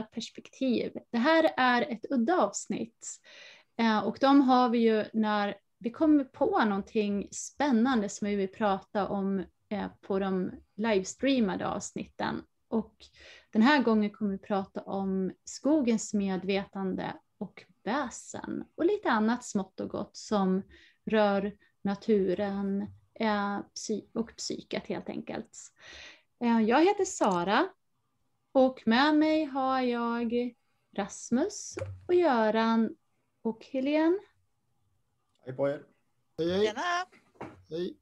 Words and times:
alla 0.00 0.06
perspektiv. 0.06 0.92
Det 1.12 1.18
här 1.18 1.50
är 1.56 1.82
ett 1.82 2.06
udda 2.10 2.36
avsnitt 2.36 3.20
eh, 3.78 3.98
och 3.98 4.16
de 4.20 4.40
har 4.40 4.68
vi 4.68 4.78
ju 4.78 5.04
när 5.12 5.54
vi 5.78 5.90
kommer 5.90 6.24
på 6.24 6.64
någonting 6.64 7.28
spännande 7.30 8.08
som 8.08 8.28
vi 8.28 8.36
vill 8.36 8.52
prata 8.52 9.08
om 9.08 9.44
eh, 9.68 9.86
på 10.00 10.18
de 10.18 10.50
livestreamade 10.76 11.68
avsnitten. 11.68 12.42
Och 12.68 12.94
den 13.52 13.62
här 13.62 13.82
gången 13.82 14.10
kommer 14.10 14.30
vi 14.30 14.38
prata 14.38 14.80
om 14.80 15.32
skogens 15.44 16.14
medvetande 16.14 17.12
och 17.38 17.64
väsen 17.84 18.64
och 18.76 18.84
lite 18.84 19.10
annat 19.10 19.44
smått 19.44 19.80
och 19.80 19.88
gott 19.88 20.16
som 20.16 20.62
rör 21.06 21.52
naturen 21.82 22.86
eh, 23.14 23.58
och 24.14 24.36
psyket 24.36 24.86
helt 24.86 25.08
enkelt. 25.08 25.58
Jag 26.66 26.84
heter 26.84 27.04
Sara 27.04 27.68
och 28.52 28.82
med 28.86 29.14
mig 29.14 29.44
har 29.44 29.80
jag 29.80 30.54
Rasmus 30.96 31.78
och 32.08 32.14
Göran 32.14 32.96
och 33.42 33.64
Helene. 33.64 34.18
Hej 35.44 35.56
på 35.56 35.68
er. 35.68 35.86
Hej, 36.38 36.50
hej. 36.52 36.66
Tjena! 36.66 36.80
hej. 37.70 37.96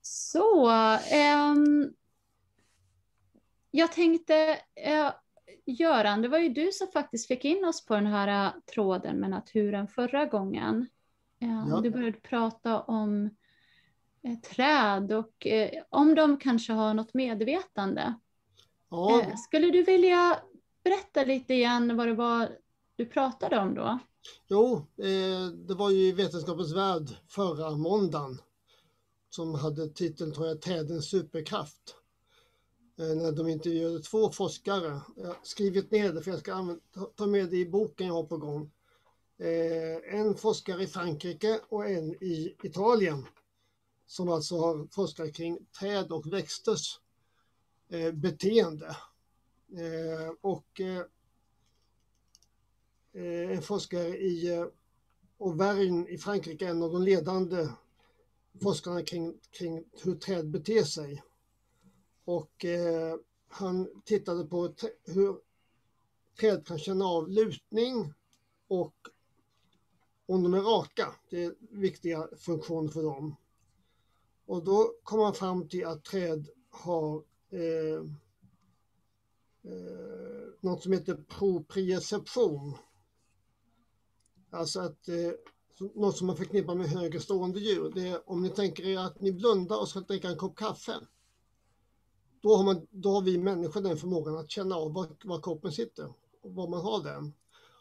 Så, 0.00 0.70
ehm, 1.12 1.94
jag 3.70 3.92
tänkte, 3.92 4.60
eh, 4.74 5.12
Göran, 5.64 6.22
det 6.22 6.28
var 6.28 6.38
ju 6.38 6.48
du 6.48 6.72
som 6.72 6.88
faktiskt 6.88 7.26
fick 7.28 7.44
in 7.44 7.64
oss 7.64 7.86
på 7.86 7.94
den 7.94 8.06
här 8.06 8.46
eh, 8.46 8.52
tråden 8.74 9.16
med 9.16 9.30
naturen 9.30 9.88
förra 9.88 10.24
gången. 10.26 10.86
Eh, 11.40 11.64
Ja. 11.70 11.80
Du 11.80 11.90
började 11.90 12.20
prata 12.20 12.80
om 12.80 13.30
träd 14.50 15.12
och 15.12 15.46
eh, 15.46 15.82
om 15.90 16.14
de 16.14 16.36
kanske 16.36 16.72
har 16.72 16.94
något 16.94 17.14
medvetande. 17.14 18.14
Ja, 18.90 19.20
Eh, 19.22 19.36
Skulle 19.36 19.70
du 19.70 19.82
vilja 19.82 20.38
berätta 20.84 21.24
lite 21.24 21.54
igen 21.54 21.96
vad 21.96 22.06
det 22.08 22.14
var 22.14 22.58
du 22.96 23.06
pratade 23.06 23.58
om 23.58 23.74
då? 23.74 23.98
jo, 24.48 24.76
eh, 24.98 25.46
det 25.52 25.74
var 25.74 25.90
ju 25.90 25.98
i 26.08 26.12
Vetenskapens 26.12 26.72
Värld 26.74 27.08
förra 27.28 27.70
måndagen 27.70 28.40
som 29.30 29.54
hade 29.54 29.88
titeln, 29.88 30.32
tror 30.32 30.46
jag, 30.46 30.60
Trädens 30.60 31.10
superkraft. 31.10 31.94
Eh, 32.98 33.16
när 33.22 33.32
de 33.32 33.48
intervjuade 33.48 34.00
två 34.00 34.30
forskare. 34.30 35.00
Jag 35.16 35.26
har 35.26 35.36
skrivit 35.42 35.90
ner 35.90 36.12
det 36.12 36.22
för 36.22 36.30
jag 36.30 36.40
ska 36.40 36.76
ta- 37.16 37.26
med 37.26 37.48
det 37.50 37.56
i 37.56 37.66
boken 37.70 38.06
jag 38.06 38.14
har 38.14 38.22
på 38.24 38.36
gång. 38.36 38.70
Eh, 39.38 40.20
en 40.20 40.34
forskare 40.34 40.82
i 40.82 40.86
Frankrike 40.86 41.60
och 41.68 41.86
en 41.90 42.10
i 42.24 42.56
Italien 42.62 43.26
som 44.08 44.28
alltså 44.28 44.58
har 44.58 44.86
forskat 44.90 45.34
kring 45.34 45.58
träd 45.78 46.12
och 46.12 46.32
växters 46.32 47.00
eh, 47.88 48.12
beteende. 48.12 48.96
Eh, 49.76 50.34
och 50.40 50.80
eh, 50.80 51.02
eh 53.12 53.50
en 53.50 53.62
forskare 53.62 54.18
i 54.18 54.54
eh, 54.54 54.66
Auvergne 55.40 56.08
i 56.08 56.18
Frankrike, 56.18 56.68
en 56.68 56.82
av 56.82 56.92
de 56.92 57.02
ledande 57.02 57.68
forskarna 58.62 59.02
kring, 59.02 59.38
kring 59.50 59.84
hur 60.02 60.14
träd 60.14 60.48
beter 60.48 60.82
sig. 60.82 61.22
Och 62.24 62.64
eh, 62.64 63.16
han 63.48 64.02
tittade 64.04 64.44
på 64.44 64.74
hur 65.04 65.38
träd 66.40 66.66
kan 66.66 66.78
känna 66.78 67.04
av 67.04 67.28
lutning 67.28 68.14
och 68.68 68.94
om 70.26 70.42
de 70.42 70.54
är 70.54 70.60
raka. 70.60 71.14
Det 71.30 71.44
är 71.44 71.54
viktiga 71.58 72.28
funktioner 72.36 72.88
för 72.88 73.02
dem. 73.02 73.36
Och 74.48 74.64
då 74.64 74.94
kom 75.02 75.18
man 75.20 75.34
fram 75.34 75.68
till 75.68 75.86
att 75.86 76.04
träd 76.04 76.48
har 76.70 77.22
eh, 77.50 78.00
eh, 79.62 80.48
något 80.60 80.82
som 80.82 80.92
heter 80.92 81.14
proprioception. 81.14 82.74
Alltså 84.50 84.80
att 84.80 85.08
eh, 85.08 85.32
något 85.94 86.16
som 86.16 86.26
man 86.26 86.36
förknippar 86.36 86.74
med 86.74 86.88
högre 86.88 87.20
stående 87.20 87.60
djur. 87.60 87.92
Det 87.94 88.08
är 88.08 88.30
om 88.30 88.42
ni 88.42 88.50
tänker 88.50 88.86
er 88.86 88.98
att 88.98 89.20
ni 89.20 89.32
blundar 89.32 89.80
och 89.80 89.88
ska 89.88 90.00
dricka 90.00 90.28
en 90.28 90.36
kopp 90.36 90.56
kaffe. 90.56 90.94
Då 92.40 92.56
har, 92.56 92.64
man, 92.64 92.86
då 92.90 93.10
har 93.10 93.22
vi 93.22 93.38
människor 93.38 93.80
den 93.80 93.96
förmågan 93.96 94.38
att 94.38 94.50
känna 94.50 94.76
av 94.76 94.92
var, 94.92 95.06
var 95.24 95.40
koppen 95.40 95.72
sitter 95.72 96.12
och 96.40 96.54
var 96.54 96.68
man 96.68 96.80
har 96.80 97.02
den. 97.02 97.34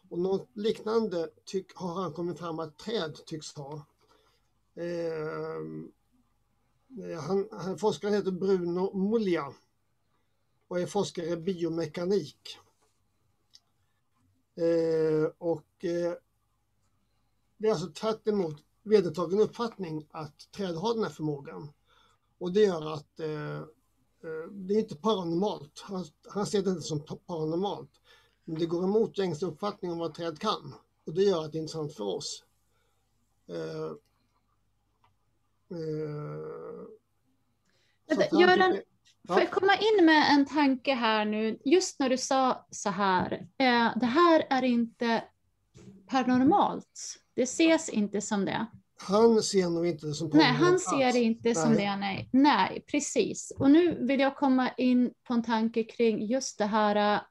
Och 0.09 0.19
något 0.19 0.49
liknande 0.53 1.29
tyck, 1.45 1.75
har 1.75 2.01
han 2.01 2.13
kommit 2.13 2.39
fram 2.39 2.59
att 2.59 2.77
träd 2.77 3.15
tycks 3.25 3.53
ha. 3.55 3.85
Eh, 4.75 5.61
Eh, 6.97 7.19
han, 7.19 7.47
han, 7.51 7.77
forskaren 7.77 8.13
heter 8.13 8.31
Bruno 8.31 8.97
Mulja 8.97 9.53
och 10.67 10.79
är 10.79 10.85
forskare 10.85 11.25
i 11.25 11.37
biomekanik. 11.37 12.57
Eh, 14.55 15.31
och 15.37 15.85
eh, 15.85 16.13
det 17.57 17.67
är 17.67 17.71
alltså 17.71 17.91
tvärt 17.91 18.27
emot 18.27 18.63
vedertagen 18.83 19.39
uppfattning 19.39 20.07
att 20.11 20.51
träd 20.51 20.75
har 20.75 20.93
den 20.93 21.03
här 21.03 21.09
förmågan. 21.09 21.71
Och 22.37 22.51
det 22.51 22.61
gör 22.61 22.93
att 22.93 23.19
eh, 23.19 23.57
eh 23.57 24.47
det 24.51 24.73
är 24.73 24.79
inte 24.79 24.95
paranormalt. 24.95 25.79
Han, 25.79 26.05
han 26.27 26.45
ser 26.45 26.61
det 26.61 26.69
inte 26.69 26.81
som 26.81 27.01
paranormalt. 27.27 27.91
Men 28.43 28.59
det 28.59 28.65
går 28.65 28.83
emot 28.83 29.17
gängse 29.17 29.45
uppfattning 29.45 29.91
om 29.91 29.97
vad 29.97 30.13
träd 30.13 30.39
kan. 30.39 30.73
Och 31.05 31.13
det 31.13 31.23
gör 31.23 31.45
att 31.45 31.51
det 31.51 31.57
är 31.57 31.61
intressant 31.61 31.93
för 31.93 32.03
oss. 32.03 32.43
Eh, 33.47 33.91
Eh, 35.71 35.77
Göran, 38.39 38.71
tycker- 38.71 38.83
Får 39.27 39.39
jag 39.39 39.51
komma 39.51 39.73
in 39.75 40.05
med 40.05 40.25
en 40.31 40.45
tanke 40.45 40.93
här 40.93 41.25
nu, 41.25 41.59
just 41.65 41.99
när 41.99 42.09
du 42.09 42.17
sa 42.17 42.65
så 42.71 42.89
här, 42.89 43.33
eh, 43.57 43.97
det 43.99 44.05
här 44.05 44.47
är 44.49 44.63
inte 44.63 45.23
paranormalt, 46.07 47.19
det 47.33 47.41
ses 47.41 47.89
inte 47.89 48.21
som 48.21 48.45
det. 48.45 48.65
Han 48.99 49.43
ser 49.43 49.69
nog 49.69 49.87
inte 49.87 50.07
det 50.07 50.13
som 50.13 50.27
Nej, 50.33 50.39
paranormalt 50.45 50.69
han 50.85 50.99
ser 50.99 51.13
det 51.13 51.19
inte 51.19 51.55
som 51.55 51.73
Nej. 51.73 51.85
det, 51.85 51.95
nej. 51.95 52.29
Nej, 52.31 52.83
precis. 52.91 53.51
Och 53.59 53.71
nu 53.71 54.05
vill 54.05 54.19
jag 54.19 54.35
komma 54.35 54.69
in 54.77 55.13
på 55.27 55.33
en 55.33 55.43
tanke 55.43 55.83
kring 55.83 56.25
just 56.25 56.57
det 56.57 56.65
här 56.65 57.15
eh, 57.15 57.21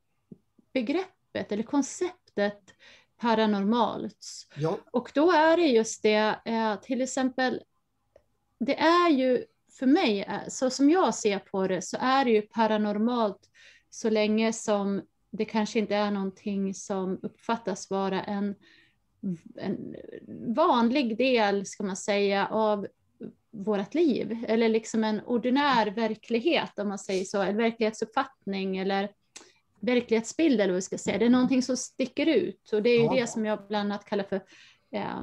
begreppet 0.73 1.53
eller 1.53 1.63
konceptet 1.63 2.75
paranormalt. 3.21 4.27
Ja, 4.57 4.79
Och 4.91 5.11
då 5.15 5.31
är 5.33 5.57
det 5.57 5.67
just 5.67 6.03
det, 6.03 6.41
eh, 6.45 6.77
till 6.81 7.01
exempel, 7.03 7.63
det 8.59 8.79
är 8.79 9.11
ju 9.11 9.45
för 9.79 9.87
mig, 9.87 10.23
eh, 10.23 10.49
så 10.49 10.71
som 10.71 10.91
jag 10.91 11.15
ser 11.15 11.39
på 11.39 11.69
det, 11.69 11.83
så 11.83 11.97
är 12.01 12.25
det 12.25 12.31
ju 12.31 12.43
paranormalt 12.43 13.51
så 13.91 14.11
länge 14.11 14.53
som 14.53 15.03
det 15.31 15.45
kanske 15.45 15.79
inte 15.79 15.95
är 15.95 16.11
någonting 16.11 16.75
som 16.75 17.19
uppfattas 17.23 17.91
vara 17.91 18.23
en, 18.23 18.55
en 19.57 19.97
vanlig 20.55 21.19
del, 21.19 21.67
ska 21.67 21.85
man 21.85 21.97
säga, 21.97 22.47
av 22.47 22.87
vårt 23.51 23.95
liv. 23.95 24.45
Eller 24.49 24.69
liksom 24.69 25.05
en 25.05 25.21
ordinär 25.21 25.87
verklighet, 25.87 26.79
om 26.79 26.89
man 26.89 26.99
säger 26.99 27.25
så, 27.25 27.43
en 27.43 27.57
verklighetsuppfattning 27.57 28.77
eller 28.77 29.11
verklighetsbild 29.81 30.61
eller 30.61 30.73
vad 30.73 30.77
vi 30.77 30.83
ska 30.83 30.99
säga. 30.99 31.19
Det 31.19 31.25
är 31.25 31.31
någonting 31.31 31.63
som 31.63 31.77
sticker 31.77 32.27
ut 32.27 32.73
och 32.73 32.83
det 32.83 32.91
är 32.91 32.99
ju 32.99 33.05
Ja. 33.05 33.15
det 33.15 33.27
som 33.27 33.45
jag 33.47 33.67
bland 33.69 33.93
annat 33.93 34.05
kallar 34.05 34.25
för 34.25 34.41
eh, 34.91 35.23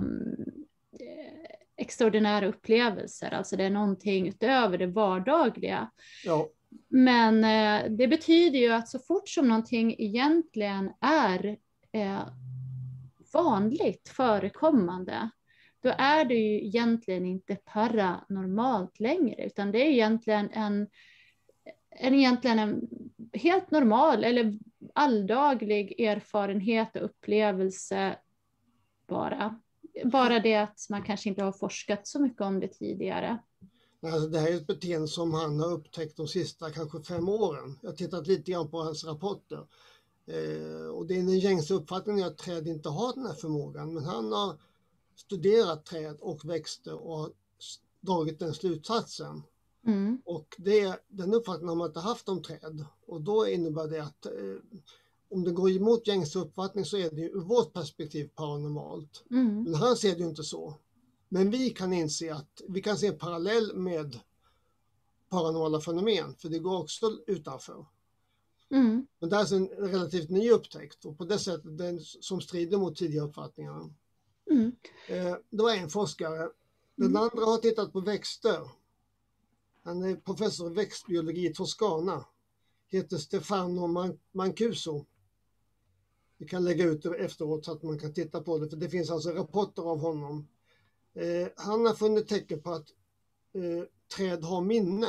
extraordinära 1.84 2.48
upplevelser, 2.48 3.34
alltså 3.34 3.56
det 3.56 3.64
är 3.64 3.70
någonting 3.70 4.28
utöver 4.28 4.78
det 4.78 4.88
vardagliga. 4.88 5.92
ja, 6.26 6.48
Men 6.90 7.44
eh, 7.44 7.92
det 7.92 8.08
betyder 8.08 8.60
ju 8.60 8.72
att 8.72 8.88
så 8.88 9.00
fort 9.00 9.30
som 9.30 9.48
någonting 9.48 9.96
egentligen 10.00 10.92
är 11.02 11.58
eh, 11.92 12.28
vanligt 13.34 14.10
förekommande, 14.10 15.30
då 15.84 15.94
är 15.98 16.26
det 16.26 16.36
ju 16.36 16.66
egentligen 16.66 17.26
inte 17.26 17.56
paranormalt 17.56 19.00
längre, 19.00 19.46
utan 19.46 19.72
det 19.72 19.80
är 19.80 19.90
egentligen 19.90 20.50
en, 20.52 20.88
en, 21.90 22.14
egentligen 22.14 22.60
en 22.60 22.82
helt 23.34 23.72
normal 23.72 24.24
eller 24.24 24.60
alldaglig 24.94 26.00
erfarenhet 26.00 26.96
och 26.96 27.06
upplevelse 27.06 28.16
bara. 29.08 29.60
Bara 30.06 30.40
det 30.40 30.56
att 30.56 30.88
man 30.90 31.04
kanske 31.04 31.30
inte 31.30 31.44
har 31.44 31.52
forskat 31.52 32.08
så 32.08 32.20
mycket 32.20 32.42
om 32.42 32.60
det 32.60 32.68
tidigare. 32.68 33.40
Alltså 34.02 34.28
det 34.28 34.40
här 34.40 34.52
är 34.52 34.56
ett 34.56 34.68
beteende 34.68 35.08
som 35.08 35.34
han 35.34 35.60
har 35.60 35.72
upptäckt 35.72 36.18
de 36.18 36.28
sista 36.28 36.72
kanske 36.72 37.02
fem 37.02 37.30
åren. 37.30 37.80
Jag 37.82 37.90
har 37.90 37.96
tittat 37.96 38.28
lite 38.28 38.52
grann 38.52 38.72
på 38.72 38.78
hans 38.78 39.04
rapporter. 39.04 39.68
Eh, 40.28 40.88
och 40.88 41.08
det 41.08 41.14
är 41.14 41.24
den 41.24 41.40
gängse 41.40 41.74
uppfattningen 41.74 42.28
att 42.28 42.38
träd 42.38 42.68
inte 42.68 42.90
har 42.90 43.14
den 43.14 43.26
här 43.26 43.34
förmågan. 43.34 43.94
Men 43.94 44.04
han 44.04 44.32
har 44.32 44.58
studerat 45.16 45.86
träd 45.86 46.18
och 46.20 46.50
växter 46.50 46.94
och 46.94 47.30
dragit 48.02 48.40
den 48.40 48.54
slutsatsen. 48.54 49.44
Mm. 49.86 50.22
Och 50.26 50.56
det, 50.58 51.04
den 51.08 51.34
uppfattningen 51.34 51.70
har 51.70 51.76
man 51.76 51.88
inte 51.88 52.00
haft 52.00 52.30
om 52.30 52.42
träd. 52.42 52.86
Och 53.06 53.22
då 53.22 53.48
innebär 53.48 53.88
det 53.88 54.04
att 54.04 54.26
eh, 54.26 54.32
om 55.34 55.44
det 55.44 55.52
går 55.52 55.70
emot 55.72 56.08
gängse 56.08 56.40
uppfattning 56.40 56.86
så 56.86 56.98
är 56.98 57.10
det 57.12 57.22
ju 57.22 57.28
ur 57.30 57.42
vårt 57.42 57.74
perspektiv 57.74 58.30
paranormalt. 58.36 59.24
Mm. 59.32 59.64
Men 59.64 59.76
han 59.76 59.96
ser 59.98 60.12
det 60.16 60.20
ju 60.22 60.30
inte 60.30 60.44
så. 60.44 60.78
Men 61.30 61.50
vi 61.50 61.70
kan 61.70 61.94
inse 61.94 62.34
att 62.34 62.62
vi 62.70 62.82
kan 62.82 62.98
se 62.98 63.08
en 63.08 63.18
parallell 63.18 63.76
med 63.76 64.20
paranormala 65.30 65.82
fenomen, 65.82 66.36
för 66.36 66.50
det 66.50 66.60
går 66.60 66.80
också 66.80 67.12
utanför. 67.28 67.86
Mm. 68.70 69.08
Men 69.20 69.30
det 69.30 69.36
här 69.36 69.54
är 69.54 69.58
en 69.58 69.68
relativt 69.68 70.30
ny 70.30 70.52
upptäckt 70.52 71.06
och 71.06 71.18
på 71.18 71.26
det 71.26 71.40
sättet 71.40 71.78
den 71.78 72.00
som 72.00 72.42
strider 72.42 72.78
mot 72.78 72.96
tidigare 72.96 73.26
uppfattningar. 73.28 73.94
Mm. 74.52 74.72
Eh, 75.08 75.36
det 75.50 75.64
var 75.64 75.74
en 75.76 75.90
forskare. 75.90 76.50
Den 76.96 77.08
Mm. 77.08 77.22
andra 77.22 77.46
har 77.46 77.58
tittat 77.58 77.94
på 77.94 78.00
växter. 78.00 78.60
Han 79.84 80.04
är 80.04 80.16
professor 80.16 80.72
i 80.72 80.74
växtbiologi 80.74 81.46
i 81.50 81.54
Toscana. 81.54 82.26
Heter 82.90 83.18
Stefano 83.18 83.88
Man- 83.88 84.20
Mancuso. 84.32 85.06
Vi 86.44 86.50
kan 86.50 86.64
lägga 86.64 86.86
ut 86.86 87.04
det 87.04 87.16
efteråt 87.16 87.66
så 87.66 87.72
att 87.72 87.84
man 87.84 88.00
kan 88.00 88.14
titta 88.14 88.44
på 88.44 88.58
det, 88.58 88.70
för 88.70 88.78
det 88.78 88.90
finns 88.90 89.10
alltså 89.12 89.30
rapporter 89.30 89.82
av 89.82 90.00
honom. 90.00 90.48
Eh, 91.14 91.48
han 91.56 91.86
har 91.86 91.94
funnit 91.94 92.28
tecken 92.28 92.62
på 92.62 92.72
att 92.72 92.90
eh, 93.54 93.84
träd 94.18 94.44
har 94.44 94.62
minne 94.62 95.08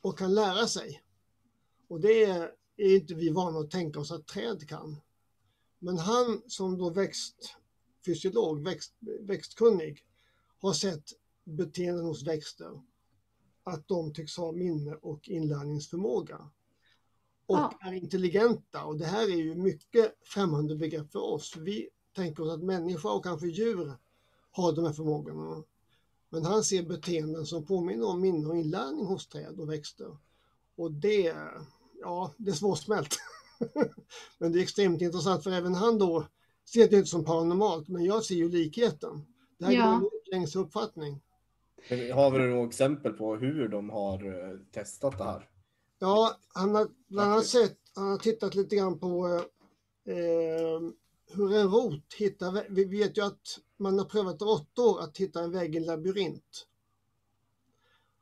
och 0.00 0.18
kan 0.18 0.34
lära 0.34 0.66
sig. 0.66 1.02
Och 1.88 2.00
det 2.00 2.24
är, 2.24 2.52
är 2.76 2.96
inte 2.96 3.14
vi 3.14 3.30
vana 3.30 3.58
att 3.58 3.70
tänka 3.70 4.00
oss 4.00 4.12
att 4.12 4.26
träd 4.26 4.68
kan. 4.68 4.96
Men 5.78 5.98
han 5.98 6.42
som 6.46 6.78
då 6.78 6.90
växtfysiolog, 6.90 8.64
växt, 8.64 8.94
växtkunnig, 9.20 10.04
har 10.58 10.72
sett 10.72 11.12
beteenden 11.44 12.04
hos 12.04 12.26
växter. 12.26 12.82
Att 13.64 13.88
de 13.88 14.12
tycks 14.12 14.36
ha 14.36 14.52
minne 14.52 14.94
och 14.94 15.28
inlärningsförmåga. 15.28 16.50
Och 17.46 17.56
Ja. 17.56 17.72
är 17.80 17.92
intelligenta. 17.92 18.84
Och 18.84 18.96
det 18.96 19.04
här 19.06 19.22
är 19.22 19.36
ju 19.36 19.54
mycket 19.54 20.14
främmande 20.24 20.76
begrepp 20.76 21.12
för 21.12 21.22
oss. 21.22 21.56
Vi 21.56 21.88
tänker 22.16 22.42
oss 22.42 22.52
att 22.54 22.62
människa 22.62 23.08
och 23.08 23.24
kanske 23.24 23.46
djur 23.46 23.92
har 24.50 24.72
de 24.72 24.84
här 24.84 24.92
förmågorna. 24.92 25.62
Men 26.30 26.44
han 26.44 26.64
ser 26.64 26.82
beteenden 26.82 27.46
som 27.46 27.66
påminner 27.66 28.06
om 28.06 28.20
minne 28.20 28.48
och 28.48 28.56
inlärning 28.56 29.06
hos 29.06 29.28
träd 29.28 29.60
och 29.60 29.70
växter. 29.70 30.16
Och 30.76 30.92
det, 30.92 31.34
ja, 32.00 32.32
det 32.36 32.50
är 32.50 32.54
svårsmält. 32.54 33.16
men 34.38 34.52
det 34.52 34.58
är 34.58 34.62
extremt 34.62 35.02
intressant 35.02 35.44
för 35.44 35.50
även 35.50 35.74
han 35.74 35.98
då 35.98 36.26
ser 36.64 36.88
det 36.88 36.96
inte 36.96 37.08
som 37.10 37.24
paranormalt, 37.24 37.88
men 37.88 38.04
jag 38.04 38.24
ser 38.24 38.34
ju 38.34 38.48
likheten. 38.48 39.26
Det 39.58 39.64
här 39.64 39.72
Ja. 39.72 39.86
går 39.86 39.96
emot 39.96 40.12
gängse 40.32 40.58
uppfattning. 40.58 41.20
Har 42.14 42.30
vi 42.30 42.38
några 42.38 42.66
exempel 42.66 43.12
på 43.12 43.36
hur 43.36 43.68
de 43.68 43.90
har 43.90 44.26
eh, 44.50 44.58
testat 44.72 45.18
det 45.18 45.24
här? 45.24 45.48
Ja, 45.98 46.36
han 46.48 46.74
har 46.74 46.88
bland 47.08 47.32
annat 47.32 47.46
sett, 47.46 47.78
han 47.94 48.08
har 48.08 48.18
tittat 48.18 48.54
lite 48.54 48.76
grann 48.76 48.98
på 48.98 49.26
eh, 50.04 50.80
hur 51.26 51.54
en 51.54 51.70
rot 51.70 52.14
hittar, 52.16 52.66
vi 52.68 52.84
vet 52.84 53.18
ju 53.18 53.24
att 53.24 53.60
man 53.76 53.98
har 53.98 54.04
prövat 54.04 54.42
råttor 54.42 55.00
att 55.00 55.16
hitta 55.16 55.42
en 55.42 55.50
väg 55.50 55.74
i 55.74 55.78
en 55.78 55.84
labyrint. 55.84 56.66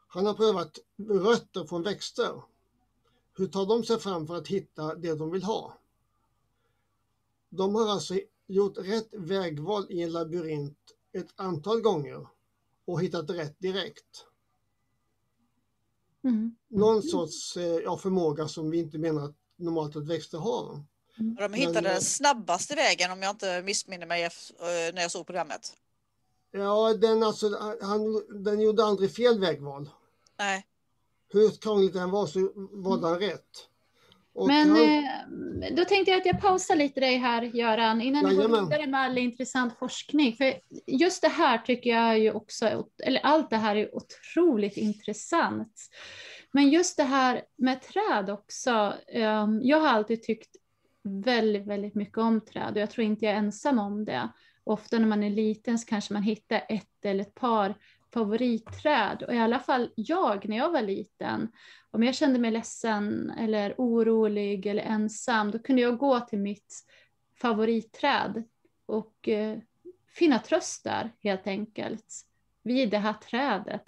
Han 0.07 0.27
har 0.27 0.35
prövat 0.35 0.79
rötter 1.09 1.65
från 1.65 1.83
växter. 1.83 2.43
Hur 3.37 3.47
tar 3.47 3.67
de 3.67 3.85
sig 3.85 3.99
fram 3.99 4.27
för 4.27 4.35
att 4.37 4.49
hitta 4.49 4.95
det 4.95 5.15
de 5.15 5.31
vill 5.31 5.43
ha? 5.43 5.79
De 7.49 7.75
har 7.75 7.89
alltså 7.89 8.21
gjort 8.47 8.79
rätt 8.79 9.09
vägval 9.13 9.87
i 9.91 10.03
en 10.03 10.13
labyrint 10.13 10.79
ett 11.13 11.33
antal 11.37 11.81
gånger 11.81 12.27
och 12.85 13.03
hittat 13.03 13.31
rätt 13.31 13.59
direkt. 13.59 14.27
Mm. 16.25 16.57
någon 16.71 17.03
sorts 17.03 17.57
eh, 17.57 17.65
ja, 17.65 17.97
förmåga 17.97 18.49
som 18.49 18.71
vi 18.71 18.79
inte 18.79 18.99
menar 18.99 19.25
att 19.25 19.37
normalt 19.57 19.97
att 19.97 20.07
växter 20.07 20.39
har. 20.39 20.65
Och 20.71 20.83
de 21.17 21.49
Men, 21.49 21.55
hittade 21.55 21.89
eh, 21.89 21.93
den 21.93 22.01
snabbaste 22.01 22.75
vägen 22.75 23.13
om 23.13 23.23
jag 23.23 23.31
inte 23.31 23.63
missminner 23.63 24.07
mig 24.07 24.25
eh, 24.25 24.31
när 24.95 25.03
jag 25.03 25.11
såg 25.11 25.27
programmet. 25.27 25.73
Ja, 26.51 26.95
den, 26.95 27.23
alltså, 27.23 27.77
han, 27.81 28.23
den 28.45 28.61
gjorde 28.61 28.85
aldrig 28.85 29.15
fel 29.15 29.41
vägval. 29.41 29.91
Nej, 30.39 30.67
Hur 31.29 31.51
krångligt 31.51 31.93
den 31.93 32.11
var 32.11 32.27
så 32.27 32.53
valde 32.73 33.07
han 33.07 33.19
rätt. 33.19 33.69
Och 34.35 34.47
Men 34.47 34.77
eh, 34.77 35.75
då 35.77 35.85
tänkte 35.85 36.11
jag 36.11 36.21
att 36.21 36.27
jag 36.27 36.41
pausar 36.41 36.77
lite 36.77 37.01
dig 37.01 37.17
här, 37.17 37.43
Göran, 37.43 38.01
innan 38.01 38.25
ni 38.25 38.35
går 38.35 38.49
vidare 38.49 38.87
med 38.87 39.01
all 39.01 39.19
intressant 39.19 39.79
forskning. 39.79 40.37
För 40.37 40.55
just 40.87 41.23
det 41.23 41.29
här 41.29 41.59
tycker 41.59 41.91
jag 41.91 42.19
ju 42.19 42.33
också, 42.33 42.87
eller 43.05 43.21
allt 43.21 43.51
det 43.51 43.57
här 43.57 43.77
är 43.77 43.95
otroligt 43.95 44.77
intressant. 44.77 45.73
Men 46.53 46.71
just 46.71 46.97
det 46.97 47.05
här 47.05 47.43
med 47.57 47.83
träd 47.83 48.31
också. 48.31 48.95
eh, 49.09 49.47
Jag 49.63 49.81
har 49.81 49.89
alltid 49.89 50.23
tyckt 50.23 50.57
väldigt, 51.05 51.67
väldigt 51.67 51.95
mycket 51.95 52.19
om 52.19 52.41
träd 52.41 52.73
och 52.73 52.81
jag 52.81 52.91
tror 52.91 53.05
inte 53.07 53.25
jag 53.25 53.35
är 53.35 53.39
ensam 53.39 53.79
om 53.79 54.05
det. 54.05 54.29
Ofta 54.65 54.99
när 54.99 55.07
man 55.07 55.23
är 55.23 55.31
liten 55.31 55.79
så 55.79 55.87
kanske 55.87 56.13
man 56.13 56.23
hittar 56.23 56.63
ett 56.69 57.05
eller 57.05 57.21
ett 57.21 57.35
par 57.35 57.75
favoritträd. 58.15 59.23
Och 59.23 59.35
i 59.35 59.39
alla 59.39 59.59
fall 59.59 59.91
jag, 59.95 60.49
när 60.49 60.57
jag 60.57 60.71
var 60.71 60.83
liten, 60.83 61.49
om 61.91 62.03
jag 62.03 62.15
kände 62.15 62.39
mig 62.39 62.51
ledsen 62.51 63.31
eller 63.31 63.75
orolig 63.79 64.67
eller 64.67 64.83
ensam, 64.83 65.51
då 65.51 65.59
kunde 65.59 65.83
jag 65.83 65.99
gå 65.99 66.21
till 66.21 66.39
mitt 66.39 66.75
favoritträd 67.41 68.45
och 68.87 69.29
eh, 69.29 69.59
finna 70.09 70.39
tröst 70.39 70.85
där 70.85 71.13
helt 71.23 71.47
enkelt. 71.47 72.07
Vid 72.63 72.91
det 72.91 72.99
här 72.99 73.13
trädet. 73.13 73.85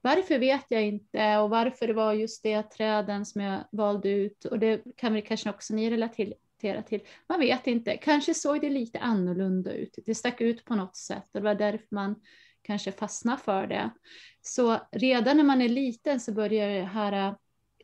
Varför 0.00 0.38
vet 0.38 0.64
jag 0.68 0.82
inte 0.82 1.38
och 1.38 1.50
varför 1.50 1.86
det 1.86 1.92
var 1.92 2.12
just 2.12 2.42
det 2.42 2.62
träden 2.62 3.26
som 3.26 3.40
jag 3.40 3.64
valde 3.72 4.08
ut 4.08 4.44
och 4.44 4.58
det 4.58 4.82
kan 4.96 5.12
väl 5.12 5.22
kanske 5.22 5.50
också 5.50 5.74
ni 5.74 5.90
relatera 5.90 6.82
till. 6.82 7.00
Man 7.26 7.40
vet 7.40 7.66
inte, 7.66 7.96
kanske 7.96 8.34
såg 8.34 8.60
det 8.60 8.70
lite 8.70 8.98
annorlunda 8.98 9.72
ut. 9.72 9.98
Det 10.06 10.14
stack 10.14 10.40
ut 10.40 10.64
på 10.64 10.74
något 10.74 10.96
sätt 10.96 11.24
och 11.32 11.40
det 11.40 11.44
var 11.44 11.54
därför 11.54 11.86
man 11.90 12.14
kanske 12.64 12.92
fastnar 12.92 13.36
för 13.36 13.66
det. 13.66 13.90
Så 14.42 14.80
redan 14.92 15.36
när 15.36 15.44
man 15.44 15.62
är 15.62 15.68
liten 15.68 16.20
så 16.20 16.32
börjar 16.32 16.68
det 16.68 16.84
här 16.84 17.34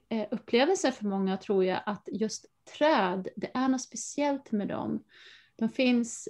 eh, 0.09 0.27
upplevelsen 0.31 0.93
för 0.93 1.05
många 1.05 1.37
tror 1.37 1.65
jag 1.65 1.81
att 1.87 2.09
just 2.13 2.47
träd, 2.79 3.29
det 3.37 3.51
är 3.55 3.69
något 3.69 3.83
speciellt 3.83 4.53
med 4.53 4.69
dem. 4.69 5.05
De 5.57 5.69
finns, 5.69 6.29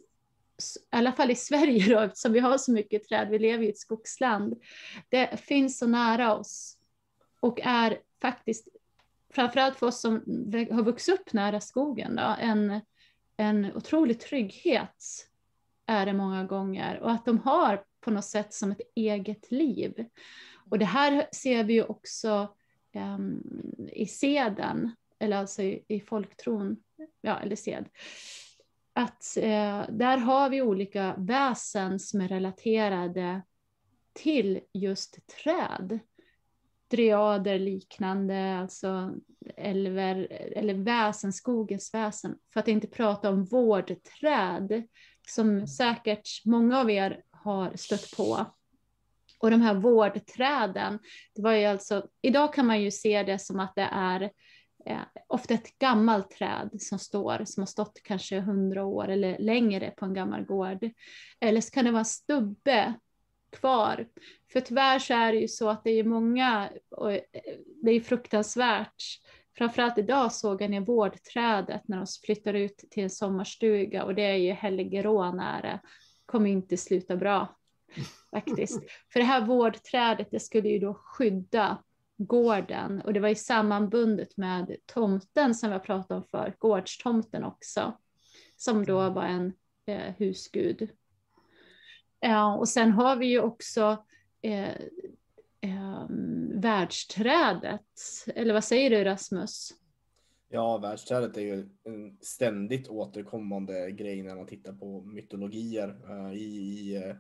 i 0.74 0.78
alla 0.90 1.12
fall 1.12 1.30
i 1.30 1.34
Sverige 1.36 1.94
då, 1.94 2.00
eftersom 2.00 2.32
vi 2.32 2.40
har 2.40 2.58
så 2.58 2.72
mycket 2.72 3.08
träd, 3.08 3.28
vi 3.30 3.38
lever 3.38 3.64
i 3.64 3.70
ett 3.70 3.78
skogsland. 3.78 4.62
Det 5.08 5.40
finns 5.40 5.78
så 5.78 5.86
nära 5.86 6.36
oss 6.36 6.76
och 7.40 7.60
är 7.62 7.98
faktiskt, 8.22 8.68
framförallt 9.32 9.78
för 9.78 9.86
oss 9.86 10.00
som 10.00 10.12
har 10.70 10.82
vuxit 10.82 11.14
upp 11.14 11.32
nära 11.32 11.60
skogen, 11.60 12.16
då, 12.16 12.36
en, 12.40 12.80
en 13.36 13.76
otrolig 13.76 14.20
trygghet 14.20 15.26
är 15.86 16.06
det 16.06 16.12
många 16.12 16.44
gånger 16.44 17.00
och 17.00 17.10
att 17.10 17.24
de 17.24 17.38
har 17.38 17.84
på 18.00 18.10
något 18.10 18.24
sätt 18.24 18.54
som 18.54 18.70
ett 18.70 18.80
eget 18.94 19.50
liv. 19.50 20.04
Och 20.70 20.78
det 20.78 20.84
här 20.84 21.26
ser 21.32 21.64
vi 21.64 21.72
ju 21.72 21.84
också 21.84 22.54
em, 22.92 23.42
i 23.92 24.06
seden, 24.06 24.90
eller 25.18 25.36
alltså 25.36 25.62
i, 25.62 25.84
i 25.88 26.00
folktron, 26.00 26.76
ja, 27.20 27.40
eller 27.40 27.56
sed. 27.56 27.88
Att 28.92 29.36
eh, 29.36 29.84
där 29.88 30.16
har 30.16 30.50
vi 30.50 30.62
olika 30.62 31.14
väsen 31.18 31.98
som 31.98 32.20
är 32.20 32.28
relaterade 32.28 33.42
till 34.12 34.60
just 34.72 35.18
träd. 35.26 35.98
Dryader 36.90 37.58
liknande, 37.58 38.58
alltså 38.58 39.14
älver, 39.56 40.16
eller 40.56 40.74
väsen, 40.74 41.32
skogens 41.32 41.94
väsen. 41.94 42.36
För 42.52 42.60
att 42.60 42.68
inte 42.68 42.86
prata 42.86 43.30
om 43.30 43.44
vårdträd, 43.44 44.82
som 45.28 45.66
säkert 45.66 46.28
många 46.44 46.78
av 46.80 46.90
er 46.90 47.22
har 47.42 47.76
stött 47.76 48.16
på. 48.16 48.46
Och 49.40 49.50
de 49.50 49.60
här 49.60 49.74
vårdträden, 49.74 50.98
det 51.34 51.42
var 51.42 51.52
ju 51.52 51.64
alltså, 51.64 52.06
idag 52.22 52.54
kan 52.54 52.66
man 52.66 52.82
ju 52.82 52.90
se 52.90 53.22
det 53.22 53.38
som 53.38 53.60
att 53.60 53.74
det 53.74 53.88
är 53.92 54.22
eh, 54.86 55.00
ofta 55.26 55.54
ett 55.54 55.78
gammalt 55.78 56.30
träd 56.30 56.70
som 56.78 56.98
står, 56.98 57.44
som 57.44 57.60
har 57.60 57.66
stått 57.66 58.00
kanske 58.04 58.40
hundra 58.40 58.84
år 58.84 59.08
eller 59.08 59.38
längre 59.38 59.90
på 59.90 60.04
en 60.04 60.14
gammal 60.14 60.44
gård. 60.44 60.90
Eller 61.40 61.60
så 61.60 61.70
kan 61.70 61.84
det 61.84 61.90
vara 61.90 61.98
en 61.98 62.04
stubbe 62.04 62.94
kvar. 63.50 64.08
För 64.52 64.60
tyvärr 64.60 64.98
så 64.98 65.14
är 65.14 65.32
det 65.32 65.38
ju 65.38 65.48
så 65.48 65.68
att 65.68 65.84
det 65.84 65.90
är 65.90 66.04
många, 66.04 66.70
och 66.90 67.12
eh, 67.12 67.20
det 67.82 67.90
är 67.90 68.00
fruktansvärt, 68.00 69.02
framförallt 69.58 69.98
idag 69.98 70.32
såg 70.32 70.62
jag 70.62 70.70
ner 70.70 70.80
vårdträdet 70.80 71.88
när 71.88 71.96
de 71.96 72.06
flyttar 72.26 72.54
ut 72.54 72.84
till 72.90 73.02
en 73.02 73.10
sommarstuga 73.10 74.04
och 74.04 74.14
det 74.14 74.22
är 74.22 74.36
ju 74.36 74.52
Helgerån 74.52 75.36
nära 75.36 75.80
kommer 76.30 76.50
inte 76.50 76.76
sluta 76.76 77.16
bra 77.16 77.56
faktiskt. 78.30 78.82
För 79.12 79.20
det 79.20 79.26
här 79.26 79.46
vårdträdet 79.46 80.30
det 80.30 80.40
skulle 80.40 80.68
ju 80.68 80.78
då 80.78 80.94
skydda 80.94 81.82
gården 82.16 83.00
och 83.00 83.12
det 83.12 83.20
var 83.20 83.28
ju 83.28 83.34
sammanbundet 83.34 84.36
med 84.36 84.76
tomten 84.86 85.54
som 85.54 85.68
vi 85.68 85.72
har 85.72 85.80
pratat 85.80 86.10
om 86.10 86.24
för 86.24 86.54
gårdstomten 86.58 87.44
också. 87.44 87.98
Som 88.56 88.84
då 88.84 89.10
var 89.10 89.24
en 89.24 89.52
eh, 89.86 90.14
husgud. 90.18 90.90
Ja, 92.20 92.56
och 92.56 92.68
sen 92.68 92.92
har 92.92 93.16
vi 93.16 93.26
ju 93.26 93.40
också 93.40 94.04
eh, 94.42 94.74
eh, 95.60 96.06
världsträdet. 96.54 97.86
Eller 98.34 98.54
vad 98.54 98.64
säger 98.64 98.90
du 98.90 99.04
Rasmus? 99.04 99.79
Ja, 100.52 100.78
världsträdet 100.78 101.36
är 101.36 101.40
ju 101.40 101.68
en 101.84 102.18
ständigt 102.20 102.88
återkommande 102.88 103.90
grej 103.90 104.22
när 104.22 104.36
man 104.36 104.46
tittar 104.46 104.72
på 104.72 105.02
mytologier. 105.02 106.00
Eh, 106.08 106.32
I, 106.32 106.44
i 106.44 106.96
eh, 106.96 107.16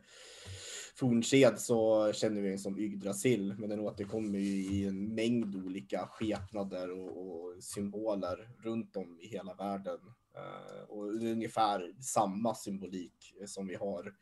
fornsed 0.94 1.58
så 1.58 2.12
känner 2.12 2.40
vi 2.40 2.48
den 2.48 2.58
som 2.58 2.78
Yggdrasil, 2.78 3.54
men 3.58 3.70
den 3.70 3.80
återkommer 3.80 4.38
ju 4.38 4.64
i 4.64 4.86
en 4.86 5.14
mängd 5.14 5.56
olika 5.56 6.06
skepnader 6.06 6.90
och, 6.90 7.30
och 7.30 7.62
symboler 7.64 8.48
runt 8.62 8.96
om 8.96 9.20
i 9.20 9.26
hela 9.26 9.54
världen. 9.54 9.98
Eh, 10.36 10.82
och 10.88 11.18
det 11.18 11.28
är 11.28 11.32
ungefär 11.32 12.02
samma 12.02 12.54
symbolik 12.54 13.34
som 13.46 13.66
vi 13.66 13.74
har 13.74 14.14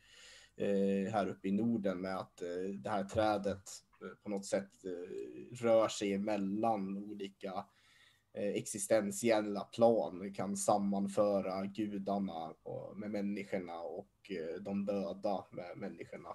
här 1.11 1.27
uppe 1.27 1.47
i 1.47 1.51
Norden 1.51 2.01
med 2.01 2.17
att 2.17 2.37
det 2.83 2.89
här 2.89 3.03
trädet 3.03 3.63
på 4.23 4.29
något 4.29 4.45
sätt 4.45 4.71
rör 5.51 5.87
sig 5.87 6.17
mellan 6.17 6.97
olika 6.97 7.65
existentiella 8.33 9.61
plan, 9.61 10.33
kan 10.33 10.57
sammanföra 10.57 11.65
gudarna 11.65 12.53
med 12.95 13.11
människorna 13.11 13.79
och 13.79 14.31
de 14.61 14.85
döda 14.85 15.45
med 15.51 15.77
människorna. 15.77 16.29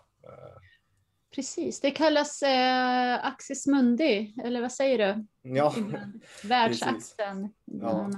Precis, 1.35 1.81
det 1.81 1.91
kallas 1.91 2.43
eh, 2.43 3.27
Axis 3.27 3.67
Mundi, 3.67 4.35
eller 4.45 4.61
vad 4.61 4.73
säger 4.73 4.99
du? 4.99 5.27
Ja, 5.51 5.75
Världsaxeln. 6.45 7.49
Ja. 7.65 8.11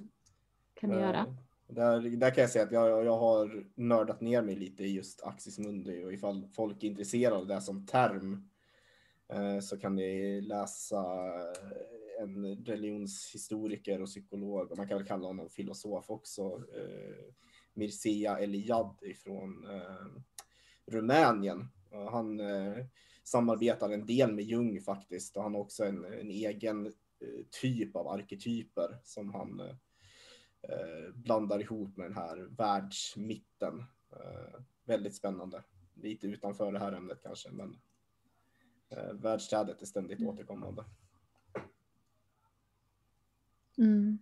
Kan 0.74 0.90
du 0.90 0.96
göra. 0.96 1.36
Där, 1.68 2.00
där 2.00 2.30
kan 2.30 2.40
jag 2.42 2.50
säga 2.50 2.64
att 2.64 2.72
jag, 2.72 3.04
jag 3.04 3.18
har 3.18 3.66
nördat 3.74 4.20
ner 4.20 4.42
mig 4.42 4.56
lite 4.56 4.84
i 4.84 4.92
just 4.94 5.22
Axis 5.22 5.58
Mundi 5.58 6.04
och 6.04 6.12
ifall 6.12 6.48
folk 6.56 6.82
är 6.82 6.88
intresserade 6.88 7.36
av 7.36 7.46
det 7.46 7.60
som 7.60 7.86
term 7.86 8.32
eh, 8.32 8.38
Eh, 9.28 9.60
så 9.60 9.78
kan 9.78 9.94
ni 9.94 10.40
läsa 10.40 11.26
eh, 11.36 12.22
en 12.22 12.64
religionshistoriker 12.64 14.02
och 14.02 14.08
psykolog 14.08 14.70
och 14.70 14.78
man 14.78 14.88
kan 14.88 14.98
väl 14.98 15.06
kalla 15.06 15.26
honom 15.26 15.50
filosof 15.50 16.10
också. 16.10 16.42
Eh, 16.76 17.34
Mircea 17.74 18.38
Eliad 18.38 18.98
ifrån 19.02 19.66
eh, 19.70 20.06
Rumänien. 20.86 21.68
Han 22.10 22.40
eh, 22.40 22.86
samarbetar 23.24 23.90
en 23.90 24.06
del 24.06 24.32
med 24.32 24.44
Jung 24.44 24.80
faktiskt 24.80 25.36
och 25.36 25.42
han 25.42 25.54
har 25.54 25.60
också 25.60 25.84
en, 25.84 26.04
en 26.04 26.30
egen 26.30 26.86
eh, 26.86 26.92
typ 27.60 27.96
av 27.96 28.08
arketyper 28.08 28.98
som 29.04 29.34
han 29.34 29.60
eh, 30.62 31.14
blandar 31.14 31.60
ihop 31.60 31.96
med 31.96 32.06
den 32.06 32.16
här 32.16 32.36
världsmitten. 32.36 33.84
Eh, 34.12 34.60
väldigt 34.84 35.16
spännande. 35.16 35.62
Lite 35.94 36.26
utanför 36.26 36.72
det 36.72 36.78
här 36.78 36.92
ämnet 36.92 37.22
kanske, 37.22 37.50
men 37.50 37.76
eh, 38.88 39.12
världsträdet 39.12 39.82
är 39.82 39.86
ständigt 39.86 40.18
mm. 40.18 40.30
återkommande. 40.30 40.84
Mm. 43.78 44.18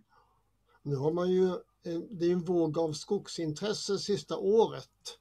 Nu 0.83 0.95
har 0.95 1.13
man 1.13 1.31
ju, 1.31 1.47
eh, 1.83 1.99
det 2.09 2.25
är 2.25 2.31
en 2.31 2.43
våg 2.43 2.77
av 2.77 2.93
skogsintresse 2.93 3.99
sista 3.99 4.37
året. 4.37 5.19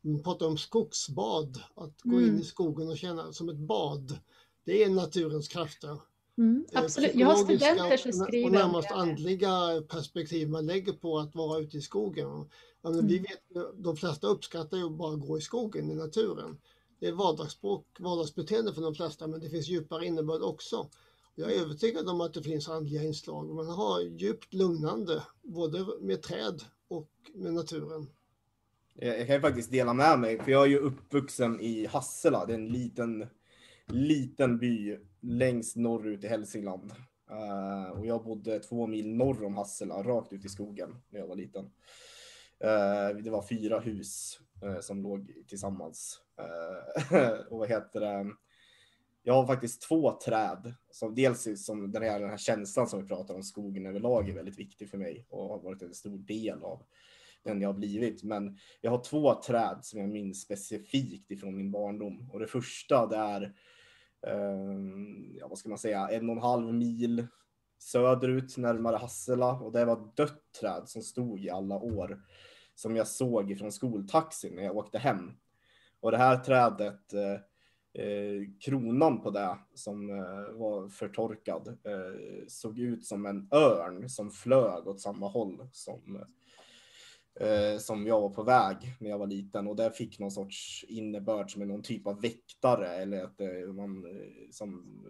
Man 0.00 0.22
pratar 0.22 0.46
om 0.46 0.58
skogsbad, 0.58 1.62
att 1.74 2.02
gå 2.02 2.16
mm. 2.16 2.28
in 2.28 2.40
i 2.40 2.44
skogen 2.44 2.88
och 2.88 2.98
känna 2.98 3.32
som 3.32 3.48
ett 3.48 3.56
bad. 3.56 4.18
Det 4.64 4.82
är 4.82 4.90
naturens 4.90 5.48
krafter. 5.48 6.00
Mm, 6.38 6.66
eh, 6.72 6.82
absolut. 6.82 7.14
Jag 7.14 7.26
har 7.26 7.36
studenter 7.36 7.96
som 7.96 8.12
skriver 8.12 8.46
och 8.46 8.52
närmast 8.52 8.90
andliga 8.90 9.82
perspektiv 9.88 10.48
man 10.48 10.66
lägger 10.66 10.92
på 10.92 11.18
att 11.18 11.34
vara 11.34 11.60
ute 11.60 11.76
i 11.76 11.80
skogen. 11.80 12.50
Ja, 12.82 12.90
mm. 12.90 13.06
vi 13.06 13.18
vet, 13.18 13.74
de 13.74 13.96
flesta 13.96 14.26
uppskattar 14.26 14.76
ju 14.76 14.90
bara 14.90 15.14
att 15.14 15.20
gå 15.20 15.38
i 15.38 15.40
skogen, 15.40 15.90
i 15.90 15.94
naturen. 15.94 16.58
Det 16.98 17.06
är 17.06 17.12
vardagsspråk, 17.12 17.86
vardagsbeteende 17.98 18.74
för 18.74 18.82
de 18.82 18.94
flesta, 18.94 19.26
men 19.26 19.40
det 19.40 19.50
finns 19.50 19.68
djupare 19.68 20.06
innebörd 20.06 20.42
också. 20.42 20.90
Jag 21.34 21.52
är 21.52 21.60
övertygad 21.60 22.08
om 22.08 22.20
att 22.20 22.34
det 22.34 22.42
finns 22.42 22.68
andliga 22.68 23.02
inslag. 23.02 23.54
Man 23.54 23.68
har 23.68 24.00
djupt 24.00 24.54
lugnande, 24.54 25.22
både 25.42 25.86
med 26.00 26.22
träd 26.22 26.62
och 26.88 27.10
med 27.34 27.54
naturen. 27.54 28.06
Jag 28.94 29.26
kan 29.26 29.36
ju 29.36 29.40
faktiskt 29.40 29.70
dela 29.70 29.94
med 29.94 30.18
mig, 30.18 30.38
för 30.42 30.50
jag 30.50 30.62
är 30.62 30.66
ju 30.66 30.78
uppvuxen 30.78 31.60
i 31.60 31.86
Hassela. 31.86 32.46
Det 32.46 32.52
är 32.52 32.58
en 32.58 32.68
liten, 32.68 33.26
liten 33.86 34.58
by 34.58 34.98
längst 35.20 35.76
norrut 35.76 36.24
i 36.24 36.26
Hälsingland. 36.26 36.92
Uh, 37.30 37.98
och 37.98 38.06
jag 38.06 38.24
bodde 38.24 38.58
två 38.58 38.86
mil 38.86 39.14
norr 39.14 39.44
om 39.44 39.56
Hassela, 39.56 40.02
rakt 40.02 40.32
ut 40.32 40.44
i 40.44 40.48
skogen 40.48 40.96
när 41.10 41.20
jag 41.20 41.26
var 41.26 41.36
liten. 41.36 41.64
Uh, 41.64 43.22
det 43.22 43.30
var 43.30 43.48
fyra 43.48 43.80
hus 43.80 44.40
Eh, 44.62 44.80
som 44.80 45.02
låg 45.02 45.32
tillsammans. 45.48 46.20
Eh, 46.40 47.38
och 47.50 47.58
vad 47.58 47.68
heter 47.68 48.00
det? 48.00 48.26
Jag 49.22 49.34
har 49.34 49.46
faktiskt 49.46 49.82
två 49.82 50.12
träd. 50.12 50.74
Som 50.90 51.14
dels 51.14 51.66
som 51.66 51.92
den 51.92 52.02
här, 52.02 52.20
den 52.20 52.30
här 52.30 52.36
känslan 52.36 52.86
som 52.88 53.02
vi 53.02 53.08
pratar 53.08 53.34
om, 53.34 53.42
skogen 53.42 53.86
överlag 53.86 54.28
är 54.28 54.34
väldigt 54.34 54.58
viktig 54.58 54.90
för 54.90 54.98
mig 54.98 55.26
och 55.28 55.48
har 55.48 55.58
varit 55.58 55.82
en 55.82 55.94
stor 55.94 56.18
del 56.18 56.62
av 56.62 56.82
den 57.42 57.60
jag 57.60 57.68
har 57.68 57.74
blivit. 57.78 58.22
Men 58.22 58.58
jag 58.80 58.90
har 58.90 59.04
två 59.04 59.34
träd 59.34 59.78
som 59.82 60.00
jag 60.00 60.08
minns 60.08 60.40
specifikt 60.40 61.30
ifrån 61.30 61.56
min 61.56 61.70
barndom. 61.70 62.30
Och 62.32 62.40
det 62.40 62.46
första 62.46 63.06
det 63.06 63.16
är 63.16 63.42
eh, 64.26 64.78
ja, 65.38 65.48
vad 65.48 65.58
ska 65.58 65.68
man 65.68 65.78
säga, 65.78 66.08
en 66.08 66.28
och 66.28 66.36
en 66.36 66.42
halv 66.42 66.74
mil 66.74 67.26
söderut 67.78 68.56
närmare 68.56 68.96
Hassela 68.96 69.52
och 69.52 69.72
det 69.72 69.84
var 69.84 69.92
ett 69.92 70.16
dött 70.16 70.42
träd 70.60 70.82
som 70.86 71.02
stod 71.02 71.40
i 71.40 71.50
alla 71.50 71.74
år 71.74 72.20
som 72.76 72.96
jag 72.96 73.06
såg 73.06 73.50
ifrån 73.50 73.72
skoltaxin 73.72 74.54
när 74.54 74.62
jag 74.62 74.76
åkte 74.76 74.98
hem. 74.98 75.30
Och 76.00 76.10
det 76.10 76.16
här 76.16 76.36
trädet, 76.36 77.12
eh, 77.12 78.04
eh, 78.04 78.42
kronan 78.60 79.20
på 79.20 79.30
det 79.30 79.58
som 79.74 80.10
eh, 80.10 80.52
var 80.52 80.88
förtorkad, 80.88 81.68
eh, 81.68 82.46
såg 82.48 82.78
ut 82.78 83.06
som 83.06 83.26
en 83.26 83.48
örn 83.52 84.08
som 84.08 84.30
flög 84.30 84.86
åt 84.86 85.00
samma 85.00 85.28
håll 85.28 85.68
som 85.72 86.24
eh, 87.40 87.78
som 87.78 88.06
jag 88.06 88.20
var 88.20 88.30
på 88.30 88.42
väg 88.42 88.76
när 89.00 89.10
jag 89.10 89.18
var 89.18 89.26
liten 89.26 89.66
och 89.66 89.76
det 89.76 89.90
fick 89.90 90.18
någon 90.18 90.30
sorts 90.30 90.84
innebörd 90.88 91.52
som 91.52 91.62
är 91.62 91.66
någon 91.66 91.82
typ 91.82 92.06
av 92.06 92.20
väktare 92.20 92.88
eller 92.88 93.24
att 93.24 93.38
det 93.38 93.72
man 93.72 94.04
eh, 94.04 94.50
som 94.50 95.02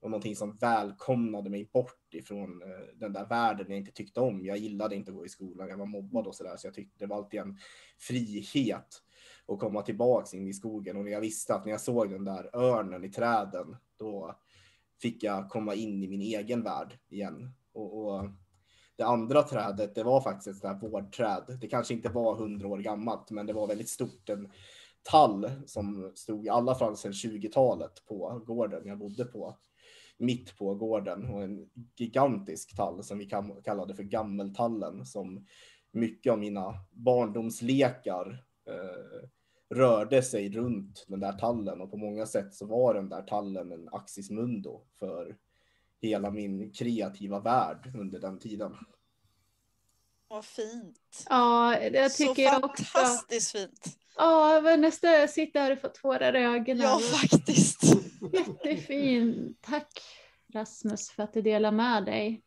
var 0.00 0.10
någonting 0.10 0.36
som 0.36 0.56
välkomnade 0.56 1.50
mig 1.50 1.70
bort 1.72 2.14
ifrån 2.14 2.62
eh, 2.62 2.98
den 2.98 3.12
där 3.12 3.26
världen 3.26 3.66
jag 3.68 3.78
inte 3.78 3.92
tyckte 3.92 4.20
om. 4.20 4.44
Jag 4.44 4.56
gillade 4.56 4.96
inte 4.96 5.10
att 5.10 5.16
gå 5.16 5.26
i 5.26 5.28
skolan, 5.28 5.68
jag 5.68 5.76
var 5.76 5.86
mobbad 5.86 6.26
och 6.26 6.34
sådär, 6.34 6.56
så 6.56 6.66
jag 6.66 6.74
tyckte 6.74 6.98
det 6.98 7.06
var 7.06 7.16
alltid 7.16 7.40
en 7.40 7.58
frihet 7.98 9.02
att 9.48 9.58
komma 9.58 9.82
tillbaks 9.82 10.34
in 10.34 10.48
i 10.48 10.52
skogen. 10.52 10.96
Och 10.96 11.04
när 11.04 11.12
jag 11.12 11.20
visste 11.20 11.54
att 11.54 11.64
när 11.64 11.72
jag 11.72 11.80
såg 11.80 12.10
den 12.10 12.24
där 12.24 12.50
örnen 12.56 13.04
i 13.04 13.08
träden, 13.08 13.76
då 13.96 14.36
fick 15.02 15.22
jag 15.22 15.50
komma 15.50 15.74
in 15.74 16.02
i 16.02 16.08
min 16.08 16.20
egen 16.20 16.62
värld 16.62 16.98
igen. 17.08 17.50
Och, 17.72 18.06
och 18.06 18.28
det 18.96 19.04
andra 19.04 19.42
trädet, 19.42 19.94
det 19.94 20.02
var 20.02 20.20
faktiskt 20.20 20.48
ett 20.48 20.56
sånt 20.56 20.82
här 20.82 20.88
vårdträd. 20.88 21.58
Det 21.60 21.68
kanske 21.68 21.94
inte 21.94 22.08
var 22.08 22.36
hundra 22.36 22.68
år 22.68 22.78
gammalt, 22.78 23.30
men 23.30 23.46
det 23.46 23.52
var 23.52 23.66
väldigt 23.66 23.88
stort. 23.88 24.28
En 24.28 24.52
tall 25.02 25.50
som 25.66 26.12
stod 26.14 26.46
i 26.46 26.48
alla 26.48 26.74
fall 26.74 26.96
sedan 26.96 27.12
20-talet 27.12 28.04
på 28.06 28.42
gården 28.46 28.86
jag 28.86 28.98
bodde 28.98 29.24
på. 29.24 29.56
Mitt 30.18 30.58
på 30.58 30.74
gården 30.74 31.30
och 31.30 31.42
en 31.42 31.70
gigantisk 31.96 32.76
tall 32.76 33.04
som 33.04 33.18
vi 33.18 33.26
kallade 33.64 33.94
för 33.94 34.02
gammeltallen 34.02 35.06
som 35.06 35.46
mycket 35.92 36.32
av 36.32 36.38
mina 36.38 36.74
barndomslekar 36.90 38.44
eh, 38.68 39.28
rörde 39.76 40.22
sig 40.22 40.50
runt 40.50 41.04
den 41.08 41.20
där 41.20 41.32
tallen 41.32 41.80
och 41.80 41.90
på 41.90 41.96
många 41.96 42.26
sätt 42.26 42.54
så 42.54 42.66
var 42.66 42.94
den 42.94 43.08
där 43.08 43.22
tallen 43.22 43.72
en 43.72 43.88
axis 43.92 44.30
mundo 44.30 44.82
för 44.98 45.36
hela 46.00 46.30
min 46.30 46.72
kreativa 46.72 47.40
värld 47.40 47.92
under 47.96 48.20
den 48.20 48.38
tiden. 48.38 48.76
Vad 50.28 50.44
fint. 50.44 51.26
Ja, 51.28 51.76
det 51.92 52.08
tycker 52.08 52.34
Så 52.34 52.40
jag 52.40 52.64
också. 52.64 52.84
Så 52.84 52.90
fantastiskt 52.90 53.52
fint. 53.52 53.98
Ja, 54.16 54.76
nästan 54.78 55.28
sitter 55.28 55.60
här 55.60 55.72
och 55.72 55.78
får 55.78 55.88
tårar 55.88 56.36
i 56.36 56.44
ögonen. 56.44 56.82
Ja, 56.82 56.98
faktiskt. 56.98 57.82
Jättefint. 58.32 59.62
Tack 59.62 60.02
Rasmus 60.52 61.10
för 61.10 61.22
att 61.22 61.32
du 61.32 61.42
delar 61.42 61.72
med 61.72 62.04
dig. 62.04 62.42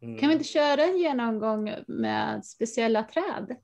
Mm. 0.00 0.18
Kan 0.18 0.28
vi 0.28 0.32
inte 0.32 0.44
köra 0.44 0.84
en 0.84 0.98
genomgång 0.98 1.74
med 1.86 2.46
speciella 2.46 3.02
träd? 3.02 3.56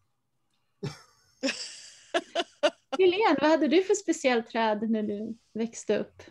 Helene, 2.99 3.38
vad 3.40 3.50
hade 3.50 3.68
du 3.68 3.82
för 3.82 3.94
speciellt 3.94 4.49
träd 4.49 4.90
när 4.90 5.02
du 5.02 5.38
växte 5.52 5.99
upp? 5.99 6.23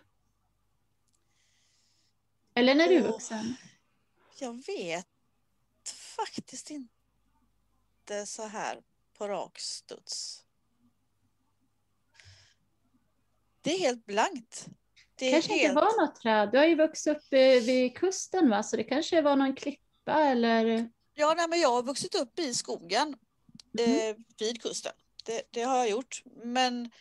Eller 2.55 2.75
när 2.75 2.87
du 2.87 2.95
är 2.95 3.01
vuxen? 3.01 3.55
Jag 4.39 4.65
vet 4.65 5.07
faktiskt 6.17 6.69
inte 6.69 8.25
så 8.25 8.43
här 8.43 8.83
på 9.17 9.27
rak 9.27 9.59
studs. 9.59 10.42
Det 13.63 13.74
är 13.74 13.79
helt 13.79 14.05
blankt. 14.05 14.67
Det 15.15 15.32
kanske 15.32 15.51
helt... 15.51 15.63
inte 15.63 15.75
var 15.75 16.05
något 16.05 16.15
träd. 16.15 16.50
Du 16.51 16.58
har 16.58 16.65
ju 16.65 16.75
vuxit 16.75 17.17
upp 17.17 17.24
vid 17.32 17.98
kusten 17.98 18.50
va, 18.50 18.63
så 18.63 18.77
det 18.77 18.84
kanske 18.84 19.22
var 19.22 19.36
någon 19.36 19.55
klippa 19.55 20.22
eller? 20.22 20.89
Ja, 21.13 21.34
nej, 21.38 21.48
men 21.50 21.60
jag 21.60 21.70
har 21.70 21.84
vuxit 21.84 22.15
upp 22.15 22.39
i 22.39 22.53
skogen 22.53 23.15
mm. 23.79 24.10
eh, 24.10 24.15
vid 24.39 24.62
kusten. 24.62 24.91
Det, 25.25 25.41
det, 25.51 25.62
har 25.62 25.77
jag 25.77 25.89
gjort. 25.89 26.24
Men 26.43 26.91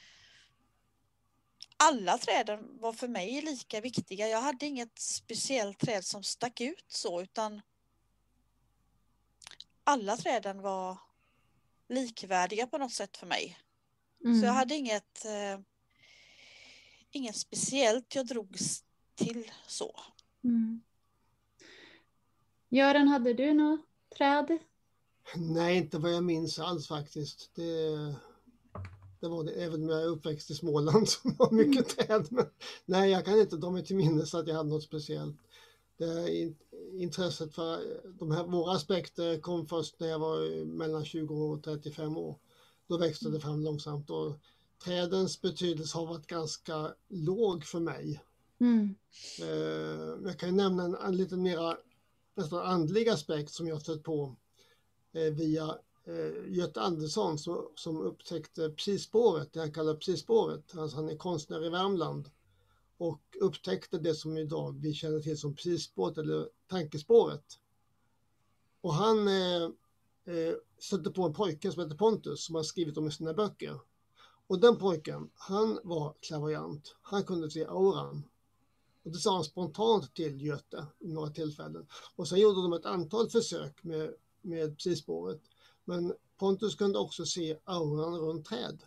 alla 1.76 2.18
träden 2.18 2.78
var 2.80 2.92
för 2.92 3.08
mig 3.08 3.42
lika 3.42 3.80
viktiga. 3.80 4.28
Jag 4.28 4.40
hade 4.40 4.66
inget 4.66 4.98
speciellt 4.98 5.78
träd 5.78 6.04
som 6.04 6.22
stack 6.22 6.60
ut 6.60 6.84
så 6.88 7.22
utan 7.22 7.60
alla 9.84 10.16
träden 10.16 10.62
var 10.62 10.98
likvärdiga 11.88 12.66
på 12.66 12.78
något 12.78 12.92
sätt 12.92 13.16
för 13.16 13.26
mig. 13.26 13.58
Mm. 14.24 14.40
Så 14.40 14.46
jag 14.46 14.52
hade 14.52 14.74
inget, 14.74 15.24
eh, 15.24 15.60
inget 17.12 17.36
speciellt 17.36 18.14
jag 18.14 18.26
drogs 18.26 18.84
till 19.14 19.44
så. 19.66 20.00
Mm. 20.44 20.80
Göran, 22.68 23.08
hade 23.08 23.34
du 23.34 23.54
något 23.54 23.80
träd? 24.16 24.58
Nej, 25.36 25.76
inte 25.76 25.98
vad 25.98 26.12
jag 26.12 26.24
minns 26.24 26.58
alls 26.58 26.88
faktiskt. 26.88 27.50
Det, 27.54 27.90
det 29.20 29.28
var 29.28 29.44
det, 29.44 29.52
även 29.52 29.82
om 29.82 29.88
jag 29.88 30.02
är 30.02 30.06
uppväxt 30.06 30.50
i 30.50 30.54
Småland 30.54 31.08
som 31.08 31.36
har 31.38 31.50
mycket 31.50 31.88
träd. 31.88 32.26
Men, 32.30 32.46
nej, 32.84 33.10
jag 33.10 33.24
kan 33.24 33.40
inte 33.40 33.56
dra 33.56 33.70
mig 33.70 33.84
till 33.84 33.96
minnes 33.96 34.34
att 34.34 34.48
jag 34.48 34.54
hade 34.54 34.68
något 34.68 34.82
speciellt. 34.82 35.36
Det 35.96 36.54
intresset 36.92 37.54
för 37.54 37.80
de 38.18 38.30
här, 38.30 38.44
våra 38.44 38.72
aspekter 38.76 39.40
kom 39.40 39.66
först 39.66 40.00
när 40.00 40.08
jag 40.08 40.18
var 40.18 40.64
mellan 40.64 41.04
20 41.04 41.34
och 41.34 41.64
35 41.64 42.16
år. 42.16 42.38
Då 42.86 42.98
växte 42.98 43.28
det 43.28 43.40
fram 43.40 43.62
långsamt 43.62 44.10
och 44.10 44.32
trädens 44.84 45.40
betydelse 45.40 45.98
har 45.98 46.06
varit 46.06 46.26
ganska 46.26 46.94
låg 47.08 47.64
för 47.64 47.80
mig. 47.80 48.22
Mm. 48.60 48.94
Eh, 49.40 50.28
jag 50.28 50.38
kan 50.38 50.48
ju 50.48 50.54
nämna 50.54 50.84
en, 50.84 50.94
en 50.94 51.16
lite 51.16 51.36
mera 51.36 51.76
nästan 52.34 52.66
andlig 52.66 53.08
aspekt 53.08 53.50
som 53.50 53.68
jag 53.68 53.80
stött 53.80 54.02
på 54.02 54.36
eh, 55.12 55.32
via 55.32 55.78
eh, 56.04 56.54
Göte 56.56 56.80
Andersson 56.80 57.38
som, 57.38 57.68
som 57.74 58.00
upptäckte 58.00 58.70
psispåret, 58.70 59.52
det 59.52 59.60
han 59.60 59.72
kallar 59.72 59.96
psispåret. 59.96 60.76
Alltså 60.76 60.96
han 60.96 61.08
är 61.08 61.16
konstnär 61.16 61.66
i 61.66 61.68
Värmland 61.68 62.30
och 62.98 63.22
upptäckte 63.40 63.98
det 63.98 64.14
som 64.14 64.38
idag 64.38 64.80
vi 64.80 64.94
känner 64.94 65.20
till 65.20 65.38
som 65.38 65.54
psispåret 65.54 66.18
eller 66.18 66.48
tankespåret. 66.66 67.44
Och 68.80 68.94
han 68.94 69.28
eh, 69.28 70.54
stötte 70.78 71.10
på 71.10 71.22
en 71.22 71.34
pojke 71.34 71.72
som 71.72 71.82
heter 71.82 71.96
Pontus 71.96 72.44
som 72.44 72.54
har 72.54 72.62
skrivit 72.62 72.96
om 72.96 73.08
i 73.08 73.12
sina 73.12 73.34
böcker. 73.34 73.80
Och 74.46 74.60
den 74.60 74.78
pojken, 74.78 75.30
han 75.34 75.78
var 75.84 76.14
klavoyant. 76.20 76.94
Han 77.02 77.24
kunde 77.24 77.50
se 77.50 77.64
auran. 77.66 78.22
Och 79.04 79.10
det 79.10 79.18
sa 79.18 79.34
han 79.34 79.44
spontant 79.44 80.14
till 80.14 80.42
Göte 80.42 80.86
i 80.98 81.08
några 81.12 81.30
tillfällen. 81.30 81.86
Och 82.16 82.28
sen 82.28 82.40
gjorde 82.40 82.62
de 82.62 82.72
ett 82.72 82.86
antal 82.86 83.30
försök 83.30 83.84
med, 83.84 84.14
med 84.42 84.78
psispåret. 84.78 85.40
Men 85.84 86.14
Pontus 86.38 86.74
kunde 86.74 86.98
också 86.98 87.24
se 87.24 87.58
auran 87.64 88.18
runt 88.18 88.46
träd 88.46 88.82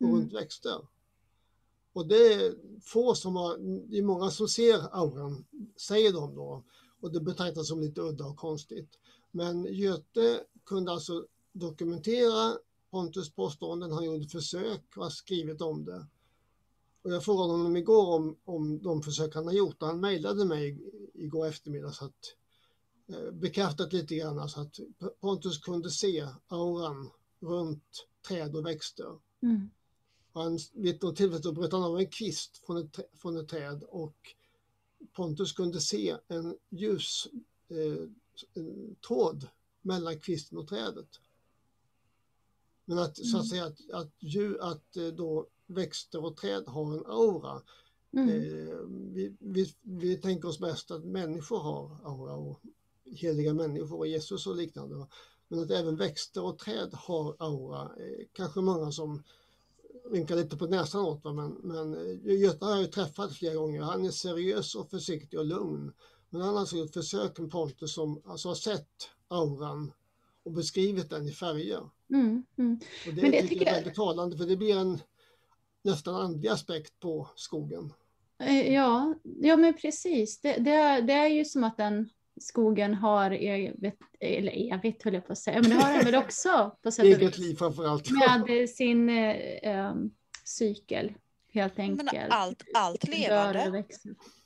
och 0.00 0.06
Mm. 0.06 0.14
runt 0.16 0.32
växter. 0.32 0.86
Och 1.92 2.06
det 2.06 2.32
är 2.32 2.54
få 2.80 3.14
som 3.14 3.36
har, 3.36 3.58
det 3.90 3.98
är 3.98 4.02
många 4.02 4.30
som 4.30 4.48
ser 4.48 4.96
auran, 4.96 5.44
säger 5.76 6.12
de 6.12 6.34
då. 6.34 6.64
Och 7.00 7.12
det 7.12 7.20
betraktas 7.20 7.68
som 7.68 7.80
lite 7.80 8.00
udda 8.00 8.24
och 8.26 8.36
konstigt. 8.36 8.98
Men 9.30 9.64
Göte 9.64 10.44
kunde 10.64 10.92
alltså 10.92 11.26
dokumentera 11.52 12.58
Pontus 12.92 13.30
påståenden, 13.30 13.92
han 13.92 14.04
gjorde 14.04 14.28
försök 14.28 14.96
och 14.96 15.02
har 15.02 15.10
skrivit 15.10 15.60
om 15.60 15.84
det. 15.84 16.06
Och 17.02 17.12
jag 17.12 17.24
frågade 17.24 17.52
honom 17.52 17.76
igår 17.76 18.14
om, 18.14 18.36
om 18.44 18.82
de 18.82 19.02
försök 19.02 19.34
han 19.34 19.46
har 19.46 19.52
gjort 19.52 19.82
och 19.82 19.88
han 19.88 20.00
mejlade 20.00 20.44
mig 20.44 20.78
igår 21.14 21.46
eftermiddag 21.46 21.92
så 21.92 22.04
att 22.04 22.36
eh, 23.08 23.30
bekräftat 23.30 23.92
lite 23.92 24.14
grann 24.14 24.48
så 24.48 24.60
att 24.60 24.80
Pontus 25.20 25.58
kunde 25.58 25.90
se 25.90 26.28
auran 26.46 27.10
runt 27.40 28.06
träd 28.28 28.56
och 28.56 28.66
växter. 28.66 29.18
Mm. 29.42 29.70
Och 30.32 30.42
han, 30.42 30.58
vid 30.72 31.02
något 31.02 31.16
tillfälle 31.16 31.42
så 31.42 31.52
bröt 31.52 31.72
han 31.72 31.82
av 31.82 31.98
en 31.98 32.10
kvist 32.10 32.56
från 32.66 32.76
ett, 32.76 32.98
från 33.14 33.36
ett 33.36 33.48
träd 33.48 33.82
och 33.82 34.16
Pontus 35.12 35.52
kunde 35.52 35.80
se 35.80 36.16
en 36.28 36.56
ljus 36.70 37.28
eh, 37.68 38.08
en 38.54 38.96
tråd 39.06 39.48
mellan 39.82 40.20
kvisten 40.20 40.58
och 40.58 40.68
trädet. 40.68 41.08
Men 42.84 42.98
att 42.98 43.16
så 43.16 43.36
Mm. 43.36 43.40
att 43.40 43.48
säga 43.48 43.64
att, 43.64 43.90
att, 43.92 44.12
djur, 44.18 44.58
att 44.60 44.96
eh, 44.96 45.06
då 45.06 45.46
växter 45.66 46.24
och 46.24 46.36
träd 46.36 46.64
har 46.66 46.94
en 46.94 47.06
aura. 47.06 47.62
Mm. 48.12 48.28
Eh, 48.28 48.76
vi, 48.88 49.36
vi, 49.40 49.74
vi 49.82 50.16
tänker 50.16 50.48
oss 50.48 50.60
mest 50.60 50.90
att 50.90 51.04
människor 51.04 51.58
har 51.58 52.00
aura 52.04 52.34
och 52.34 52.60
heliga 53.04 53.54
människor 53.54 53.98
och 53.98 54.06
Jesus 54.06 54.46
och 54.46 54.56
liknande. 54.56 55.06
Men 55.48 55.60
att 55.60 55.70
även 55.70 55.96
växter 55.96 56.44
och 56.44 56.58
träd 56.58 56.90
har 56.92 57.36
aura. 57.38 57.82
Eh, 57.82 58.26
kanske 58.32 58.60
många 58.60 58.92
som 58.92 59.22
rynkar 60.10 60.36
lite 60.36 60.56
på 60.56 60.66
näsan 60.66 61.04
åt 61.04 61.24
va, 61.24 61.32
men, 61.32 61.50
men 61.52 61.94
eh, 61.94 62.40
Göte 62.40 62.64
har 62.64 62.76
jag 62.76 62.92
träffat 62.92 63.32
flera 63.32 63.54
gånger. 63.54 63.82
Han 63.82 64.04
är 64.04 64.10
seriös 64.10 64.74
och 64.74 64.90
försiktig 64.90 65.38
och 65.38 65.46
lugn. 65.46 65.92
Men 66.30 66.40
han 66.40 66.54
har 66.54 66.60
alltså 66.60 66.76
gjort 66.76 66.92
försök 66.92 67.38
med 67.38 67.50
Pontus 67.50 67.94
som 67.94 68.22
alltså 68.24 68.48
har 68.48 68.54
sett 68.54 69.10
auran 69.28 69.92
och 70.44 70.52
beskrivit 70.52 71.10
den 71.10 71.28
i 71.28 71.32
färger. 71.32 71.88
Mm. 72.12 72.44
Mm. 72.58 72.80
Och 73.08 73.14
det, 73.14 73.22
Men 73.22 73.30
det 73.30 73.42
tycker 73.42 73.56
jag 73.66 73.68
är 73.68 73.74
väldigt 73.74 73.94
talande 73.94 74.36
för 74.36 74.46
det 74.46 74.56
blir 74.56 74.76
en 74.76 74.98
nästan 75.84 76.14
andlig 76.14 76.48
aspekt 76.48 77.00
på 77.00 77.28
skogen. 77.36 77.92
Eh, 78.38 78.72
Ja, 78.74 79.14
ja 79.40 79.56
men 79.56 79.74
precis. 79.74 80.40
Det, 80.40 80.56
det, 80.56 80.70
är, 80.70 81.02
det 81.02 81.12
är 81.12 81.28
ju 81.28 81.44
som 81.44 81.64
att 81.64 81.76
den 81.76 82.08
skogen 82.40 82.94
har 82.94 83.30
eget, 83.30 83.94
eller 84.20 84.72
evigt 84.74 85.02
höll 85.02 85.14
jag 85.14 85.26
på 85.26 85.32
att 85.32 85.38
säga, 85.38 85.60
men 85.62 85.70
det 85.70 85.76
har 85.76 85.92
den 85.92 86.04
väl 86.04 86.14
också 86.24 86.76
på 86.82 86.90
sätt 86.90 87.04
Eget 87.04 87.20
vis. 87.22 87.38
liv 87.38 87.54
framförallt. 87.56 88.10
Med 88.10 88.70
sin 88.70 89.08
eh, 89.08 89.36
eh, 89.62 89.94
cykel 90.44 91.12
helt 91.52 91.76
Men 91.76 91.90
enkelt. 92.00 92.26
allt, 92.30 92.62
allt 92.74 93.02
och 93.02 93.08
levande. 93.08 93.84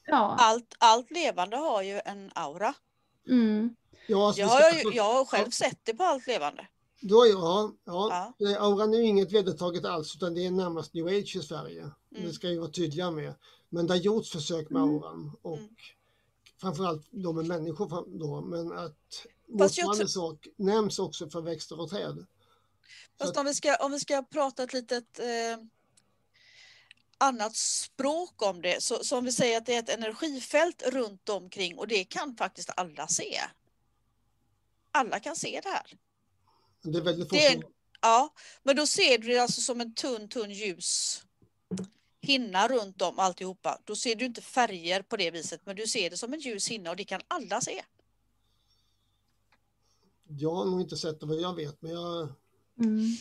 Ja. 0.06 0.37
allt, 0.38 0.74
allt 0.78 1.11
levande 1.11 1.56
har 1.56 1.82
ju 1.82 2.00
en 2.04 2.30
aura. 2.35 2.74
Mm. 3.28 3.76
Ja, 4.06 4.26
alltså, 4.26 4.40
Jag 4.40 4.48
har, 4.48 4.60
ska- 4.72 4.90
ju, 4.90 4.96
jag 4.96 5.14
har 5.14 5.24
själv 5.24 5.50
sett 5.50 5.78
det 5.82 5.94
på 5.94 6.04
allt 6.04 6.26
levande. 6.26 6.66
Då, 7.00 7.26
ja, 7.26 7.72
ja. 7.84 8.34
Ja. 8.40 8.46
Eh, 8.50 8.62
Auran 8.62 8.94
är 8.94 8.98
ju 8.98 9.04
inget 9.04 9.32
vedertaget 9.32 9.84
alls 9.84 10.14
utan 10.16 10.34
det 10.34 10.46
är 10.46 10.50
närmast 10.50 10.94
new 10.94 11.06
age 11.06 11.36
i 11.36 11.42
Sverige. 11.42 11.80
Mm. 11.80 12.26
Det 12.26 12.32
ska 12.32 12.48
jag 12.48 12.60
vara 12.60 12.70
tydliga 12.70 13.10
med. 13.10 13.34
Men 13.68 13.86
det 13.86 13.92
har 13.92 13.98
gjorts 13.98 14.30
försök 14.30 14.70
med 14.70 14.82
Mm. 14.82 14.94
auran 14.94 15.36
och 15.42 15.56
Mm. 15.58 15.68
framförallt 16.60 17.06
då 17.10 17.32
med 17.32 17.46
människor 17.46 18.18
då, 18.18 18.40
men 18.40 18.72
att 18.78 19.26
motsvarande 19.48 20.08
sak 20.08 20.46
nämns 20.56 20.98
också 20.98 21.28
för 21.30 21.40
växter 21.40 21.80
och 21.80 21.90
träd. 21.90 22.16
Så 22.16 22.24
Fast 23.18 23.30
att- 23.30 23.36
om 23.36 23.46
vi 23.46 23.54
ska, 23.54 23.76
om 23.76 23.92
vi 23.92 24.00
ska 24.00 24.22
prata 24.22 24.62
ett 24.62 24.72
litet 24.72 25.18
eh, 25.18 25.64
annat 27.18 27.56
språk 27.56 28.42
om 28.42 28.62
det, 28.62 28.82
så, 28.82 29.04
så 29.04 29.18
om 29.18 29.24
vi 29.24 29.32
säger 29.32 29.58
att 29.58 29.66
det 29.66 29.74
är 29.74 29.78
ett 29.78 29.88
energifält 29.98 30.82
runt 30.86 31.28
omkring 31.28 31.78
och 31.78 31.88
det 31.88 32.04
kan 32.04 32.36
faktiskt 32.36 32.70
alla 32.76 33.06
se. 33.08 33.40
Alla 34.96 35.20
kan 35.20 35.37
se 35.37 35.61
det 35.62 35.68
här. 35.68 35.87
Det 36.82 36.98
är 36.98 37.02
väldigt 37.02 37.28
få 37.28 37.37
som, 37.37 37.62
ja, 38.00 38.35
men 38.62 38.76
då 38.76 38.87
ser 38.87 39.18
du 39.18 39.28
det 39.28 39.38
alltså 39.38 39.61
som 39.61 39.80
en 39.80 39.94
tunn, 39.94 40.28
tunn 40.28 40.50
ljus 40.50 41.22
hinna 42.20 42.68
runt 42.68 43.02
om 43.02 43.18
alltihopa. 43.18 43.78
Då 43.85 43.96
ser 43.96 44.14
du 44.14 44.24
inte 44.24 44.42
färger 44.42 45.02
på 45.02 45.16
det 45.16 45.30
viset, 45.30 45.61
men 45.66 45.76
du 45.76 45.87
ser 45.87 46.11
det 46.11 46.16
som 46.16 46.32
en 46.32 46.40
ljus 46.40 46.68
hinna 46.68 46.90
och 46.90 46.96
det 46.96 47.04
kan 47.04 47.20
alla 47.28 47.61
se. 47.61 47.82
jag 50.28 50.54
har 50.54 50.64
nog 50.64 50.80
inte 50.80 50.96
sett 50.96 51.20
det 51.20 51.26
vad 51.26 51.40
jag 51.40 51.54
vet, 51.56 51.82
men 51.82 51.92
jag, 51.92 52.28
Mm. 52.78 53.16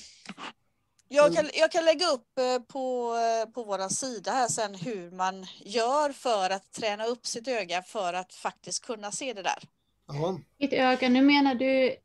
Jag 1.08 1.36
kan, 1.36 1.50
jag 1.54 1.72
kan 1.72 1.86
lägga 1.86 2.12
upp 2.12 2.38
eh, 2.40 2.60
på, 2.60 3.16
eh, 3.16 3.52
på 3.52 3.64
våra 3.64 3.90
sida 3.90 4.32
här 4.32 4.48
sen 4.48 4.76
hur 4.76 5.12
man 5.12 5.48
gör 5.60 6.12
för 6.12 6.50
att 6.50 6.72
träna 6.72 7.06
upp 7.06 7.26
sitt 7.26 7.48
öga 7.48 7.82
för 7.84 8.14
att 8.14 8.34
faktiskt 8.34 8.86
kunna 8.86 9.12
se 9.12 9.34
det 9.34 9.44
där. 9.44 9.64
Ja, 10.08 10.40
Ditt 10.60 10.74
öga, 10.74 11.10
nu 11.10 11.22
menar 11.22 11.56
du 11.56 11.88
eh, 11.88 11.96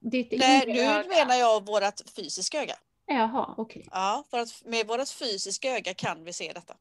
ditt 0.00 0.32
Nej, 0.38 0.62
inre 0.62 0.72
nu 0.74 0.80
öga? 0.80 1.08
menar 1.08 1.34
jag 1.34 1.66
vårt 1.66 2.10
fysiska 2.16 2.62
öga. 2.62 2.74
Jaha, 3.06 3.54
okej. 3.56 3.88
Ja, 3.90 4.24
för 4.30 4.38
att 4.38 4.62
med 4.64 4.86
vårt 4.86 5.08
fysiska 5.08 5.76
öga 5.76 5.94
kan 5.94 6.24
vi 6.24 6.32
se 6.32 6.52
detta. 6.54 6.74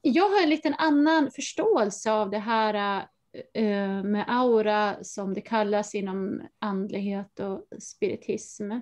Jag 0.00 0.28
har 0.28 0.42
en 0.42 0.48
liten 0.50 0.74
annan 0.74 1.30
förståelse 1.30 2.12
av 2.12 2.30
det 2.30 2.38
här 2.38 3.06
eh, 3.54 4.02
med 4.02 4.24
aura 4.28 5.04
som 5.04 5.34
det 5.34 5.40
kallas 5.40 5.94
inom 5.94 6.42
andlighet 6.58 7.40
och 7.40 7.82
spiritism. 7.82 8.72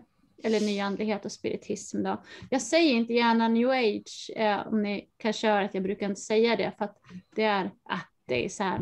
Eller 0.44 0.60
nyandlighet 0.60 1.24
och 1.24 1.32
spiritism 1.32 2.02
då. 2.02 2.22
Jag 2.50 2.62
säger 2.62 2.94
inte 2.94 3.12
gärna 3.12 3.48
new 3.48 3.70
age 3.70 4.30
eh, 4.36 4.66
om 4.66 4.82
ni 4.82 5.08
kanske 5.16 5.48
hör 5.48 5.62
att 5.62 5.74
jag 5.74 5.82
brukar 5.82 6.06
inte 6.06 6.20
säga 6.20 6.56
det 6.56 6.72
för 6.78 6.84
att 6.84 6.98
det 7.36 7.42
är, 7.44 7.70
ah, 7.84 8.00
det 8.26 8.44
är 8.44 8.48
så 8.48 8.62
här, 8.62 8.80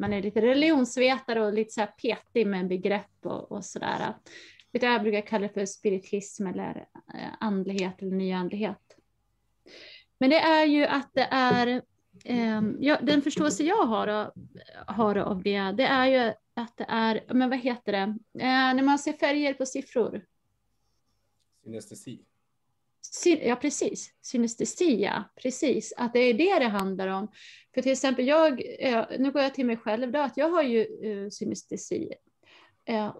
man 0.00 0.12
är 0.12 0.22
lite 0.22 0.40
religionsvetare 0.40 1.46
och 1.46 1.52
lite 1.52 1.70
så 1.70 1.80
här 1.80 1.86
petig 1.86 2.46
med 2.46 2.68
begrepp 2.68 3.16
och, 3.22 3.52
och 3.52 3.64
sådär. 3.64 4.14
Jag 4.70 5.02
brukar 5.02 5.20
kalla 5.20 5.46
det 5.46 5.54
för 5.54 5.66
spiritism 5.66 6.46
eller 6.46 6.88
eh, 7.14 7.28
andlighet 7.40 8.02
eller 8.02 8.16
nyandlighet. 8.16 8.96
Men 10.18 10.30
det 10.30 10.40
är 10.40 10.64
ju 10.64 10.84
att 10.84 11.10
det 11.14 11.28
är, 11.30 11.82
eh, 12.24 12.62
ja, 12.80 12.98
den 13.02 13.22
förståelse 13.22 13.62
jag 13.62 13.86
har, 13.86 14.08
av- 14.08 14.32
har 14.86 15.16
av 15.16 15.42
det, 15.42 15.60
det 15.60 15.86
är 15.86 16.06
ju 16.06 16.32
att 16.54 16.76
det 16.76 16.86
är, 16.88 17.24
men 17.34 17.50
vad 17.50 17.58
heter 17.58 17.92
det, 17.92 18.18
eh, 18.44 18.74
när 18.74 18.82
man 18.82 18.98
ser 18.98 19.12
färger 19.12 19.54
på 19.54 19.66
siffror. 19.66 20.24
Synestesi. 21.64 22.24
Ja, 23.42 23.56
precis. 23.56 24.10
Synestesi, 24.22 25.02
ja. 25.02 25.24
Precis. 25.42 25.92
Att 25.96 26.12
det 26.12 26.18
är 26.18 26.34
det 26.34 26.58
det 26.58 26.68
handlar 26.68 27.08
om. 27.08 27.28
För 27.74 27.82
till 27.82 27.92
exempel, 27.92 28.26
jag, 28.26 28.62
eh, 28.78 29.04
nu 29.18 29.30
går 29.30 29.42
jag 29.42 29.54
till 29.54 29.66
mig 29.66 29.76
själv 29.76 30.12
då, 30.12 30.18
att 30.18 30.36
jag 30.36 30.50
har 30.50 30.62
ju 30.62 30.80
eh, 30.80 31.28
synestesi. 31.30 32.12
Eh, 32.84 33.14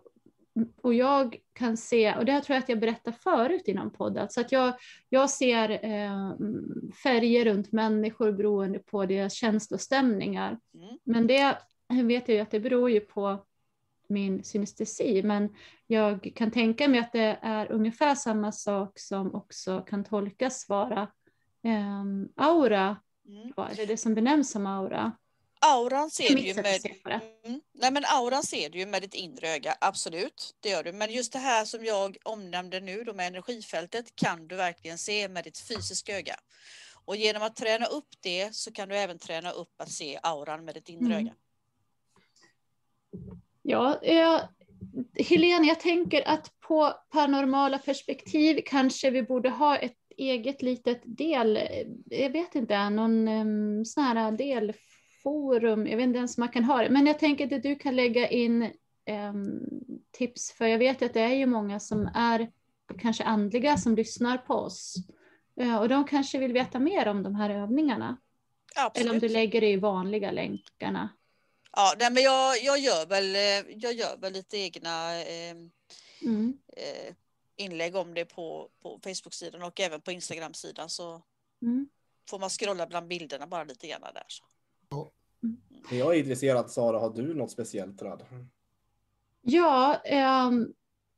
och 0.82 0.94
jag 0.94 1.36
kan 1.52 1.76
se, 1.76 2.14
och 2.14 2.24
det 2.24 2.32
här 2.32 2.40
tror 2.40 2.54
jag 2.54 2.62
att 2.62 2.68
jag 2.68 2.80
berättade 2.80 3.16
förut 3.16 3.68
i 3.68 3.74
någon 3.74 3.90
podd, 3.90 4.18
alltså 4.18 4.40
att 4.40 4.52
jag, 4.52 4.72
jag 5.08 5.30
ser 5.30 5.68
färger 7.02 7.44
runt 7.44 7.72
människor 7.72 8.32
beroende 8.32 8.78
på 8.78 9.06
deras 9.06 9.34
känslostämningar. 9.34 10.58
Mm. 10.74 10.98
Men 11.04 11.26
det 11.26 11.58
vet 12.02 12.28
jag 12.28 12.34
ju 12.34 12.40
att 12.40 12.50
det 12.50 12.60
beror 12.60 12.90
ju 12.90 13.00
på 13.00 13.44
min 14.10 14.44
synestesi, 14.44 15.22
men 15.22 15.56
jag 15.86 16.32
kan 16.36 16.50
tänka 16.50 16.88
mig 16.88 17.00
att 17.00 17.12
det 17.12 17.38
är 17.42 17.72
ungefär 17.72 18.14
samma 18.14 18.52
sak 18.52 18.98
som 18.98 19.34
också 19.34 19.80
kan 19.80 20.04
tolkas 20.04 20.68
vara 20.68 21.02
eh, 21.64 22.04
aura, 22.36 22.96
Mm. 23.30 23.52
Är 23.56 23.86
det 23.86 23.96
som 23.96 24.14
benämns 24.14 24.50
som 24.50 24.66
aura? 24.66 25.12
Auran 25.60 26.10
ser 26.10 26.34
du 26.34 26.40
ju 26.40 26.54
med... 26.54 26.86
Mm. 27.44 27.60
Nej 27.72 27.90
men 27.90 28.04
auran 28.04 28.42
ser 28.42 28.70
du 28.70 28.78
ju 28.78 28.86
med 28.86 29.02
ditt 29.02 29.14
inre 29.14 29.48
öga, 29.48 29.74
absolut. 29.80 30.56
Det 30.60 30.68
gör 30.68 30.82
du. 30.84 30.92
Men 30.92 31.12
just 31.12 31.32
det 31.32 31.38
här 31.38 31.64
som 31.64 31.84
jag 31.84 32.16
omnämnde 32.24 32.80
nu 32.80 33.04
då 33.04 33.14
med 33.14 33.26
energifältet 33.26 34.16
kan 34.16 34.48
du 34.48 34.56
verkligen 34.56 34.98
se 34.98 35.28
med 35.28 35.44
ditt 35.44 35.58
fysiska 35.58 36.18
öga. 36.18 36.36
Och 37.04 37.16
genom 37.16 37.42
att 37.42 37.56
träna 37.56 37.86
upp 37.86 38.08
det 38.20 38.54
så 38.54 38.72
kan 38.72 38.88
du 38.88 38.96
även 38.96 39.18
träna 39.18 39.50
upp 39.50 39.80
att 39.80 39.90
se 39.90 40.18
auran 40.22 40.64
med 40.64 40.74
ditt 40.74 40.88
inre 40.88 41.14
Mm. 41.14 41.26
öga. 41.26 41.34
Ja, 43.62 43.98
jag, 44.02 44.40
Helene, 45.28 45.66
jag 45.66 45.80
tänker 45.80 46.28
att 46.28 46.60
på 46.60 46.92
paranormala 47.12 47.78
perspektiv 47.78 48.60
kanske 48.66 49.10
vi 49.10 49.22
borde 49.22 49.50
ha 49.50 49.76
ett 49.76 49.96
eget 50.16 50.62
litet 50.62 51.00
del, 51.04 51.58
jag 52.04 52.30
vet 52.30 52.54
inte, 52.54 52.90
någon 52.90 53.28
um, 53.28 53.84
sån 53.84 54.04
här 54.04 54.32
delforum, 54.32 55.86
jag 55.86 55.96
vet 55.96 56.04
inte 56.04 56.18
ens 56.18 56.38
om 56.38 56.42
man 56.42 56.48
kan 56.48 56.64
ha 56.64 56.82
det, 56.82 56.90
men 56.90 57.06
jag 57.06 57.18
tänker 57.18 57.56
att 57.56 57.62
du 57.62 57.76
kan 57.76 57.96
lägga 57.96 58.28
in 58.28 58.70
em, 59.04 59.60
tips, 60.10 60.52
för 60.52 60.66
jag 60.66 60.78
vet 60.78 61.02
att 61.02 61.14
det 61.14 61.20
är 61.20 61.34
ju 61.34 61.46
många 61.46 61.80
som 61.80 62.10
är 62.14 62.50
kanske 62.98 63.24
andliga 63.24 63.76
som 63.76 63.94
lyssnar 63.94 64.38
på 64.38 64.54
oss. 64.54 64.94
Eh, 65.60 65.76
och 65.76 65.88
de 65.88 66.04
kanske 66.04 66.38
vill 66.38 66.52
veta 66.52 66.78
mer 66.78 67.08
om 67.08 67.22
de 67.22 67.34
här 67.34 67.50
övningarna. 67.50 68.16
Eller 68.76 68.84
om 68.84 68.86
Absolut. 68.86 69.20
du 69.20 69.28
lägger 69.28 69.60
det 69.60 69.70
i 69.70 69.76
vanliga 69.76 70.30
länkarna. 70.30 71.08
Ja, 71.76 71.94
nej, 71.98 72.10
men 72.12 72.22
jag, 72.22 72.62
jag, 72.62 72.78
gör 72.78 73.06
väl, 73.06 73.34
eh, 73.34 73.74
jag 73.76 73.92
gör 73.92 74.16
väl 74.16 74.32
lite 74.32 74.56
egna 74.58 75.20
eh, 75.22 75.56
Mm. 76.22 76.58
eh, 76.76 77.14
inlägg 77.56 77.96
om 77.96 78.14
det 78.14 78.24
på, 78.24 78.70
på 78.82 79.00
Facebook-sidan 79.04 79.62
och 79.62 79.80
även 79.80 80.00
på 80.00 80.12
Instagram-sidan 80.12 80.88
så 80.88 81.22
Mm. 81.62 81.88
får 82.30 82.38
man 82.38 82.50
scrolla 82.50 82.86
bland 82.86 83.08
bilderna 83.08 83.46
bara 83.46 83.64
lite 83.64 83.86
grann 83.88 84.00
där. 84.00 84.24
Så. 84.28 84.44
Men 85.40 85.98
Jag 85.98 86.14
är 86.14 86.18
intresserad, 86.18 86.70
Sara, 86.70 86.98
har 86.98 87.10
du 87.10 87.34
något 87.34 87.50
speciellt 87.50 87.98
träd? 87.98 88.24
Ja, 89.42 89.94
ehm, 90.04 90.72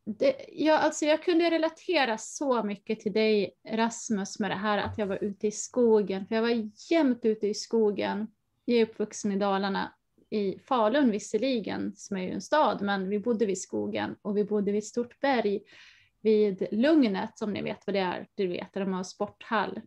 det, 0.05 0.47
ja, 0.53 0.79
alltså 0.79 1.05
jag 1.05 1.23
kunde 1.23 1.51
relatera 1.51 2.19
så 2.19 2.63
mycket 2.63 3.01
till 3.01 3.13
dig 3.13 3.55
Rasmus 3.69 4.39
med 4.39 4.51
det 4.51 4.55
här 4.55 4.79
att 4.79 4.99
jag 4.99 5.07
var 5.07 5.25
ute 5.25 5.47
i 5.47 5.51
skogen. 5.51 6.27
För 6.27 6.35
jag 6.35 6.43
var 6.43 6.71
jämt 6.91 7.25
ute 7.25 7.47
i 7.49 7.55
skogen. 7.55 8.27
Jag 8.65 8.79
är 8.79 8.83
uppvuxen 8.83 9.33
i 9.33 9.37
Dalarna, 9.37 9.93
i 10.33 10.59
Falun 10.59 11.11
visserligen, 11.11 11.93
som 11.97 12.17
är 12.17 12.23
ju 12.23 12.31
en 12.31 12.41
stad, 12.41 12.83
men 12.83 13.09
vi 13.09 13.19
bodde 13.19 13.47
vid 13.47 13.61
skogen 13.61 14.17
och 14.23 14.37
vi 14.37 14.45
bodde 14.45 14.73
vid 14.73 14.79
ett 14.79 14.85
stort 14.85 15.21
berg 15.21 15.61
vid 16.21 16.67
Lugnet, 16.71 17.39
som 17.39 17.53
ni 17.53 17.63
vet 17.63 17.87
vad 17.87 17.95
det 17.95 18.01
är, 18.01 18.27
du 18.35 18.47
vet, 18.47 18.73
där 18.73 18.81
de 18.81 18.93
har 18.93 19.03
sporthall. 19.03 19.81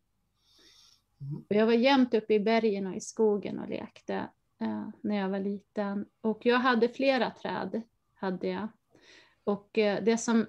Mm. 1.21 1.35
Och 1.49 1.55
jag 1.55 1.65
var 1.65 1.73
jämt 1.73 2.13
uppe 2.13 2.33
i 2.33 2.39
bergen 2.39 2.87
och 2.87 2.95
i 2.95 2.99
skogen 2.99 3.59
och 3.59 3.69
lekte 3.69 4.29
eh, 4.61 4.87
när 5.01 5.15
jag 5.15 5.29
var 5.29 5.39
liten. 5.39 6.05
Och 6.21 6.45
jag 6.45 6.59
hade 6.59 6.89
flera 6.89 7.31
träd, 7.31 7.81
hade 8.13 8.47
jag. 8.47 8.67
Och 9.43 9.77
eh, 9.77 10.03
det 10.03 10.17
som 10.17 10.45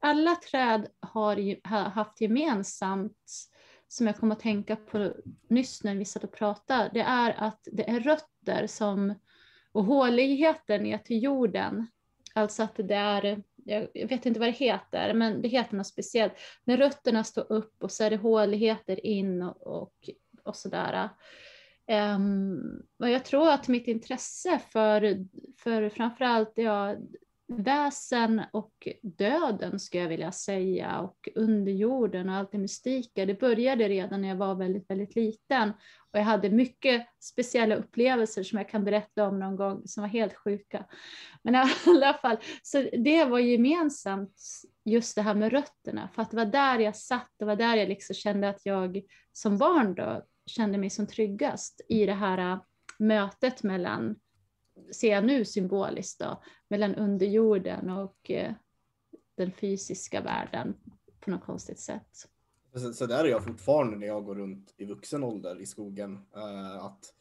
alla 0.00 0.34
träd 0.34 0.86
har 1.00 1.68
har 1.68 1.90
haft 1.90 2.20
gemensamt, 2.20 3.48
som 3.88 4.06
jag 4.06 4.16
kom 4.16 4.32
att 4.32 4.40
tänka 4.40 4.76
på 4.76 5.12
nyss 5.48 5.84
när 5.84 5.94
vi 5.94 6.04
satt 6.04 6.24
och 6.24 6.32
pratade, 6.32 6.90
det 6.94 7.00
är 7.00 7.34
att 7.38 7.68
det 7.72 7.90
är 7.90 8.00
rötter 8.48 8.66
som, 8.66 9.14
och 9.72 9.84
håligheter 9.84 10.78
ner 10.78 10.98
till 10.98 11.22
jorden. 11.22 11.86
Alltså 12.34 12.62
att 12.62 12.74
det 12.76 12.94
är, 12.94 13.42
jag 13.64 13.88
jag 13.92 14.08
vet 14.08 14.26
inte 14.26 14.40
vad 14.40 14.48
det 14.48 14.52
heter, 14.52 15.14
men 15.14 15.42
det 15.42 15.48
heter 15.48 15.76
något 15.76 15.86
speciellt. 15.86 16.32
När 16.64 16.76
rötterna 16.76 17.24
står 17.24 17.52
upp 17.52 17.82
och 17.82 17.92
så 17.92 18.04
är 18.04 18.10
det 18.10 18.16
håligheter 18.16 19.06
in 19.06 19.42
och, 19.42 19.66
och, 19.66 20.10
och 20.44 20.56
sådär. 20.56 21.08
Um, 22.16 22.82
och 22.98 23.10
jag 23.10 23.24
tror 23.24 23.50
att 23.50 23.68
mitt 23.68 23.88
intresse 23.88 24.60
för, 24.70 25.26
för 25.58 25.88
framförallt 25.88 26.52
ja, 26.54 26.96
väsen 27.48 28.42
och 28.52 28.88
döden 29.02 29.80
skulle 29.80 30.02
jag 30.02 30.08
vilja 30.08 30.32
säga 30.32 31.00
och 31.00 31.28
underjorden 31.34 32.28
och 32.28 32.34
allt 32.34 32.52
det 32.52 32.58
mystika, 32.58 33.26
det 33.26 33.40
började 33.40 33.88
redan 33.88 34.20
när 34.20 34.28
jag 34.28 34.36
var 34.36 34.54
väldigt, 34.54 34.90
väldigt 34.90 35.16
liten. 35.16 35.70
Och 36.12 36.18
jag 36.18 36.24
hade 36.24 36.50
mycket 36.50 37.06
speciella 37.20 37.74
upplevelser 37.74 38.42
som 38.42 38.58
jag 38.58 38.68
kan 38.68 38.84
berätta 38.84 39.28
om 39.28 39.38
någon 39.38 39.56
gång 39.56 39.82
som 39.86 40.00
var 40.00 40.08
helt 40.08 40.34
sjuka. 40.34 40.84
Men 41.42 41.54
i 41.86 41.90
alla 41.90 42.14
fall, 42.14 42.36
så 42.62 42.82
det 42.92 43.24
var 43.24 43.38
gemensamt 43.38 44.42
just 44.84 45.16
det 45.16 45.22
här 45.22 45.34
med 45.34 45.52
rötterna, 45.52 46.08
för 46.14 46.22
att 46.22 46.30
det 46.30 46.36
var 46.36 46.46
där 46.46 46.78
jag 46.78 46.96
satt, 46.96 47.28
det 47.38 47.44
var 47.44 47.56
där 47.56 47.76
jag 47.76 47.88
liksom 47.88 48.14
kände 48.14 48.48
att 48.48 48.66
jag 48.66 49.02
som 49.32 49.58
barn 49.58 49.94
då 49.94 50.22
kände 50.46 50.78
mig 50.78 50.90
som 50.90 51.06
tryggast 51.06 51.80
i 51.88 52.06
det 52.06 52.12
här 52.12 52.52
äh, 52.52 52.60
mötet 52.98 53.62
mellan, 53.62 54.16
ser 54.92 55.12
jag 55.12 55.24
nu 55.24 55.44
symboliskt 55.44 56.18
då, 56.18 56.42
mellan 56.68 56.94
underjorden 56.94 57.90
och 57.90 58.30
eh, 58.30 58.52
den 59.36 59.52
fysiska 59.52 60.20
världen 60.20 60.74
på 61.20 61.30
något 61.30 61.44
konstigt 61.44 61.80
sätt. 61.80 62.28
Så, 62.74 62.92
så 62.92 63.06
där 63.06 63.24
är 63.24 63.28
jag 63.28 63.44
fortfarande 63.44 63.96
när 63.96 64.06
jag 64.06 64.24
går 64.24 64.34
runt 64.34 64.74
i 64.76 64.84
vuxen 64.84 65.24
ålder 65.24 65.60
i 65.60 65.66
skogen. 65.66 66.18
Eh, 66.36 66.84
att 66.84 67.14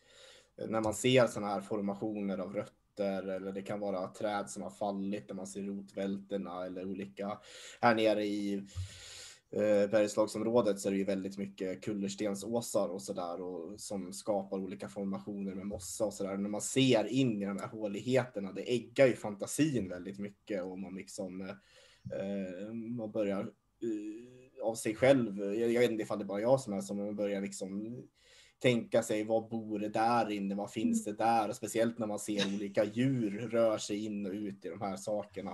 när 0.67 0.81
man 0.81 0.93
ser 0.93 1.27
sådana 1.27 1.53
här 1.53 1.61
formationer 1.61 2.37
av 2.37 2.53
rötter 2.53 3.27
eller 3.27 3.51
det 3.51 3.61
kan 3.61 3.79
vara 3.79 4.07
träd 4.07 4.49
som 4.49 4.63
har 4.63 4.69
fallit 4.69 5.27
där 5.27 5.35
man 5.35 5.47
ser 5.47 5.61
rotvältorna 5.61 6.65
eller 6.65 6.85
olika. 6.85 7.37
Här 7.81 7.95
nere 7.95 8.25
i 8.25 8.67
eh, 9.51 9.89
Bergslagsområdet 9.89 10.79
så 10.79 10.89
är 10.89 10.91
det 10.91 10.97
ju 10.97 11.03
väldigt 11.03 11.37
mycket 11.37 11.83
kullerstensåsar 11.83 12.87
och 12.87 13.01
sådär 13.01 13.41
och 13.41 13.79
som 13.79 14.13
skapar 14.13 14.57
olika 14.57 14.89
formationer 14.89 15.55
med 15.55 15.65
mossa 15.65 16.05
och 16.05 16.13
sådär. 16.13 16.37
När 16.37 16.49
man 16.49 16.61
ser 16.61 17.07
in 17.07 17.41
i 17.41 17.45
de 17.45 17.59
här 17.59 17.67
håligheterna, 17.67 18.51
det 18.51 18.73
äggar 18.73 19.07
ju 19.07 19.15
fantasin 19.15 19.89
väldigt 19.89 20.19
mycket 20.19 20.63
och 20.63 20.79
man 20.79 20.95
liksom 20.95 21.41
eh, 21.41 22.73
man 22.73 23.11
börjar 23.11 23.41
eh, 23.41 24.63
av 24.63 24.75
sig 24.75 24.95
själv. 24.95 25.39
Jag, 25.39 25.71
jag 25.71 25.81
vet 25.81 25.91
inte 25.91 26.03
ifall 26.03 26.19
det 26.19 26.23
är 26.23 26.27
bara 26.27 26.41
jag 26.41 26.59
som 26.59 26.73
är 26.73 26.81
som 26.81 26.97
man 26.97 27.15
börjar 27.15 27.41
liksom 27.41 28.03
tänka 28.59 29.03
sig 29.03 29.23
vad 29.23 29.49
bor 29.49 29.79
det 29.79 29.89
där 29.89 30.31
inne? 30.31 30.55
Vad 30.55 30.71
finns 30.71 31.03
det 31.03 31.13
där? 31.13 31.49
Och 31.49 31.55
speciellt 31.55 31.99
när 31.99 32.07
man 32.07 32.19
ser 32.19 32.55
olika 32.55 32.83
djur 32.83 33.49
rör 33.51 33.77
sig 33.77 34.05
in 34.05 34.25
och 34.25 34.33
ut 34.33 34.65
i 34.65 34.69
de 34.69 34.81
här 34.81 34.97
sakerna. 34.97 35.51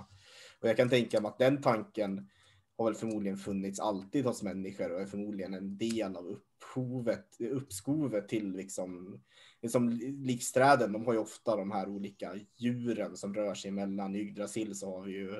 Och 0.60 0.68
jag 0.68 0.76
kan 0.76 0.88
tänka 0.88 1.20
mig 1.20 1.28
att 1.28 1.38
den 1.38 1.62
tanken 1.62 2.28
har 2.76 2.84
väl 2.84 2.94
förmodligen 2.94 3.36
funnits 3.36 3.80
alltid 3.80 4.24
hos 4.24 4.42
människor 4.42 4.92
och 4.92 5.00
är 5.00 5.06
förmodligen 5.06 5.54
en 5.54 5.76
del 5.76 6.16
av 6.16 6.26
upphovet, 6.26 7.36
uppskovet 7.40 8.28
till 8.28 8.52
liksom, 8.56 9.20
liksom 9.62 9.90
livsträden. 10.00 10.92
De 10.92 11.06
har 11.06 11.12
ju 11.12 11.18
ofta 11.18 11.56
de 11.56 11.70
här 11.70 11.88
olika 11.88 12.34
djuren 12.56 13.16
som 13.16 13.34
rör 13.34 13.54
sig 13.54 13.68
emellan. 13.68 14.14
I 14.14 14.18
Yggdrasil 14.18 14.74
så 14.78 14.96
har 14.96 15.02
vi 15.04 15.12
ju 15.12 15.36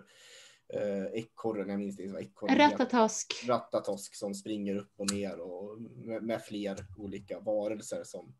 eh, 0.68 1.04
ekorren, 1.12 1.68
jag 1.68 1.78
minns 1.78 2.00
inte 2.00 2.12
vad 2.12 2.22
ekorren. 2.22 2.58
Ratatask. 2.58 3.44
Rattatosk 3.46 4.14
som 4.14 4.34
springer 4.34 4.76
upp 4.76 4.92
och 4.96 5.12
ner 5.12 5.40
och 5.40 5.80
med, 5.80 6.22
med 6.22 6.42
fler 6.42 6.86
olika 6.96 7.40
varelser 7.40 8.02
som 8.04 8.34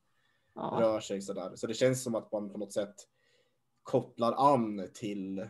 Ja. 0.55 0.79
rör 0.81 1.01
sig 1.01 1.23
sådär. 1.23 1.53
Så 1.55 1.67
det 1.67 1.75
känns 1.75 2.03
som 2.03 2.15
att 2.15 2.33
man 2.33 2.51
på 2.53 2.59
något 2.59 2.73
sätt 2.73 2.95
kopplar 3.83 4.55
an 4.55 4.89
till 4.95 5.47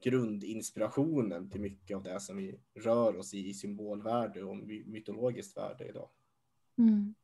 grundinspirationen 0.00 1.50
till 1.50 1.60
mycket 1.60 1.96
av 1.96 2.02
det 2.02 2.20
som 2.20 2.36
vi 2.36 2.60
rör 2.74 3.16
oss 3.18 3.34
i, 3.34 3.48
i 3.48 3.54
symbolvärde 3.54 4.42
och 4.42 4.56
my- 4.56 4.84
mytologiskt 4.84 5.56
värde 5.56 5.88
idag. 5.88 6.08
Mm. 6.78 7.14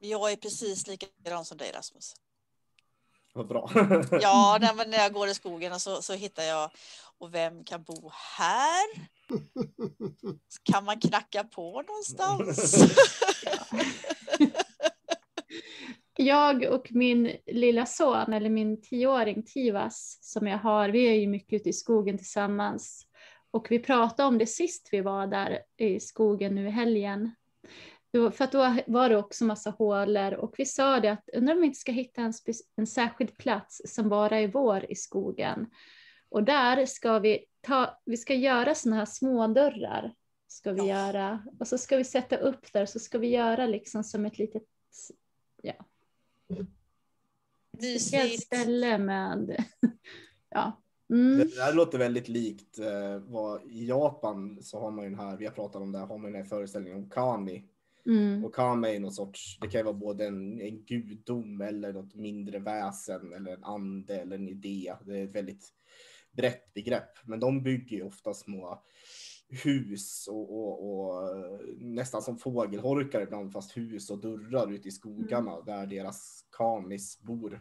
Jag 0.00 0.32
är 0.32 0.36
precis 0.36 0.86
likadan 0.86 1.44
som 1.44 1.58
dig 1.58 1.72
Rasmus. 1.72 2.14
Vad 3.34 3.46
bra. 3.46 3.70
Ja, 4.20 4.58
när 4.86 4.98
jag 4.98 5.12
går 5.12 5.28
i 5.28 5.34
skogen 5.34 5.80
så, 5.80 6.02
så 6.02 6.12
hittar 6.12 6.42
jag, 6.42 6.70
och 7.18 7.34
vem 7.34 7.64
kan 7.64 7.82
bo 7.82 8.10
här? 8.12 9.08
Kan 10.62 10.84
man 10.84 11.00
knacka 11.00 11.44
på 11.44 11.82
någonstans? 11.82 12.74
Jag 16.24 16.64
och 16.64 16.88
min 16.90 17.36
lilla 17.46 17.86
son, 17.86 18.32
eller 18.32 18.50
min 18.50 18.82
tioåring 18.82 19.42
Tivas, 19.42 20.18
som 20.20 20.46
jag 20.46 20.58
har, 20.58 20.88
vi 20.88 21.06
är 21.08 21.14
ju 21.14 21.26
mycket 21.26 21.60
ute 21.60 21.68
i 21.68 21.72
skogen 21.72 22.18
tillsammans. 22.18 23.06
Och 23.50 23.66
vi 23.70 23.78
pratade 23.78 24.28
om 24.28 24.38
det 24.38 24.46
sist 24.46 24.88
vi 24.92 25.00
var 25.00 25.26
där 25.26 25.58
i 25.76 26.00
skogen 26.00 26.54
nu 26.54 26.66
i 26.66 26.70
helgen. 26.70 27.30
För 28.12 28.44
att 28.44 28.52
då 28.52 28.76
var 28.86 29.08
det 29.08 29.16
också 29.16 29.44
massa 29.44 29.70
hålor 29.70 30.34
och 30.34 30.54
vi 30.58 30.64
sa 30.66 31.00
det 31.00 31.08
att 31.08 31.28
undrar 31.32 31.54
om 31.54 31.60
vi 31.60 31.66
inte 31.66 31.78
ska 31.78 31.92
hitta 31.92 32.22
en, 32.22 32.32
en 32.76 32.86
särskild 32.86 33.36
plats 33.36 33.82
som 33.86 34.08
bara 34.08 34.40
är 34.40 34.48
vår 34.48 34.90
i 34.90 34.94
skogen. 34.94 35.70
Och 36.28 36.42
där 36.44 36.86
ska 36.86 37.18
vi 37.18 37.44
ta, 37.60 38.00
vi 38.04 38.16
ska 38.16 38.34
göra 38.34 38.74
sådana 38.74 38.96
här 38.96 39.06
smådörrar. 39.06 40.14
Ska 40.48 40.72
vi 40.72 40.80
Ja. 40.80 40.86
göra. 40.86 41.44
Och 41.60 41.68
så 41.68 41.78
ska 41.78 41.96
vi 41.96 42.04
sätta 42.04 42.36
upp 42.36 42.72
där, 42.72 42.86
så 42.86 42.98
ska 42.98 43.18
vi 43.18 43.28
göra 43.28 43.66
liksom 43.66 44.04
som 44.04 44.26
ett 44.26 44.38
litet 44.38 44.62
ja, 45.62 45.74
Mysigt. 47.80 48.42
ställe 48.42 48.98
med, 48.98 49.64
ja. 50.50 50.80
Mm. 51.10 51.38
Det 51.38 51.56
där 51.56 51.74
låter 51.74 51.98
väldigt 51.98 52.28
likt 52.28 52.78
eh, 52.78 53.18
vad 53.18 53.62
i 53.64 53.86
Japan 53.86 54.62
så 54.62 54.80
har 54.80 54.90
man 54.90 55.04
ju 55.04 55.10
den 55.10 55.18
här, 55.18 55.36
vi 55.36 55.46
har 55.46 55.52
pratat 55.52 55.82
om 55.82 55.92
det, 55.92 55.98
här, 55.98 56.06
har 56.06 56.18
man 56.18 56.30
ju 56.30 56.32
den 56.32 56.42
här 56.42 56.48
föreställningen 56.48 56.98
om 56.98 57.10
kami. 57.10 57.64
Mm. 58.06 58.44
Och 58.44 58.54
kami 58.54 58.96
är 58.96 59.00
någon 59.00 59.12
sorts, 59.12 59.58
det 59.60 59.68
kan 59.68 59.80
ju 59.80 59.84
vara 59.84 59.94
både 59.94 60.26
en, 60.26 60.60
en 60.60 60.84
gudom 60.84 61.60
eller 61.60 61.92
något 61.92 62.14
mindre 62.14 62.58
väsen 62.58 63.32
eller 63.32 63.52
en 63.52 63.64
ande 63.64 64.16
eller 64.16 64.36
en 64.36 64.48
idé. 64.48 64.94
Det 65.06 65.18
är 65.18 65.24
ett 65.24 65.34
väldigt 65.34 65.68
brett 66.32 66.74
begrepp, 66.74 67.18
men 67.24 67.40
de 67.40 67.62
bygger 67.62 67.96
ju 67.96 68.02
ofta 68.02 68.34
små 68.34 68.82
hus 69.54 70.28
och, 70.28 70.52
och, 70.52 70.90
och 70.90 71.30
nästan 71.78 72.22
som 72.22 72.38
fågelholkar 72.38 73.20
ibland, 73.20 73.52
fast 73.52 73.76
hus 73.76 74.10
och 74.10 74.20
dörrar 74.20 74.72
ute 74.72 74.88
i 74.88 74.90
skogarna 74.90 75.60
där 75.60 75.86
deras 75.86 76.44
kamis 76.50 77.20
bor. 77.20 77.60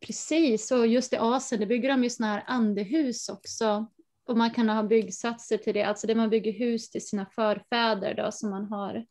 Precis, 0.00 0.70
och 0.70 0.86
just 0.86 1.12
i 1.12 1.16
Asien, 1.16 1.60
det 1.60 1.66
bygger 1.66 1.88
de 1.88 2.02
ju 2.02 2.10
sådana 2.10 2.32
här 2.32 2.44
andehus 2.46 3.28
också. 3.28 3.86
Och 4.24 4.36
man 4.36 4.50
kan 4.50 4.68
ha 4.68 4.82
byggsatser 4.82 5.58
till 5.58 5.74
det, 5.74 5.82
alltså 5.82 6.06
där 6.06 6.14
man 6.14 6.30
bygger 6.30 6.52
hus 6.52 6.90
till 6.90 7.06
sina 7.06 7.26
förfäder 7.26 8.14
då, 8.14 8.32
som 8.32 8.50
man 8.50 8.64
har 8.64 9.06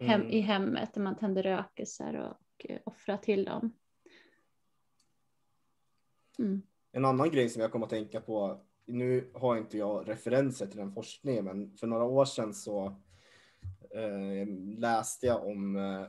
hem, 0.00 0.20
Mm. 0.20 0.32
i 0.32 0.40
hemmet, 0.40 0.94
där 0.94 1.00
man 1.00 1.16
tänder 1.16 1.42
rökelser 1.42 2.16
och 2.16 2.66
offrar 2.84 3.16
till 3.16 3.44
dem. 3.44 3.72
Mm. 6.38 6.62
En 6.92 7.04
annan 7.04 7.30
grej 7.30 7.48
som 7.48 7.62
jag 7.62 7.72
kommer 7.72 7.86
att 7.86 7.90
tänka 7.90 8.20
på, 8.20 8.64
nu 8.86 9.30
har 9.34 9.56
inte 9.56 9.78
jag 9.78 10.08
referenser 10.08 10.66
till 10.66 10.78
den 10.78 10.92
forskningen, 10.92 11.44
men 11.44 11.76
för 11.76 11.86
några 11.86 12.04
år 12.04 12.24
sedan 12.24 12.54
så 12.54 12.86
eh, 13.90 14.48
läste 14.78 15.26
jag 15.26 15.46
om 15.46 15.76
eh, 15.76 16.06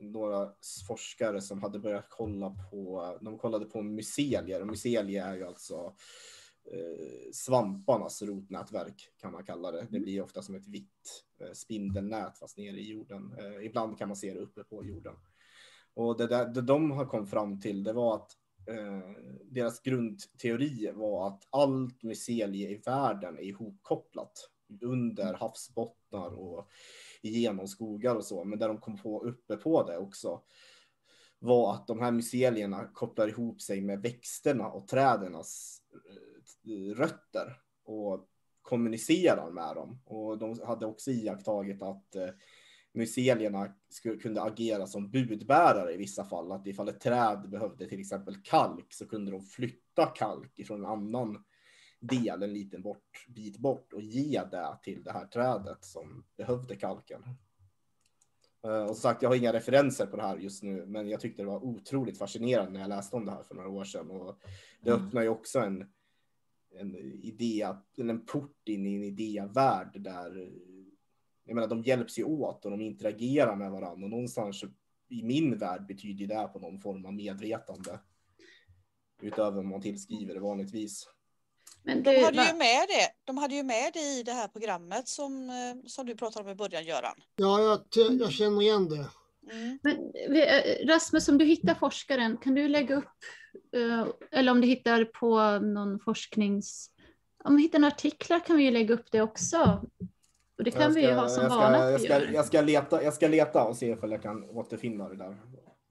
några 0.00 0.52
forskare 0.88 1.40
som 1.40 1.62
hade 1.62 1.78
börjat 1.78 2.06
kolla 2.08 2.56
på, 2.70 3.18
de 3.20 3.38
kollade 3.38 3.64
på 3.64 3.82
mycelier, 3.82 4.60
och 4.60 4.66
mycelier 4.66 5.26
är 5.26 5.36
ju 5.36 5.44
alltså 5.44 5.94
eh, 6.72 7.30
svamparnas 7.32 8.22
rotnätverk 8.22 9.10
kan 9.16 9.32
man 9.32 9.44
kalla 9.44 9.72
det. 9.72 9.86
Det 9.90 10.00
blir 10.00 10.22
ofta 10.22 10.42
som 10.42 10.54
ett 10.54 10.66
vitt 10.66 11.24
eh, 11.40 11.52
spindelnät 11.52 12.38
fast 12.38 12.58
nere 12.58 12.76
i 12.76 12.90
jorden. 12.90 13.34
Eh, 13.38 13.66
ibland 13.66 13.98
kan 13.98 14.08
man 14.08 14.16
se 14.16 14.34
det 14.34 14.40
uppe 14.40 14.64
på 14.64 14.84
jorden. 14.84 15.14
Och 15.94 16.16
det, 16.16 16.26
där, 16.26 16.46
det 16.48 16.62
de 16.62 16.90
har 16.90 17.06
kommit 17.06 17.30
fram 17.30 17.60
till 17.60 17.84
det 17.84 17.92
var 17.92 18.16
att 18.16 18.32
eh, 18.68 19.00
deras 19.44 19.82
grundteori 19.82 20.90
var 20.94 21.26
att 21.26 21.46
allt 21.50 22.02
mycelie 22.02 22.68
i 22.68 22.82
världen 22.86 23.38
är 23.38 23.42
ihopkopplat 23.42 24.50
under 24.82 25.34
havsbottnar 25.34 26.38
och 26.38 26.68
genom 27.22 27.68
skogar 27.68 28.14
och 28.14 28.24
så. 28.24 28.44
Men 28.44 28.58
där 28.58 28.68
de 28.68 28.80
kom 28.80 28.98
på 28.98 29.24
uppe 29.24 29.56
på 29.56 29.82
det 29.82 29.98
också 29.98 30.42
var 31.38 31.74
att 31.74 31.86
de 31.86 32.00
här 32.00 32.12
mycelierna 32.12 32.84
kopplar 32.84 33.28
ihop 33.28 33.62
sig 33.62 33.80
med 33.80 34.02
växterna 34.02 34.66
och 34.68 34.88
trädens 34.88 35.82
eh, 36.64 36.94
rötter 36.94 37.60
och 37.84 38.28
kommunicerar 38.62 39.50
med 39.50 39.76
dem. 39.76 40.02
Och 40.04 40.38
de 40.38 40.60
hade 40.66 40.86
också 40.86 41.10
iakttagit 41.10 41.82
att 41.82 42.14
eh, 42.14 42.28
mycelierna 42.98 43.74
skulle, 43.88 44.16
kunde 44.16 44.42
agera 44.42 44.86
som 44.86 45.10
budbärare 45.10 45.94
i 45.94 45.96
vissa 45.96 46.24
fall. 46.24 46.52
Att 46.52 46.66
ifall 46.66 46.88
ett 46.88 47.00
träd 47.00 47.50
behövde 47.50 47.88
till 47.88 48.00
exempel 48.00 48.36
kalk 48.42 48.92
så 48.92 49.06
kunde 49.08 49.30
de 49.30 49.40
flytta 49.40 50.06
kalk 50.06 50.58
ifrån 50.58 50.78
en 50.84 50.90
annan 50.90 51.44
del, 52.00 52.42
en 52.42 52.52
liten 52.52 52.82
bort, 52.82 53.26
bit 53.28 53.58
bort 53.58 53.92
och 53.92 54.02
ge 54.02 54.42
det 54.50 54.78
till 54.82 55.02
det 55.04 55.12
här 55.12 55.26
trädet 55.26 55.84
som 55.84 56.24
behövde 56.36 56.76
kalken. 56.76 57.22
Eh, 58.64 58.82
Och 58.82 58.86
som 58.88 58.96
sagt, 58.96 59.22
jag 59.22 59.28
har 59.30 59.36
inga 59.36 59.52
referenser 59.52 60.06
på 60.06 60.16
det 60.16 60.22
här 60.22 60.36
just 60.38 60.62
nu, 60.62 60.86
men 60.86 61.08
jag 61.08 61.20
tyckte 61.20 61.42
det 61.42 61.46
var 61.46 61.64
otroligt 61.64 62.18
fascinerande 62.18 62.72
när 62.72 62.80
jag 62.80 62.88
läste 62.88 63.16
om 63.16 63.24
det 63.26 63.32
här 63.32 63.42
för 63.42 63.54
några 63.54 63.68
år 63.68 63.84
sedan. 63.84 64.10
Och 64.10 64.38
det 64.80 64.90
Mm. 64.90 65.06
öppnar 65.06 65.22
ju 65.22 65.28
också 65.28 65.58
en, 65.58 65.86
en 66.74 66.96
idé, 67.22 67.66
en 67.96 68.26
port 68.26 68.68
in 68.68 68.86
i 68.86 68.94
en 68.94 69.04
idévärld 69.04 70.00
där 70.02 70.50
jag 71.48 71.54
menar, 71.54 71.68
de 71.68 71.82
hjälps 71.82 72.18
ju 72.18 72.24
åt 72.24 72.64
och 72.64 72.70
de 72.70 72.80
interagerar 72.80 73.56
med 73.56 73.70
varandra 73.70 74.04
och 74.04 74.10
någonstans 74.10 74.64
i 75.08 75.22
min 75.22 75.58
värld 75.58 75.86
betyder 75.86 76.26
det 76.26 76.48
på 76.52 76.58
någon 76.58 76.80
form 76.80 77.06
av 77.06 77.14
medvetande. 77.14 78.00
Utöver 79.22 79.56
vad 79.56 79.64
man 79.64 79.82
tillskriver 79.82 80.34
det 80.34 80.40
vanligtvis. 80.40 81.08
Men 81.82 82.02
De 82.02 82.10
du, 82.10 82.24
hade 82.24 82.36
va- 82.36 82.46
ju 82.52 82.58
med 82.58 82.86
det. 82.88 83.08
De 83.24 83.38
hade 83.38 83.54
ju 83.54 83.62
med 83.62 83.90
det 83.92 84.00
i 84.00 84.22
det 84.22 84.32
här 84.32 84.48
programmet 84.48 85.08
som, 85.08 85.50
eh, 85.50 85.86
som 85.86 86.06
du 86.06 86.14
pratade 86.16 86.44
om 86.44 86.50
i 86.50 86.54
början, 86.54 86.84
Göran. 86.84 87.14
Ja, 87.36 87.80
jag, 87.94 88.12
jag 88.20 88.32
känner 88.32 88.62
igen 88.62 88.88
det. 88.88 89.06
Mm. 89.52 89.78
Men, 89.82 89.96
eh, 90.36 90.86
Rasmus, 90.86 91.28
om 91.28 91.38
du 91.38 91.44
hittar 91.44 91.74
forskaren, 91.74 92.36
kan 92.36 92.54
du 92.54 92.68
lägga 92.68 92.96
upp, 92.96 93.04
eh, 93.72 94.06
eller 94.30 94.52
om 94.52 94.60
du 94.60 94.66
hittar 94.66 95.04
på 95.04 95.58
någon 95.58 96.00
forsknings... 96.00 96.90
Om 97.44 97.56
vi 97.56 97.62
hittar 97.62 97.78
några 97.78 97.94
artiklar 97.94 98.46
kan 98.46 98.56
vi 98.56 98.64
ju 98.64 98.70
lägga 98.70 98.94
upp 98.94 99.12
det 99.12 99.22
också. 99.22 99.84
Och 100.58 100.64
det 100.64 100.70
kan 100.70 100.82
Jag 100.82 100.90
vi 100.90 101.00
ju 101.00 101.06
ska- 101.06 101.14
ha 101.20 101.28
som 101.28 101.42
jag 101.42 101.52
ska, 101.52 101.60
vana 101.60 101.90
jag 101.90 102.00
ska, 102.00 102.32
jag 102.32 102.46
ska, 102.46 102.60
leta, 102.62 103.02
jag 103.02 103.14
ska 103.14 103.28
leta 103.28 103.64
och 103.64 103.76
se 103.76 103.90
ifall 103.90 104.10
jag 104.10 104.22
kan 104.22 104.44
återfinna 104.50 105.08
det 105.08 105.16
där. 105.16 105.36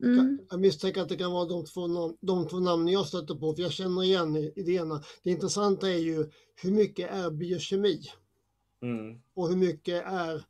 Mm. 0.03 0.39
Jag 0.49 0.59
misstänker 0.59 1.01
att 1.01 1.09
det 1.09 1.15
kan 1.17 1.31
vara 1.31 1.45
de 1.45 1.65
två, 1.65 1.81
nam- 1.87 2.17
de 2.21 2.47
två 2.47 2.59
namnen 2.59 2.93
jag 2.93 3.05
stöter 3.07 3.35
på, 3.35 3.53
för 3.55 3.61
jag 3.61 3.71
känner 3.71 4.03
igen 4.03 4.35
i- 4.35 4.53
idéerna. 4.55 5.03
Det 5.23 5.29
intressanta 5.31 5.89
är 5.89 5.97
ju 5.97 6.25
hur 6.61 6.71
mycket 6.71 7.11
är 7.11 7.31
biokemi 7.31 8.01
Mm. 8.81 9.21
och 9.33 9.49
hur 9.49 9.55
mycket 9.55 10.03
är 10.05 10.45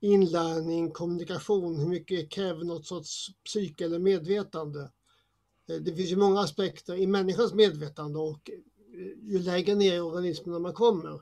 inlärning, 0.00 0.90
kommunikation, 0.90 1.78
hur 1.78 1.88
mycket 1.88 2.30
kräver 2.30 2.64
något 2.64 2.86
sorts 2.86 3.26
psyke 3.44 3.84
eller 3.84 3.98
medvetande. 3.98 4.80
Eh, 5.70 5.76
Det 5.80 5.94
finns 5.94 6.10
ju 6.12 6.16
många 6.16 6.40
aspekter 6.40 6.94
i 6.94 7.06
människans 7.06 7.54
medvetande 7.54 8.18
och 8.18 8.50
ju 9.22 9.38
lägre 9.38 9.74
ner 9.74 9.94
i 9.96 10.00
organismerna 10.00 10.58
man 10.58 10.72
kommer, 10.72 11.20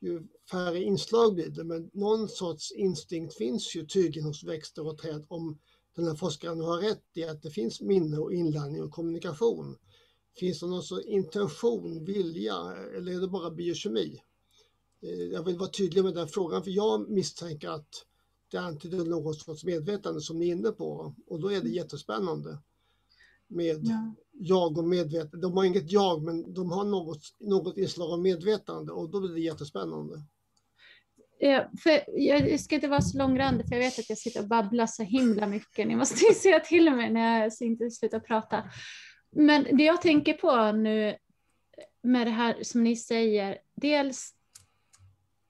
ju 0.00 0.22
färre 0.50 0.82
inslag 0.82 1.34
blir 1.34 1.48
det. 1.48 1.64
Men 1.64 1.90
någon 1.92 2.28
sorts 2.28 2.72
instinkt 2.72 3.34
finns 3.34 3.76
ju 3.76 3.86
tydligen 3.86 4.26
hos 4.28 4.44
växter 4.44 4.86
och 4.86 4.98
träd 4.98 5.26
om 5.28 5.58
den 5.96 6.06
här 6.06 6.14
forskaren 6.14 6.60
har 6.60 6.78
rätt 6.78 7.04
i 7.14 7.24
att 7.24 7.42
det 7.42 7.50
finns 7.50 7.80
minne 7.80 8.18
och 8.18 8.32
inlärning 8.32 8.82
och 8.82 8.90
kommunikation. 8.90 9.76
Finns 10.36 10.60
det 10.60 10.66
någon 10.66 10.82
sorts 10.82 11.06
intention, 11.06 12.04
vilja 12.04 12.54
eller 12.96 13.12
är 13.12 13.20
det 13.20 13.28
bara 13.28 13.50
biokemi? 13.50 14.22
Eh, 15.02 15.10
Jag 15.22 15.42
vill 15.44 15.58
vara 15.58 15.70
tydlig 15.70 16.04
med 16.04 16.14
den 16.14 16.28
frågan 16.28 16.62
för 16.64 16.70
jag 16.70 17.10
misstänker 17.10 17.68
att 17.68 18.04
det 18.50 18.58
antyder 18.58 19.04
något 19.04 19.40
sorts 19.40 19.64
medvetande 19.64 20.20
som 20.20 20.38
ni 20.38 20.48
är 20.48 20.52
inne 20.52 20.70
på 20.70 21.14
och 21.26 21.40
då 21.40 21.52
är 21.52 21.60
det 21.60 21.68
jättespännande 21.68 22.58
med 23.46 23.80
Ja. 23.86 24.14
jag 24.32 24.78
och 24.78 24.84
medvetande. 24.84 25.38
De 25.46 25.56
har 25.56 25.64
inget 25.64 25.92
jag 25.92 26.22
men 26.22 26.54
de 26.54 26.70
har 26.70 26.84
något, 26.84 27.22
något 27.40 27.78
inslag 27.78 28.10
av 28.10 28.20
medvetande 28.20 28.92
och 28.92 29.10
då 29.10 29.20
blir 29.20 29.30
det 29.34 29.40
jättespännande. 29.40 30.22
Ja, 31.40 31.70
för 31.82 32.04
jag 32.20 32.60
ska 32.60 32.74
inte 32.74 32.88
vara 32.88 33.00
så 33.00 33.18
långrandig 33.18 33.68
för 33.68 33.76
jag 33.76 33.82
vet 33.82 33.98
att 33.98 34.08
jag 34.08 34.18
sitter 34.18 34.40
och 34.40 34.48
babblar 34.48 34.86
så 34.86 35.02
himla 35.02 35.46
mycket. 35.46 35.86
Ni 35.86 35.96
måste 35.96 36.24
ju 36.24 36.34
säga 36.34 36.60
till 36.60 36.94
mig 36.94 37.10
när 37.10 37.42
jag 37.42 37.52
inte 37.60 37.90
slutar 37.90 38.20
prata. 38.20 38.70
Men 39.30 39.76
det 39.76 39.84
jag 39.84 40.02
tänker 40.02 40.32
på 40.32 40.72
nu 40.72 41.16
med 42.02 42.26
det 42.26 42.30
här 42.30 42.62
som 42.62 42.84
ni 42.84 42.96
säger, 42.96 43.58
dels 43.74 44.34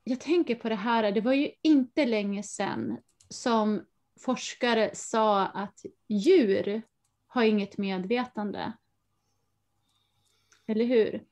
jag 0.05 0.20
tänker 0.20 0.55
på 0.55 0.68
det 0.68 0.74
här, 0.74 1.12
det 1.12 1.20
var 1.20 1.33
ju 1.33 1.51
inte 1.62 2.07
länge 2.07 2.42
sedan 2.42 2.98
som 3.29 3.85
forskare 4.20 4.90
sa 4.94 5.46
att 5.46 5.81
djur 6.09 6.83
har 7.27 7.42
inget 7.42 7.79
medvetande. 7.79 8.72
Eller 10.66 10.85
hur? 10.85 11.24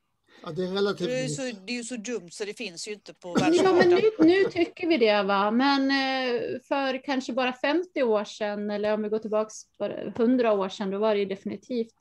Ja, 0.42 0.50
det 0.52 0.64
är 0.64 0.72
relativt 0.72 1.08
Det 1.08 1.24
är, 1.24 1.28
så, 1.28 1.42
det 1.42 1.72
är 1.72 1.76
ju 1.76 1.84
så 1.84 1.96
dumt 1.96 2.28
så 2.30 2.44
det 2.44 2.54
finns 2.54 2.88
ju 2.88 2.92
inte 2.92 3.14
på 3.14 3.34
Ja, 3.40 3.44
men 3.44 3.50
världskartan. 3.52 3.88
nu, 3.88 4.26
nu 4.26 4.44
tycker 4.44 4.86
vi 4.86 4.96
det, 4.98 5.22
va? 5.22 5.50
Men 5.50 5.82
eh, 5.90 6.40
för 6.68 7.04
kanske 7.04 7.32
bara 7.32 7.52
50 7.52 8.02
år 8.02 8.24
sedan, 8.24 8.70
eller 8.70 8.94
om 8.94 9.02
vi 9.02 9.08
går 9.08 9.18
tillbaka 9.18 9.50
bara 9.78 10.02
100 10.02 10.52
år 10.52 10.68
sedan, 10.68 10.90
då 10.90 10.98
var 10.98 11.14
det 11.14 11.20
ju 11.20 11.26
definitivt 11.26 11.94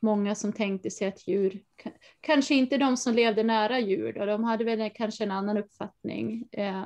många 0.00 0.34
som 0.34 0.52
tänkte 0.52 0.90
sig 0.90 1.08
att 1.08 1.28
djur, 1.28 1.50
ka- 1.82 1.92
kanske 2.20 2.54
inte 2.54 2.76
de 2.76 2.96
som 2.96 3.14
levde 3.14 3.42
nära 3.42 3.80
djur, 3.80 4.12
då, 4.12 4.26
de 4.26 4.44
hade 4.44 4.64
väl 4.64 4.90
kanske 4.94 5.24
en 5.24 5.30
annan 5.30 5.56
uppfattning, 5.58 6.48
eh, 6.52 6.82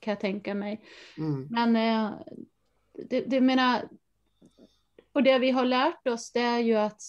kan 0.00 0.10
jag 0.10 0.20
tänka 0.20 0.54
mig. 0.54 0.80
Mm. 1.18 1.48
Men 1.50 1.76
eh, 1.76 2.12
det, 3.08 3.20
det 3.20 3.40
menar, 3.40 3.88
och 5.12 5.22
det 5.22 5.38
vi 5.38 5.50
har 5.50 5.64
lärt 5.64 6.06
oss 6.08 6.32
det 6.32 6.40
är 6.40 6.58
ju 6.58 6.74
att 6.74 7.02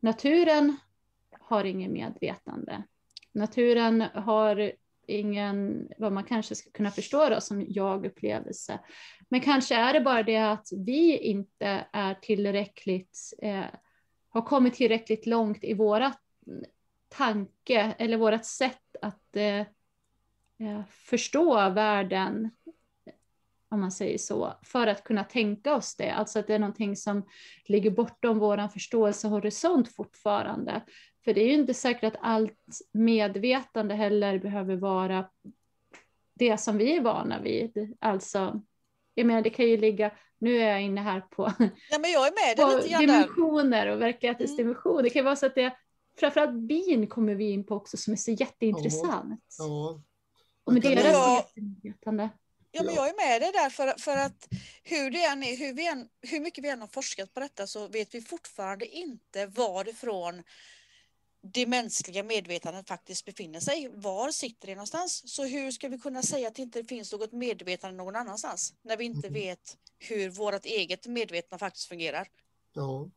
naturen 0.00 0.76
har 1.48 1.64
ingen 1.64 1.92
medvetande. 1.92 2.82
Naturen 3.32 4.00
har 4.00 4.72
ingen, 5.06 5.88
vad 5.98 6.12
man 6.12 6.24
kanske 6.24 6.54
ska 6.54 6.70
kunna 6.70 6.90
förstå 6.90 7.28
då, 7.28 7.40
som 7.40 7.64
jag-upplevelse. 7.68 8.78
Men 9.28 9.40
kanske 9.40 9.74
är 9.74 9.92
det 9.92 10.00
bara 10.00 10.22
det 10.22 10.36
att 10.36 10.68
vi 10.72 11.18
inte 11.18 11.86
är 11.92 12.14
tillräckligt, 12.14 13.18
eh, 13.42 13.64
har 14.28 14.42
kommit 14.42 14.74
tillräckligt 14.74 15.26
långt 15.26 15.64
i 15.64 15.74
våra 15.74 16.14
tanke 17.08 17.94
eller 17.98 18.16
vårt 18.16 18.44
sätt 18.44 18.96
att 19.02 19.36
eh, 19.36 19.60
eh, 20.58 20.82
förstå 20.90 21.70
världen, 21.70 22.50
om 23.70 23.80
man 23.80 23.92
säger 23.92 24.18
så, 24.18 24.54
för 24.62 24.86
att 24.86 25.04
kunna 25.04 25.24
tänka 25.24 25.74
oss 25.74 25.96
det. 25.96 26.10
Alltså 26.10 26.38
att 26.38 26.46
det 26.46 26.54
är 26.54 26.58
någonting 26.58 26.96
som 26.96 27.28
ligger 27.64 27.90
bortom 27.90 28.38
vår 28.38 28.68
förståelsehorisont 28.68 29.94
fortfarande. 29.94 30.82
För 31.28 31.34
det 31.34 31.40
är 31.40 31.46
ju 31.46 31.54
inte 31.54 31.74
säkert 31.74 32.04
att 32.04 32.20
allt 32.20 32.80
medvetande 32.92 33.94
heller 33.94 34.38
behöver 34.38 34.76
vara 34.76 35.30
det 36.34 36.58
som 36.58 36.78
vi 36.78 36.96
är 36.96 37.00
vana 37.00 37.40
vid. 37.40 37.96
Alltså, 38.00 38.62
jag 39.14 39.26
menar 39.26 39.42
det 39.42 39.50
kan 39.50 39.66
ju 39.66 39.76
ligga, 39.76 40.10
nu 40.38 40.56
är 40.56 40.68
jag 40.68 40.82
inne 40.82 41.00
här 41.00 41.20
på, 41.20 41.52
ja, 41.90 41.98
men 41.98 42.10
jag 42.10 42.26
är 42.26 42.46
med 42.46 42.66
på 42.66 42.76
lite 42.76 42.98
dimensioner 42.98 43.86
och 43.86 44.02
verklighetsdimensioner. 44.02 44.94
Mm. 44.94 45.04
Det 45.04 45.10
kan 45.10 45.24
vara 45.24 45.36
så 45.36 45.46
att 45.46 45.54
det, 45.54 45.76
framförallt 46.20 46.54
bin 46.54 47.06
kommer 47.06 47.34
vi 47.34 47.50
in 47.50 47.66
på 47.66 47.74
också 47.74 47.96
som 47.96 48.12
är 48.12 48.16
så 48.16 48.30
jätteintressant. 48.30 49.44
Ja. 49.58 49.64
ja. 49.64 50.02
Och 50.64 50.72
med 50.72 50.82
deras 50.82 51.12
ja. 51.12 51.46
medvetande. 51.54 52.28
Ja, 52.70 52.82
men 52.82 52.94
jag 52.94 53.08
är 53.08 53.30
med 53.30 53.42
dig 53.42 53.52
där 53.52 53.70
för, 53.70 53.98
för 53.98 54.16
att 54.16 54.48
hur, 54.84 55.10
det 55.10 55.24
än 55.24 55.42
är, 55.42 55.56
hur, 55.56 55.74
vi 55.74 55.88
än, 55.88 56.08
hur 56.22 56.40
mycket 56.40 56.64
vi 56.64 56.68
än 56.68 56.80
har 56.80 56.88
forskat 56.88 57.34
på 57.34 57.40
detta 57.40 57.66
så 57.66 57.88
vet 57.88 58.14
vi 58.14 58.20
fortfarande 58.20 58.86
inte 58.86 59.46
varifrån 59.46 60.42
det 61.42 61.66
mänskliga 61.66 62.22
medvetandet 62.22 62.88
faktiskt 62.88 63.24
befinner 63.24 63.60
sig. 63.60 63.90
Var 63.94 64.30
sitter 64.30 64.66
det 64.66 64.74
någonstans? 64.74 65.22
Så 65.26 65.44
hur 65.44 65.70
ska 65.70 65.88
vi 65.88 65.98
kunna 65.98 66.22
säga 66.22 66.48
att 66.48 66.54
det 66.54 66.62
inte 66.62 66.84
finns 66.84 67.12
något 67.12 67.32
medvetande 67.32 67.96
någon 67.96 68.16
annanstans 68.16 68.74
när 68.82 68.96
vi 68.96 69.04
inte 69.04 69.28
mm. 69.28 69.40
vet 69.40 69.76
hur 69.98 70.30
vårt 70.30 70.64
eget 70.64 71.06
medvetande 71.06 71.58
faktiskt 71.58 71.88
fungerar? 71.88 72.28
Ja, 72.72 73.10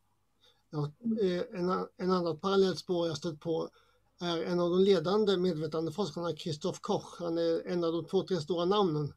ja 0.70 0.92
eh, 1.22 1.60
en, 1.60 1.88
en 1.98 2.12
annan 2.12 2.40
parallellt 2.40 2.80
spår 2.80 3.08
jag 3.08 3.18
stött 3.18 3.40
på 3.40 3.70
är 4.22 4.44
en 4.44 4.60
av 4.60 4.70
de 4.70 4.80
ledande 4.80 5.38
medvetandeforskarna, 5.38 6.36
Christoph 6.36 6.80
Koch. 6.82 7.20
Han 7.20 7.38
är 7.38 7.68
en 7.68 7.84
av 7.84 7.94
de 7.94 8.06
två, 8.06 8.24
tre 8.24 8.42
stora 8.42 8.66
namnen. 8.66 9.14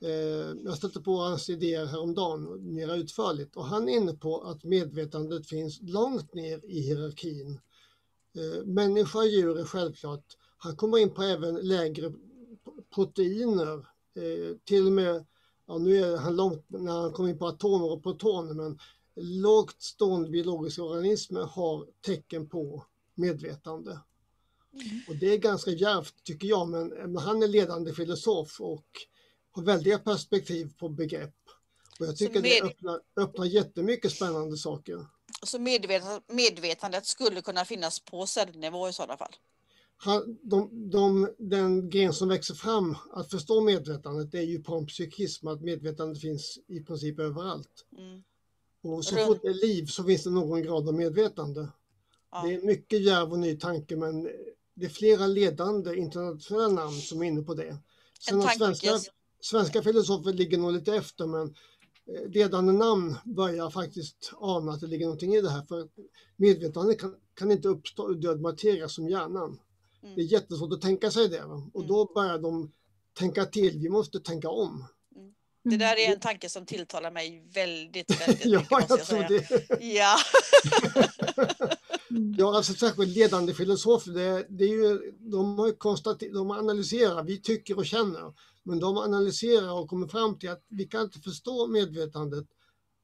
Eh, 0.00 0.56
jag 0.64 0.76
stötte 0.76 1.00
på 1.00 1.16
hans 1.16 1.50
idéer 1.50 1.86
häromdagen 1.86 2.74
mer 2.74 2.94
utförligt 2.96 3.56
och 3.56 3.64
han 3.64 3.88
är 3.88 3.92
inne 3.92 4.12
på 4.12 4.42
att 4.42 4.64
medvetandet 4.64 5.48
finns 5.48 5.78
långt 5.82 6.34
ner 6.34 6.64
i 6.64 6.80
hierarkin 6.80 7.60
Eh, 8.36 8.64
människa, 8.64 9.24
djur 9.24 9.58
är 9.58 9.64
självklart. 9.64 10.24
Han 10.56 10.76
kommer 10.76 10.98
in 10.98 11.14
på 11.14 11.22
även 11.22 11.54
lägre 11.54 12.12
proteiner. 12.94 13.74
Eh, 14.16 14.56
till 14.64 14.86
och 14.86 14.92
med, 14.92 15.26
ja, 15.66 15.78
nu 15.78 15.96
är 15.96 16.16
han 16.16 16.36
långt 16.36 16.64
när 16.68 17.00
han 17.00 17.12
kommer 17.12 17.28
in 17.28 17.38
på 17.38 17.46
atomer 17.46 17.92
och 17.92 18.02
protoner, 18.02 18.54
men 18.54 18.78
lågt 19.16 19.82
stående 19.82 20.30
biologiska 20.30 20.82
organismer 20.82 21.40
har 21.40 21.86
tecken 22.00 22.48
på 22.48 22.84
medvetande. 23.14 24.00
Mm. 24.72 25.00
Och 25.08 25.16
det 25.16 25.26
är 25.26 25.38
ganska 25.38 25.70
djärvt 25.70 26.24
tycker 26.24 26.48
jag, 26.48 26.68
men 26.68 27.16
han 27.16 27.42
är 27.42 27.48
ledande 27.48 27.92
filosof 27.92 28.60
och 28.60 28.86
har 29.50 29.62
väldiga 29.62 29.98
perspektiv 29.98 30.72
på 30.78 30.88
begrepp. 30.88 31.34
Och 32.00 32.06
jag 32.06 32.16
tycker 32.16 32.34
med... 32.34 32.42
det 32.42 32.62
öppnar, 32.62 33.00
öppnar 33.16 33.44
jättemycket 33.44 34.12
spännande 34.12 34.56
saker. 34.56 35.06
Så 35.46 35.58
medvetandet 36.28 37.06
skulle 37.06 37.42
kunna 37.42 37.64
finnas 37.64 38.00
på 38.00 38.26
cellnivå 38.26 38.88
i 38.88 38.92
sådana 38.92 39.16
fall? 39.16 39.36
de, 40.42 40.90
de, 40.90 41.28
den 41.38 41.90
gren 41.90 42.12
som 42.12 42.28
växer 42.28 42.54
fram 42.54 42.96
att 43.12 43.30
förstå 43.30 43.60
medvetandet 43.60 44.32
det 44.32 44.38
är 44.38 44.42
ju 44.42 44.62
panpsykism, 44.62 45.48
att 45.48 45.60
medvetandet 45.60 46.20
finns 46.20 46.58
i 46.66 46.80
princip 46.80 47.18
överallt. 47.18 47.86
Mm. 47.98 48.22
Och 48.82 49.04
så 49.04 49.16
fort 49.16 49.42
det 49.42 49.48
är 49.48 49.66
liv 49.66 49.86
så 49.86 50.04
finns 50.04 50.24
det 50.24 50.30
någon 50.30 50.62
grad 50.62 50.88
av 50.88 50.94
medvetande. 50.94 51.68
Ja. 52.32 52.42
Det 52.42 52.54
är 52.54 52.60
mycket 52.60 53.00
djärv 53.02 53.32
och 53.32 53.38
ny 53.38 53.56
tanke 53.56 53.96
men 53.96 54.22
det 54.74 54.86
är 54.86 54.90
flera 54.90 55.26
ledande 55.26 55.96
internationella 55.96 56.68
namn 56.68 57.00
som 57.00 57.22
är 57.22 57.26
inne 57.26 57.42
på 57.42 57.54
det. 57.54 57.76
Sen 58.20 58.40
har 58.40 58.48
svenska, 58.48 59.00
svenska 59.40 59.82
filosofer 59.82 60.32
ligger 60.32 60.58
nog 60.58 60.72
lite 60.72 60.94
efter 60.94 61.26
men 61.26 61.54
ledande 62.06 62.72
namn 62.72 63.16
börjar 63.24 63.70
faktiskt 63.70 64.32
ana 64.34 64.72
att 64.72 64.80
det 64.80 64.86
ligger 64.86 65.06
någonting 65.06 65.34
i 65.34 65.40
det 65.40 65.50
här. 65.50 65.62
För 65.62 65.88
medvetande 66.36 66.94
kan, 66.94 67.14
kan 67.34 67.50
inte 67.50 67.68
uppstå 67.68 68.10
ur 68.10 68.14
död 68.14 68.40
materia 68.40 68.88
som 68.88 69.08
hjärnan. 69.08 69.60
Mm. 70.02 70.14
Det 70.14 70.22
är 70.22 70.24
jättesvårt 70.24 70.72
att 70.72 70.82
tänka 70.82 71.10
sig 71.10 71.28
det. 71.28 71.46
Va? 71.46 71.70
Och 71.74 71.80
mm. 71.80 71.88
då 71.88 72.12
börjar 72.14 72.38
de 72.38 72.72
tänka 73.18 73.44
till, 73.44 73.78
vi 73.78 73.88
måste 73.88 74.20
tänka 74.20 74.48
om. 74.48 74.86
Mm. 75.16 75.34
Det 75.64 75.76
där 75.76 75.96
är 75.96 76.12
en 76.12 76.20
tanke 76.20 76.48
som 76.48 76.66
tilltalar 76.66 77.10
mig 77.10 77.48
väldigt, 77.54 78.20
väldigt 78.20 78.44
ja, 78.44 78.58
mycket. 78.58 78.90
Måste 78.90 78.92
jag, 78.92 79.00
jag 79.00 79.06
tror 79.06 79.78
det. 79.78 79.84
Ja. 79.84 80.16
ja, 82.38 82.56
alltså 82.56 82.74
särskilt 82.74 83.16
ledande 83.16 83.54
filosofer, 83.54 84.12
det, 84.12 84.46
det 84.48 84.64
är 84.64 84.68
ju, 84.68 85.12
de 85.18 85.58
har 85.58 85.78
konstaterat, 85.78 86.34
de 86.34 86.50
analyserar, 86.50 87.22
vi 87.22 87.40
tycker 87.40 87.78
och 87.78 87.86
känner. 87.86 88.32
Men 88.64 88.80
de 88.80 88.96
analyserar 88.98 89.72
och 89.72 89.88
kommer 89.88 90.06
fram 90.06 90.38
till 90.38 90.50
att 90.50 90.64
vi 90.68 90.84
kan 90.84 91.02
inte 91.02 91.20
förstå 91.20 91.66
medvetandet, 91.66 92.46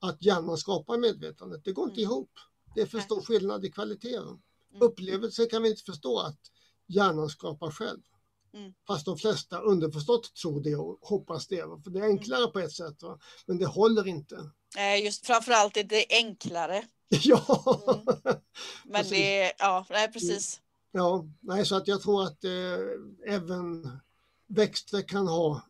att 0.00 0.22
hjärnan 0.22 0.56
skapar 0.56 0.98
medvetandet. 0.98 1.64
Det 1.64 1.72
går 1.72 1.84
inte 1.88 2.00
mm. 2.00 2.10
ihop. 2.10 2.30
Det 2.74 2.80
är 2.80 2.86
för 2.86 3.00
stor 3.00 3.22
skillnad 3.22 3.64
i 3.64 3.70
kvaliteter. 3.70 4.22
Mm. 4.22 4.38
Upplevelser 4.80 5.50
kan 5.50 5.62
vi 5.62 5.70
inte 5.70 5.82
förstå 5.82 6.18
att 6.18 6.40
hjärnan 6.86 7.28
skapar 7.28 7.70
själv. 7.70 8.00
Mm. 8.54 8.72
Fast 8.86 9.06
de 9.06 9.18
flesta 9.18 9.60
underförstått 9.60 10.34
tror 10.34 10.60
det 10.60 10.76
och 10.76 10.98
hoppas 11.02 11.46
det. 11.46 11.82
För 11.84 11.90
det 11.90 11.98
är 11.98 12.04
enklare 12.04 12.40
mm. 12.40 12.52
på 12.52 12.58
ett 12.58 12.72
sätt, 12.72 13.02
va? 13.02 13.18
men 13.46 13.58
det 13.58 13.66
håller 13.66 14.06
inte. 14.06 14.50
Nej, 14.76 15.04
just 15.04 15.26
framförallt 15.26 15.76
är 15.76 15.84
det 15.84 16.06
enklare. 16.10 16.84
ja! 17.08 17.82
Mm. 17.88 18.04
Men 18.84 19.04
det 19.08 19.42
är, 19.42 19.52
ja, 19.58 19.86
nej 19.90 20.12
precis. 20.12 20.60
Ja, 20.92 21.26
nej, 21.40 21.66
så 21.66 21.76
att 21.76 21.88
jag 21.88 22.02
tror 22.02 22.22
att 22.22 22.44
eh, 22.44 23.34
även 23.34 23.90
växter 24.50 25.02
kan 25.02 25.26
ha 25.26 25.62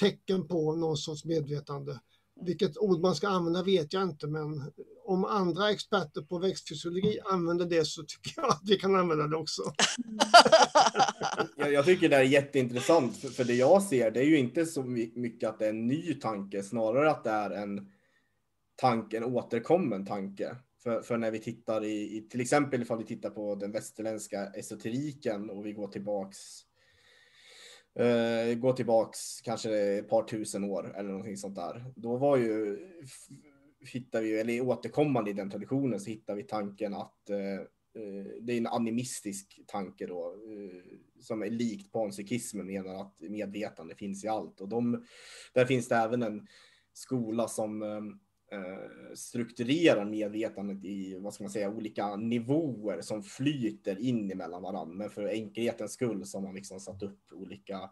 tecken 0.00 0.48
på 0.48 0.76
någon 0.76 0.96
sorts 0.96 1.24
medvetande. 1.24 2.00
Vilket 2.40 2.78
ord 2.78 3.00
man 3.00 3.14
ska 3.14 3.28
använda 3.28 3.62
vet 3.62 3.92
jag 3.92 4.02
inte, 4.02 4.26
men 4.26 4.72
om 5.04 5.24
andra 5.24 5.70
experter 5.70 6.22
på 6.22 6.38
växtfysiologi 6.38 7.20
använder 7.24 7.66
det 7.66 7.84
så 7.84 8.02
tycker 8.02 8.32
jag 8.36 8.48
att 8.50 8.60
vi 8.64 8.76
kan 8.76 8.94
använda 8.94 9.26
det 9.26 9.36
också. 9.36 9.62
jag, 11.56 11.72
jag 11.72 11.84
tycker 11.84 12.08
det 12.08 12.16
är 12.16 12.22
jätteintressant, 12.22 13.16
för, 13.16 13.28
för 13.28 13.44
det 13.44 13.54
jag 13.54 13.82
ser 13.82 14.10
det 14.10 14.20
är 14.20 14.24
ju 14.24 14.38
inte 14.38 14.66
så 14.66 14.82
mycket 14.82 15.48
att 15.48 15.58
det 15.58 15.66
är 15.66 15.70
en 15.70 15.86
ny 15.86 16.14
tanke, 16.14 16.62
snarare 16.62 17.10
att 17.10 17.24
det 17.24 17.30
är 17.30 17.50
en 17.50 17.92
tanke, 18.76 19.16
en 19.16 19.24
återkommen 19.24 20.06
tanke. 20.06 20.56
För, 20.82 21.02
för 21.02 21.16
när 21.16 21.30
vi 21.30 21.38
tittar 21.38 21.84
i, 21.84 22.16
i, 22.16 22.28
till 22.30 22.40
exempel 22.40 22.82
ifall 22.82 22.98
vi 22.98 23.04
tittar 23.04 23.30
på 23.30 23.54
den 23.54 23.72
västerländska 23.72 24.46
esoteriken 24.46 25.50
och 25.50 25.66
vi 25.66 25.72
går 25.72 25.88
tillbaks 25.88 26.65
Uh, 28.00 28.54
gå 28.54 28.72
tillbaks 28.72 29.40
kanske 29.40 29.78
ett 29.78 30.08
par 30.08 30.22
tusen 30.22 30.64
år 30.64 30.94
eller 30.96 31.08
någonting 31.08 31.36
sånt 31.36 31.54
där. 31.54 31.84
Då 31.96 32.16
var 32.16 32.36
ju, 32.36 32.78
hittar 33.92 34.22
vi, 34.22 34.40
eller 34.40 34.60
återkommande 34.60 35.30
i 35.30 35.34
den 35.34 35.50
traditionen 35.50 36.00
så 36.00 36.10
hittar 36.10 36.34
vi 36.34 36.42
tanken 36.42 36.94
att 36.94 37.30
uh, 37.30 37.66
det 38.40 38.52
är 38.52 38.58
en 38.58 38.66
animistisk 38.66 39.60
tanke 39.66 40.06
då, 40.06 40.34
uh, 40.34 40.82
som 41.20 41.42
är 41.42 41.50
likt 41.50 41.92
panpsykismen, 41.92 42.66
menar 42.66 43.00
att 43.00 43.20
medvetande 43.20 43.94
finns 43.94 44.24
i 44.24 44.28
allt. 44.28 44.60
Och 44.60 44.68
de, 44.68 45.04
där 45.52 45.64
finns 45.64 45.88
det 45.88 45.96
även 45.96 46.22
en 46.22 46.46
skola 46.92 47.48
som 47.48 47.82
Eh, 48.52 49.14
strukturerar 49.14 50.04
medvetandet 50.04 50.84
i, 50.84 51.18
vad 51.18 51.34
ska 51.34 51.44
man 51.44 51.50
säga, 51.50 51.70
olika 51.70 52.16
nivåer 52.16 53.00
som 53.00 53.22
flyter 53.22 53.98
in 53.98 54.30
emellan 54.30 54.62
varandra. 54.62 54.94
Men 54.94 55.10
för 55.10 55.28
enkelhetens 55.28 55.92
skull 55.92 56.26
så 56.26 56.38
har 56.38 56.42
man 56.42 56.54
liksom 56.54 56.80
satt 56.80 57.02
upp 57.02 57.32
olika 57.32 57.90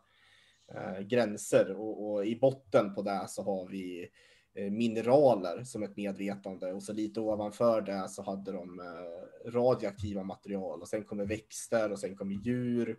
eh, 0.74 1.00
gränser. 1.00 1.72
Och, 1.72 2.12
och, 2.12 2.26
i 2.26 2.36
botten 2.36 2.94
på 2.94 3.02
det 3.02 3.24
så 3.28 3.42
har 3.42 3.68
vi 3.68 4.08
eh, 4.54 4.70
mineraler 4.70 5.64
som 5.64 5.82
ett 5.82 5.96
medvetande. 5.96 6.72
Och 6.72 6.82
så 6.82 6.92
lite 6.92 7.20
ovanför 7.20 7.80
det 7.80 8.08
så 8.08 8.22
hade 8.22 8.52
de 8.52 8.80
eh, 8.80 9.50
radioaktiva 9.50 10.22
material. 10.22 10.80
Och 10.80 10.88
sen 10.88 11.04
kommer 11.04 11.26
växter 11.26 11.92
och 11.92 11.98
sen 11.98 12.16
kommer 12.16 12.34
djur. 12.34 12.98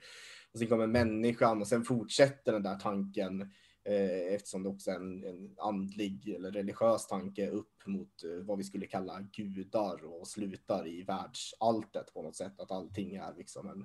Och 0.54 0.60
sen 0.60 0.68
kommer 0.68 0.88
människan. 0.88 1.62
Och 1.62 1.68
sen 1.68 1.84
fortsätter 1.84 2.52
den 2.52 2.64
där 2.64 2.76
tanken 2.76 3.42
Eh, 3.42 3.52
eftersom 3.86 4.64
det 4.64 4.70
också 4.70 4.92
är 4.92 4.96
en, 4.96 5.24
en 5.24 5.56
andlig 5.58 6.30
eller 6.30 6.52
religiös 6.52 7.08
tanke 7.08 7.50
upp 7.50 7.88
mot 7.88 8.24
eh, 8.24 8.46
vad 8.46 8.58
vi 8.58 8.64
skulle 8.64 8.88
kalla 8.88 9.22
gudar 9.22 10.06
och 10.06 10.28
slutar 10.28 10.88
i 10.88 11.04
världsalltet 11.04 12.14
på 12.14 12.22
något 12.22 12.36
sätt. 12.36 12.60
Att 12.60 12.72
allting 12.72 13.16
är 13.16 13.34
liksom 13.38 13.70
en 13.70 13.82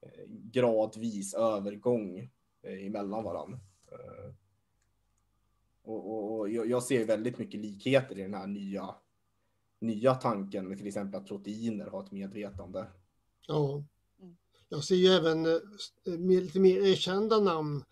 eh, 0.00 0.24
gradvis 0.26 1.34
övergång 1.34 2.30
emellan 2.62 3.24
varandra. 3.24 3.60
Och, 5.82 6.10
och, 6.10 6.38
och, 6.38 6.48
jag 6.48 6.82
ser 6.82 7.04
väldigt 7.04 7.38
mycket 7.38 7.60
likheter 7.60 8.18
i 8.18 8.22
den 8.22 8.34
här 8.34 8.46
nya, 8.46 8.94
nya 9.80 10.14
tanken 10.14 10.68
med 10.68 10.78
till 10.78 10.86
exempel 10.86 11.20
att 11.20 11.26
proteiner 11.26 11.86
har 11.86 12.04
ett 12.04 12.12
medvetande. 12.12 12.86
Ja, 13.46 13.84
jag 14.68 14.84
ser 14.84 14.94
ju 14.94 15.06
även 15.06 15.46
lite 16.04 16.60
mer 16.60 16.86
erkända 16.86 17.40
namn 17.40 17.84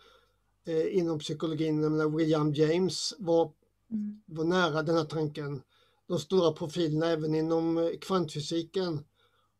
eh, 0.66 0.98
inom 0.98 1.18
psykologin, 1.18 1.80
menar 1.80 2.08
William 2.08 2.52
James 2.52 3.14
var, 3.18 3.52
mm. 3.90 4.22
var 4.26 4.44
nära 4.44 4.82
den 4.82 4.96
här 4.96 5.04
tanken. 5.04 5.62
De 6.08 6.18
stora 6.18 6.52
profilerna 6.52 7.06
även 7.06 7.34
inom 7.34 7.78
eh, 7.78 7.90
kvantfysiken 8.00 9.04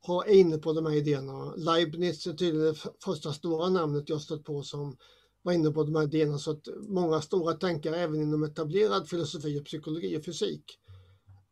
har, 0.00 0.28
inne 0.28 0.58
på 0.58 0.72
de 0.72 0.86
här 0.86 0.94
idéerna. 0.94 1.54
Leibniz 1.56 2.26
är 2.26 2.32
tydligen 2.32 2.66
det 2.66 2.78
första 3.04 3.32
stora 3.32 3.68
namnet 3.68 4.08
jag 4.08 4.20
stött 4.20 4.44
på 4.44 4.62
som 4.62 4.96
var 5.42 5.52
inne 5.52 5.70
på 5.70 5.84
de 5.84 5.94
här 5.94 6.02
idéerna 6.02 6.38
så 6.38 6.50
att 6.50 6.68
många 6.88 7.20
stora 7.20 7.54
tänkare 7.54 7.96
även 7.96 8.22
inom 8.22 8.44
etablerad 8.44 9.08
filosofi 9.08 9.60
och 9.60 9.64
psykologi 9.64 10.18
och 10.18 10.24
fysik 10.24 10.78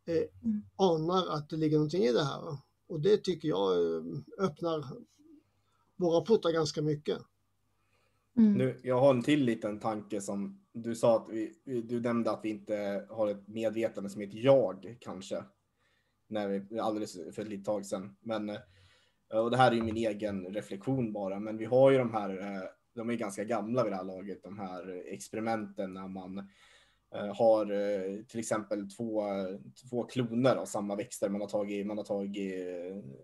eh, 0.07 0.17
mm. 0.17 0.63
anar 0.77 1.27
att 1.27 1.51
det 1.51 1.57
ligger 1.57 1.77
någonting 1.77 2.05
i 2.05 2.13
det 2.13 2.25
här. 2.25 2.59
Och 2.89 3.01
det 3.01 3.17
tycker 3.17 3.49
jag 3.49 3.73
eh, 3.73 4.03
öppnar 4.39 4.85
våra 5.97 6.21
portar 6.21 6.53
ganska 6.53 6.83
mycket. 6.83 7.19
Mm. 8.37 8.53
Nu, 8.53 8.81
jag 8.83 9.01
har 9.01 9.11
en 9.11 9.23
till 9.23 9.45
liten 9.45 9.81
tanke 9.81 10.21
som 10.21 10.65
du 10.73 10.95
sa 10.95 11.17
att 11.17 11.29
vi, 11.29 11.55
du 11.65 12.01
nämnde 12.01 12.31
att 12.31 12.45
vi 12.45 12.49
inte 12.49 13.07
har 13.11 13.29
ett 13.29 13.49
medvetande 13.49 14.11
som 14.11 14.23
ett 14.23 14.35
jag 14.35 14.97
kanske. 15.01 15.45
När 16.29 16.49
vi, 16.49 16.79
alldeles 16.79 17.35
för 17.35 17.43
ett 17.43 17.49
litet 17.49 17.67
tag 17.67 17.87
sedan. 17.87 18.17
Men, 18.21 18.49
eh, 18.49 18.59
och 19.39 19.51
det 19.51 19.57
här 19.57 19.71
är 19.71 19.77
ju 19.77 19.83
min 19.83 19.97
egen 19.97 20.55
reflektion 20.55 21.13
bara, 21.13 21.41
men 21.41 21.57
vi 21.57 21.65
har 21.65 21.91
ju 21.91 21.99
de 21.99 22.13
här, 22.13 22.31
eh, 22.41 22.69
de 22.95 23.11
är 23.11 23.15
ganska 23.15 23.45
gamla 23.45 23.85
vid 23.85 23.93
det 23.93 23.97
här 23.97 24.05
laget, 24.05 24.43
de 24.43 24.59
här 24.59 25.03
experimenten 25.07 25.95
när 25.95 26.09
man 26.09 26.39
eh, 27.15 27.35
har 27.37 27.67
till 28.23 28.41
exempel 28.41 28.91
två, 28.91 29.23
två 29.91 30.03
kloner 30.03 30.57
av 30.57 30.67
samma 30.67 30.97
växter. 30.97 31.29
Man 31.29 31.41
har 31.41 31.49
tagit, 31.49 31.87
man 31.87 31.99
har 31.99 32.05
tagit 32.05 32.67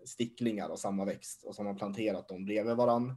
sticklingar 0.05 0.69
av 0.69 0.75
samma 0.75 1.05
växt 1.05 1.43
och 1.43 1.55
så 1.55 1.61
har 1.61 1.65
man 1.65 1.77
planterat 1.77 2.27
dem 2.27 2.45
bredvid 2.45 2.75
varandra 2.75 3.15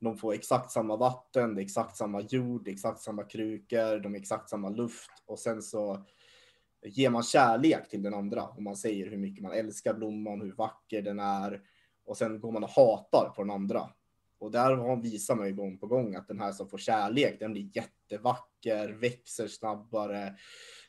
de 0.00 0.16
får 0.16 0.34
exakt 0.34 0.70
samma 0.70 0.96
vatten, 0.96 1.54
det 1.54 1.60
är 1.60 1.64
exakt 1.64 1.96
samma 1.96 2.20
jord, 2.20 2.64
det 2.64 2.70
är 2.70 2.72
exakt 2.72 3.00
samma 3.00 3.22
krukor, 3.22 3.98
de 3.98 4.14
är 4.14 4.18
exakt 4.18 4.48
samma 4.48 4.68
luft 4.68 5.10
och 5.26 5.38
sen 5.38 5.62
så 5.62 6.04
ger 6.82 7.10
man 7.10 7.22
kärlek 7.22 7.88
till 7.88 8.02
den 8.02 8.14
andra 8.14 8.42
och 8.42 8.62
man 8.62 8.76
säger 8.76 9.10
hur 9.10 9.16
mycket 9.16 9.42
man 9.42 9.52
älskar 9.52 9.94
blomman, 9.94 10.40
hur 10.40 10.52
vacker 10.52 11.02
den 11.02 11.20
är 11.20 11.62
och 12.04 12.16
sen 12.16 12.40
går 12.40 12.52
man 12.52 12.64
och 12.64 12.70
hatar 12.70 13.32
på 13.36 13.42
den 13.42 13.50
andra. 13.50 13.90
Och 14.38 14.50
där 14.50 15.02
visar 15.02 15.34
man 15.34 15.46
ju 15.46 15.54
gång 15.54 15.78
på 15.78 15.86
gång 15.86 16.14
att 16.14 16.28
den 16.28 16.40
här 16.40 16.52
som 16.52 16.68
får 16.68 16.78
kärlek, 16.78 17.40
den 17.40 17.52
blir 17.52 17.70
jättevacker, 17.76 18.88
växer 18.88 19.48
snabbare, 19.48 20.34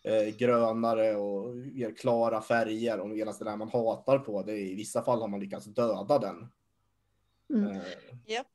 eh, 0.04 0.36
grönare 0.38 1.16
och 1.16 1.58
ger 1.60 1.96
klara 1.96 2.42
färger. 2.42 3.00
Och 3.00 3.10
medan 3.10 3.34
det 3.40 3.46
där 3.46 3.58
man 3.58 3.70
hatar 3.70 4.20
på, 4.20 4.44
det 4.44 4.58
i 4.58 4.76
vissa 4.76 5.04
fall 5.04 5.22
har 5.22 5.28
man 5.28 5.40
lyckats 5.40 5.66
döda 5.66 6.20
den. 6.20 6.48
Mm. 7.50 7.72
Uh, 7.72 7.84
yep. 8.28 8.48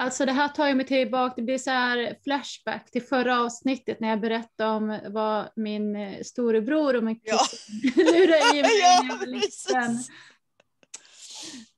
Alltså 0.00 0.26
det 0.26 0.32
här 0.32 0.48
tar 0.48 0.68
ju 0.68 0.74
mig 0.74 0.86
tillbaka, 0.86 1.34
det 1.36 1.42
blir 1.42 1.58
så 1.58 1.70
här 1.70 2.16
flashback 2.24 2.90
till 2.90 3.02
förra 3.02 3.40
avsnittet 3.40 4.00
när 4.00 4.08
jag 4.08 4.20
berättade 4.20 4.70
om 4.70 4.98
vad 5.08 5.48
min 5.56 5.96
eh, 5.96 6.22
storebror 6.22 6.96
och 6.96 7.04
min 7.04 7.20
kusin 7.20 7.92
ja. 7.96 8.02
lurade 8.12 8.58
i 8.58 8.62
mig 8.62 8.70
när 8.82 9.08
jag 9.08 9.18
var 9.18 9.26
liten. 9.26 9.98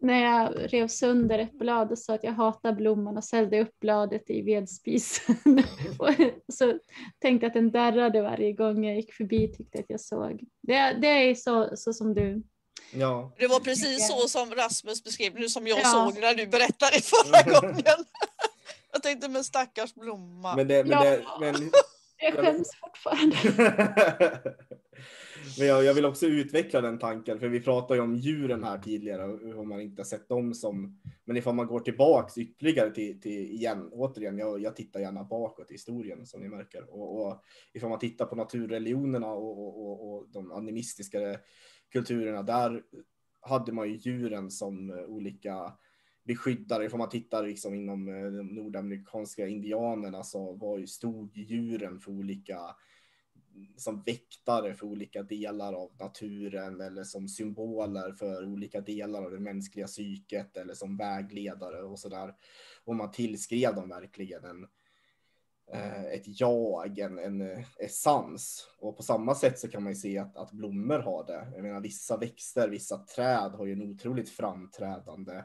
När 0.01 0.23
jag 0.23 0.73
rev 0.73 0.89
sönder 0.89 1.39
ett 1.39 1.59
blad 1.59 1.93
och 1.93 1.99
sa 1.99 2.15
att 2.15 2.25
jag 2.25 2.33
hatar 2.33 2.73
blomman 2.73 3.17
och 3.17 3.25
ställde 3.25 3.61
upp 3.61 3.81
bladet 3.81 4.31
i 4.31 4.43
vedspisen. 4.43 5.37
så 6.53 6.79
tänkte 7.19 7.47
att 7.47 7.55
den 7.55 7.71
darrade 7.71 8.23
varje 8.23 8.53
gång 8.53 8.85
jag 8.85 8.97
gick 8.97 9.13
förbi 9.13 9.49
tyckte 9.49 9.79
att 9.79 9.91
jag 9.91 10.01
såg. 10.01 10.45
Det, 10.63 10.97
det 11.01 11.09
är 11.09 11.35
så, 11.35 11.71
så 11.75 11.93
som 11.93 12.15
du 12.15 12.43
Ja. 12.95 13.33
Det 13.39 13.47
var 13.47 13.61
precis 13.61 14.09
så 14.09 14.29
som 14.29 14.55
Rasmus 14.55 15.05
beskrev 15.05 15.35
nu 15.35 15.49
som 15.49 15.67
jag 15.67 15.79
ja. 15.79 15.85
såg 15.85 16.21
när 16.21 16.35
du 16.35 16.47
berättade 16.47 17.01
förra 17.03 17.61
gången. 17.61 18.05
jag 18.93 19.03
tänkte 19.03 19.29
med 19.29 19.47
stackars 19.47 19.95
blomma. 19.95 20.57
Men 20.57 20.69
det, 20.69 20.85
men 20.85 20.91
ja. 20.91 21.05
det, 21.05 21.25
men... 21.41 21.71
Jag 22.23 22.35
skäms 22.35 22.71
fortfarande. 22.81 23.37
men 25.59 25.67
jag, 25.67 25.85
jag, 25.85 25.95
vill 25.95 26.05
också 26.05 26.27
utveckla 26.27 26.81
den 26.81 26.99
tanken, 26.99 27.39
för 27.41 27.49
vi 27.49 27.61
pratade 27.61 27.95
ju 27.95 28.01
om 28.01 28.17
djuren 28.17 28.65
här 28.65 28.79
tidigare 28.79 29.25
och 29.25 29.39
hur 29.39 29.65
man 29.65 29.81
inte 29.81 30.01
har 30.01 30.07
sett 30.07 30.29
dem 30.29 30.55
som... 30.55 31.01
Men 31.25 31.37
ifall 31.37 31.55
man 31.55 31.67
går 31.67 31.81
tillbaks 31.81 32.39
ytterligare 32.39 32.91
till, 32.91 33.21
till 33.21 33.51
igen, 33.51 33.89
återigen, 33.93 34.39
jag, 34.39 34.61
jag 34.61 34.77
tittar 34.77 35.01
gärna 35.01 35.25
bakåt 35.25 35.71
i 35.71 35.75
historien 35.75 36.27
som 36.27 36.41
ni 36.41 36.49
märker. 36.49 36.95
Och, 36.95 37.27
och 37.27 37.43
ifall 37.73 37.91
man 37.91 37.99
tittar 37.99 38.27
på 38.27 38.37
naturreligionerna 38.37 39.33
och, 39.33 39.59
och, 39.59 39.87
och, 39.87 40.13
och 40.13 40.27
de 40.33 40.53
animistiska 40.53 41.19
kulturerna, 41.93 42.43
där 42.43 42.83
hade 43.41 43.73
man 43.73 43.89
ju 43.89 43.97
djuren 43.97 44.51
som 44.51 44.91
eh, 44.91 45.05
olika 45.05 45.73
beskyddare. 46.25 46.89
Om 46.89 46.99
man 46.99 47.09
tittar 47.09 47.47
liksom 47.47 47.75
inom 47.75 48.09
eh, 48.09 48.31
de 48.31 48.47
nordamerikanska 48.47 49.49
indianerna 49.49 50.23
så 50.23 50.53
var 50.53 50.79
ju 50.79 50.87
stod 50.87 51.37
djuren 51.37 52.01
för 52.01 52.13
olika 52.13 52.59
som 53.77 54.03
väktare 54.03 54.75
för 54.75 54.87
olika 54.87 55.23
delar 55.23 55.73
av 55.73 55.91
naturen 56.01 56.81
eller 56.81 57.05
som 57.05 57.29
symboler 57.29 58.13
för 58.13 58.47
olika 58.47 58.81
delar 58.81 59.23
av 59.23 59.31
det 59.31 59.41
mänskliga 59.41 59.87
psyket 59.87 60.57
eller 60.57 60.75
som 60.75 60.97
vägledare 60.97 61.83
och 61.83 61.99
så 61.99 62.09
där. 62.09 62.35
Och 62.85 62.97
man 62.97 63.11
tillskrev 63.11 63.75
dem 63.75 63.89
verkligen 63.89 64.45
en, 64.45 64.63
Eh, 64.63 64.82
Eh, 65.73 66.05
ett 66.05 66.41
jag, 66.41 66.99
en, 66.99 67.19
en 67.19 67.41
eh, 67.41 67.65
essens. 67.79 68.69
Och 68.79 68.97
på 68.97 69.03
samma 69.03 69.35
sätt 69.35 69.59
så 69.59 69.69
kan 69.69 69.83
man 69.83 69.93
ju 69.93 69.99
se 69.99 70.19
att, 70.19 70.37
att 70.37 70.53
blommor 70.53 70.99
har 70.99 71.27
det. 71.27 71.53
Jag 71.55 71.63
menar 71.63 71.81
vissa 71.81 72.17
växter, 72.17 72.69
vissa 72.69 72.99
träd 72.99 73.53
har 73.53 73.67
ju 73.67 73.73
en 73.73 73.91
otroligt 73.91 74.31
framträdande 74.31 75.45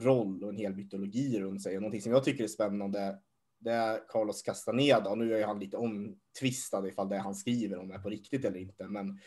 roll 0.00 0.44
och 0.44 0.50
en 0.50 0.56
hel 0.56 0.74
mytologi 0.74 1.40
runt 1.40 1.62
sig. 1.62 1.76
Och 1.76 1.82
någonting 1.82 2.02
som 2.02 2.12
jag 2.12 2.24
tycker 2.24 2.44
är 2.44 2.48
spännande 2.48 3.18
det 3.58 3.72
är 3.72 4.08
Carlos 4.08 4.42
Castaneda. 4.42 5.10
Och 5.10 5.18
nu 5.18 5.36
är 5.36 5.46
han 5.46 5.60
lite 5.60 5.76
omtvistad 5.76 6.88
ifall 6.88 7.08
det 7.08 7.18
han 7.18 7.34
skriver 7.34 7.78
om 7.78 7.90
är 7.90 7.98
på 7.98 8.08
riktigt 8.08 8.44
eller 8.44 8.58
inte. 8.58 8.88
Men 8.88 9.18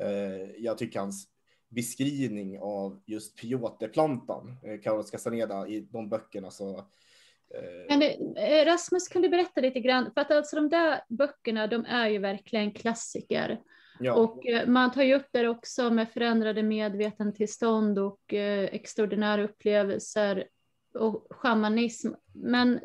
eh, 0.00 0.50
jag 0.58 0.78
tycker 0.78 1.00
hans 1.00 1.28
beskrivning 1.68 2.58
av 2.58 3.02
just 3.06 3.36
pioterplantan, 3.36 4.56
eh, 4.62 4.80
Carlos 4.80 5.10
Castaneda 5.10 5.68
i 5.68 5.80
de 5.80 6.08
böckerna 6.08 6.50
så 6.50 6.88
men 7.88 8.02
eh, 8.36 8.64
Rasmus, 8.64 9.08
kan 9.08 9.22
du 9.22 9.28
berätta 9.28 9.60
lite 9.60 9.80
grann? 9.80 10.10
För 10.14 10.20
att 10.20 10.30
alltså 10.30 10.56
de 10.56 10.68
där 10.68 11.00
böckerna, 11.08 11.66
de 11.66 11.84
är 11.84 12.08
ju 12.08 12.18
verkligen 12.18 12.72
klassiker. 12.72 13.60
Ja. 14.00 14.14
Och 14.14 14.46
eh, 14.46 14.66
man 14.66 14.92
tar 14.92 15.02
ju 15.02 15.14
upp 15.14 15.26
det 15.32 15.48
också 15.48 15.90
med 15.90 16.08
förändrade 16.08 16.62
medvetandetillstånd 16.62 17.98
och 17.98 18.34
eh, 18.34 18.64
extraordinära 18.64 19.42
upplevelser 19.42 20.44
och 20.94 21.26
shamanism. 21.30 22.10
Men 22.34 22.80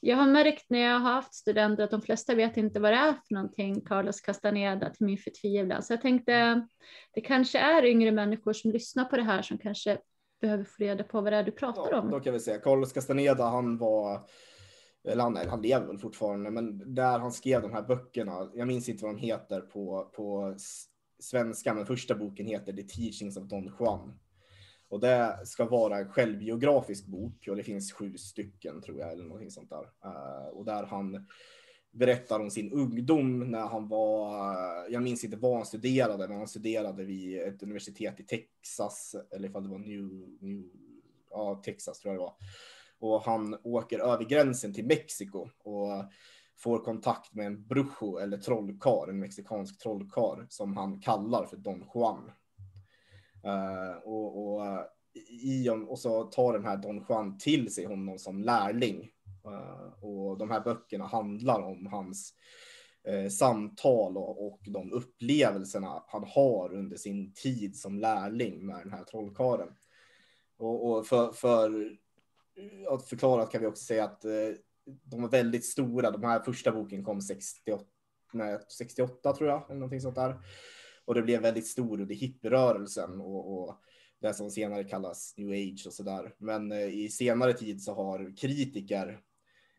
jag 0.00 0.16
har 0.16 0.26
märkt 0.26 0.64
när 0.68 0.78
jag 0.78 0.98
har 0.98 1.12
haft 1.12 1.34
studenter 1.34 1.84
att 1.84 1.90
de 1.90 2.02
flesta 2.02 2.34
vet 2.34 2.56
inte 2.56 2.80
vad 2.80 2.92
det 2.92 2.96
är 2.96 3.12
för 3.12 3.34
någonting, 3.34 3.80
Carlos 3.80 4.20
Castaneda, 4.20 4.90
till 4.90 5.06
min 5.06 5.18
förtvivlan. 5.18 5.82
Så 5.82 5.92
jag 5.92 6.02
tänkte, 6.02 6.66
det 7.14 7.20
kanske 7.20 7.58
är 7.58 7.84
yngre 7.84 8.12
människor 8.12 8.52
som 8.52 8.70
lyssnar 8.70 9.04
på 9.04 9.16
det 9.16 9.22
här 9.22 9.42
som 9.42 9.58
kanske 9.58 9.98
behöver 10.40 10.64
få 10.64 10.74
reda 10.78 11.04
på 11.04 11.20
vad 11.20 11.32
det 11.32 11.36
är 11.36 11.42
du 11.42 11.52
pratar 11.52 11.88
ja, 11.90 12.00
om. 12.00 12.10
Då 12.10 12.20
kan 12.20 12.32
vi 12.32 12.40
säga 12.40 12.58
Carlos 12.58 12.92
Castaneda, 12.92 13.44
han 13.44 13.78
var, 13.78 14.20
eller 15.08 15.22
han, 15.22 15.36
han 15.36 15.62
lever 15.62 15.86
väl 15.86 15.98
fortfarande, 15.98 16.50
men 16.50 16.94
där 16.94 17.18
han 17.18 17.32
skrev 17.32 17.62
de 17.62 17.72
här 17.72 17.82
böckerna, 17.82 18.50
jag 18.54 18.68
minns 18.68 18.88
inte 18.88 19.04
vad 19.04 19.14
de 19.14 19.18
heter 19.18 19.60
på, 19.60 20.10
på 20.14 20.54
svenska, 21.18 21.74
men 21.74 21.86
första 21.86 22.14
boken 22.14 22.46
heter 22.46 22.72
The 22.72 22.82
Teachings 22.82 23.36
of 23.36 23.44
Don 23.44 23.72
Juan. 23.78 24.18
Och 24.90 25.00
det 25.00 25.40
ska 25.44 25.64
vara 25.64 25.98
en 25.98 26.08
självbiografisk 26.08 27.06
bok 27.06 27.48
och 27.48 27.56
det 27.56 27.62
finns 27.62 27.92
sju 27.92 28.16
stycken 28.16 28.82
tror 28.82 29.00
jag 29.00 29.12
eller 29.12 29.24
någonting 29.24 29.50
sånt 29.50 29.70
där. 29.70 29.82
Uh, 30.10 30.48
och 30.52 30.64
där 30.64 30.86
han 30.86 31.26
berättar 31.90 32.40
om 32.40 32.50
sin 32.50 32.72
ungdom 32.72 33.50
när 33.50 33.66
han 33.66 33.88
var, 33.88 34.54
jag 34.90 35.02
minns 35.02 35.24
inte 35.24 35.36
vad 35.36 35.56
han 35.56 35.66
studerade, 35.66 36.28
men 36.28 36.38
han 36.38 36.48
studerade 36.48 37.04
vid 37.04 37.40
ett 37.40 37.62
universitet 37.62 38.20
i 38.20 38.24
Texas, 38.24 39.16
eller 39.34 39.48
ifall 39.48 39.62
det 39.62 39.68
var 39.68 39.78
New, 39.78 40.02
New 40.40 40.64
ja, 41.30 41.62
Texas 41.64 41.98
tror 41.98 42.14
jag 42.14 42.20
det 42.20 42.24
var. 42.24 42.34
Och 43.00 43.22
han 43.22 43.56
åker 43.62 43.98
över 43.98 44.24
gränsen 44.24 44.74
till 44.74 44.86
Mexiko 44.86 45.48
och 45.58 46.04
får 46.56 46.84
kontakt 46.84 47.34
med 47.34 47.46
en 47.46 47.66
brujo 47.66 48.18
eller 48.18 48.38
trollkar, 48.38 49.08
en 49.10 49.18
mexikansk 49.18 49.82
trollkar 49.82 50.46
som 50.48 50.76
han 50.76 51.00
kallar 51.00 51.46
för 51.46 51.56
Don 51.56 51.84
Juan. 51.94 52.30
Uh, 53.44 53.98
och, 54.04 54.54
och, 54.54 54.64
i, 55.30 55.68
och 55.88 55.98
så 55.98 56.24
tar 56.24 56.52
den 56.52 56.64
här 56.64 56.76
Don 56.76 57.04
Juan 57.08 57.38
till 57.38 57.74
sig 57.74 57.84
honom 57.84 58.18
som 58.18 58.42
lärling 58.42 59.10
Eh, 59.52 60.04
och 60.04 60.38
de 60.38 60.50
här 60.50 60.60
böckerna 60.60 61.06
handlar 61.06 61.60
om 61.60 61.86
hans 61.86 62.34
eh, 63.04 63.28
samtal 63.28 64.16
och, 64.16 64.60
de 64.66 64.92
upplevelserna 64.92 66.04
han 66.06 66.24
har 66.26 66.74
under 66.74 66.96
sin 66.96 67.32
tid 67.32 67.76
som 67.76 67.98
lärling 67.98 68.66
med 68.66 68.78
den 68.78 68.92
här 68.92 69.04
trollkaren. 69.04 69.68
Och, 70.58 71.06
för, 71.06 71.32
för 71.32 71.80
eh, 72.56 72.92
att 72.92 73.08
förklara 73.08 73.46
kan 73.46 73.60
vi 73.60 73.66
också 73.66 73.84
säga 73.84 74.04
att 74.04 74.22
de 75.04 75.22
var 75.22 75.28
väldigt 75.28 75.64
stora. 75.64 76.10
De 76.10 76.24
här 76.24 76.40
första 76.40 76.72
boken 76.72 77.04
kom 77.04 77.20
68, 77.20 77.84
nej, 78.32 78.58
68 78.78 79.32
tror 79.32 79.48
jag, 79.48 79.64
eller 79.64 79.80
någonting 79.80 80.00
sånt 80.00 80.14
där. 80.14 80.36
Och 81.04 81.14
det 81.14 81.22
blev 81.22 81.42
väldigt 81.42 81.66
stor 81.66 82.00
under 82.00 82.14
hippierörelsen 82.14 83.20
och, 83.20 83.52
och 83.52 83.80
det 84.20 84.34
som 84.34 84.50
senare 84.50 84.84
kallas 84.84 85.34
new 85.36 85.50
age 85.50 85.86
och 85.86 85.92
så 85.92 86.02
där. 86.02 86.34
Men 86.38 86.72
i 86.72 87.08
senare 87.08 87.52
tid 87.52 87.82
så 87.82 87.94
har 87.94 88.36
kritiker 88.36 89.20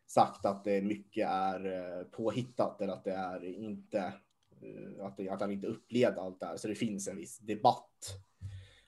sagt 0.10 0.46
att 0.46 0.64
det 0.64 0.82
mycket 0.82 1.28
är 1.30 1.66
eh, 1.66 2.04
påhittat 2.04 2.82
eller 2.82 2.94
att 2.94 3.04
det 3.04 3.12
är 3.12 3.44
inte 3.44 3.98
eh, 4.62 5.06
att, 5.06 5.18
det, 5.18 5.30
att 5.30 5.42
han 5.42 5.52
inte 5.52 5.68
upplevde 5.68 6.22
allt 6.22 6.40
det 6.40 6.46
här. 6.46 6.58
Så 6.58 6.68
det 6.68 6.76
finns 6.76 7.08
en 7.08 7.18
viss 7.18 7.40
debatt 7.40 8.16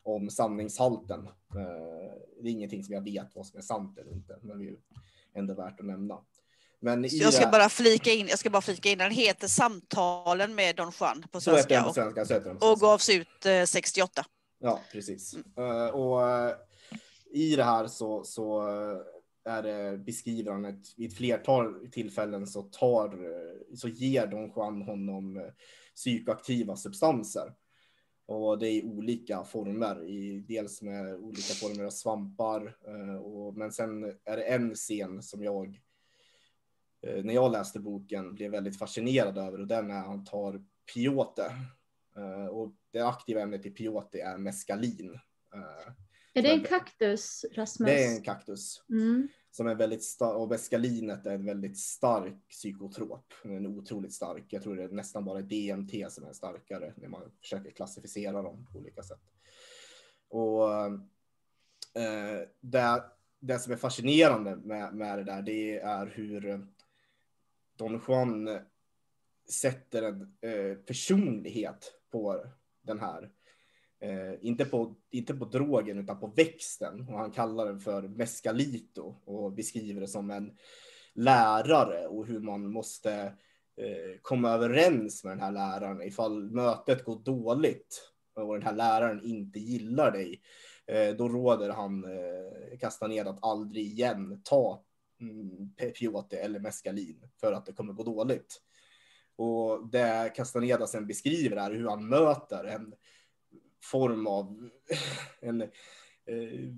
om 0.03 0.29
sanningshalten. 0.29 1.19
Eh, 1.27 2.13
det 2.41 2.49
är 2.49 2.51
ingenting 2.51 2.83
som 2.83 2.93
jag 2.93 3.01
vet 3.01 3.35
vad 3.35 3.45
som 3.45 3.57
är 3.57 3.61
sant 3.63 3.97
eller 3.97 4.11
inte, 4.11 4.39
men 4.41 4.57
det 4.57 4.63
är 4.63 4.67
ju 4.67 4.77
ändå 5.33 5.53
värt 5.53 5.79
att 5.79 5.85
nämna. 5.85 6.19
Men 6.79 7.05
jag 7.11 7.33
ska 7.33 7.45
det- 7.45 7.51
bara 7.51 7.69
flika 7.69 8.11
in, 8.11 8.27
jag 8.27 8.39
ska 8.39 8.49
bara 8.49 8.61
flika 8.61 8.89
in, 8.89 8.97
den 8.97 9.11
heter 9.11 9.47
Samtalen 9.47 10.55
med 10.55 10.75
Don 10.75 10.91
Juan 10.99 11.23
på 11.31 11.41
så 11.41 11.55
heter 11.55 11.69
den 11.69 11.83
svenska 11.83 11.83
på 11.83 11.89
och, 11.89 11.95
svenska. 11.95 12.25
Så 12.25 12.33
heter 12.33 12.49
den 12.49 12.57
på 12.57 12.65
och 12.65 12.79
svenska. 12.79 12.85
gavs 12.87 13.09
ut 13.09 13.45
eh, 13.45 13.63
68. 13.65 14.25
Ja, 14.59 14.79
precis. 14.91 15.35
Eh, 15.57 15.87
och 15.87 16.21
i 17.31 17.55
det 17.55 17.63
här 17.63 17.87
så, 17.87 18.23
så 18.23 18.63
är 19.43 19.63
det, 19.63 19.87
eh, 19.87 19.97
beskriver 19.97 20.51
han 20.51 20.65
ett, 20.65 20.97
vid 20.97 21.11
ett 21.11 21.17
flertal 21.17 21.87
tillfällen 21.91 22.47
så, 22.47 22.61
tar, 22.61 23.07
eh, 23.07 23.75
så 23.75 23.87
ger 23.87 24.27
Don 24.27 24.51
Juan 24.55 24.81
honom 24.81 25.37
eh, 25.37 25.51
psykoaktiva 25.95 26.75
substanser. 26.75 27.53
Och 28.25 28.59
det 28.59 28.67
är 28.67 28.71
i 28.71 28.83
olika 28.83 29.43
former, 29.43 30.03
i, 30.05 30.45
dels 30.47 30.81
med 30.81 31.15
olika 31.15 31.53
former 31.53 31.83
av 31.83 31.89
svampar. 31.89 32.77
och, 33.21 33.57
men 33.57 33.71
sen 33.71 34.03
är 34.03 34.37
det 34.37 34.43
en 34.43 34.75
scen 34.75 35.21
som 35.21 35.43
jag, 35.43 35.81
när 37.01 37.33
jag 37.33 37.51
läste 37.51 37.79
boken, 37.79 38.35
blev 38.35 38.51
väldigt 38.51 38.79
fascinerad 38.79 39.37
över 39.37 39.61
och 39.61 39.67
den 39.67 39.91
är 39.91 39.93
när 39.93 40.01
han 40.01 40.25
tar 40.25 40.63
piote. 40.93 41.51
Och 42.51 42.71
det 42.91 42.99
aktiva 42.99 43.41
ämnet 43.41 43.65
i 43.65 43.71
piote 43.71 44.21
är 44.21 44.37
meskalin. 44.37 45.19
Eh, 46.33 46.39
Är 46.39 46.43
det 46.43 46.51
en 46.53 46.63
kaktus, 46.63 47.45
Rasmus? 47.53 47.87
det 47.87 48.05
är 48.05 48.15
en 48.15 48.23
kaktus 48.23 48.83
Mm. 48.89 49.27
som 49.51 49.67
är 49.67 49.75
väldigt 49.75 50.03
stark 50.03 50.35
och 50.37 50.49
meskalinet 50.49 51.25
är 51.25 51.35
en 51.35 51.45
väldigt 51.45 51.77
stark 51.77 52.47
psykotrop. 52.49 53.33
Är 53.43 53.67
otroligt 53.67 54.13
stark. 54.13 54.43
Jag 54.49 54.63
tror 54.63 54.75
det 54.75 54.83
är 54.83 54.89
nästan 54.89 55.25
bara 55.25 55.41
DMT 55.41 56.09
som 56.09 56.25
är 56.25 56.33
starkare 56.33 56.93
när 56.97 57.07
man 57.07 57.31
försöker 57.41 57.71
klassificera 57.71 58.41
dem 58.41 58.67
på 58.71 58.79
olika 58.79 59.03
sätt. 59.03 59.21
Och 60.29 60.73
eh, 60.73 62.47
det, 62.61 63.03
det 63.39 63.59
som 63.59 63.73
är 63.73 63.77
fascinerande 63.77 64.55
med, 64.55 64.93
med 64.93 65.17
det 65.17 65.23
där, 65.23 65.41
det 65.41 65.79
är 65.79 66.05
hur 66.05 66.67
Don 67.77 68.01
Juan 68.07 68.59
sätter 69.49 70.03
en 70.03 70.37
eh, 70.41 70.75
personlighet 70.75 71.93
på 72.11 72.45
den 72.81 72.99
här 72.99 73.31
Eh, 74.01 74.33
inte, 74.41 74.65
på, 74.65 74.95
inte 75.11 75.33
på 75.33 75.45
drogen 75.45 75.99
utan 75.99 76.19
på 76.19 76.27
växten. 76.27 77.07
Och 77.09 77.17
han 77.17 77.31
kallar 77.31 77.65
den 77.65 77.79
för 77.79 78.01
mescalito 78.01 79.15
och 79.25 79.51
beskriver 79.51 80.01
det 80.01 80.07
som 80.07 80.31
en 80.31 80.57
lärare 81.13 82.07
och 82.07 82.27
hur 82.27 82.39
man 82.39 82.71
måste 82.71 83.13
eh, 83.77 84.19
komma 84.21 84.49
överens 84.49 85.23
med 85.23 85.31
den 85.31 85.43
här 85.43 85.51
läraren 85.51 86.01
ifall 86.01 86.51
mötet 86.51 87.03
går 87.05 87.19
dåligt 87.19 88.11
och 88.33 88.53
den 88.53 88.63
här 88.63 88.75
läraren 88.75 89.23
inte 89.23 89.59
gillar 89.59 90.11
dig. 90.11 90.41
Eh, 90.87 91.15
då 91.15 91.29
råder 91.29 91.69
han 91.69 92.03
eh, 92.03 92.77
Castaneda 92.79 93.29
att 93.29 93.43
aldrig 93.43 93.85
igen 93.85 94.41
ta 94.43 94.83
mm, 95.21 95.73
Piote 95.99 96.37
eller 96.37 96.59
mescalin 96.59 97.29
för 97.41 97.53
att 97.53 97.65
det 97.65 97.73
kommer 97.73 97.93
gå 97.93 98.03
dåligt. 98.03 98.61
Och 99.35 99.89
det 99.91 100.33
Castaneda 100.35 100.87
sen 100.87 101.07
beskriver 101.07 101.57
är 101.57 101.71
hur 101.71 101.87
han 101.87 102.09
möter 102.09 102.63
en 102.63 102.93
form 103.81 104.27
av 104.27 104.69
en 105.39 105.61
eh, 105.61 105.67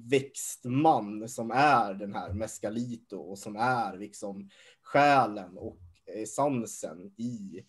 växtman 0.09 1.29
som 1.29 1.51
är 1.51 1.93
den 1.93 2.13
här 2.13 2.33
mescalito 2.33 3.17
och 3.17 3.39
som 3.39 3.55
är 3.55 3.97
liksom 3.97 4.49
själen 4.81 5.57
och 5.57 5.77
essensen 6.05 7.13
i 7.17 7.65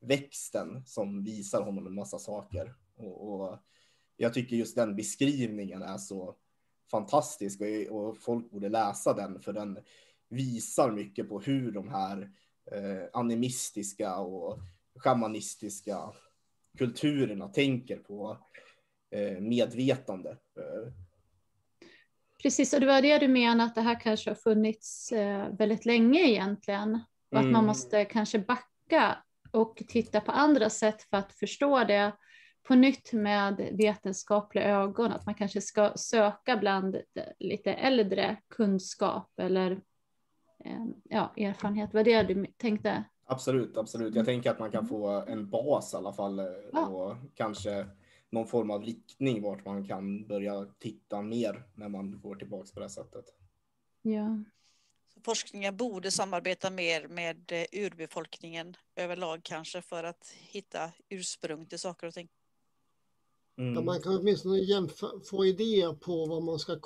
växten 0.00 0.82
som 0.86 1.24
visar 1.24 1.62
honom 1.62 1.86
en 1.86 1.94
massa 1.94 2.18
saker. 2.18 2.74
Och, 2.96 3.32
och 3.32 3.58
jag 4.16 4.34
tycker 4.34 4.56
just 4.56 4.76
den 4.76 4.96
beskrivningen 4.96 5.82
är 5.82 5.98
så 5.98 6.36
fantastisk 6.90 7.60
och, 7.60 7.96
och 7.96 8.18
folk 8.18 8.50
borde 8.50 8.68
läsa 8.68 9.14
den 9.14 9.40
för 9.40 9.52
den 9.52 9.78
visar 10.28 10.90
mycket 10.90 11.28
på 11.28 11.40
hur 11.40 11.72
de 11.72 11.88
här 11.88 12.30
eh, 12.72 13.08
animistiska 13.12 14.16
och 14.16 14.58
shamanistiska 14.96 16.12
kulturerna 16.78 17.48
tänker 17.48 17.96
på 17.96 18.38
eh, 19.10 19.40
medvetande. 19.40 20.30
Eh, 20.30 20.92
Precis, 22.42 22.72
och 22.74 22.80
det 22.80 22.86
var 22.86 23.02
det 23.02 23.18
du 23.18 23.28
menade 23.28 23.64
att 23.64 23.74
det 23.74 23.80
här 23.80 24.00
kanske 24.00 24.30
har 24.30 24.34
funnits 24.34 25.12
eh, 25.12 25.48
väldigt 25.58 25.86
länge 25.86 26.20
egentligen. 26.20 26.94
Och 27.30 27.38
att 27.38 27.44
man 27.44 27.54
Mm. 27.54 27.66
måste 27.66 28.04
kanske 28.04 28.38
backa 28.38 29.18
och 29.50 29.82
titta 29.88 30.20
på 30.20 30.32
andra 30.32 30.70
sätt 30.70 31.02
för 31.02 31.16
att 31.16 31.32
förstå 31.32 31.84
det 31.84 32.12
på 32.62 32.74
nytt 32.74 33.12
med 33.12 33.70
vetenskapliga 33.72 34.64
ögon. 34.64 35.12
Att 35.12 35.26
man 35.26 35.34
kanske 35.34 35.60
ska 35.60 35.92
söka 35.96 36.56
bland 36.56 36.96
lite 37.38 37.72
äldre 37.72 38.36
kunskap 38.48 39.32
eller 39.40 39.80
ja, 41.04 41.32
erfarenhet. 41.36 41.90
Vad 41.94 42.04
det 42.04 42.22
du 42.22 42.46
tänkte? 42.56 43.04
Absolut, 43.30 43.76
absolut. 43.76 44.14
Jag 44.14 44.26
tänker 44.26 44.50
att 44.50 44.58
man 44.58 44.70
kan 44.70 44.86
få 44.86 45.06
en 45.06 45.50
bas 45.50 45.94
i 45.94 45.96
alla 45.96 46.12
fall 46.12 46.38
eh, 46.38 46.44
Ja. 46.72 46.86
och 46.86 47.16
kanske 47.34 47.86
någon 48.30 48.46
form 48.46 48.70
av 48.70 48.82
riktning 48.82 49.42
vart 49.42 49.64
man 49.64 49.88
kan 49.88 50.26
börja 50.26 50.66
titta 50.78 51.22
mer 51.22 51.64
när 51.74 51.88
man 51.88 52.20
går 52.20 52.34
tillbaks 52.34 52.72
på 52.72 52.80
det 52.80 52.84
här 52.84 52.90
sättet. 52.90 53.24
Ja. 54.02 54.44
Så 55.14 55.20
forskningen 55.20 55.76
borde 55.76 56.10
samarbeta 56.10 56.70
mer 56.70 57.08
med 57.08 57.52
eh, 57.52 57.64
urbefolkningen 57.72 58.76
överlag 58.96 59.40
kanske 59.42 59.82
för 59.82 60.04
att 60.04 60.28
hitta 60.28 60.92
ursprung 61.08 61.66
till 61.66 61.78
saker 61.78 62.06
och 62.06 62.14
ting. 62.14 62.28
Mm. 63.58 63.74
Ja, 63.74 63.80
man 63.80 64.00
kan 64.00 64.18
åtminstone 64.18 64.88
få 65.30 65.44
idéer 65.44 65.92
på 65.92 66.26
vad 66.26 66.42
man 66.42 66.58
ska 66.58 66.78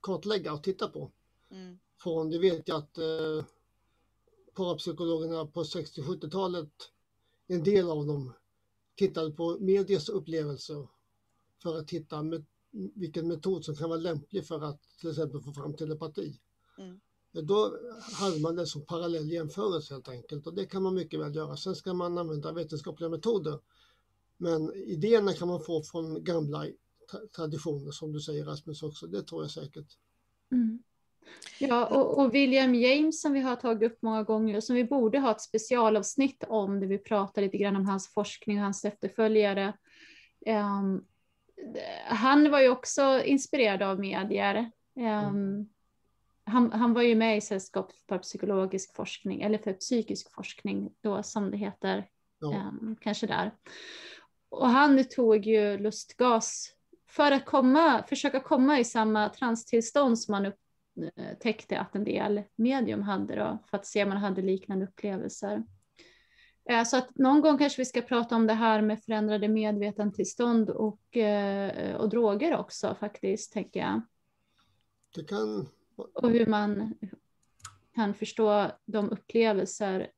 kartlägga 0.00 0.52
och 0.52 0.62
titta 0.62 0.88
på. 0.88 1.10
Mm. 1.50 1.78
Från, 2.02 2.30
det 2.30 2.38
vet 2.38 2.68
jag 2.68 2.76
att 2.78 2.98
eh, 2.98 3.44
parapsykologerna 4.58 5.46
på 5.46 5.62
60-70-talet, 5.62 6.70
en 7.46 7.62
del 7.62 7.90
av 7.90 8.06
dem 8.06 8.32
tittade 8.96 9.30
på 9.30 9.56
medias 9.60 10.08
upplevelser 10.08 10.88
för 11.62 11.76
att 11.76 11.90
hitta 11.90 12.22
met- 12.22 12.46
vilken 12.94 13.28
metod 13.28 13.64
som 13.64 13.76
kan 13.76 13.88
vara 13.88 14.00
lämplig 14.00 14.46
för 14.46 14.60
att 14.60 14.82
till 15.00 15.10
exempel 15.10 15.40
få 15.40 15.52
fram 15.52 15.76
telepati. 15.76 16.40
Mm. 16.78 17.00
Då 17.32 17.78
hade 18.12 18.40
man 18.40 18.56
det 18.56 18.66
som 18.66 18.86
parallell 18.86 19.30
jämförelse 19.32 19.94
helt 19.94 20.08
enkelt 20.08 20.46
och 20.46 20.54
det 20.54 20.66
kan 20.66 20.82
man 20.82 20.94
mycket 20.94 21.20
väl 21.20 21.34
göra. 21.34 21.56
Sen 21.56 21.74
ska 21.76 21.94
man 21.94 22.18
använda 22.18 22.52
vetenskapliga 22.52 23.08
metoder. 23.08 23.60
Men 24.36 24.74
idéerna 24.74 25.32
kan 25.32 25.48
man 25.48 25.60
få 25.60 25.82
från 25.82 26.24
gamla 26.24 26.64
tra- 27.12 27.28
traditioner 27.36 27.90
som 27.90 28.12
du 28.12 28.20
säger 28.20 28.44
Rasmus 28.44 28.82
också, 28.82 29.06
det 29.06 29.22
tror 29.22 29.42
jag 29.42 29.50
säkert. 29.50 29.98
Mm. 30.52 30.82
Ja, 31.58 31.86
och, 31.86 32.18
och 32.18 32.34
William 32.34 32.74
James 32.74 33.20
som 33.20 33.32
vi 33.32 33.40
har 33.40 33.56
tagit 33.56 33.92
upp 33.92 34.02
många 34.02 34.22
gånger 34.22 34.56
och 34.56 34.64
som 34.64 34.76
vi 34.76 34.84
borde 34.84 35.18
ha 35.18 35.30
ett 35.30 35.40
specialavsnitt 35.40 36.44
om 36.48 36.80
där 36.80 36.86
vi 36.86 36.98
pratar 36.98 37.42
lite 37.42 37.58
grann 37.58 37.76
om 37.76 37.86
hans 37.86 38.08
forskning 38.08 38.58
och 38.58 38.64
hans 38.64 38.84
efterföljare. 38.84 39.72
Ehm, 40.46 41.04
han 42.06 42.50
var 42.50 42.60
ju 42.60 42.68
också 42.68 43.22
inspirerad 43.24 43.82
av 43.82 44.00
medier. 44.00 44.70
Ehm, 44.96 45.68
han, 46.44 46.72
han 46.72 46.94
var 46.94 47.02
ju 47.02 47.14
med 47.14 47.36
i 47.36 47.40
Sällskapet 47.40 47.96
för 48.08 48.18
psykologisk 48.18 48.96
forskning, 48.96 49.42
eller 49.42 49.58
för 49.58 49.72
psykisk 49.72 50.34
forskning 50.34 50.90
då 51.00 51.22
som 51.22 51.50
det 51.50 51.56
heter, 51.56 52.08
Ja. 52.40 52.54
ehm, 52.54 52.96
kanske 53.00 53.26
där. 53.26 53.54
Och 54.48 54.68
han 54.68 55.04
tog 55.04 55.46
ju 55.46 55.78
lustgas 55.78 56.74
för 57.10 57.32
att 57.32 57.44
komma, 57.44 58.02
försöka 58.08 58.40
komma 58.40 58.78
i 58.78 58.84
samma 58.84 59.28
transtillstånd 59.28 60.18
som 60.18 60.34
han 60.34 60.52
upptäckte 61.04 61.80
att 61.80 61.94
en 61.94 62.04
del 62.04 62.42
medium 62.56 63.02
hade 63.02 63.36
då, 63.36 63.58
för 63.70 63.76
att 63.76 63.86
se 63.86 64.02
om 64.02 64.08
man 64.08 64.18
hade 64.18 64.42
liknande 64.42 64.86
upplevelser. 64.86 65.62
Eh, 66.70 66.84
Så 66.84 66.96
att 66.96 67.18
någon 67.18 67.40
gång 67.40 67.58
kanske 67.58 67.80
vi 67.80 67.86
ska 67.86 68.02
prata 68.02 68.36
om 68.36 68.46
det 68.46 68.54
här 68.54 68.82
med 68.82 69.02
förändrade 69.02 69.48
medvetandetillstånd 69.48 70.70
och, 70.70 71.16
eh, 71.16 71.94
och 71.96 72.08
droger 72.08 72.56
också 72.56 72.94
faktiskt, 73.00 73.52
tänker 73.52 73.80
jag. 73.80 74.00
Det 75.14 75.24
kan, 75.24 75.68
Och 75.96 76.30
hur 76.30 76.46
man 76.46 76.94
kan 77.94 78.14
förstå 78.14 78.70
de 78.84 79.10
upplevelser 79.10 80.10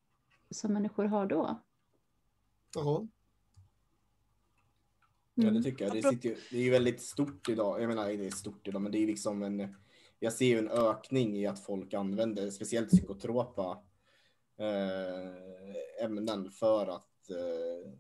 som 0.51 0.73
människor 0.73 1.05
har 1.05 1.27
då. 1.27 1.63
ja, 2.75 3.07
Ja, 5.35 5.43
det 5.45 5.49
Mm. 5.51 5.63
tycker 5.63 5.85
jag. 5.85 5.95
Det, 5.95 6.03
sitter 6.03 6.29
ju, 6.29 6.37
det 6.51 6.57
är 6.57 6.63
ju 6.63 6.71
väldigt 6.71 7.01
stort 7.03 7.49
idag. 7.49 7.83
Jag 7.83 7.89
menar, 7.89 8.09
det 8.09 8.27
är 8.27 8.31
stort 8.31 8.69
idag, 8.69 8.83
men 8.83 8.93
det 8.93 8.99
är 8.99 9.07
liksom 9.07 9.43
en... 9.43 9.77
Jag 10.23 10.33
ser 10.33 10.47
ju 10.47 10.59
en 10.59 10.71
ökning 10.71 11.37
i 11.37 11.47
att 11.47 11.65
folk 11.65 11.95
använder 11.95 12.51
speciellt 12.51 12.89
psykotropa 12.91 13.85
eh, 14.59 16.05
ämnen 16.05 16.51
för 16.51 16.87
att 16.87 17.31
eh, 17.31 17.93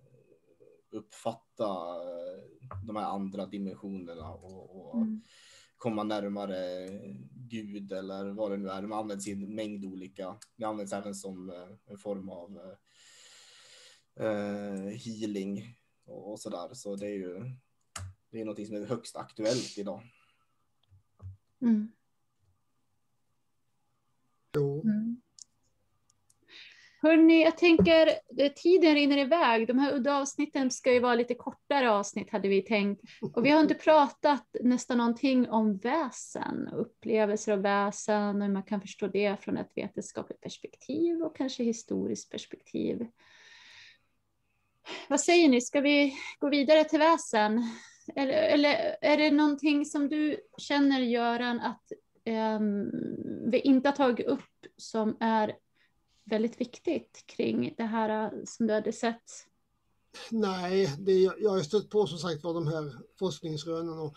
uppfatta 0.90 1.64
eh, 1.64 2.42
de 2.86 2.96
här 2.96 3.04
andra 3.04 3.46
dimensionerna 3.46 4.34
och, 4.34 4.76
och 4.76 4.94
Mm. 4.96 5.22
komma 5.76 6.02
närmare 6.02 6.88
Gud 7.32 7.92
eller 7.92 8.30
vad 8.30 8.50
det 8.50 8.56
nu 8.56 8.68
är. 8.68 8.82
De 8.82 8.92
används 8.92 9.28
i 9.28 9.32
en 9.32 9.54
mängd 9.54 9.84
olika. 9.84 10.36
Det 10.56 10.64
används 10.64 10.92
även 10.92 11.14
som 11.14 11.50
en 11.86 11.98
form 11.98 12.28
av 12.28 12.76
eh, 14.20 14.84
healing 15.04 15.76
och, 16.04 16.32
och 16.32 16.40
sådär. 16.40 16.74
Så 16.74 16.96
det 16.96 17.06
är 17.06 17.14
ju 17.14 17.44
det 18.30 18.40
är 18.40 18.44
något 18.44 18.66
som 18.66 18.76
är 18.76 18.86
högst 18.86 19.16
aktuellt 19.16 19.78
idag. 19.78 20.02
Mm. 21.62 21.92
Jo. 24.54 24.82
Mm. 24.82 25.20
Hörni, 27.02 27.42
jag 27.42 27.58
tänker, 27.58 28.06
eh, 28.38 28.52
tiden 28.52 28.94
rinner 28.94 29.18
iväg. 29.18 29.66
De 29.66 29.78
här 29.78 29.94
udda 29.94 30.14
avsnitten 30.14 30.70
ska 30.70 30.92
ju 30.92 31.00
vara 31.00 31.14
lite 31.14 31.34
kortare 31.34 31.90
avsnitt 31.90 32.30
hade 32.30 32.48
vi 32.48 32.62
tänkt. 32.62 33.02
Och 33.34 33.46
vi 33.46 33.50
har 33.50 33.60
inte 33.60 33.74
pratat 33.74 34.56
nästan 34.60 34.98
någonting 34.98 35.50
om 35.50 35.76
väsen, 35.76 36.68
upplevelser 36.68 37.52
av 37.52 37.62
väsen 37.62 38.36
och 38.36 38.42
hur 38.42 38.52
man 38.52 38.62
kan 38.62 38.80
förstå 38.80 39.06
det 39.06 39.36
från 39.40 39.56
ett 39.56 39.70
vetenskapligt 39.74 40.40
perspektiv 40.40 41.22
och 41.22 41.36
kanske 41.36 41.64
historiskt 41.64 42.30
perspektiv. 42.30 43.06
Vad 45.08 45.20
säger 45.20 45.48
ni, 45.48 45.60
ska 45.60 45.80
vi 45.80 46.14
gå 46.38 46.48
vidare 46.48 46.84
till 46.84 46.98
väsen? 46.98 47.64
Eller, 48.16 48.34
eller 48.34 48.96
är 49.00 49.16
det 49.16 49.30
någonting 49.30 49.84
som 49.84 50.08
du 50.08 50.36
känner 50.58 51.00
Göran 51.00 51.60
att 51.60 51.92
vi 53.50 53.60
inte 53.60 53.88
har 53.88 53.96
tagit 53.96 54.26
upp 54.26 54.66
som 54.76 55.16
är 55.20 55.56
väldigt 56.24 56.60
viktigt 56.60 57.24
kring 57.26 57.74
det 57.76 57.84
här 57.84 58.32
som 58.46 58.66
du 58.66 58.74
hade 58.74 58.92
sett? 58.92 59.46
Nej, 60.30 60.96
det, 60.98 61.20
jag 61.20 61.50
har 61.50 61.60
stött 61.60 61.90
på 61.90 62.06
som 62.06 62.18
sagt 62.18 62.44
var 62.44 62.54
de 62.54 62.66
här 62.66 62.94
forskningsrönen 63.18 63.98
och 63.98 64.16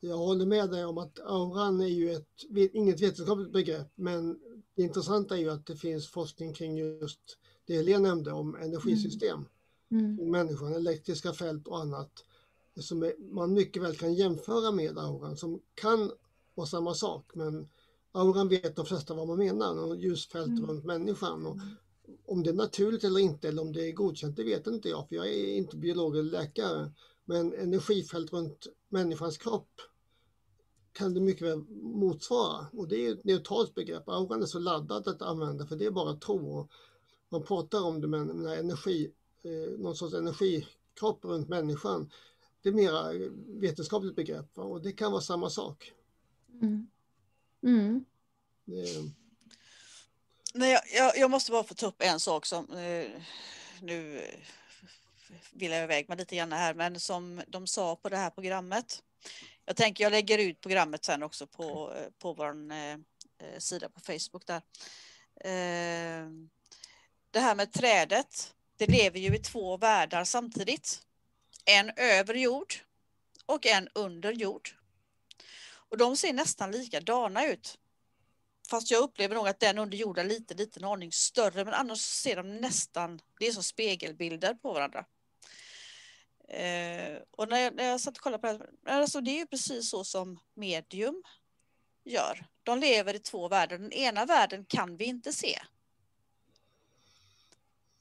jag 0.00 0.16
håller 0.16 0.46
med 0.46 0.70
dig 0.70 0.84
om 0.84 0.98
att 0.98 1.20
auran 1.20 1.80
är 1.80 1.86
ju 1.86 2.12
ett, 2.12 2.44
inget 2.72 3.00
vetenskapligt 3.00 3.52
begrepp 3.52 3.92
men 3.94 4.38
det 4.74 4.82
intressanta 4.82 5.36
är 5.36 5.40
ju 5.40 5.50
att 5.50 5.66
det 5.66 5.76
finns 5.76 6.08
forskning 6.08 6.54
kring 6.54 6.76
just 6.76 7.38
det 7.66 7.76
Helene 7.76 8.08
nämnde 8.08 8.32
om 8.32 8.56
energisystem. 8.56 9.44
Mm. 9.90 10.04
Mm. 10.04 10.30
Människan, 10.30 10.74
elektriska 10.74 11.32
fält 11.32 11.68
och 11.68 11.80
annat 11.80 12.24
som 12.80 13.12
man 13.18 13.52
mycket 13.52 13.82
väl 13.82 13.96
kan 13.96 14.14
jämföra 14.14 14.72
med 14.72 14.98
auran 14.98 15.36
som 15.36 15.60
kan 15.74 16.10
vara 16.54 16.66
samma 16.66 16.94
sak 16.94 17.34
men 17.34 17.68
auran 18.12 18.48
vet 18.48 18.76
de 18.76 18.86
flesta 18.86 19.14
vad 19.14 19.28
man 19.28 19.38
menar, 19.38 19.84
och 19.84 19.96
ljusfält 19.96 20.46
mm. 20.46 20.66
runt 20.66 20.84
människan. 20.84 21.46
Och 21.46 21.56
om 22.26 22.42
det 22.42 22.50
är 22.50 22.54
naturligt 22.54 23.04
eller 23.04 23.20
inte 23.20 23.48
eller 23.48 23.62
om 23.62 23.72
det 23.72 23.88
är 23.88 23.92
godkänt 23.92 24.36
det 24.36 24.44
vet 24.44 24.66
inte 24.66 24.88
jag 24.88 25.08
för 25.08 25.16
jag 25.16 25.28
är 25.28 25.56
inte 25.56 25.76
biolog 25.76 26.16
eller 26.16 26.30
läkare. 26.30 26.92
Men 27.24 27.54
energifält 27.54 28.32
runt 28.32 28.66
människans 28.88 29.38
kropp 29.38 29.80
kan 30.92 31.14
det 31.14 31.20
mycket 31.20 31.46
väl 31.46 31.64
motsvara 31.82 32.66
och 32.72 32.88
det 32.88 33.06
är 33.06 33.12
ett 33.12 33.24
neutralt 33.24 33.74
begrepp. 33.74 34.08
Auran 34.08 34.42
är 34.42 34.46
så 34.46 34.58
laddad 34.58 35.08
att 35.08 35.22
använda 35.22 35.66
för 35.66 35.76
det 35.76 35.86
är 35.86 35.90
bara 35.90 36.16
tro. 36.16 36.68
Man 37.28 37.42
pratar 37.42 37.84
om 37.84 38.00
det 38.00 38.08
med 38.08 38.30
energi, 38.58 39.12
eh, 39.42 39.78
någon 39.78 39.96
sorts 39.96 40.14
energikropp 40.14 41.24
runt 41.24 41.48
människan. 41.48 42.10
Det 42.62 42.68
är 42.68 42.72
mera 42.72 43.12
vetenskapligt 43.60 44.16
begrepp 44.16 44.58
och 44.58 44.82
det 44.82 44.92
kan 44.92 45.12
vara 45.12 45.22
samma 45.22 45.50
sak. 45.50 45.92
Mm. 46.62 46.86
Mm. 47.62 48.04
Det... 48.64 49.10
Nej, 50.54 50.78
jag, 50.94 51.16
jag, 51.16 51.30
måste 51.30 51.52
bara 51.52 51.64
få 51.64 51.74
ta 51.74 51.86
upp 51.86 52.02
en 52.02 52.20
sak 52.20 52.46
som 52.46 52.70
eh, 52.72 53.10
nu 53.80 54.26
vill 55.52 55.70
jag 55.70 55.84
iväg 55.84 56.08
med 56.08 56.18
lite 56.18 56.36
grann 56.36 56.52
här, 56.52 56.74
men 56.74 57.00
som 57.00 57.42
de 57.48 57.66
sa 57.66 57.96
på 57.96 58.08
det 58.08 58.16
här 58.16 58.30
programmet. 58.30 59.02
Jag 59.64 59.76
tänker 59.76 60.04
jag 60.04 60.10
lägger 60.10 60.38
ut 60.38 60.60
programmet 60.60 61.04
sen 61.04 61.22
också 61.22 61.46
på, 61.46 61.96
på 62.18 62.32
vår 62.32 62.72
eh, 62.72 63.58
sida 63.58 63.88
på 63.88 64.00
Facebook 64.00 64.46
där. 64.46 64.62
Eh, 65.40 66.28
det 67.30 67.40
här 67.40 67.54
med 67.54 67.72
trädet, 67.72 68.54
det 68.76 68.86
lever 68.86 69.18
ju 69.18 69.34
i 69.34 69.38
två 69.38 69.76
världar 69.76 70.24
samtidigt. 70.24 71.02
En 71.64 71.90
över 71.96 72.34
jord 72.34 72.74
och 73.46 73.66
en 73.66 73.88
under 73.94 74.32
jord. 74.32 74.70
Och 75.92 75.98
de 75.98 76.16
ser 76.16 76.32
nästan 76.32 76.70
likadana 76.70 77.46
ut. 77.46 77.78
Fast 78.70 78.90
jag 78.90 79.02
upplever 79.02 79.34
nog 79.34 79.48
att 79.48 79.60
den 79.60 79.78
under 79.78 79.98
jorden 79.98 80.26
är 80.26 80.28
lite, 80.28 80.54
lite 80.54 80.80
en 80.80 80.84
aning 80.84 81.12
större, 81.12 81.64
men 81.64 81.74
annars 81.74 82.00
ser 82.00 82.36
de 82.36 82.56
nästan, 82.56 83.20
det 83.40 83.46
är 83.46 83.52
som 83.52 83.62
spegelbilder 83.62 84.54
på 84.54 84.72
varandra. 84.72 85.04
Eh, 86.48 87.18
och 87.30 87.48
när 87.48 87.58
jag, 87.58 87.74
när 87.74 87.84
jag 87.84 88.00
satt 88.00 88.16
och 88.16 88.22
kollade 88.22 88.40
på 88.40 88.46
det 88.46 88.90
här, 88.90 89.00
alltså 89.00 89.20
det 89.20 89.30
är 89.30 89.38
ju 89.38 89.46
precis 89.46 89.90
så 89.90 90.04
som 90.04 90.40
medium 90.54 91.22
gör. 92.04 92.46
De 92.62 92.78
lever 92.78 93.14
i 93.14 93.18
två 93.18 93.48
världar. 93.48 93.78
Den 93.78 93.92
ena 93.92 94.24
världen 94.24 94.64
kan 94.64 94.96
vi 94.96 95.04
inte 95.04 95.32
se. 95.32 95.58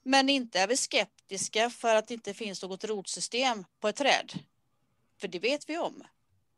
Men 0.04 0.30
inte 0.30 0.60
är 0.60 0.68
vi 0.68 0.78
skeptiska 0.78 1.70
för 1.70 1.96
att 1.96 2.08
det 2.08 2.14
inte 2.14 2.34
finns 2.34 2.62
något 2.62 2.84
rotsystem 2.84 3.66
på 3.80 3.88
ett 3.88 3.96
träd. 3.96 4.34
För 5.18 5.28
det 5.28 5.40
vet 5.40 5.70
vi 5.70 5.78
om. 5.78 6.04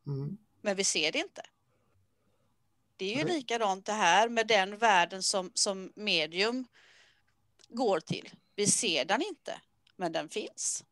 Mm 0.07 0.37
men 0.63 0.75
vi 0.75 0.83
ser 0.83 1.11
det 1.11 1.19
inte. 1.19 1.41
Det 2.97 3.13
är 3.13 3.17
ju 3.17 3.23
likadant 3.23 3.85
det 3.85 3.93
här 3.93 4.29
med 4.29 4.47
den 4.47 4.77
världen 4.77 5.23
som, 5.23 5.51
som 5.53 5.91
medium 5.95 6.67
går 7.69 7.99
till. 7.99 8.29
Vi 8.55 8.67
ser 8.67 9.05
den 9.05 9.21
inte, 9.21 9.61
men 9.95 10.11
den 10.11 10.29
finns. 10.29 10.83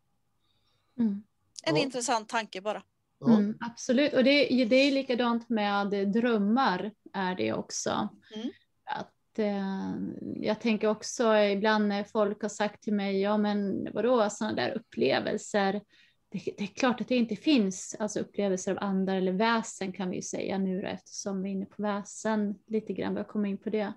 Mm. 0.99 1.23
En 1.63 1.75
ja. 1.75 1.81
intressant 1.81 2.29
tanke 2.29 2.61
bara. 2.61 2.83
Mm, 3.27 3.57
absolut, 3.59 4.13
och 4.13 4.23
det, 4.23 4.65
det 4.65 4.75
är 4.75 4.91
likadant 4.91 5.49
med 5.49 5.87
drömmar 6.13 6.91
är 7.13 7.35
det 7.35 7.53
också. 7.53 8.09
Mm. 8.35 8.49
Att, 8.85 9.39
eh, 9.39 9.95
jag 10.35 10.59
tänker 10.59 10.87
också 10.87 11.37
ibland 11.37 11.87
när 11.87 12.03
folk 12.03 12.41
har 12.41 12.49
sagt 12.49 12.83
till 12.83 12.93
mig, 12.93 13.21
ja 13.21 13.37
men 13.37 13.87
vadå 13.93 14.29
sådana 14.29 14.55
där 14.55 14.71
upplevelser, 14.71 15.81
det, 16.31 16.53
det, 16.57 16.63
är 16.63 16.67
klart 16.67 17.01
att 17.01 17.07
det 17.07 17.15
inte 17.15 17.35
finns 17.35 17.95
alltså 17.99 18.19
upplevelser 18.19 18.71
av 18.71 18.83
andar 18.83 19.15
eller 19.15 19.31
väsen 19.31 19.91
kan 19.91 20.09
vi 20.09 20.15
ju 20.15 20.21
säga 20.21 20.57
nu 20.57 20.81
då, 20.81 20.87
eftersom 20.87 21.43
vi 21.43 21.49
är 21.49 21.53
inne 21.53 21.65
på 21.65 21.83
väsen 21.83 22.55
lite 22.67 22.93
grann, 22.93 23.15
jag 23.15 23.27
kommer 23.27 23.49
in 23.49 23.57
på 23.57 23.69
det. 23.69 23.93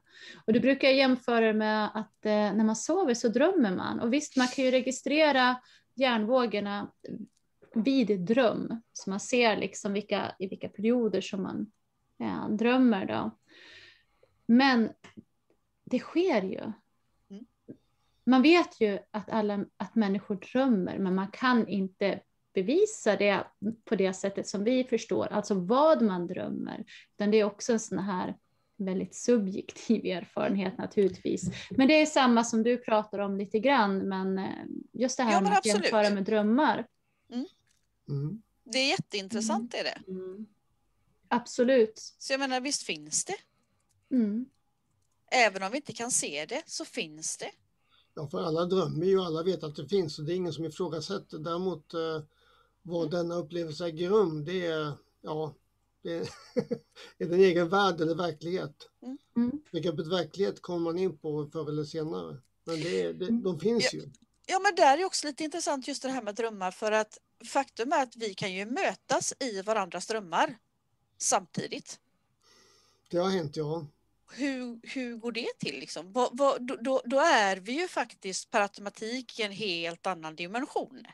Och 0.47 0.53
då 0.53 0.61
brukar 0.61 0.89
jag 0.89 0.97
jämföra 0.97 1.53
med 1.53 1.91
att 1.95 2.27
eh, 2.27 2.33
när 2.33 2.65
man 2.65 2.77
sover 2.77 3.15
så 3.15 3.29
drömmer 3.29 3.77
man. 3.77 4.01
Och 4.01 4.13
visst, 4.13 4.37
man 4.37 4.49
kan 4.49 4.65
ju 4.65 4.71
registrera 4.71 5.57
hjärnvågorna 5.95 6.93
vid 7.75 8.21
dröm, 8.21 8.83
så 8.93 9.11
man 9.11 9.21
ser 9.21 9.57
liksom 9.57 9.93
vilka, 9.93 10.35
i 10.39 10.49
vilka 10.49 10.69
perioder 10.69 11.21
som 11.21 11.43
man 11.43 11.73
eh, 12.21 12.49
drömmer. 12.49 13.07
Då. 13.07 13.39
Men 14.47 14.93
det 15.85 15.99
sker 15.99 16.43
ju 16.43 16.73
man 18.27 18.43
vet 18.43 18.81
ju 18.81 18.99
att, 19.11 19.31
alla, 19.31 19.65
att 19.77 19.95
människor 19.95 20.35
drömmer, 20.53 20.99
men 20.99 21.15
man 21.15 21.29
kan 21.29 21.69
inte 21.69 22.21
bevisa 22.55 23.17
det 23.17 23.45
på 23.85 23.97
det 23.97 24.13
sättet 24.13 24.49
som 24.49 24.65
vi 24.65 24.85
förstår, 24.85 25.27
alltså 25.27 25.55
vad 25.55 26.03
man 26.03 26.27
drömmer, 26.27 26.85
utan 27.17 27.31
det 27.31 27.41
är 27.41 27.45
också 27.45 27.73
en 27.73 27.81
sån 27.81 27.99
här 27.99 28.35
väldigt 28.77 29.15
subjektiv 29.15 30.07
erfarenhet 30.07 30.79
naturligtvis. 30.79 31.51
Men 31.71 31.89
det 31.89 31.95
är 31.95 32.07
samma 32.07 32.45
som 32.45 32.63
du 32.63 32.77
pratar 32.77 33.19
om 33.19 33.37
lite 33.37 33.59
grann, 33.59 33.99
men 34.09 34.39
eh, 34.39 34.65
just 34.93 35.17
det 35.17 35.23
här 35.23 35.33
ja, 35.33 35.41
med 35.41 35.53
att 35.53 35.67
jämföra 35.67 36.11
med 36.11 36.25
drömmar. 36.25 36.87
Mm. 37.33 37.47
Mm. 38.09 38.43
Det 38.65 38.79
är 38.79 38.89
jätteintressant 38.89 39.75
mm. 39.75 39.87
är 39.87 39.91
det. 39.91 40.11
Mm. 40.11 40.47
Absolut. 41.29 41.99
Så 42.19 42.33
jag 42.33 42.41
menar, 42.41 42.61
visst 42.61 42.83
finns 42.83 43.25
det. 43.25 43.37
Mm. 44.11 44.47
Även 45.31 45.63
om 45.63 45.71
vi 45.71 45.77
inte 45.77 45.93
kan 45.93 46.11
se 46.11 46.47
det 46.49 46.63
så 46.67 46.85
finns 46.85 47.37
det. 47.37 47.51
Ja, 48.15 48.29
för 48.29 48.43
alla 48.43 48.65
drömmer 48.65 49.07
ju, 49.07 49.21
alla 49.21 49.43
vet 49.43 49.65
att 49.65 49.77
det 49.77 49.89
finns 49.89 50.19
och 50.19 50.25
det 50.25 50.33
är 50.33 50.37
ingen 50.37 50.53
som 50.53 50.65
ifrågasätter. 50.65 51.39
Däremot 51.39 51.95
eh, 51.95 52.23
vad 52.83 53.11
denna 53.11 53.35
upplevelse 53.35 53.87
äger 53.87 54.09
rum, 54.09 54.45
det 54.45 54.67
är, 54.67 54.93
ja, 55.21 55.55
det 56.03 56.17
är, 56.17 56.29
är 57.19 57.33
en 57.33 57.41
egen 57.41 57.69
värld 57.69 58.01
eller 58.01 58.15
verklighet. 58.15 58.89
Mm. 59.37 59.63
Begreppet 59.73 60.07
verklighet 60.07 60.63
kommer 60.63 60.79
man 60.79 60.99
in 60.99 61.19
på 61.19 61.47
förr 61.53 61.69
eller 61.69 61.85
senare. 61.85 62.37
Men 62.65 62.81
det, 62.81 63.13
det, 63.13 63.43
de 63.43 63.61
finns 63.61 63.93
ja, 63.93 64.01
ju. 64.01 64.11
Ja, 64.47 64.61
men 64.61 64.75
där 64.75 64.99
är 64.99 65.05
också 65.05 65.27
lite 65.27 65.45
intressant 65.45 65.89
just 65.89 66.03
det 66.03 66.09
här 66.09 66.23
med 66.23 66.35
drömmar 66.35 66.71
för 66.71 66.93
att 66.93 67.19
faktum 67.47 67.93
är 67.93 68.03
att 68.03 68.17
vi 68.17 68.35
kan 68.35 68.53
ju 68.53 68.67
mötas 68.67 69.35
i 69.41 69.63
varandras 69.63 70.07
drömmar 70.07 70.59
samtidigt. 71.19 72.01
Det 73.11 73.19
har 73.19 73.31
hänt, 73.31 73.57
ja 73.57 73.87
hur, 74.37 74.81
hur 74.83 75.17
går 75.17 75.33
det 75.33 75.59
till? 75.59 75.81
Liksom? 75.81 76.13
Vad, 76.13 76.29
vad, 76.33 76.63
då, 76.85 77.03
då 77.05 77.19
är 77.21 77.57
vi 77.57 77.73
ju 77.73 77.89
faktiskt 77.89 78.51
per 78.51 78.61
automatik 78.61 79.41
i 79.41 79.43
en 79.43 79.53
helt 79.53 80.07
annan 80.07 80.37
dimension. 80.37 81.07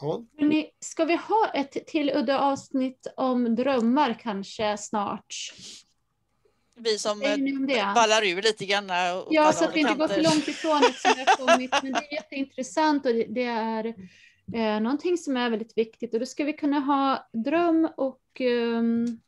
Ja. 0.00 0.22
Ska 0.80 1.04
vi 1.04 1.16
ha 1.16 1.50
ett 1.54 1.86
till 1.86 2.10
udda 2.10 2.38
avsnitt 2.38 3.06
om 3.16 3.54
drömmar 3.54 4.18
kanske 4.22 4.76
snart? 4.76 5.34
Vi 6.76 6.98
som 6.98 7.20
ballar 7.94 8.26
ur 8.26 8.42
lite 8.42 8.66
grann. 8.66 8.88
ja, 9.30 9.52
så 9.52 9.64
att 9.64 9.76
vi 9.76 9.80
inte 9.80 9.94
går 9.94 10.08
för 10.08 10.22
långt 10.22 10.48
ifrån 10.48 10.80
det 10.80 10.92
som 10.92 11.18
har 11.18 11.36
kommit. 11.46 11.70
Men 11.82 11.92
det 11.92 11.98
är 11.98 12.12
jätteintressant 12.12 13.06
och 13.06 13.14
det 13.14 13.44
är 13.44 13.86
eh, 14.54 14.80
någonting 14.80 15.18
som 15.18 15.36
är 15.36 15.50
väldigt 15.50 15.78
viktigt. 15.78 16.14
Och 16.14 16.20
då 16.20 16.26
ska 16.26 16.44
vi 16.44 16.52
kunna 16.52 16.80
ha 16.80 17.28
dröm 17.32 17.88
och 17.96 18.40
um, 18.40 19.20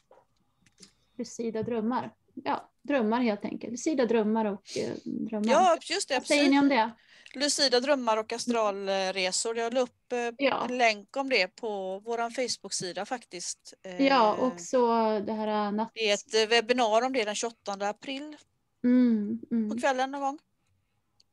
lucida 1.19 1.63
drömmar 1.63 2.13
ja, 2.45 2.71
drömmar 2.83 3.21
helt 3.21 3.45
enkelt. 3.45 3.71
Lucida 3.71 4.07
drömmar 4.07 4.45
och 4.45 4.77
eh, 4.77 4.93
drömmar. 5.05 5.53
Ja, 5.53 5.79
just 5.83 6.09
det. 6.09 6.15
Vad 6.15 6.27
säger 6.27 6.51
ni 6.51 6.59
om 6.59 6.69
det? 6.69 6.91
Lucida 7.35 7.81
drömmar 7.81 8.17
och 8.17 8.33
astralresor. 8.33 9.57
Jag 9.57 9.75
la 9.75 9.81
upp 9.81 10.13
eh, 10.13 10.19
Ja. 10.39 10.67
en 10.69 10.79
länk 10.79 11.17
om 11.17 11.29
det 11.29 11.49
på 11.57 11.99
vår 11.99 12.19
Facebook-sida 12.31 13.05
faktiskt. 13.07 13.75
Eh, 13.83 14.07
Ja, 14.07 14.35
och 14.35 14.61
så 14.61 14.87
det 15.21 15.33
här 15.33 15.73
natt... 15.73 15.91
Det 15.95 16.11
är 16.11 16.15
ett 16.15 16.35
eh, 16.35 16.49
webbinar 16.49 17.03
om 17.03 17.13
det 17.13 17.25
den 17.25 17.35
28 17.35 17.73
april 17.73 18.37
Mm, 18.85 19.39
på 19.49 19.55
mm, 19.55 19.79
kvällen 19.79 20.11
någon 20.11 20.21
gång. 20.21 20.39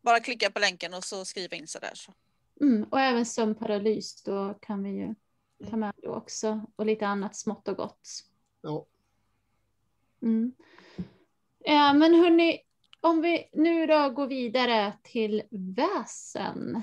Bara 0.01 0.20
klicka 0.20 0.51
på 0.51 0.60
länken 0.60 0.93
och 0.93 1.04
så 1.04 1.26
skriva 1.26 1.56
in 1.58 1.68
sig 1.68 1.82
där. 1.82 1.91
Så. 1.95 2.14
mm. 2.62 2.84
Och 2.84 2.99
även 2.99 3.26
sömnparalys, 3.26 4.24
då 4.24 4.54
kan 4.62 4.84
vi 4.84 4.89
ju 4.89 5.16
ta 5.70 5.78
med 5.78 5.93
det 5.97 6.08
också. 6.08 6.62
Och 6.76 6.86
lite 6.86 7.08
annat 7.08 7.36
smått 7.36 7.68
och 7.68 7.78
gott. 7.78 8.10
Ja. 8.62 8.86
Mm. 10.22 10.54
Ja, 11.66 11.93
men 11.93 12.14
hörni, 12.14 12.59
om 13.01 13.22
vi 13.22 13.49
nu 13.53 13.86
då 13.86 14.09
går 14.09 14.28
vidare 14.28 14.93
till 15.03 15.43
väsen. 15.51 16.82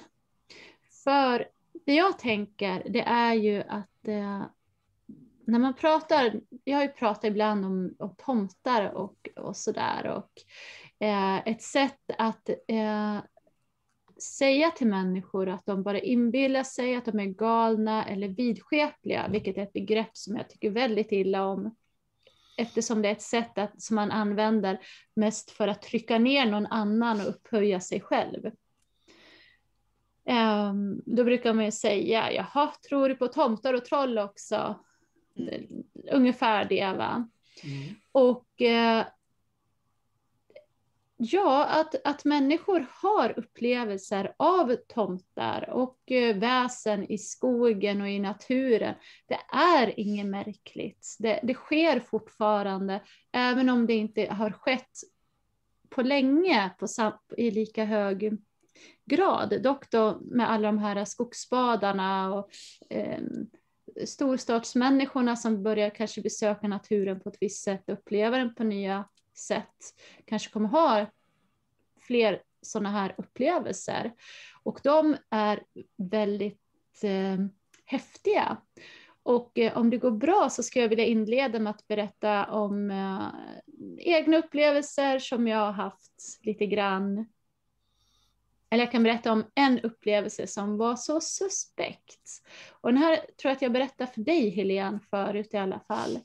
För 1.04 1.48
det 1.86 1.94
jag 1.94 2.18
tänker, 2.18 2.82
det 2.88 3.00
är 3.00 3.34
ju 3.34 3.62
att 3.62 4.08
eh, 4.08 4.42
när 5.44 5.58
man 5.58 5.74
pratar, 5.74 6.40
jag 6.64 6.76
har 6.76 6.82
ju 6.82 6.88
pratat 6.88 7.24
ibland 7.24 7.64
om, 7.64 7.94
om 7.98 8.14
tomtar 8.18 8.92
och, 8.94 9.28
och 9.36 9.56
sådär 9.56 10.06
och 10.06 10.30
eh, 11.06 11.36
ett 11.46 11.62
sätt 11.62 12.10
att 12.18 12.48
eh, 12.48 13.18
säga 14.22 14.70
till 14.70 14.86
människor 14.86 15.48
att 15.48 15.66
de 15.66 15.82
bara 15.82 16.00
inbillar 16.00 16.62
sig 16.62 16.96
att 16.96 17.04
de 17.04 17.20
är 17.20 17.26
galna 17.26 18.04
eller 18.04 18.28
vidskepliga, 18.28 19.28
vilket 19.28 19.56
är 19.56 19.62
ett 19.62 19.72
begrepp 19.72 20.16
som 20.16 20.36
jag 20.36 20.48
tycker 20.48 20.70
väldigt 20.70 21.12
illa 21.12 21.44
om 21.44 21.74
eftersom 22.60 23.02
det 23.02 23.08
är 23.08 23.12
ett 23.12 23.22
sätt 23.22 23.58
att, 23.58 23.82
som 23.82 23.96
man 23.96 24.10
använder 24.10 24.80
mest 25.16 25.50
för 25.50 25.68
att 25.68 25.82
trycka 25.82 26.18
ner 26.18 26.46
någon 26.46 26.66
annan 26.66 27.20
och 27.20 27.28
upphöja 27.28 27.80
sig 27.80 28.00
själv. 28.00 28.50
Ehm, 30.24 31.02
då 31.06 31.24
brukar 31.24 31.54
man 31.54 31.64
ju 31.64 31.72
säga, 31.72 32.32
jaha, 32.32 32.72
tror 32.88 33.08
du 33.08 33.14
på 33.14 33.28
tomtar 33.28 33.74
och 33.74 33.84
troll 33.84 34.18
också? 34.18 34.84
Mm. 35.36 35.84
Ungefär 36.12 36.64
det 36.64 36.92
va. 36.98 37.28
Mm. 37.64 37.94
Och 38.12 38.62
eh, 38.62 39.06
ja, 41.22 41.64
att, 41.64 42.06
att 42.06 42.24
människor 42.24 42.86
har 42.90 43.38
upplevelser 43.38 44.34
av 44.36 44.76
tomtar 44.88 45.70
och 45.70 46.12
eh, 46.12 46.36
väsen 46.36 47.12
i 47.12 47.18
skogen 47.18 48.00
och 48.00 48.08
i 48.08 48.18
naturen. 48.18 48.94
Det 49.26 49.38
är 49.56 50.00
inget 50.00 50.26
märkligt. 50.26 51.16
Det, 51.18 51.40
det 51.42 51.54
sker 51.54 52.00
fortfarande, 52.00 53.02
även 53.32 53.68
om 53.68 53.86
det 53.86 53.94
inte 53.94 54.26
har 54.26 54.50
skett 54.50 54.90
på 55.88 56.02
länge 56.02 56.70
på, 56.78 56.88
sam- 56.88 57.18
i 57.36 57.50
lika 57.50 57.84
hög 57.84 58.38
grad. 59.04 59.62
Dock 59.62 59.90
då 59.90 60.18
med 60.20 60.50
alla 60.50 60.68
de 60.68 60.78
här 60.78 61.04
skogsbadarna 61.04 62.34
och 62.34 62.50
eh, 62.90 63.20
storstadsmänniskorna 64.04 65.36
som 65.36 65.62
börjar 65.62 65.90
kanske 65.90 66.20
besöka 66.20 66.68
naturen 66.68 67.20
på 67.20 67.28
ett 67.28 67.38
visst 67.40 67.64
sätt, 67.64 67.88
uppleva 67.88 68.36
den 68.36 68.54
på 68.54 68.64
nya 68.64 69.04
sätt, 69.40 69.94
kanske 70.24 70.50
kommer 70.50 70.68
ha 70.68 71.06
fler 72.00 72.42
sådana 72.62 72.90
här 72.90 73.14
upplevelser. 73.18 74.12
Och 74.62 74.80
de 74.82 75.16
är 75.30 75.62
väldigt 75.96 77.04
eh, 77.04 77.36
häftiga. 77.84 78.56
Och 79.22 79.58
eh, 79.58 79.78
om 79.78 79.90
det 79.90 79.98
går 79.98 80.10
bra 80.10 80.48
så 80.50 80.62
ska 80.62 80.80
jag 80.80 80.88
vilja 80.88 81.04
inleda 81.04 81.58
med 81.58 81.70
att 81.70 81.88
berätta 81.88 82.46
om 82.46 82.90
eh, 82.90 83.28
egna 83.98 84.36
upplevelser 84.36 85.18
som 85.18 85.48
jag 85.48 85.58
har 85.58 85.72
haft 85.72 86.40
lite 86.42 86.66
grann. 86.66 87.26
Eller 88.70 88.84
jag 88.84 88.92
kan 88.92 89.02
berätta 89.02 89.32
om 89.32 89.44
en 89.54 89.80
upplevelse 89.80 90.46
som 90.46 90.76
var 90.76 90.96
så 90.96 91.20
suspekt. 91.20 92.42
Och 92.70 92.92
den 92.92 93.02
här 93.02 93.16
tror 93.16 93.50
jag 93.50 93.52
att 93.52 93.62
jag 93.62 93.72
berättade 93.72 94.12
för 94.12 94.20
dig 94.20 94.50
Helene 94.50 94.98
förut 95.10 95.54
i 95.54 95.56
alla 95.56 95.80
fall. 95.80 96.18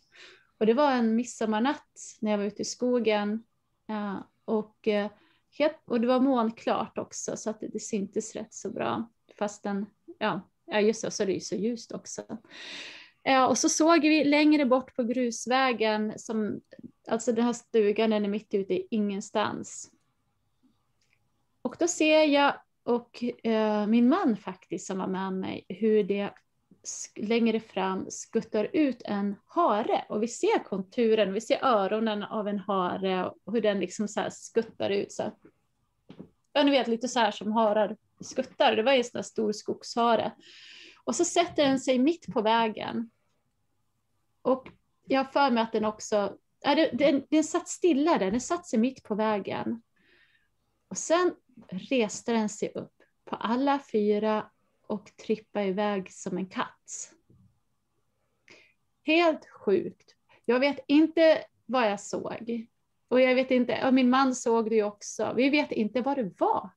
Och 0.58 0.66
det 0.66 0.74
var 0.74 0.92
en 0.92 1.16
midsommarnatt 1.16 2.18
när 2.20 2.32
jag 2.32 2.38
var 2.38 2.46
ute 2.46 2.62
i 2.62 2.66
skogen. 2.66 3.44
Eh, 3.90 4.18
och, 4.46 4.88
eh, 4.88 5.12
och 5.86 6.02
det 6.02 6.08
var 6.08 6.20
molnklart 6.20 6.98
också 6.98 7.38
så 7.38 7.50
att 7.50 7.60
det, 7.60 7.68
det 7.68 7.80
syntes 7.80 8.36
rätt 8.36 8.54
så 8.54 8.70
bra. 8.70 9.10
Fastän, 9.40 9.86
ja, 10.20 10.42
ja 10.66 10.80
just 10.80 11.02
det, 11.02 11.12
så 11.12 11.24
är 11.24 11.28
det 11.28 11.34
ju 11.34 11.40
så 11.40 11.56
ljust 11.56 11.92
också. 11.92 12.24
Eh, 13.24 13.44
och 13.44 13.58
så 13.58 13.70
såg 13.70 14.02
vi 14.02 14.24
längre 14.24 14.66
bort 14.66 14.96
på 14.96 15.04
grusvägen, 15.04 16.14
som, 16.18 16.62
alltså 17.08 17.32
den 17.32 17.46
här 17.46 17.54
stugan 17.54 18.10
den 18.10 18.26
är 18.26 18.30
mitt 18.30 18.54
ute 18.54 18.74
i 18.74 18.88
ingenstans. 18.92 19.92
Och 21.62 21.76
då 21.80 21.88
ser 21.88 22.24
jag 22.24 22.54
och 22.84 23.24
eh, 23.44 23.88
min 23.88 24.10
man 24.10 24.38
faktiskt 24.38 24.88
som 24.88 24.98
var 24.98 25.08
med 25.08 25.34
mig 25.34 25.66
hur 25.70 26.04
det 26.04 26.34
längre 27.16 27.60
fram 27.60 28.12
skuttar 28.12 28.70
ut 28.74 29.02
en 29.06 29.36
hare 29.46 30.06
och 30.10 30.24
vi 30.24 30.28
ser 30.28 30.64
konturen, 30.64 31.34
vi 31.34 31.42
ser 31.42 31.66
öronen 31.66 32.24
av 32.24 32.48
en 32.48 32.60
hare 32.60 33.32
och 33.44 33.54
hur 33.54 33.62
den 33.62 33.80
liksom 33.80 34.08
så 34.08 34.20
här 34.20 34.30
skuttar 34.30 34.90
ut. 34.90 35.12
Så. 35.12 35.32
Ja, 36.54 36.64
ni 36.64 36.72
vet 36.72 36.88
lite 36.88 37.08
så 37.08 37.20
här 37.20 37.32
som 37.32 37.52
harar 37.52 37.98
skuttar, 38.20 38.76
det 38.76 38.84
var 38.84 38.92
ju 38.92 38.98
en 38.98 39.04
sån 39.04 39.18
där 39.18 39.24
stor 39.24 39.52
skogshare. 39.52 40.32
Och 41.04 41.16
så 41.16 41.26
sätter 41.26 41.64
den 41.66 41.80
sig 41.80 42.00
mitt 42.00 42.34
på 42.34 42.42
vägen. 42.42 43.10
Och 44.42 44.68
jag 45.08 45.20
har 45.20 45.32
för 45.32 45.52
mig 45.52 45.64
att 45.64 45.72
den 45.72 45.86
också, 45.86 46.38
ja, 46.62 46.76
det- 46.76 46.92
den, 46.94 47.24
den 47.30 47.44
satt 47.44 47.68
stilla 47.68 48.18
där, 48.18 48.32
den 48.32 48.42
satt 48.42 48.68
sig 48.68 48.80
mitt 48.80 49.04
på 49.04 49.16
vägen. 49.16 49.82
Och 50.88 50.98
sen 50.98 51.36
reste 51.70 52.32
den 52.32 52.50
sig 52.50 52.72
upp 52.76 52.94
på 53.26 53.36
alla 53.36 53.80
fyra 53.92 54.52
och 54.88 55.18
trippa 55.26 55.64
iväg 55.64 56.12
som 56.12 56.38
en 56.38 56.46
katt. 56.46 57.12
Helt 59.04 59.50
sjukt. 59.50 60.16
Jag 60.46 60.60
vet 60.60 60.80
inte 60.88 61.46
vad 61.66 61.92
jag 61.92 62.00
såg. 62.00 62.68
Och 63.08 63.22
jag 63.22 63.36
vet 63.36 63.52
inte, 63.52 63.88
och 63.88 63.94
min 63.94 64.10
man 64.10 64.36
såg 64.36 64.70
det 64.70 64.76
ju 64.76 64.84
också. 64.84 65.34
Vi 65.36 65.50
vet 65.50 65.72
inte 65.72 66.02
vad 66.02 66.18
det 66.18 66.40
var. 66.40 66.70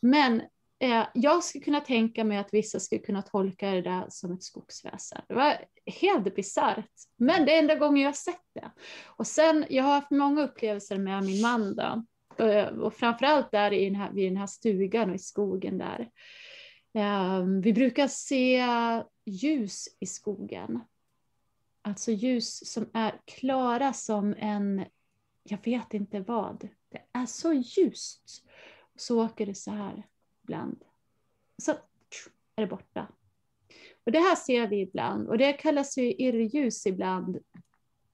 Men 0.00 0.42
eh, 0.78 1.06
jag 1.14 1.44
skulle 1.44 1.64
kunna 1.64 1.80
tänka 1.80 2.24
mig 2.24 2.38
att 2.38 2.54
vissa 2.54 2.80
skulle 2.80 3.00
kunna 3.00 3.22
tolka 3.22 3.70
det 3.70 3.82
där 3.82 4.06
som 4.08 4.32
ett 4.32 4.42
skogsväsen. 4.42 5.22
Det 5.28 5.34
var 5.34 5.56
helt 5.86 6.34
bisarrt. 6.34 6.92
Men 7.16 7.46
det 7.46 7.54
är 7.54 7.58
enda 7.58 7.74
gången 7.74 8.02
jag 8.02 8.08
har 8.08 8.14
sett 8.14 8.44
det. 8.54 8.70
Och 9.06 9.26
sen, 9.26 9.66
jag 9.68 9.84
har 9.84 9.94
haft 9.94 10.10
många 10.10 10.42
upplevelser 10.42 10.98
med 10.98 11.24
min 11.24 11.40
man 11.40 11.76
då. 11.76 12.04
Eh, 12.44 12.66
och 12.66 12.94
framförallt 12.94 13.50
där 13.50 13.72
i 13.72 13.84
den 13.84 13.94
här, 13.94 14.12
vid 14.12 14.30
den 14.30 14.36
här 14.36 14.46
stugan 14.46 15.10
och 15.10 15.16
i 15.16 15.18
skogen 15.18 15.78
där. 15.78 16.10
Ehm, 16.92 17.60
vi 17.60 17.72
brukar 17.72 18.08
se 18.08 18.64
ljus 19.24 19.88
i 20.00 20.06
skogen. 20.06 20.80
Alltså 21.82 22.10
ljus 22.10 22.72
som 22.72 22.90
är 22.94 23.20
klara 23.24 23.92
som 23.92 24.34
en, 24.38 24.84
jag 25.42 25.58
vet 25.64 25.94
inte 25.94 26.20
vad. 26.20 26.68
Det 26.88 27.02
är 27.12 27.26
så 27.26 27.52
ljust. 27.52 28.44
Så 28.96 29.24
åker 29.24 29.46
det 29.46 29.54
så 29.54 29.70
här 29.70 30.06
ibland. 30.42 30.84
Så 31.62 31.72
är 32.56 32.60
det 32.60 32.66
borta. 32.66 33.08
Och 34.04 34.12
det 34.12 34.18
här 34.18 34.36
ser 34.36 34.66
vi 34.66 34.80
ibland 34.80 35.28
och 35.28 35.38
det 35.38 35.52
kallas 35.52 35.98
ju 35.98 36.12
irrljus 36.12 36.86
ibland 36.86 37.38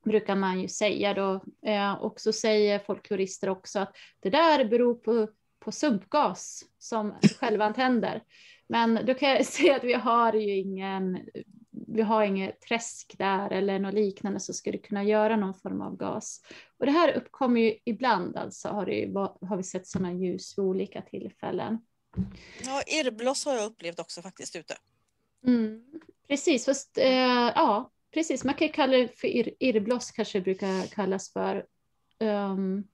brukar 0.04 0.36
man 0.36 0.60
ju 0.60 0.68
säga 0.68 1.14
då. 1.14 1.44
Ehm, 1.62 1.96
och 1.96 2.20
så 2.20 2.32
säger 2.32 2.78
folklorister 2.78 3.48
också 3.48 3.78
att 3.78 3.96
det 4.20 4.30
där 4.30 4.64
beror 4.64 4.94
på, 4.94 5.28
på 5.58 5.72
sumpgas 5.72 6.64
som 6.78 7.14
självantänder. 7.40 8.22
Men 8.66 9.06
då 9.06 9.14
kan 9.14 9.30
jag 9.30 9.46
säga 9.46 9.76
att 9.76 9.84
vi 9.84 9.92
har 9.92 10.32
ju 10.32 10.56
ingen, 10.56 11.20
vi 11.70 12.02
har 12.02 12.24
inget 12.24 12.60
träsk 12.60 13.14
där 13.18 13.50
eller 13.50 13.78
något 13.78 13.94
liknande 13.94 14.40
som 14.40 14.54
skulle 14.54 14.78
kunna 14.78 15.04
göra 15.04 15.36
någon 15.36 15.54
form 15.54 15.80
av 15.80 15.96
gas. 15.96 16.40
Och 16.78 16.86
det 16.86 16.92
här 16.92 17.12
uppkommer 17.12 17.60
ju 17.60 17.76
ibland 17.84 18.36
alltså, 18.36 18.68
har, 18.68 18.86
det 18.86 19.46
har 19.46 19.56
vi 19.56 19.62
sett 19.62 19.86
sådana 19.86 20.12
ljus 20.12 20.58
vid 20.58 20.64
olika 20.64 21.02
tillfällen. 21.02 21.78
Ja, 22.64 22.82
irrbloss 22.86 23.44
har 23.44 23.54
jag 23.54 23.66
upplevt 23.66 24.00
också 24.00 24.22
faktiskt 24.22 24.56
ute. 24.56 24.74
Mm, 25.46 25.84
precis, 26.28 26.64
fast 26.64 26.98
eh, 26.98 27.52
ja, 27.54 27.90
precis. 28.14 28.44
Man 28.44 28.54
kan 28.54 28.68
kalla 28.68 28.96
det 28.96 29.20
för 29.20 29.28
ir, 29.28 29.54
irrbloss 29.58 30.10
kanske 30.10 30.38
det 30.38 30.42
brukar 30.42 30.86
kallas 30.86 31.32
för. 31.32 31.66
Ehm, 32.18 32.84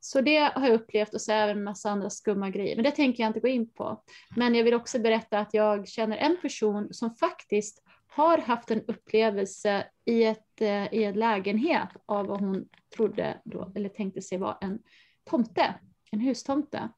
så 0.00 0.20
det 0.20 0.38
har 0.38 0.66
jag 0.66 0.74
upplevt 0.74 1.14
och 1.14 1.20
så 1.20 1.32
även 1.32 1.56
en 1.58 1.64
massa 1.64 1.90
andra 1.90 2.10
skumma 2.10 2.50
grejer. 2.50 2.76
Men 2.76 2.84
det 2.84 2.90
tänker 2.90 3.22
jag 3.22 3.30
inte 3.30 3.40
gå 3.40 3.48
in 3.48 3.72
på. 3.72 4.02
Men 4.36 4.54
jag 4.54 4.64
vill 4.64 4.74
också 4.74 4.98
berätta 4.98 5.38
att 5.38 5.54
jag 5.54 5.88
känner 5.88 6.16
en 6.16 6.36
person 6.42 6.88
som 6.94 7.14
faktiskt 7.14 7.82
har 8.06 8.38
haft 8.38 8.70
en 8.70 8.82
upplevelse 8.86 9.86
i, 10.04 10.24
ett, 10.24 10.60
eh, 10.60 10.94
i 10.94 11.04
en 11.04 11.14
lägenhet 11.14 11.88
av 12.06 12.26
vad 12.26 12.40
hon 12.40 12.68
trodde 12.96 13.40
då, 13.44 13.72
eller 13.74 13.88
tänkte 13.88 14.22
sig 14.22 14.38
vara 14.38 14.56
en 14.60 14.78
tomte, 15.24 15.74
en 16.10 16.20
hustomte. 16.20 16.88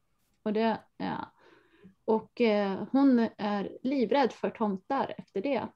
Och 0.43 0.53
det, 0.53 0.77
ja. 0.97 1.31
Och 2.05 2.41
eh, 2.41 2.83
hon 2.91 3.27
är 3.37 3.77
livrädd 3.83 4.31
för 4.31 4.49
tomtar 4.49 5.15
efter 5.17 5.41
det 5.41 5.67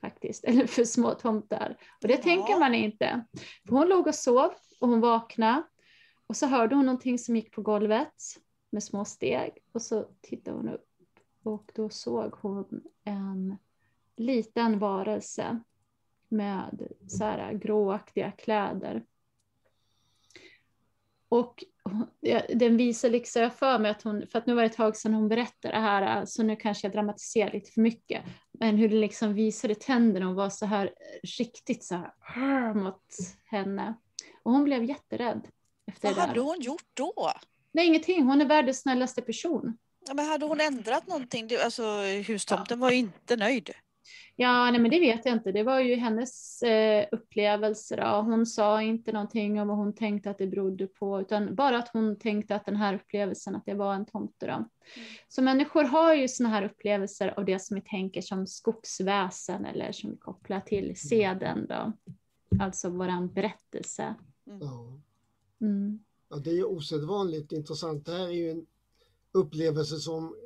faktiskt, 0.00 0.44
eller 0.48 0.66
för 0.66 0.84
små 0.84 1.10
tomtar. 1.14 1.76
Och 2.02 2.08
det 2.08 2.14
Ja. 2.14 2.22
tänker 2.22 2.58
man 2.60 2.74
inte. 2.74 3.24
För 3.68 3.76
hon 3.76 3.88
låg 3.88 4.06
och 4.06 4.14
sov 4.14 4.52
och 4.80 4.88
hon 4.88 5.00
vaknade 5.00 5.62
och 6.26 6.36
så 6.36 6.46
hörde 6.46 6.74
hon 6.74 6.86
någonting 6.86 7.18
som 7.18 7.36
gick 7.36 7.52
på 7.52 7.62
golvet 7.62 8.14
med 8.70 8.82
små 8.82 9.04
steg 9.04 9.58
och 9.72 9.82
så 9.82 10.08
tittade 10.20 10.56
hon 10.56 10.68
upp 10.68 10.88
och 11.42 11.70
då 11.74 11.88
såg 11.88 12.34
hon 12.34 12.82
en 13.04 13.56
liten 14.16 14.78
varelse 14.78 15.60
med 16.28 16.88
så 17.06 17.24
här 17.24 17.52
gråaktiga 17.52 18.30
kläder. 18.30 19.04
Och 21.28 21.64
den 22.54 22.76
visar 22.76 23.10
liksom, 23.10 23.42
jag 23.42 23.54
för 23.54 23.78
mig 23.78 23.90
att 23.90 24.02
hon, 24.02 24.26
för 24.26 24.38
att 24.38 24.46
nu 24.46 24.54
var 24.54 24.62
det 24.62 24.66
ett 24.66 24.76
tag 24.76 24.96
sedan 24.96 25.14
hon 25.14 25.28
berättade 25.28 25.74
det 25.74 25.80
här, 25.80 26.20
eh, 26.20 26.24
så 26.24 26.42
nu 26.42 26.56
kanske 26.56 26.86
jag 26.86 26.92
dramatiserar 26.92 27.52
lite 27.52 27.70
för 27.70 27.80
mycket, 27.80 28.24
men 28.52 28.76
hur 28.76 28.88
det 28.88 28.96
liksom 28.96 29.34
visade 29.34 29.74
tänderna 29.74 30.28
och 30.28 30.34
var 30.34 30.50
så 30.50 30.66
här 30.66 30.86
eh, 30.86 31.28
riktigt 31.38 31.84
så 31.84 32.06
här 32.20 32.74
mot 32.74 33.04
henne. 33.44 33.94
Och 34.42 34.52
hon 34.52 34.64
blev 34.64 34.84
jätterädd 34.84 35.48
efter 35.86 36.08
Vad 36.08 36.16
det 36.16 36.20
hade 36.20 36.40
hon 36.40 36.60
gjort 36.60 36.86
då? 36.94 37.32
Nej, 37.72 37.86
ingenting. 37.86 38.22
Hon 38.22 38.40
är 38.40 38.44
världens 38.46 38.80
snällaste 38.80 39.22
person. 39.22 39.76
Ja, 40.08 40.14
men 40.14 40.26
hade 40.26 40.46
hon 40.46 40.60
ändrat 40.60 41.06
någonting? 41.06 41.48
Det- 41.48 41.64
Alltså, 41.64 41.82
hustomten 42.26 42.80
var 42.80 42.90
ju 42.90 42.96
inte 42.96 43.36
nöjd. 43.36 43.70
Ja, 44.36 44.70
nej, 44.70 44.80
men 44.80 44.90
det 44.90 45.00
vet 45.00 45.24
jag 45.24 45.34
inte. 45.34 45.52
Det 45.52 45.62
var 45.62 45.80
ju 45.80 45.94
hennes 45.96 46.62
eh, 46.62 47.06
upplevelser. 47.12 47.96
Då. 47.96 48.20
Hon 48.22 48.46
sa 48.46 48.82
inte 48.82 49.12
någonting 49.12 49.60
om 49.60 49.68
vad 49.68 49.76
hon 49.76 49.94
tänkte 49.94 50.30
att 50.30 50.38
det 50.38 50.46
berodde 50.46 50.86
på, 50.86 51.20
utan 51.20 51.54
bara 51.54 51.78
att 51.78 51.88
hon 51.88 52.18
tänkte 52.18 52.54
att 52.56 52.66
den 52.66 52.76
här 52.76 52.94
upplevelsen, 52.94 53.56
att 53.56 53.66
det 53.66 53.74
var 53.74 53.94
en 53.94 54.06
tomte. 54.06 54.46
Då. 54.46 54.68
Så 55.28 55.42
människor 55.42 55.84
har 55.84 56.14
ju 56.14 56.28
såna 56.28 56.48
här 56.48 56.62
upplevelser 56.64 57.34
av 57.38 57.44
det 57.44 57.58
som 57.58 57.74
vi 57.74 57.80
tänker 57.80 58.20
som 58.20 58.46
skogsväsen 58.46 59.64
eller 59.64 59.92
som 59.92 60.10
vi 60.10 60.16
kopplar 60.16 60.60
till 60.60 60.96
seden 60.96 61.66
då. 61.68 61.92
Alltså 62.60 62.88
våran 62.90 63.32
berättelse. 63.32 64.14
Ja. 64.44 64.98
Mm. 65.60 65.98
Ja, 66.28 66.36
det 66.36 66.50
är 66.50 66.54
ju 66.54 66.64
osedvanligt 66.64 67.52
intressant. 67.52 68.06
Det 68.06 68.12
här 68.12 68.26
är 68.26 68.32
ju 68.32 68.50
en 68.50 68.66
upplevelse 69.32 69.98
som 69.98 70.36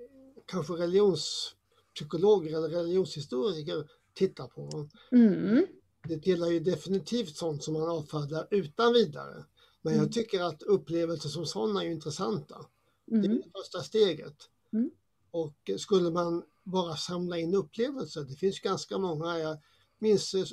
kanske 0.47 0.73
religionspsykologer 0.73 2.57
eller 2.57 2.69
religionshistoriker 2.69 3.91
tittar 4.15 4.47
på. 4.47 4.89
Mm. 5.13 5.67
Det 6.09 6.19
tillhör 6.19 6.51
ju 6.51 6.61
definitivt 6.61 7.37
sånt 7.37 7.65
som 7.65 7.75
man 7.75 7.89
avfärdar 7.89 8.49
utan 8.51 8.93
vidare. 8.93 9.45
Men 9.83 9.93
Mm. 9.93 10.05
jag 10.05 10.13
tycker 10.13 10.41
att 10.43 10.63
upplevelser 10.63 11.29
som 11.29 11.47
sådana 11.47 11.85
är 11.85 11.89
intressanta. 11.89 12.67
Det 13.07 13.15
är 13.17 13.25
Mm. 13.25 13.37
det 13.37 13.51
första 13.59 13.83
steget. 13.83 14.37
Mm. 14.73 14.91
Och 15.31 15.71
skulle 15.79 16.11
man 16.11 16.43
bara 16.65 16.97
samla 16.97 17.39
in 17.39 17.55
upplevelser, 17.55 18.25
det 18.25 18.35
finns 18.35 18.61
ganska 18.61 18.99
många, 18.99 19.39
jag 19.39 19.59
minns 19.99 20.35
eh, 20.35 20.47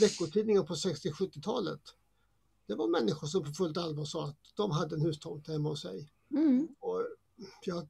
veckotidningar 0.00 0.62
på 0.62 0.74
60-70-talet. 0.74 1.80
Det 2.66 2.74
var 2.74 2.88
människor 2.88 3.26
som 3.26 3.44
på 3.44 3.52
fullt 3.52 3.76
allvar 3.76 4.04
sa 4.04 4.24
att 4.24 4.38
de 4.56 4.70
hade 4.70 4.94
en 4.94 5.02
hustomt 5.02 5.48
hemma 5.48 5.68
hos 5.68 5.82
sig. 5.82 6.12
Mm. 6.30 6.68
Och 6.80 7.06
jag, 7.64 7.88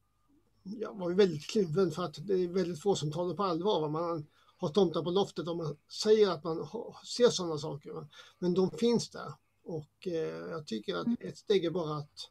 jag 0.63 0.99
var 0.99 1.11
väldigt 1.11 1.47
kluven 1.47 1.91
för 1.91 2.05
att 2.05 2.27
det 2.27 2.35
är 2.35 2.49
väldigt 2.49 2.83
få 2.83 2.97
som 2.97 3.13
tar 3.13 3.29
det 3.29 3.35
på 3.35 3.43
allvar. 3.43 3.81
va. 3.81 3.89
Man 3.89 4.27
har 4.57 4.69
tomtar 4.69 5.03
på 5.03 5.11
loftet 5.11 5.49
och 5.49 5.57
man 5.57 5.77
säger 6.03 6.31
att 6.31 6.45
man 6.45 6.59
har, 6.59 6.97
ser 7.07 7.29
sådana 7.29 7.59
saker. 7.59 7.93
va. 7.93 8.09
Men 8.39 8.55
de 8.55 8.71
finns 8.71 9.11
där. 9.11 9.33
Och 9.65 10.07
eh, 10.07 10.51
jag 10.51 10.67
tycker 10.67 10.97
att 10.97 11.07
ett 11.21 11.39
steg 11.39 11.65
är 11.65 11.71
bara 11.71 11.97
att 11.97 12.31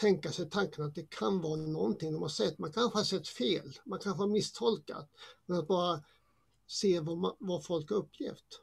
tänka 0.00 0.32
sig 0.32 0.50
tanken 0.50 0.84
att 0.84 0.94
det 0.94 1.10
kan 1.10 1.40
vara 1.40 1.56
någonting 1.56 2.12
de 2.12 2.22
har 2.22 2.28
sett. 2.28 2.58
Man 2.58 2.72
kanske 2.72 2.98
har 2.98 3.04
sett 3.04 3.28
fel, 3.28 3.78
man 3.84 3.98
kanske 3.98 4.22
har 4.22 4.28
misstolkat. 4.28 5.10
Men 5.46 5.58
att 5.58 5.68
bara 5.68 6.02
se 6.66 7.00
vad, 7.00 7.18
man, 7.18 7.36
vad 7.38 7.64
folk 7.64 7.90
har 7.90 7.96
upplevt. 7.96 8.60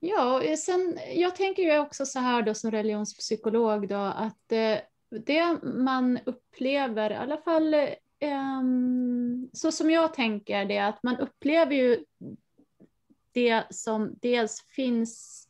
Ja, 0.00 0.42
eh, 0.42 0.56
sen, 0.56 0.98
jag 1.14 1.36
tänker 1.36 1.62
ju 1.62 1.78
också 1.78 2.06
så 2.06 2.18
här 2.18 2.42
då 2.42 2.54
som 2.54 2.70
religionspsykolog 2.70 3.88
då 3.88 3.96
att 3.96 4.52
eh, 4.52 4.78
det 5.26 5.62
man 5.62 6.18
upplever, 6.26 7.10
i 7.10 7.14
alla 7.14 7.36
fall 7.36 7.74
ehm, 8.20 9.48
så 9.52 9.72
som 9.72 9.90
jag 9.90 10.14
tänker 10.14 10.64
det, 10.64 10.78
att 10.78 11.02
man 11.02 11.16
upplever 11.16 11.74
ju 11.74 12.04
det 13.32 13.62
som 13.70 14.14
dels 14.22 14.64
finns 14.76 15.44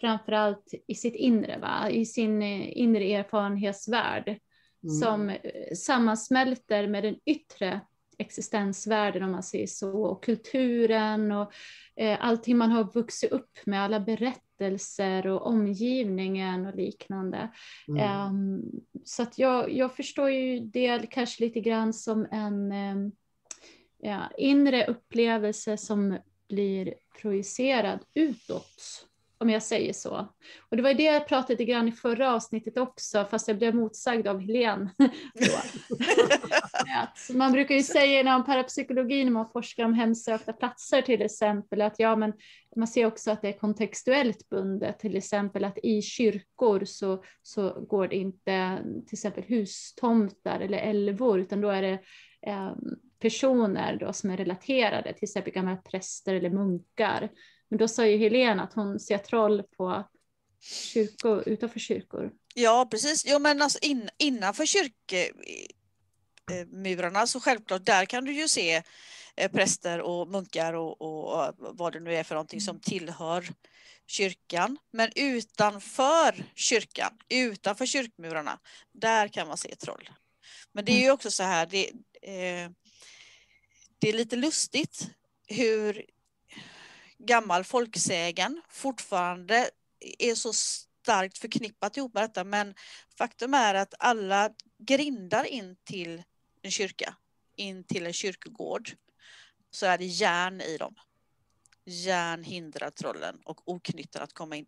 framförallt 0.00 0.74
i 0.86 0.94
sitt 0.94 1.14
inre, 1.14 1.58
va? 1.58 1.90
i 1.90 2.06
sin 2.06 2.42
eh, 2.42 2.78
inre 2.78 3.12
erfarenhetsvärld 3.12 4.40
Mm. 4.84 4.94
som 4.94 5.30
eh, 5.30 5.74
sammansmälter 5.76 6.86
med 6.86 7.04
den 7.04 7.16
yttre 7.24 7.80
existensvärlden 8.20 9.22
om 9.22 9.30
man 9.30 9.42
säger 9.42 9.66
så, 9.66 10.02
och 10.02 10.24
kulturen 10.24 11.32
och 11.32 11.52
eh, 11.96 12.18
allting 12.20 12.56
man 12.56 12.70
har 12.70 12.84
vuxit 12.84 13.32
upp 13.32 13.58
med, 13.66 13.82
alla 13.84 14.00
berättelser 14.00 15.26
och 15.26 15.46
omgivningen 15.46 16.66
och 16.66 16.74
liknande. 16.74 17.50
Mm. 17.88 18.00
Ehm, 18.02 18.62
så 19.04 19.22
att 19.22 19.38
jag, 19.38 19.72
jag 19.72 19.96
förstår 19.96 20.30
ju 20.30 20.60
det 20.60 21.10
kanske 21.10 21.44
lite 21.44 21.60
grann 21.60 21.92
som 21.92 22.26
en 22.30 22.72
ehm, 22.72 23.12
ja, 23.98 24.30
inre 24.38 24.86
upplevelse 24.86 25.76
som 25.76 26.18
blir 26.48 26.94
projicerad 27.20 27.98
utåt, 28.14 29.06
om 29.40 29.50
jag 29.50 29.62
säger 29.62 29.92
så. 29.92 30.28
Och 30.70 30.76
det 30.76 30.82
var 30.82 30.94
det 30.94 31.02
jag 31.02 31.28
pratade 31.28 31.52
lite 31.52 31.64
grann 31.64 31.88
i 31.88 31.92
förra 31.92 32.34
avsnittet 32.34 32.78
också, 32.78 33.26
fast 33.30 33.48
jag 33.48 33.58
blev 33.58 33.74
motsagd 33.74 34.26
av 34.26 34.40
Helene. 34.40 34.90
man 37.34 37.52
brukar 37.52 37.74
ju 37.74 37.82
säga 37.82 38.20
inom 38.20 38.44
parapsykologi 38.44 39.24
när 39.24 39.30
man 39.30 39.50
forskar 39.52 39.84
om 39.84 39.94
hemsökta 39.94 40.52
platser 40.52 41.02
till 41.02 41.22
exempel, 41.22 41.80
att 41.80 41.98
ja, 41.98 42.16
men 42.16 42.32
man 42.76 42.88
ser 42.88 43.06
också 43.06 43.30
att 43.30 43.42
det 43.42 43.48
är 43.48 43.58
kontextuellt 43.58 44.48
bundet, 44.48 44.98
till 44.98 45.16
exempel 45.16 45.64
att 45.64 45.78
i 45.82 46.02
kyrkor 46.02 46.84
så, 46.84 47.24
så 47.42 47.80
går 47.80 48.08
det 48.08 48.16
inte 48.16 48.78
till 49.06 49.16
exempel 49.16 49.44
hustomtar 49.44 50.60
eller 50.60 50.78
älvor, 50.78 51.40
utan 51.40 51.60
då 51.60 51.68
är 51.68 51.82
det 51.82 51.98
eh, 52.46 52.72
personer 53.20 53.96
då 53.96 54.12
som 54.12 54.30
är 54.30 54.36
relaterade, 54.36 55.12
till 55.12 55.24
exempel 55.24 55.52
gamla 55.52 55.76
präster 55.76 56.34
eller 56.34 56.50
munkar. 56.50 57.28
Men 57.70 57.78
då 57.78 57.88
sa 57.88 58.06
ju 58.06 58.18
Helene 58.18 58.62
att 58.62 58.72
hon 58.72 59.00
ser 59.00 59.18
troll 59.18 59.62
på 59.62 60.04
kyrkor, 60.60 61.48
utanför 61.48 61.80
kyrkor. 61.80 62.32
Ja, 62.54 62.88
precis. 62.90 63.24
Jo, 63.26 63.38
men 63.38 63.62
alltså 63.62 63.78
in, 63.82 64.10
innanför 64.18 64.66
kyrkmurarna 64.66 67.26
så 67.26 67.40
självklart, 67.40 67.86
där 67.86 68.04
kan 68.04 68.24
du 68.24 68.32
ju 68.32 68.48
se 68.48 68.82
eh, 69.36 69.50
präster 69.50 70.00
och 70.00 70.28
munkar 70.28 70.72
och, 70.72 71.02
och 71.02 71.54
vad 71.58 71.92
det 71.92 72.00
nu 72.00 72.14
är 72.14 72.24
för 72.24 72.34
någonting 72.34 72.60
som 72.60 72.80
tillhör 72.80 73.48
kyrkan. 74.06 74.78
Men 74.92 75.10
utanför 75.14 76.44
kyrkan, 76.54 77.12
utanför 77.28 77.86
kyrkmurarna, 77.86 78.58
där 78.92 79.28
kan 79.28 79.48
man 79.48 79.56
se 79.56 79.74
troll. 79.74 80.10
Men 80.72 80.84
det 80.84 80.92
är 80.92 81.00
ju 81.00 81.10
också 81.10 81.30
så 81.30 81.42
här, 81.42 81.66
det, 81.66 81.90
eh, 82.22 82.70
det 83.98 84.08
är 84.08 84.12
lite 84.12 84.36
lustigt 84.36 85.10
hur 85.46 86.04
gammal 87.26 87.64
folksägen 87.64 88.62
fortfarande 88.68 89.70
är 90.18 90.34
så 90.34 90.52
starkt 90.52 91.38
förknippat 91.38 91.96
ihop 91.96 92.14
med 92.14 92.22
detta. 92.22 92.44
Men 92.44 92.74
faktum 93.18 93.54
är 93.54 93.74
att 93.74 93.94
alla 93.98 94.50
grindar 94.78 95.44
in 95.44 95.76
till 95.84 96.22
en 96.62 96.70
kyrka, 96.70 97.16
in 97.56 97.84
till 97.84 98.06
en 98.06 98.12
kyrkogård, 98.12 98.90
så 99.70 99.86
är 99.86 99.98
det 99.98 100.04
järn 100.04 100.60
i 100.60 100.76
dem. 100.76 100.94
Järn 101.84 102.42
hindrar 102.42 102.90
trollen 102.90 103.40
och 103.44 103.68
oknyttan 103.68 104.22
att 104.22 104.32
komma 104.32 104.56
in. 104.56 104.66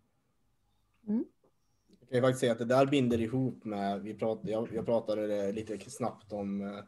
Jag 2.01 2.09
kan 2.09 2.17
ju 2.17 2.23
faktiskt 2.23 2.41
säga 2.41 2.53
att 2.53 2.59
det 2.59 2.65
där 2.65 2.87
binder 2.87 3.21
ihop 3.21 3.65
med, 3.65 4.03
vi 4.03 4.15
prat, 4.15 4.41
jag, 4.43 4.69
jag 4.73 4.87
pratade 4.87 5.53
lite 5.53 5.91
snabbt 5.91 6.33
om 6.33 6.61
eh, 6.61 6.85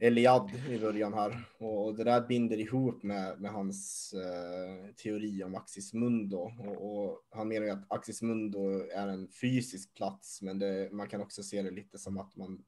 Eliad 0.00 0.50
i 0.70 0.78
början 0.78 1.14
här 1.14 1.44
och 1.58 1.96
det 1.96 2.04
där 2.04 2.26
binder 2.26 2.56
ihop 2.56 3.02
med, 3.02 3.40
med 3.40 3.50
hans 3.50 4.12
eh, 4.14 4.94
teori 4.94 5.44
om 5.44 5.54
Axis 5.54 5.94
Mundo 5.94 6.36
och, 6.36 7.06
och 7.06 7.26
han 7.30 7.48
menar 7.48 7.66
ju 7.66 7.72
att 7.72 7.92
Axis 7.92 8.22
Mundo 8.22 8.88
är 8.94 9.08
en 9.08 9.28
fysisk 9.28 9.94
plats 9.94 10.42
men 10.42 10.58
det, 10.58 10.88
man 10.92 11.08
kan 11.08 11.20
också 11.20 11.42
se 11.42 11.62
det 11.62 11.70
lite 11.70 11.98
som 11.98 12.18
att 12.18 12.36
man 12.36 12.64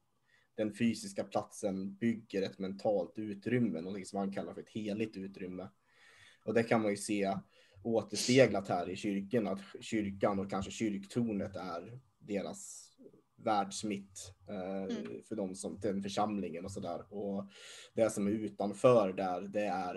den 0.57 0.73
fysiska 0.73 1.23
platsen 1.23 1.95
bygger 1.95 2.41
ett 2.41 2.59
mentalt 2.59 3.13
utrymme, 3.15 3.81
något 3.81 4.07
som 4.07 4.19
han 4.19 4.33
kallar 4.33 4.53
för 4.53 4.61
ett 4.61 4.69
heligt 4.69 5.17
utrymme. 5.17 5.69
Och 6.43 6.53
det 6.53 6.63
kan 6.63 6.81
man 6.81 6.91
ju 6.91 6.97
se 6.97 7.37
återspeglat 7.83 8.67
här 8.67 8.89
i 8.89 8.95
kyrkan, 8.95 9.47
att 9.47 9.59
kyrkan 9.81 10.39
och 10.39 10.49
kanske 10.49 10.71
kyrktornet 10.71 11.55
är 11.55 11.99
deras 12.19 12.86
världsmitt 13.37 14.33
eh, 14.47 14.97
Mm. 14.97 15.23
för 15.23 15.35
de 15.35 15.55
som, 15.55 15.79
den 15.79 16.03
församlingen 16.03 16.65
och 16.65 16.71
sådär. 16.71 17.13
Och 17.13 17.49
det 17.93 18.09
som 18.09 18.27
är 18.27 18.31
utanför 18.31 19.13
där, 19.13 19.41
det 19.41 19.65
är 19.65 19.95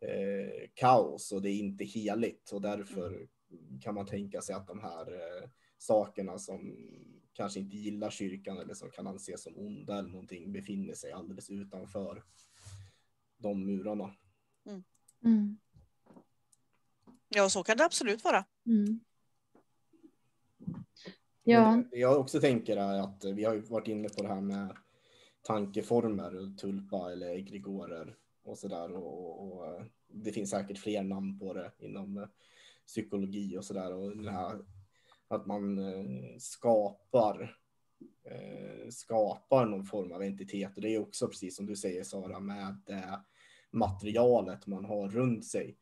eh, 0.00 0.68
kaos 0.74 1.32
och 1.32 1.42
det 1.42 1.50
är 1.50 1.58
inte 1.58 1.84
heligt 1.84 2.50
och 2.52 2.60
därför 2.60 3.28
kan 3.80 3.94
man 3.94 4.06
tänka 4.06 4.40
sig 4.40 4.54
att 4.54 4.66
de 4.66 4.80
här 4.80 5.12
eh, 5.12 5.48
sakerna 5.78 6.38
som 6.38 6.76
kanske 7.32 7.60
inte 7.60 7.76
gillar 7.76 8.10
kyrkan 8.10 8.58
eller 8.58 8.74
som 8.74 8.90
kan 8.90 9.06
anses 9.06 9.42
som 9.42 9.58
onda 9.58 9.98
eller 9.98 10.08
någonting 10.08 10.52
befinner 10.52 10.94
sig 10.94 11.12
alldeles 11.12 11.50
utanför 11.50 12.24
de 13.36 13.66
murarna. 13.66 14.14
Mm. 15.24 15.58
Ja, 17.28 17.48
så 17.48 17.62
kan 17.62 17.76
det 17.76 17.84
absolut 17.84 18.24
vara. 18.24 18.44
Mm. 18.66 19.00
Ja. 21.44 21.82
Det 21.90 21.98
jag 21.98 22.20
också 22.20 22.40
tänker 22.40 22.76
är 22.76 23.00
att 23.00 23.24
vi 23.24 23.44
har 23.44 23.56
varit 23.56 23.88
inne 23.88 24.08
på 24.08 24.22
det 24.22 24.28
här 24.28 24.40
med 24.40 24.76
tankeformer, 25.42 26.56
tulpa 26.56 27.12
eller 27.12 27.26
egregorer 27.26 28.16
och 28.44 28.58
sådär. 28.58 28.92
Och, 28.92 29.42
och, 29.42 29.58
och, 29.58 29.82
det 30.08 30.32
finns 30.32 30.50
säkert 30.50 30.78
fler 30.78 31.02
namn 31.02 31.38
på 31.38 31.54
det 31.54 31.72
inom 31.78 32.18
eh, 32.18 32.28
psykologi 32.86 33.58
och 33.58 33.64
sådär. 33.64 33.94
Och 33.94 34.16
det 34.16 34.30
här 34.30 34.64
att 35.28 35.46
man 35.46 35.78
eh, 35.78 36.36
skapar 36.38 37.56
eh, 38.24 38.88
skapar 38.90 39.66
någon 39.66 39.84
form 39.84 40.12
av 40.12 40.22
entitet. 40.22 40.76
Och 40.76 40.82
det 40.82 40.94
är 40.94 41.02
också 41.02 41.28
precis 41.28 41.56
som 41.56 41.66
du 41.66 41.76
säger 41.76 42.04
Sara 42.04 42.40
med 42.40 42.76
materialet 43.70 44.66
man 44.66 44.84
har 44.84 45.08
runt 45.08 45.44
sig. 45.44 45.76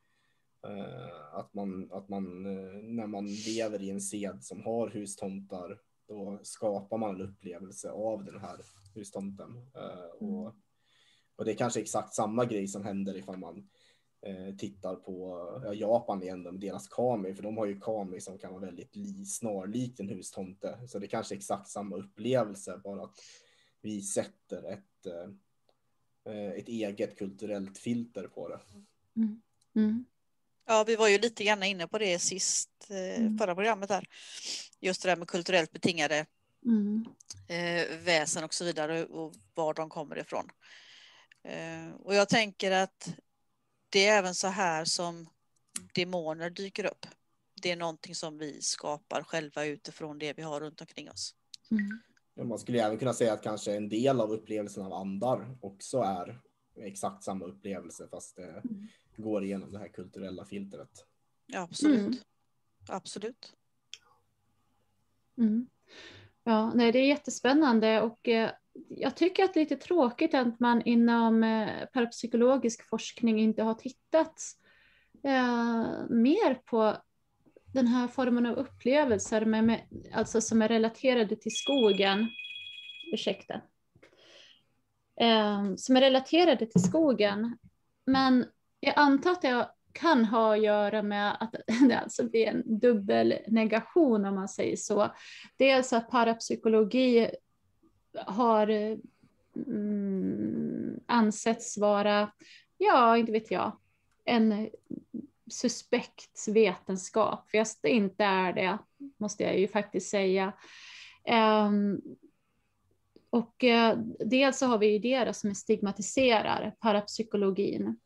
Uh, 0.67 1.35
att 1.35 1.55
man, 1.55 1.89
att 1.93 2.09
man 2.09 2.47
uh, 2.47 2.83
när 2.83 3.07
man 3.07 3.27
lever 3.27 3.83
i 3.83 3.91
en 3.91 4.01
sed 4.01 4.45
som 4.45 4.63
har 4.63 4.89
hustomtar, 4.89 5.81
då 6.09 6.41
skapar 6.43 6.99
man 6.99 7.15
en 7.15 7.21
upplevelse 7.21 7.91
av 7.91 8.25
den 8.25 8.41
här 8.41 8.57
hustomten. 8.95 9.51
Uh, 9.51 10.11
och, 10.21 10.41
mm. 10.41 10.53
och 11.37 11.45
det 11.45 11.53
är 11.53 11.57
kanske 11.57 11.81
exakt 11.81 12.15
samma 12.15 12.45
grej 12.45 12.69
som 12.69 12.85
händer 12.85 13.17
ifall 13.17 13.37
man 13.39 13.69
tittar 14.59 14.97
på 14.97 15.47
Japan 15.75 16.23
igen, 16.23 16.43
med 16.43 16.61
deras 16.61 16.89
kami, 16.89 17.35
för 17.35 17.43
de 17.43 17.57
har 17.57 17.67
ju 17.67 17.81
kami 17.81 18.21
som 18.21 18.39
kan 18.39 18.53
vara 18.53 18.65
väldigt 18.65 18.97
li, 18.97 19.25
snarlikt 19.25 20.01
en 20.01 20.09
hustomte. 20.09 20.79
Så 20.89 20.99
det 20.99 21.07
är 21.07 21.09
kanske 21.09 21.35
exakt 21.35 21.69
samma 21.69 21.97
upplevelse, 21.97 22.81
bara 22.85 23.03
att 23.03 23.19
vi 23.81 24.03
sätter 24.03 24.73
ett, 24.73 25.07
ett 26.55 26.69
eget 26.69 27.19
kulturellt 27.19 27.79
filter 27.79 28.29
på 28.29 28.49
det. 28.49 28.61
Mm. 29.17 29.43
Mm. 29.75 30.05
Ja, 30.67 30.85
vi 30.87 30.97
var 30.97 31.09
ju 31.09 31.19
lite 31.19 31.45
grann 31.45 31.63
inne 31.63 31.87
på 31.87 31.99
det 31.99 32.19
sist, 32.19 32.71
eh, 32.91 33.21
Mm. 33.21 33.39
förra 33.39 33.55
programmet 33.55 33.91
här. 33.91 34.05
Just 34.81 35.03
det 35.03 35.09
där 35.09 35.17
med 35.17 35.29
kulturellt 35.29 35.73
betingade 35.73 36.27
Mm. 36.65 37.05
eh, 37.49 37.99
väsen 37.99 38.45
och 38.45 38.55
så 38.55 38.65
vidare 38.65 39.05
och 39.05 39.35
var 39.55 39.75
de 39.75 39.89
kommer 39.89 40.19
ifrån. 40.19 40.51
Eh, 41.45 41.95
och 41.95 42.15
jag 42.15 42.29
tänker 42.29 42.71
att 42.71 43.15
det 43.89 44.07
är 44.07 44.19
även 44.19 44.35
så 44.35 44.49
här 44.49 44.85
som 44.85 45.29
demoner 45.95 46.51
dyker 46.51 46.85
upp. 46.85 47.07
Det 47.63 47.71
är 47.71 47.77
någonting 47.77 48.15
som 48.15 48.39
vi 48.39 48.63
skapar 48.63 49.23
själva 49.23 49.65
utifrån 49.65 50.19
det 50.19 50.33
vi 50.33 50.43
har 50.43 50.61
runt 50.61 50.81
omkring 50.81 51.11
oss. 51.11 51.35
Mm. 51.71 52.49
Man 52.49 52.59
skulle 52.59 52.83
även 52.85 52.99
kunna 52.99 53.15
säga 53.15 53.33
att 53.33 53.43
kanske 53.43 53.77
en 53.77 53.89
del 53.89 54.21
av 54.21 54.33
upplevelsen 54.33 54.83
av 54.83 54.93
andar 54.93 55.59
också 55.61 55.99
är 55.99 56.41
exakt 56.77 57.25
samma 57.25 57.45
upplevelse 57.45 58.09
fast 58.11 58.37
det 58.37 58.43
Mm. 58.49 58.89
Går 59.17 59.45
igenom 59.45 59.73
det 59.73 59.79
här 59.79 59.89
kulturella 59.89 60.45
filtret. 60.45 61.07
Ja, 61.47 61.61
absolut. 61.61 62.01
Mm. 62.01 62.15
Absolut. 62.89 63.53
Mm. 65.39 65.67
Ja, 66.45 66.73
nej, 66.75 66.93
det 66.93 66.99
är 66.99 67.07
jättespännande 67.07 68.03
och 68.03 68.29
eh, 68.29 68.51
jag 68.89 69.17
tycker 69.17 69.45
att 69.45 69.55
det 69.55 69.61
är 69.61 69.65
lite 69.65 69.77
tråkigt 69.77 70.35
att 70.35 70.61
man 70.61 70.83
inom 70.83 71.45
eh, 71.45 71.87
parapsykologisk 71.93 72.89
forskning 72.89 73.41
inte 73.41 73.63
har 73.63 73.75
tittat 73.75 74.43
eh, 75.25 76.09
mer 76.09 76.55
på 76.55 76.97
den 77.73 77.87
här 77.87 78.09
formen 78.09 78.47
av 78.47 78.57
upplevelser 78.57 79.45
med, 79.45 79.65
med, 79.65 79.81
alltså 80.13 80.41
som 80.41 80.63
är 80.63 80.69
relaterade 80.69 81.37
till 81.37 81.57
skogen. 81.57 82.29
Ursäkta. 83.13 83.55
Eh, 85.21 85.75
som 85.77 85.97
är 85.97 86.01
relaterade 86.01 86.67
till 86.67 86.83
skogen. 86.83 87.59
Men 88.07 88.47
jag 88.85 88.95
antar 88.97 89.31
att 89.31 89.43
det 89.43 89.69
kan 89.93 90.25
ha 90.25 90.55
att 90.55 90.63
göra 90.63 91.03
med 91.03 91.37
att 91.41 91.55
det 91.89 91.99
alltså 91.99 92.29
blir 92.29 92.47
en 92.47 92.63
dubbel 92.81 93.35
negation 93.47 94.25
om 94.25 94.35
man 94.35 94.49
säger 94.49 94.77
så. 94.77 95.15
Dels 95.57 95.93
att 95.93 96.11
parapsykologi 96.11 97.31
har 98.27 98.99
mm, 99.67 101.01
ansetts 101.07 101.79
vara, 101.79 102.33
ja, 102.79 103.17
inte 103.17 103.33
vet 103.33 103.51
jag, 103.51 103.77
en 104.25 104.71
suspekt 105.51 106.49
vetenskap, 106.49 107.51
fast 107.51 107.83
det 107.83 107.91
inte 107.91 108.25
är 108.25 108.53
det, 108.53 108.79
måste 109.17 109.43
jag 109.43 109.59
ju 109.59 109.69
faktiskt 109.69 110.11
säga. 110.11 110.53
Um, 111.69 112.01
och 113.31 113.65
uh, 113.65 113.99
dels 114.27 114.59
så 114.59 114.67
har 114.67 114.79
vi 114.79 114.87
ju 114.87 114.99
det 114.99 115.25
då, 115.25 115.33
som 115.33 115.55
stigmatiserar 115.55 116.75
parapsykologin. 116.81 117.99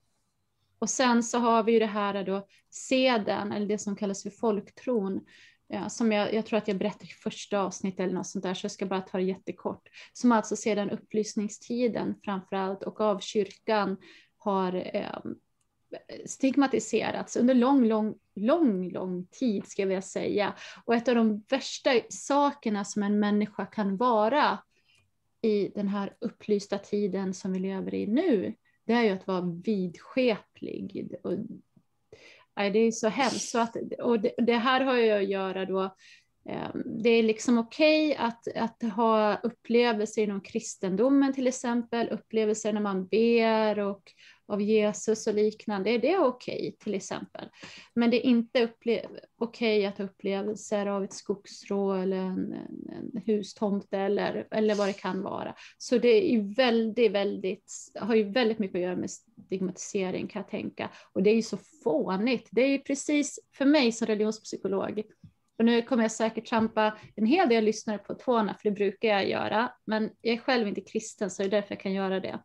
Och 0.79 0.91
sen 0.91 1.23
så 1.23 1.39
har 1.39 1.63
vi 1.63 1.73
ju 1.73 1.79
det 1.79 1.87
här 1.87 2.25
då 2.25 2.47
seden, 2.71 3.53
eller 3.53 3.67
det 3.67 3.79
som 3.79 3.97
kallas 3.97 4.23
för 4.23 4.31
folktron, 4.31 5.21
ja, 5.69 5.89
som 5.89 6.13
jag, 6.13 6.35
jag 6.35 6.47
tror 6.47 6.59
att 6.59 6.69
jag 6.69 6.79
berättade 6.79 7.05
i 7.05 7.09
första 7.09 7.61
avsnittet 7.61 8.01
eller 8.01 8.15
något 8.15 8.27
sånt 8.27 8.43
där, 8.43 8.55
så 8.55 8.65
jag 8.65 8.73
ska 8.73 8.87
bara 8.87 9.01
ta 9.01 9.19
det 9.19 9.25
jättekort. 9.25 9.89
Som 10.13 10.33
alltså 10.33 10.57
sedan 10.57 10.91
upplysningstiden 10.91 12.15
framförallt 12.25 12.83
och 12.83 13.01
av 13.01 13.21
kyrkan 13.21 13.97
har 14.39 14.97
eh, 14.97 15.33
stigmatiserats 16.27 17.37
under 17.37 17.55
lång, 17.55 17.85
lång, 17.85 18.15
lång, 18.35 18.91
lång 18.91 19.27
tid 19.27 19.67
ska 19.67 19.83
jag 19.83 19.87
vilja 19.87 20.03
säga. 20.03 20.55
Och 20.85 20.95
ett 20.95 21.09
av 21.09 21.15
de 21.15 21.45
värsta 21.49 21.91
sakerna 22.09 22.85
som 22.85 23.03
en 23.03 23.19
människa 23.19 23.67
kan 23.67 23.97
vara 23.97 24.59
i 25.43 25.69
den 25.69 25.89
här 25.89 26.17
upplysta 26.21 26.79
tiden 26.79 27.35
som 27.35 27.53
vi 27.53 27.59
lever 27.59 27.95
i 27.95 28.07
nu, 28.07 28.55
det 28.87 28.93
är 28.93 29.03
ju 29.03 29.11
att 29.11 29.27
vara 29.27 29.61
vidskeplig. 29.65 31.15
Och, 31.23 31.33
nej, 32.57 32.71
det 32.71 32.79
är 32.79 32.91
så 32.91 33.09
hemskt. 33.09 33.49
Så 33.49 33.59
att, 33.59 33.77
och 33.99 34.21
det, 34.21 34.35
det, 34.39 34.57
här 34.57 34.81
har 34.81 34.97
ju 34.97 35.11
att 35.11 35.29
göra 35.29 35.65
då, 35.65 35.97
Ehm, 36.49 36.83
det 37.03 37.11
är 37.11 37.23
liksom 37.23 37.59
okej 37.59 38.13
okay 38.13 38.27
att, 38.27 38.49
att 38.57 38.93
ha 38.93 39.37
upplevelser 39.37 40.23
inom 40.23 40.41
kristendomen 40.41 41.33
till 41.33 41.47
exempel, 41.47 42.09
upplevelser 42.09 42.73
när 42.73 42.81
man 42.81 43.07
ber 43.07 43.79
och 43.79 44.13
av 44.49 44.63
Jesus 44.63 45.27
och 45.27 45.35
liknande, 45.35 45.91
är 45.91 45.99
det 45.99 46.19
okej 46.19 46.55
okay, 46.55 46.73
till 46.73 46.95
exempel. 46.95 47.49
Men 47.95 48.11
det 48.11 48.27
är 48.27 48.31
inte 48.31 48.65
okej 48.81 49.07
okay 49.39 49.85
att 49.87 49.99
ha 49.99 50.05
upplevelser 50.05 50.87
av 50.87 51.05
ett 51.05 51.13
skogsrå 51.13 51.95
eller 51.95 52.17
en, 52.17 52.53
en, 52.53 52.91
en 53.15 53.23
hustomte 53.27 53.99
eller, 53.99 54.49
eller 54.51 54.75
vad 54.75 54.89
det 54.89 55.01
kan 55.01 55.23
vara. 55.23 55.55
Så 55.79 55.99
det 55.99 56.35
är 56.35 56.55
väldigt, 56.55 57.13
väldigt, 57.13 57.73
har 58.01 58.15
ju 58.15 58.31
väldigt 58.31 58.59
mycket 58.59 58.75
att 58.75 58.83
göra 58.83 58.97
med 58.97 59.11
stigmatisering 59.11 60.29
kan 60.29 60.43
jag 60.43 60.51
tänka. 60.51 60.91
Och 61.13 61.23
det 61.23 61.31
är 61.31 61.35
ju 61.35 61.43
så 61.43 61.59
fånigt. 61.85 62.49
Det 62.51 62.63
är 62.63 62.69
ju 62.69 62.79
precis 62.79 63.39
för 63.53 63.65
mig 63.65 63.93
som 63.93 64.07
religionspsykolog 64.07 65.03
och 65.59 65.65
nu 65.65 65.83
kommer 65.83 66.03
jag 66.05 66.13
säkert 66.13 66.47
trampa 66.47 66.99
en 67.15 67.27
hel 67.27 67.49
del 67.49 67.65
lyssnare 67.65 67.99
på 67.99 68.15
tårna, 68.15 68.55
för 68.55 68.71
det 68.71 68.77
brukar 68.77 69.09
jag 69.09 69.29
göra. 69.29 69.73
Men 69.85 70.11
jag 70.21 70.35
är 70.35 70.39
själv 70.41 70.69
inte 70.69 70.81
kristen, 70.81 71.31
så 71.31 71.43
det 71.43 71.49
är 71.49 71.51
därför 71.51 71.75
jag 71.75 71.81
kan 71.81 71.93
göra 71.93 72.21
det. 72.21 72.39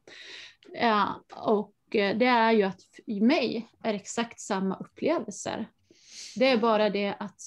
Ja, 0.74 1.24
och 1.36 1.74
det 1.90 2.26
är 2.26 2.52
ju 2.52 2.64
att 2.64 2.82
i 3.06 3.22
mig 3.22 3.68
är 3.84 3.94
exakt 3.94 4.40
samma 4.40 4.76
upplevelser. 4.76 5.70
Det 6.36 6.48
är 6.48 6.58
bara 6.58 6.90
det 6.90 7.16
att 7.20 7.42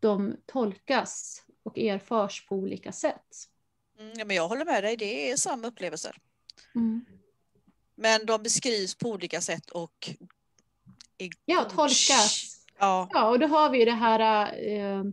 de 0.00 0.36
tolkas 0.46 1.42
och 1.62 1.78
erfars 1.78 2.46
på 2.46 2.54
olika 2.54 2.92
sätt. 2.92 3.48
Mm, 3.98 4.12
ja, 4.16 4.24
men 4.24 4.36
jag 4.36 4.48
håller 4.48 4.64
med 4.64 4.84
dig, 4.84 4.96
det 4.96 5.30
är 5.30 5.36
samma 5.36 5.66
upplevelser. 5.66 6.16
Mm. 6.74 7.04
Men 7.94 8.26
de 8.26 8.42
beskrivs 8.42 8.94
på 8.94 9.10
olika 9.10 9.40
sätt 9.40 9.70
och... 9.70 10.10
Ja, 11.44 11.64
tolkas. 11.64 12.53
Ja. 12.78 13.08
ja, 13.12 13.28
och 13.30 13.38
då 13.38 13.46
har 13.46 13.70
vi 13.70 13.78
ju 13.78 13.84
det 13.84 13.92
här, 13.92 14.52
eh, 14.68 15.04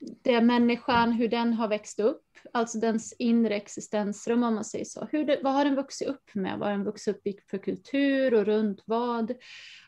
det 0.00 0.40
människan, 0.40 1.12
hur 1.12 1.28
den 1.28 1.52
har 1.52 1.68
växt 1.68 2.00
upp, 2.00 2.24
alltså 2.52 2.78
dens 2.78 3.12
inre 3.18 3.54
existensrum 3.56 4.42
om 4.42 4.54
man 4.54 4.64
säger 4.64 4.84
så. 4.84 5.08
Hur 5.10 5.24
det, 5.24 5.40
vad 5.42 5.52
har 5.52 5.64
den 5.64 5.74
vuxit 5.74 6.08
upp 6.08 6.34
med? 6.34 6.58
Vad 6.58 6.68
har 6.68 6.76
den 6.76 6.84
vuxit 6.84 7.16
upp 7.16 7.26
i 7.26 7.38
för 7.50 7.58
kultur 7.58 8.34
och 8.34 8.44
runt 8.44 8.82
vad? 8.86 9.34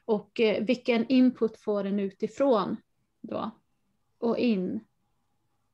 Och 0.04 0.40
eh, 0.40 0.64
vilken 0.64 1.06
input 1.06 1.60
får 1.60 1.84
den 1.84 2.00
utifrån 2.00 2.76
då? 3.20 3.50
Och 4.18 4.38
in. 4.38 4.80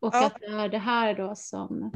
Och 0.01 0.15
Ja. 0.15 0.27
att 0.27 0.41
det 0.41 0.47
är 0.47 0.69
det 0.69 0.79
här 0.79 1.15
då 1.15 1.35
som, 1.35 1.93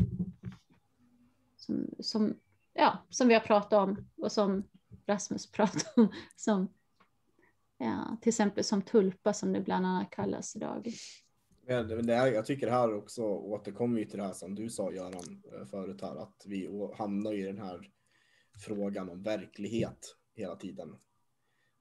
som, 1.57 1.87
som, 2.01 2.35
ja, 2.75 2.99
som 3.11 3.29
vi 3.29 3.35
har 3.35 3.41
pratat 3.41 3.73
om 3.73 4.07
och 4.17 4.33
som 4.33 4.65
Rasmus 5.07 5.47
pratade 5.53 5.85
om. 5.97 6.13
Som, 6.37 6.69
ja, 7.81 8.17
till 8.23 8.29
exempel 8.29 8.65
som 8.65 8.83
tulpa 8.83 9.33
som 9.33 9.53
det 9.53 9.61
bland 9.61 9.87
annat 9.87 10.11
kallas 10.11 10.57
idag. 10.57 10.89
Men 11.67 11.89
det- 11.89 12.03
det 12.03 12.15
är, 12.15 12.27
jag 12.33 12.47
tycker 12.47 12.67
det 12.67 12.73
här 12.73 12.95
också 12.95 13.23
återkommer 13.25 13.99
ju 13.99 14.05
till 14.05 14.19
det 14.19 14.25
här 14.25 14.33
som 14.33 14.55
du 14.55 14.71
sa 14.71 14.93
Göran 14.93 15.43
eh, 15.61 15.67
förut 15.67 16.03
här, 16.03 16.23
att 16.23 16.43
vi 16.47 16.69
hamnar 16.99 17.35
i 17.35 17.43
den 17.43 17.59
här 17.59 17.91
frågan 18.67 19.09
om 19.09 19.23
verklighet 19.23 20.17
hela 20.35 20.57
tiden. 20.57 20.97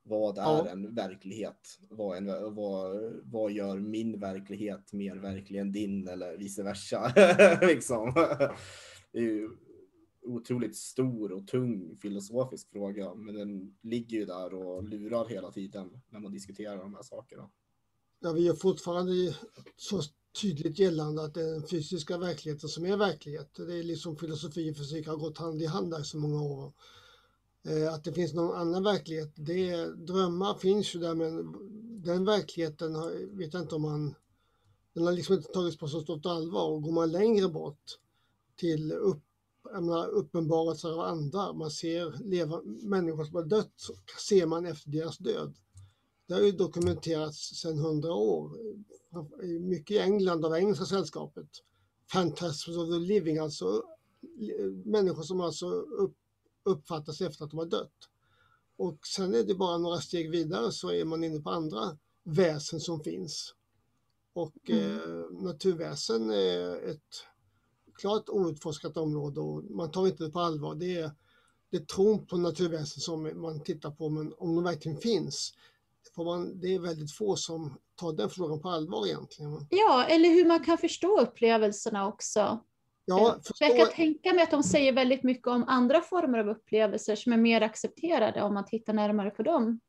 Vad 0.03 0.37
är 0.37 0.41
Ja. 0.41 0.67
en 0.69 0.95
verklighet? 0.95 1.77
Vad, 1.89 2.17
en, 2.17 2.53
vad, 2.55 3.13
vad 3.23 3.51
gör 3.51 3.77
min 3.79 4.19
verklighet 4.19 4.93
mer 4.93 5.15
verklig 5.15 5.59
än 5.59 5.71
din 5.71 6.07
eller 6.07 6.37
vice 6.37 6.63
versa? 6.63 7.13
liksom. 7.61 8.13
Otroligt 10.29 10.75
stor 10.75 11.31
och 11.31 11.47
tung 11.47 11.97
filosofisk 12.01 12.71
fråga, 12.71 13.13
men 13.15 13.35
den 13.35 13.77
ligger 13.81 14.17
ju 14.17 14.25
där 14.25 14.53
och 14.53 14.83
lurar 14.83 15.25
hela 15.25 15.51
tiden 15.51 16.01
när 16.09 16.19
man 16.19 16.31
diskuterar 16.31 16.77
de 16.77 16.95
här 16.95 17.03
sakerna. 17.03 17.49
Ja, 18.19 18.31
vi 18.31 18.41
gör 18.41 18.53
fortfarande 18.53 19.35
så 19.75 20.01
tydligt 20.41 20.79
gällande 20.79 21.23
att 21.23 21.33
det 21.33 21.41
är 21.41 21.51
den 21.51 21.67
fysiska 21.67 22.17
verkligheten 22.17 22.69
som 22.69 22.85
är 22.85 22.97
verklighet. 22.97 23.53
Det 23.55 23.79
är 23.79 23.83
liksom 23.83 24.15
filosofi 24.15 24.71
och 24.71 24.77
fysik 24.77 25.07
har 25.07 25.17
gått 25.17 25.37
hand 25.37 25.61
i 25.61 25.65
hand 25.65 25.91
där 25.91 26.03
så 26.03 26.17
många 26.17 26.41
år. 26.41 26.73
Eh, 27.63 27.93
att 27.93 28.03
det 28.03 28.13
finns 28.13 28.33
någon 28.33 28.57
annan 28.57 28.83
verklighet, 28.83 29.33
det 29.35 29.69
är, 29.69 29.87
drömmar 29.87 30.53
finns 30.53 30.95
ju 30.95 30.99
där 30.99 31.15
men 31.15 31.53
den 32.03 32.25
verkligheten 32.25 32.95
har, 32.95 33.37
vet 33.37 33.53
jag 33.53 33.63
inte 33.63 33.75
om 33.75 33.81
man, 33.81 34.15
den 34.93 35.05
har 35.05 35.11
liksom 35.11 35.35
inte 35.35 35.51
tagits 35.51 35.77
på 35.77 35.87
så 35.87 36.01
stort 36.01 36.25
allvar 36.25 36.69
och 36.69 36.81
går 36.81 36.91
man 36.91 37.11
längre 37.11 37.47
bort 37.47 37.97
till 38.55 38.91
upp, 38.91 39.23
menar, 39.63 40.07
uppenbarelser 40.07 40.89
av 40.89 40.99
andra, 40.99 41.53
man 41.53 41.71
ser 41.71 42.29
leva, 42.29 42.61
människor 42.63 43.25
som 43.25 43.35
har 43.35 43.43
dött, 43.43 43.73
så 43.75 43.93
ser 44.27 44.45
man 44.45 44.65
efter 44.65 44.89
deras 44.89 45.17
död. 45.17 45.55
Det 46.27 46.33
har 46.33 46.41
ju 46.41 46.51
dokumenterats 46.51 47.55
sedan 47.61 47.77
hundra 47.77 48.13
år, 48.13 48.51
mycket 49.59 49.95
i 49.95 49.99
England 49.99 50.45
av 50.45 50.55
Engelska 50.55 50.85
sällskapet. 50.85 51.49
Phantasms 52.13 52.77
of 52.77 52.89
the 52.89 52.99
living, 52.99 53.37
alltså 53.37 53.83
människor 54.85 55.23
som 55.23 55.41
alltså 55.41 55.67
upp, 55.79 56.15
uppfattas 56.63 57.21
efter 57.21 57.45
att 57.45 57.51
de 57.51 57.57
har 57.57 57.65
dött. 57.65 58.09
Och 58.77 59.07
sen 59.07 59.35
är 59.35 59.43
det 59.43 59.55
bara 59.55 59.77
några 59.77 60.01
steg 60.01 60.31
vidare 60.31 60.71
så 60.71 60.91
är 60.91 61.05
man 61.05 61.23
inne 61.23 61.39
på 61.39 61.49
andra 61.49 61.97
väsen 62.23 62.79
som 62.79 63.03
finns. 63.03 63.53
Och 64.33 64.69
mm. 64.69 64.83
eh, 64.83 65.43
naturväsen 65.43 66.29
är 66.29 66.89
ett 66.89 67.25
klart 67.99 68.29
outforskat 68.29 68.97
område 68.97 69.39
och 69.39 69.63
man 69.63 69.91
tar 69.91 70.07
inte 70.07 70.23
det 70.23 70.29
på 70.29 70.39
allvar. 70.39 70.75
Det 70.75 70.99
är, 70.99 71.11
det 71.71 71.77
är 71.77 71.81
tron 71.81 72.25
på 72.25 72.37
naturväsen 72.37 73.01
som 73.01 73.41
man 73.41 73.63
tittar 73.63 73.91
på, 73.91 74.09
men 74.09 74.33
om 74.37 74.55
de 74.55 74.63
verkligen 74.63 74.97
finns, 74.97 75.53
får 76.15 76.25
man, 76.25 76.59
det 76.59 76.75
är 76.75 76.79
väldigt 76.79 77.11
få 77.11 77.35
som 77.35 77.77
tar 77.95 78.13
den 78.13 78.29
frågan 78.29 78.61
på 78.61 78.69
allvar 78.69 79.05
egentligen. 79.05 79.67
Ja, 79.69 80.05
eller 80.05 80.29
hur 80.29 80.45
man 80.45 80.63
kan 80.63 80.77
förstå 80.77 81.19
upplevelserna 81.19 82.07
också. 82.07 82.59
Ja, 83.05 83.39
förstå... 83.43 83.65
Jag 83.65 83.77
kan 83.77 83.95
tänka 83.95 84.33
mig 84.33 84.43
att 84.43 84.51
de 84.51 84.63
säger 84.63 84.93
väldigt 84.93 85.23
mycket 85.23 85.47
om 85.47 85.63
andra 85.67 86.01
former 86.01 86.39
av 86.39 86.49
upplevelser 86.49 87.15
som 87.15 87.33
är 87.33 87.37
mer 87.37 87.61
accepterade 87.61 88.41
om 88.41 88.53
man 88.53 88.65
tittar 88.65 88.93
närmare 88.93 89.29
på 89.29 89.43
dem. 89.43 89.79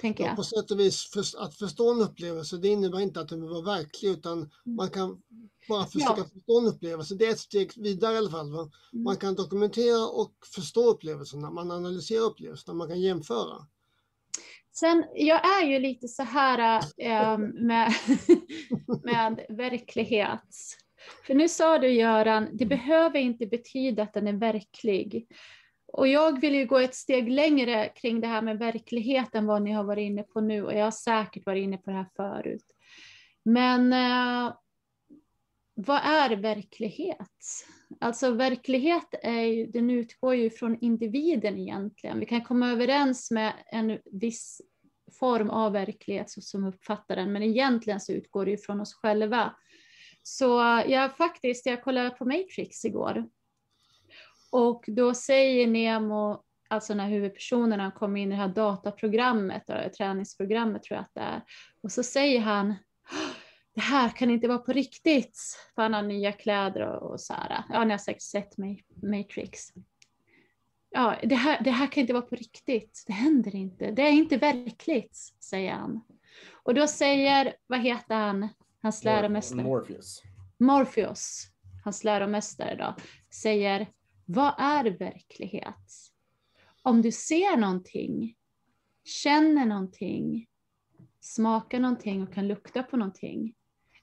Tänker 0.00 0.24
jag. 0.24 0.32
Ja, 0.32 0.36
på 0.36 0.42
sätt 0.42 0.70
och 0.70 0.80
vis, 0.80 1.10
för, 1.12 1.20
att 1.20 1.54
förstå 1.54 1.92
en 1.92 2.00
upplevelse, 2.00 2.56
det 2.56 2.68
innebär 2.68 3.00
inte 3.00 3.20
att 3.20 3.28
den 3.28 3.40
behöver 3.40 3.62
vara 3.62 3.76
verklig, 3.76 4.10
utan 4.10 4.38
mm. 4.38 4.48
man 4.64 4.90
kan 4.90 5.22
bara 5.70 5.86
försöka 5.86 6.14
ja. 6.16 6.24
förstå 6.24 6.60
en 6.60 6.66
upplevelse. 6.66 7.14
Det 7.14 7.26
är 7.26 7.30
ett 7.30 7.38
steg 7.38 7.72
vidare 7.76 8.14
i 8.14 8.18
alla 8.18 8.30
fall. 8.30 8.52
Va? 8.52 8.70
Mm. 8.92 9.04
Man 9.04 9.16
kan 9.16 9.34
dokumentera 9.34 10.06
och 10.06 10.32
förstå 10.54 10.90
upplevelserna, 10.90 11.50
man 11.50 11.70
analyserar 11.70 12.22
upplevelserna, 12.22 12.74
man 12.74 12.88
kan 12.88 13.00
jämföra. 13.00 13.66
Sen, 14.72 15.04
jag 15.14 15.62
är 15.62 15.66
ju 15.66 15.78
lite 15.78 16.08
så 16.08 16.22
här 16.22 16.82
äh, 16.96 17.38
med, 17.38 17.92
med 19.04 19.46
verklighet. 19.48 20.56
För 21.26 21.34
nu 21.34 21.48
sa 21.48 21.78
du 21.78 21.90
Göran, 21.90 22.48
det 22.52 22.66
behöver 22.66 23.18
inte 23.18 23.46
betyda 23.46 24.02
att 24.02 24.14
den 24.14 24.26
är 24.26 24.32
verklig. 24.32 25.26
Och 25.92 26.08
jag 26.08 26.40
vill 26.40 26.54
ju 26.54 26.66
gå 26.66 26.78
ett 26.78 26.94
steg 26.94 27.28
längre 27.28 27.88
kring 27.88 28.20
det 28.20 28.26
här 28.26 28.42
med 28.42 28.58
verklighet 28.58 29.34
än 29.34 29.46
vad 29.46 29.62
ni 29.62 29.72
har 29.72 29.84
varit 29.84 30.02
inne 30.02 30.22
på 30.22 30.40
nu 30.40 30.64
och 30.64 30.72
jag 30.72 30.84
har 30.84 30.90
säkert 30.90 31.46
varit 31.46 31.62
inne 31.62 31.76
på 31.76 31.90
det 31.90 31.96
här 31.96 32.08
förut. 32.16 32.64
Men 33.44 33.92
eh, 33.92 34.54
vad 35.86 36.00
är 36.04 36.36
verklighet? 36.36 37.66
Alltså 38.00 38.30
verklighet 38.30 39.14
är 39.22 39.40
ju, 39.40 39.66
den 39.66 39.90
utgår 39.90 40.34
ju 40.34 40.50
från 40.50 40.78
individen 40.80 41.58
egentligen. 41.58 42.20
Vi 42.20 42.26
kan 42.26 42.44
komma 42.44 42.70
överens 42.70 43.30
med 43.30 43.52
en 43.66 43.98
viss 44.04 44.60
form 45.18 45.50
av 45.50 45.72
verklighet 45.72 46.30
så 46.30 46.40
som 46.40 46.64
uppfattar 46.64 47.16
den, 47.16 47.32
men 47.32 47.42
egentligen 47.42 48.00
så 48.00 48.12
utgår 48.12 48.44
det 48.44 48.50
ju 48.50 48.58
från 48.58 48.80
oss 48.80 48.94
själva. 48.94 49.54
Så 50.22 50.46
jag 50.86 51.16
faktiskt, 51.16 51.66
jag 51.66 51.84
kollade 51.84 52.10
på 52.10 52.24
Matrix 52.24 52.84
igår 52.84 53.28
och 54.52 54.84
då 54.86 55.14
säger 55.14 55.66
Nemo, 55.66 56.42
alltså 56.68 56.94
när 56.94 57.08
huvudpersonerna 57.08 57.90
kommer 57.90 58.20
in 58.20 58.28
i 58.28 58.30
det 58.30 58.42
här 58.42 58.48
dataprogrammet, 58.48 59.70
eller 59.70 59.88
träningsprogrammet 59.88 60.82
tror 60.82 60.96
jag 60.96 61.02
att 61.04 61.14
det 61.14 61.20
är, 61.20 61.42
och 61.82 61.92
så 61.92 62.02
säger 62.02 62.40
han 62.40 62.74
det 63.74 63.80
här 63.80 64.08
kan 64.08 64.30
inte 64.30 64.48
vara 64.48 64.58
på 64.58 64.72
riktigt. 64.72 65.38
För 65.74 65.82
han 65.82 65.94
har 65.94 66.02
nya 66.02 66.32
kläder 66.32 66.80
och, 66.80 67.12
och 67.12 67.20
så 67.20 67.34
här. 67.34 67.64
Ja, 67.68 67.84
ni 67.84 67.90
har 67.90 67.98
säkert 67.98 68.22
sett 68.22 68.56
Matrix. 69.02 69.72
Ja, 70.90 71.16
det 71.22 71.34
här, 71.34 71.64
det 71.64 71.70
här 71.70 71.86
kan 71.86 72.00
inte 72.00 72.12
vara 72.12 72.22
på 72.22 72.34
riktigt. 72.34 73.04
Det 73.06 73.12
händer 73.12 73.56
inte. 73.56 73.90
Det 73.90 74.02
är 74.02 74.12
inte 74.12 74.36
verkligt, 74.36 75.16
säger 75.40 75.72
han. 75.72 76.00
Och 76.52 76.74
då 76.74 76.86
säger, 76.86 77.54
vad 77.66 77.80
heter 77.80 78.14
han, 78.14 78.48
hans 78.82 79.04
läromästare? 79.04 79.62
Morpheus. 79.62 80.22
Morpheus, 80.58 81.46
hans 81.84 82.04
läromästare 82.04 82.76
då, 82.76 82.94
säger, 83.30 83.88
vad 84.24 84.54
är 84.58 84.84
verklighet? 84.84 86.10
Om 86.82 87.02
du 87.02 87.12
ser 87.12 87.56
någonting, 87.56 88.34
känner 89.04 89.66
någonting, 89.66 90.46
smakar 91.20 91.80
någonting 91.80 92.22
och 92.22 92.34
kan 92.34 92.48
lukta 92.48 92.82
på 92.82 92.96
någonting, 92.96 93.54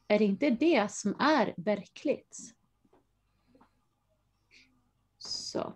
är 0.07 0.19
det 0.19 0.25
inte 0.25 0.49
det 0.49 0.91
som 0.91 1.15
är 1.19 1.53
verkligt? 1.57 2.37
Så. 5.17 5.73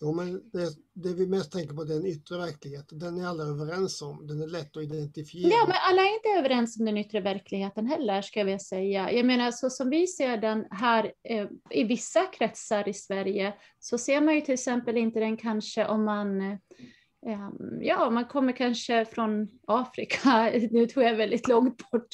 Jo, 0.00 0.12
men 0.12 0.50
det, 0.52 0.68
det, 0.92 1.14
vi 1.14 1.26
mest 1.26 1.52
tänker 1.52 1.74
på 1.74 1.82
är 1.82 1.86
den 1.86 2.06
yttre 2.06 2.38
verkligheten. 2.38 2.98
Den 2.98 3.20
är 3.20 3.26
alla 3.26 3.44
överens 3.44 4.02
om. 4.02 4.26
Den 4.26 4.42
är 4.42 4.46
lätt 4.46 4.76
att 4.76 4.82
identifiera. 4.82 5.48
Ja, 5.48 5.64
men 5.66 5.76
alla 5.90 6.02
är 6.02 6.14
inte 6.14 6.28
överens 6.38 6.78
om 6.78 6.84
den 6.84 6.96
yttre 6.96 7.20
verkligheten 7.20 7.86
heller, 7.86 8.22
ska 8.22 8.40
jag 8.40 8.62
säga. 8.62 9.12
Jag 9.12 9.26
menar, 9.26 9.50
så 9.50 9.70
som 9.70 9.90
vi 9.90 10.06
ser 10.06 10.36
den 10.36 10.66
här 10.70 11.12
eh, 11.22 11.46
i 11.70 11.84
vissa 11.84 12.26
kretsar 12.26 12.88
i 12.88 12.94
Sverige, 12.94 13.54
så 13.78 13.98
ser 13.98 14.20
man 14.20 14.34
ju 14.34 14.40
till 14.40 14.54
exempel 14.54 14.96
inte 14.96 15.20
den 15.20 15.36
kanske 15.36 15.86
om 15.86 16.04
man 16.04 16.58
Ehm, 17.26 17.82
ja, 17.82 18.10
man 18.10 18.24
kommer 18.24 18.52
kanske 18.52 19.04
från 19.04 19.48
Afrika, 19.66 20.50
nu 20.70 20.86
tog 20.86 21.02
jag 21.02 21.14
väldigt 21.14 21.48
långt 21.48 21.90
bort 21.90 22.08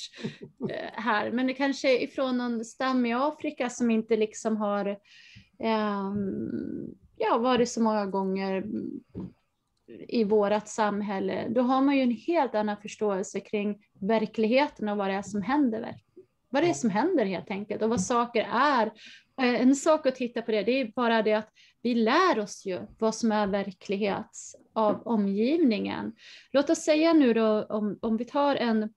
eh, 0.71 0.91
här, 0.93 1.31
men 1.31 1.47
det 1.47 1.55
kanske 1.55 1.97
är 1.99 2.03
ifrån 2.03 2.39
någon 2.39 2.65
stam 2.65 3.07
i 3.07 3.15
Afrika 3.15 3.71
som 3.71 3.91
inte 3.91 4.17
liksom 4.17 4.57
har 4.57 4.99
ehm, 5.59 6.95
ja, 7.17 7.39
varit 7.39 7.69
så 7.69 7.83
många 7.83 8.07
gånger 8.07 8.65
i 10.09 10.25
vårt 10.25 10.69
samhälle, 10.69 11.49
då 11.49 11.61
har 11.61 11.83
man 11.83 11.97
ju 11.97 12.03
en 12.03 12.11
helt 12.11 12.55
annan 12.55 12.77
förståelse 12.77 13.41
kring 13.41 13.79
verkligheten 14.01 14.89
och 14.89 14.97
vad 14.97 15.09
det 15.09 15.15
är 15.15 15.23
som 15.23 15.43
händer. 15.43 15.95
Vad 16.51 16.63
det 16.63 16.69
är 16.69 16.75
som 16.75 16.91
händer 16.91 17.25
helt 17.25 17.51
enkelt 17.51 17.83
och 17.83 17.91
vad 17.91 18.01
saker 18.01 18.49
är. 18.53 18.87
Eh, 19.41 19.61
en 19.61 19.75
sak 19.75 20.07
att 20.07 20.15
titta 20.15 20.43
på 20.43 20.51
det, 20.51 20.63
det 20.63 20.81
är 20.81 20.93
bara 20.97 21.23
det 21.23 21.33
att 21.33 21.49
vi 21.85 21.95
lär 21.95 22.39
oss 22.39 22.67
ju 22.67 22.81
vad 22.99 23.15
som 23.15 23.33
är 23.33 23.47
verklighet 23.47 24.31
av 24.73 25.03
omgivningen. 25.07 26.13
Låt 26.51 26.71
oss 26.71 26.79
säga 26.79 27.13
nu 27.13 27.35
då 27.35 27.65
om, 27.65 27.99
om 28.03 28.17
vi 28.17 28.25
tar 28.25 28.57
en, 28.57 28.95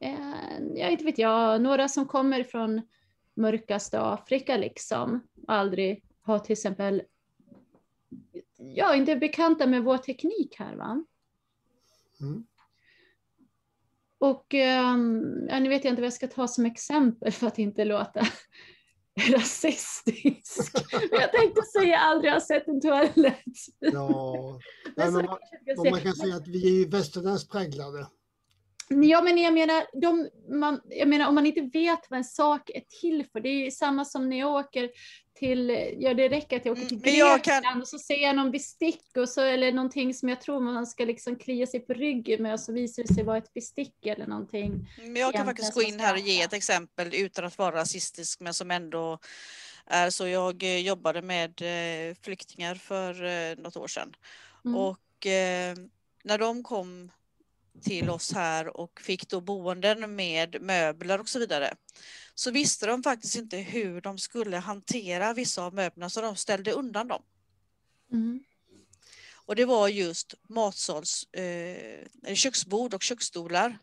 en, 0.00 0.76
jag 0.76 0.92
inte 0.92 1.04
vet 1.04 1.18
jag, 1.18 1.62
några 1.62 1.88
som 1.88 2.06
kommer 2.06 2.42
från 2.42 2.82
mörkaste 3.34 4.00
Afrika 4.00 4.56
liksom, 4.56 5.20
aldrig 5.46 6.04
har 6.22 6.38
till 6.38 6.52
exempel 6.52 7.02
ja, 8.56 8.94
inte 8.94 9.12
är 9.12 9.16
bekanta 9.16 9.66
med 9.66 9.84
vår 9.84 9.98
teknik 9.98 10.54
här. 10.58 10.76
Va? 10.76 11.04
Mm. 12.20 12.46
Och 14.18 14.54
um, 14.54 15.46
ja, 15.48 15.58
nu 15.58 15.68
vet 15.68 15.84
jag 15.84 15.92
inte 15.92 16.02
vad 16.02 16.06
jag 16.06 16.12
ska 16.12 16.28
ta 16.28 16.48
som 16.48 16.66
exempel 16.66 17.32
för 17.32 17.46
att 17.46 17.58
inte 17.58 17.84
låta 17.84 18.26
rasistisk. 19.34 20.72
jag 21.10 21.32
tänkte 21.32 21.62
säga 21.62 21.98
aldrig 21.98 22.32
har 22.32 22.40
sett 22.40 22.68
en 22.68 22.80
toalett. 22.80 23.44
ja, 23.78 24.58
men 24.96 25.12
man, 25.12 25.38
man, 25.90 26.00
kan 26.00 26.12
säga 26.12 26.36
att 26.36 26.48
vi 26.48 26.66
är 26.66 26.72
ju 26.72 26.88
västerländskt 26.88 27.52
präglade. 27.52 28.06
Ja, 28.88 29.22
men 29.22 29.38
jag 29.38 29.54
menar, 29.54 30.00
de, 30.00 30.28
man, 30.58 30.80
jag 30.84 31.08
menar, 31.08 31.28
om 31.28 31.34
man 31.34 31.46
inte 31.46 31.60
vet 31.60 32.00
vad 32.10 32.18
en 32.18 32.24
sak 32.24 32.70
är 32.70 32.82
till 33.00 33.26
för, 33.32 33.40
det 33.40 33.48
är 33.48 33.70
samma 33.70 34.04
som 34.04 34.28
när 34.30 34.38
jag 34.38 34.54
åker 34.54 34.90
till, 35.34 35.94
ja 35.98 36.14
det 36.14 36.28
räcker 36.28 36.56
att 36.56 36.66
jag 36.66 36.72
åker 36.72 36.86
till 36.86 36.96
mm, 36.96 37.36
Grekland 37.36 37.64
kan... 37.64 37.80
och 37.80 37.88
så 37.88 37.98
ser 37.98 38.22
jag 38.22 38.36
någon 38.36 38.50
bestick 38.50 39.16
och 39.16 39.28
så, 39.28 39.40
eller 39.40 39.72
någonting 39.72 40.14
som 40.14 40.28
jag 40.28 40.40
tror 40.40 40.60
man 40.60 40.86
ska 40.86 41.04
liksom 41.04 41.36
klia 41.36 41.66
sig 41.66 41.80
på 41.80 41.92
ryggen 41.92 42.42
med 42.42 42.52
och 42.52 42.60
så 42.60 42.72
visar 42.72 43.02
det 43.02 43.14
sig 43.14 43.24
vara 43.24 43.38
ett 43.38 43.54
bestick 43.54 44.06
eller 44.06 44.26
någonting. 44.26 44.88
Men 44.98 45.16
jag 45.16 45.32
kan 45.32 45.46
faktiskt 45.46 45.74
gå 45.74 45.82
in 45.82 46.00
här 46.00 46.14
och 46.14 46.20
ge 46.20 46.42
ett 46.42 46.52
exempel 46.52 47.14
utan 47.14 47.44
att 47.44 47.58
vara 47.58 47.76
rasistisk 47.76 48.40
men 48.40 48.54
som 48.54 48.70
ändå 48.70 49.18
är 49.86 50.10
så. 50.10 50.28
Jag 50.28 50.62
eh, 50.62 50.78
jobbade 50.78 51.22
med 51.22 51.62
eh, 51.62 52.16
flyktingar 52.22 52.74
för 52.74 53.24
eh, 53.24 53.56
något 53.56 53.76
år 53.76 53.88
sedan 53.88 54.16
mm. 54.64 54.76
och 54.76 54.98
när 56.24 56.38
de 56.38 56.62
kom 56.62 57.10
till 57.82 58.10
oss 58.10 58.32
här 58.32 58.76
och 58.76 59.00
fick 59.00 59.28
då 59.28 59.40
boenden 59.40 60.16
med 60.16 60.62
möbler 60.62 61.20
och 61.20 61.28
så 61.28 61.38
vidare 61.38 61.74
så 62.34 62.50
visste 62.50 62.86
de 62.86 63.02
faktiskt 63.02 63.36
inte 63.36 63.56
hur 63.56 64.00
de 64.00 64.18
skulle 64.18 64.56
hantera 64.56 65.32
vissa 65.32 65.64
av 65.64 65.74
möblerna 65.74 66.10
så 66.10 66.20
de 66.20 66.36
ställde 66.36 66.72
undan 66.72 67.08
dem. 67.08 67.22
Mm. 68.12 68.44
Och 69.46 69.56
det 69.56 69.64
var 69.64 69.88
just 69.88 70.34
matsals, 70.48 71.32
eh, 71.32 72.34
köksbord 72.34 72.94
och 72.94 73.02
köksstolar. 73.02 73.78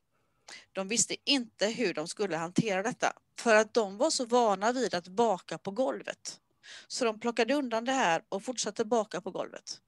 De 0.71 0.87
visste 0.87 1.15
inte 1.23 1.67
hur 1.67 1.93
de 1.93 2.07
skulle 2.07 2.37
hantera 2.37 2.83
detta 2.83 3.13
för 3.39 3.55
att 3.55 3.73
de 3.73 3.97
var 3.97 4.09
så 4.09 4.25
vana 4.25 4.71
vid 4.71 4.93
att 4.93 5.07
baka 5.07 5.57
på 5.57 5.71
golvet. 5.71 6.39
Så 6.87 7.05
de 7.05 7.19
plockade 7.19 7.53
undan 7.53 7.85
det 7.85 7.91
här 7.91 8.23
och 8.29 8.43
fortsatte 8.43 8.85
baka 8.85 9.21
på 9.21 9.31
golvet. 9.31 9.81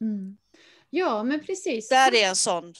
Mm. 0.00 0.36
Ja, 0.94 1.22
men 1.22 1.40
precis. 1.40 1.88
Där 1.88 2.14
är 2.14 2.28
en 2.28 2.36
sån 2.36 2.72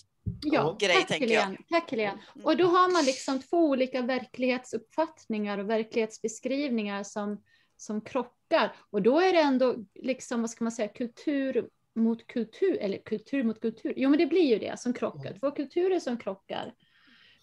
ja, 0.43 0.77
grej, 0.81 0.97
tack 0.97 1.09
tänker 1.09 1.27
jag. 1.28 1.41
Helene, 1.41 1.59
Tack 1.69 1.91
Helene. 1.91 2.19
Mm. 2.35 2.47
Och 2.47 2.57
då 2.57 2.66
har 2.66 2.93
man 2.93 3.05
liksom 3.05 3.41
två 3.41 3.57
olika 3.57 4.03
verklighetsuppfattningar 4.03 5.59
och 5.59 5.70
verklighetsbeskrivningar 5.70 7.03
som, 7.03 7.43
som 7.77 8.01
krockar. 8.01 8.77
Och 8.91 9.03
då 9.03 9.20
är 9.20 9.32
det 9.32 9.41
ändå, 9.41 9.77
liksom, 9.95 10.41
vad 10.41 10.51
ska 10.51 10.65
man 10.65 10.73
säga, 10.73 10.89
kultur 10.89 11.69
mot 11.95 12.27
kultur, 12.27 12.78
eller 12.81 12.99
kultur 12.99 13.43
mot 13.43 13.61
kultur. 13.61 13.95
Jo, 13.97 14.11
men 14.11 14.19
det 14.19 14.27
blir 14.27 14.47
ju 14.47 14.59
det 14.59 14.81
som 14.81 14.93
krockar. 14.93 15.28
Mm. 15.28 15.41
Två 15.41 15.51
kulturer 15.51 16.01
som 16.01 16.19
krockar. 16.19 16.74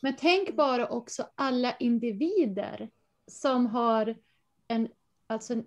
Men 0.01 0.15
tänk 0.15 0.55
bara 0.55 0.87
också 0.87 1.27
alla 1.35 1.75
individer 1.77 2.89
som 3.27 3.65
har 3.65 4.15
en, 4.67 4.87
alltså 5.27 5.53
en 5.53 5.65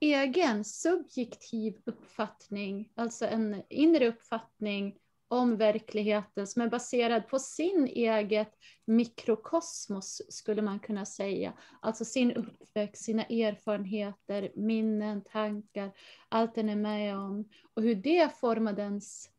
egen 0.00 0.64
subjektiv 0.64 1.76
uppfattning, 1.84 2.92
alltså 2.94 3.26
en 3.26 3.62
inre 3.68 4.08
uppfattning 4.08 4.98
om 5.28 5.56
verkligheten 5.56 6.46
som 6.46 6.62
är 6.62 6.68
baserad 6.68 7.28
på 7.28 7.38
sin 7.38 7.86
eget 7.86 8.54
mikrokosmos 8.84 10.22
skulle 10.28 10.62
man 10.62 10.78
kunna 10.78 11.06
säga. 11.06 11.52
Alltså 11.80 12.04
sin 12.04 12.32
uppväxt, 12.32 13.04
sina 13.04 13.24
erfarenheter, 13.24 14.52
minnen, 14.54 15.24
tankar, 15.24 15.92
allt 16.28 16.54
den 16.54 16.68
är 16.68 16.76
med 16.76 17.16
om 17.16 17.48
och 17.74 17.82
hur 17.82 17.94
det 17.94 18.36
formar 18.40 18.72
dens 18.72 19.30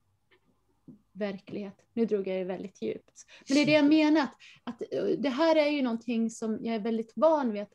verklighet. 1.11 1.75
Nu 1.93 2.05
drog 2.05 2.27
jag 2.27 2.37
ju 2.37 2.43
väldigt 2.43 2.81
djupt. 2.81 3.25
Men 3.47 3.55
det 3.55 3.61
är 3.61 3.65
det 3.65 3.71
jag 3.71 3.89
menar, 3.89 4.21
att, 4.21 4.35
att 4.63 4.81
eh, 4.91 5.03
det 5.03 5.29
här 5.29 5.55
är 5.55 5.69
ju 5.69 5.81
någonting 5.81 6.29
som 6.29 6.59
jag 6.61 6.75
är 6.75 6.79
väldigt 6.79 7.13
van 7.15 7.51
vid. 7.51 7.61
Att, 7.61 7.73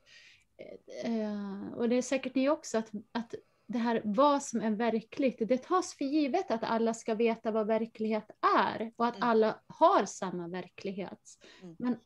eh, 1.04 1.72
och 1.74 1.88
det 1.88 1.96
är 1.96 2.02
säkert 2.02 2.34
ni 2.34 2.48
också, 2.48 2.78
att, 2.78 2.90
att 3.12 3.34
det 3.66 3.78
här 3.78 4.02
vad 4.04 4.42
som 4.42 4.60
är 4.60 4.70
verkligt, 4.70 5.48
det 5.48 5.58
tas 5.62 5.94
för 5.94 6.04
givet 6.04 6.50
att 6.50 6.62
alla 6.62 6.94
ska 6.94 7.14
veta 7.14 7.50
vad 7.50 7.66
verklighet 7.66 8.30
är 8.56 8.92
och 8.96 9.06
att 9.06 9.16
Mm. 9.16 9.28
alla 9.28 9.60
har 9.66 10.04
samma 10.04 10.48
verklighet. 10.48 11.38
Mm. 11.62 11.76
Men 11.78 11.96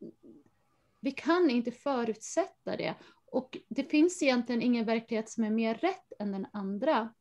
vi 1.01 1.11
kan 1.11 1.51
inte 1.51 1.71
förutsätta 1.71 2.77
det. 2.77 2.95
Och 3.31 3.59
det 3.69 3.85
finns 3.85 4.23
egentligen 4.23 4.63
ingen 4.63 4.85
verklighet 4.85 5.31
som 5.31 5.45
är 5.45 5.51
mer 5.51 5.75
rätt 5.75 6.13
än 6.19 6.33
den 6.33 6.47
andra. 6.53 7.15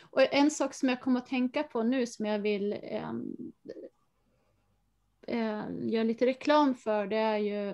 Och 0.00 0.34
en 0.34 0.50
sak 0.50 0.74
som 0.74 0.88
jag 0.88 1.00
kommer 1.00 1.20
att 1.20 1.26
tänka 1.26 1.62
på 1.62 1.82
nu 1.82 2.06
som 2.06 2.26
jag 2.26 2.38
vill 2.38 2.72
eh, 2.72 3.12
eh, 5.26 5.64
göra 5.80 6.04
lite 6.04 6.26
reklam 6.26 6.74
för 6.74 7.06
det 7.06 7.16
är 7.16 7.38
ju 7.38 7.68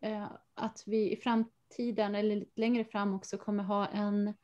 eh, 0.00 0.28
att 0.54 0.82
vi 0.86 1.12
i 1.12 1.16
framtiden 1.16 1.59
eller 2.14 2.36
lite 2.36 2.60
längre 2.60 2.84
fram 2.84 3.14
också 3.14 3.38
kommer 3.38 3.64
ha 3.64 3.86
en, 3.86 4.34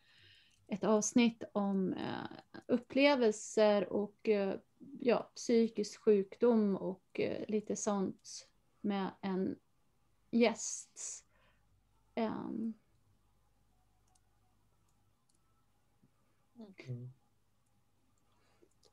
ett 0.69 0.85
avsnitt 0.85 1.43
om 1.53 1.93
eh, 1.93 2.61
upplevelser 2.67 3.93
och 3.93 4.29
eh, 4.29 4.55
ja, 5.01 5.33
psykisk 5.35 6.01
sjukdom 6.01 6.77
och 6.77 7.21
eh, 7.21 7.45
lite 7.49 7.77
sånt 7.77 8.49
med 8.81 9.11
en 9.21 9.57
gäst. 10.31 11.25
Ehm, 12.15 12.75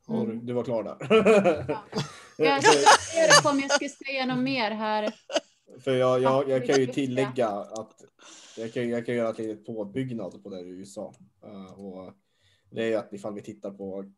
Ja, 0.08 0.14
du, 0.14 0.24
Mm. 0.24 0.46
du 0.46 0.54
var 0.54 0.64
klar 0.64 0.84
där. 0.84 0.98
jag 2.38 2.64
funderar 2.64 3.44
på 3.44 3.50
om 3.50 3.60
jag 3.60 3.72
ska 3.72 3.90
säga 4.06 4.26
något 4.26 4.44
mer 4.44 4.72
här. 4.72 5.14
För 5.80 5.91
jag, 5.91 6.22
jag, 6.22 6.50
jag 6.50 6.66
kan 6.66 6.80
ju 6.80 6.88
tillägga 6.88 7.48
att 7.48 8.04
jag 8.58 8.74
kan, 8.74 8.90
jag 8.90 9.06
kan 9.06 9.16
göra 9.16 9.30
ett 9.30 9.38
litet 9.38 9.66
påbyggnad 9.66 10.44
på 10.44 10.50
det 10.50 10.64
du 10.64 10.86
sa. 10.86 11.14
Uh, 11.45 11.80
och 11.80 12.14
det 12.70 12.94
är 12.94 12.98
att 12.98 13.14
ifall 13.14 13.34
vi 13.34 13.41
tittar 13.41 13.72
på 13.72 14.14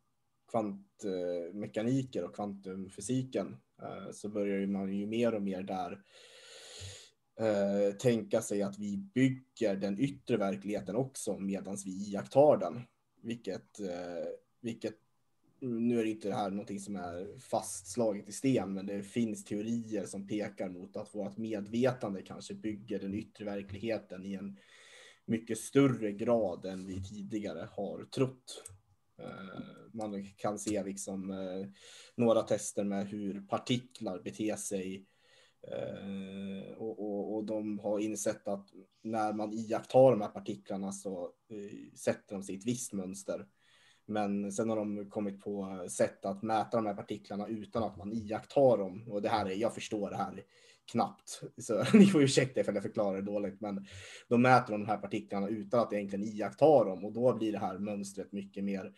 kvantmekaniker 0.52 2.24
och 2.24 2.36
kvantumfysiken 2.36 3.48
uh, 3.84 4.12
så 4.12 4.30
börjar 4.30 4.68
man 4.68 4.94
ju 4.94 5.08
mer 5.08 5.36
och 5.36 5.42
mer 5.42 5.64
där 5.64 5.92
uh, 7.42 7.98
tänka 7.98 8.42
sig 8.42 8.62
att 8.62 8.80
vi 8.80 8.98
bygger 8.98 9.76
den 9.76 10.00
yttre 10.00 10.38
verkligheten 10.38 10.96
också 10.96 11.38
medan 11.38 11.78
vi 11.86 11.92
iakttar 11.92 12.58
den. 12.58 12.82
Vilket, 13.22 13.80
vilket 14.62 15.05
nu 15.66 16.00
är 16.00 16.04
det 16.04 16.10
inte 16.10 16.28
det 16.28 16.36
här 16.36 16.50
någonting 16.50 16.80
som 16.80 16.96
är 16.96 17.40
fastslaget 17.40 18.30
i 18.30 18.32
sten, 18.32 18.74
men 18.74 18.86
det 18.86 19.04
finns 19.04 19.46
teorier 19.46 20.06
som 20.06 20.28
pekar 20.28 20.70
mot 20.70 20.98
att 20.98 21.16
vårt 21.16 21.38
medvetande 21.38 22.22
kanske 22.22 22.54
bygger 22.54 23.00
den 23.00 23.14
yttre 23.14 23.46
verkligheten 23.46 24.26
i 24.26 24.34
en 24.34 24.58
mycket 25.26 25.58
större 25.58 26.12
grad 26.12 26.66
än 26.66 26.86
vi 26.86 27.04
tidigare 27.04 27.70
har 27.72 28.04
trott. 28.04 28.64
Eh, 29.20 29.62
man 29.94 30.26
kan 30.38 30.60
se 30.60 30.84
liksom 30.84 31.32
eh, 31.32 31.68
några 32.16 32.42
tester 32.42 32.84
med 32.84 33.08
hur 33.08 33.42
partiklar 33.42 34.20
beter 34.20 34.56
sig 34.56 35.06
eh, 35.68 36.74
och, 36.78 37.00
och, 37.00 37.36
och 37.36 37.46
de 37.46 37.80
har 37.80 38.00
insett 38.00 38.48
att 38.48 38.70
när 39.02 39.34
man 39.34 39.54
iakttar 39.54 40.12
de 40.12 40.22
här 40.22 40.30
partiklarna 40.30 40.92
så 40.92 41.32
sätter 41.96 42.36
de 42.36 42.44
sig 42.44 42.56
i 42.56 42.58
ett 42.58 42.66
visst 42.66 42.94
mönster. 42.94 43.48
Men 44.06 44.52
sen 44.52 44.70
har 44.70 44.76
de 44.76 45.10
kommit 45.10 45.42
på 45.42 45.86
sätt 45.90 46.26
att 46.26 46.44
mäta 46.44 46.78
de 46.78 46.86
här 46.86 46.94
partiklarna 46.94 47.48
utan 47.48 47.84
att 47.84 47.98
man 47.98 48.14
iakttar 48.14 48.78
dem. 48.78 49.08
Och 49.08 49.22
det 49.22 49.30
här 49.30 49.46
är, 49.46 49.56
jag 49.56 49.74
förstår 49.74 50.10
det 50.10 50.18
här 50.18 50.44
knappt, 50.92 51.42
så 51.58 51.84
ni 51.94 52.06
får 52.06 52.24
ursäkta 52.24 52.62
ifall 52.62 52.76
jag 52.76 52.84
förklarar 52.84 53.16
det 53.16 53.22
dåligt, 53.22 53.62
men 53.62 53.86
de 54.28 54.42
mäter 54.42 54.72
de 54.72 54.86
här 54.86 54.98
partiklarna 54.98 55.50
utan 55.50 55.80
att 55.80 55.94
egentligen 55.94 56.26
iaktta 56.26 56.84
dem 56.84 57.06
och 57.06 57.14
då 57.14 57.34
blir 57.34 57.52
det 57.52 57.60
här 57.60 57.78
mönstret 57.78 58.32
mycket 58.32 58.64
mer 58.64 58.94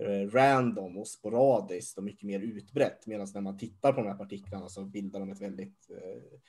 eh, 0.00 0.30
random 0.30 0.98
och 0.98 1.08
sporadiskt 1.08 1.98
och 1.98 2.04
mycket 2.04 2.26
mer 2.26 2.40
utbrett. 2.40 3.06
Medan 3.06 3.26
när 3.34 3.40
man 3.40 3.58
tittar 3.58 3.92
på 3.92 4.00
de 4.00 4.08
här 4.08 4.18
partiklarna 4.18 4.68
så 4.68 4.84
bildar 4.84 5.20
de 5.20 5.30
ett 5.30 5.40
väldigt 5.40 5.90
eh, 5.90 6.40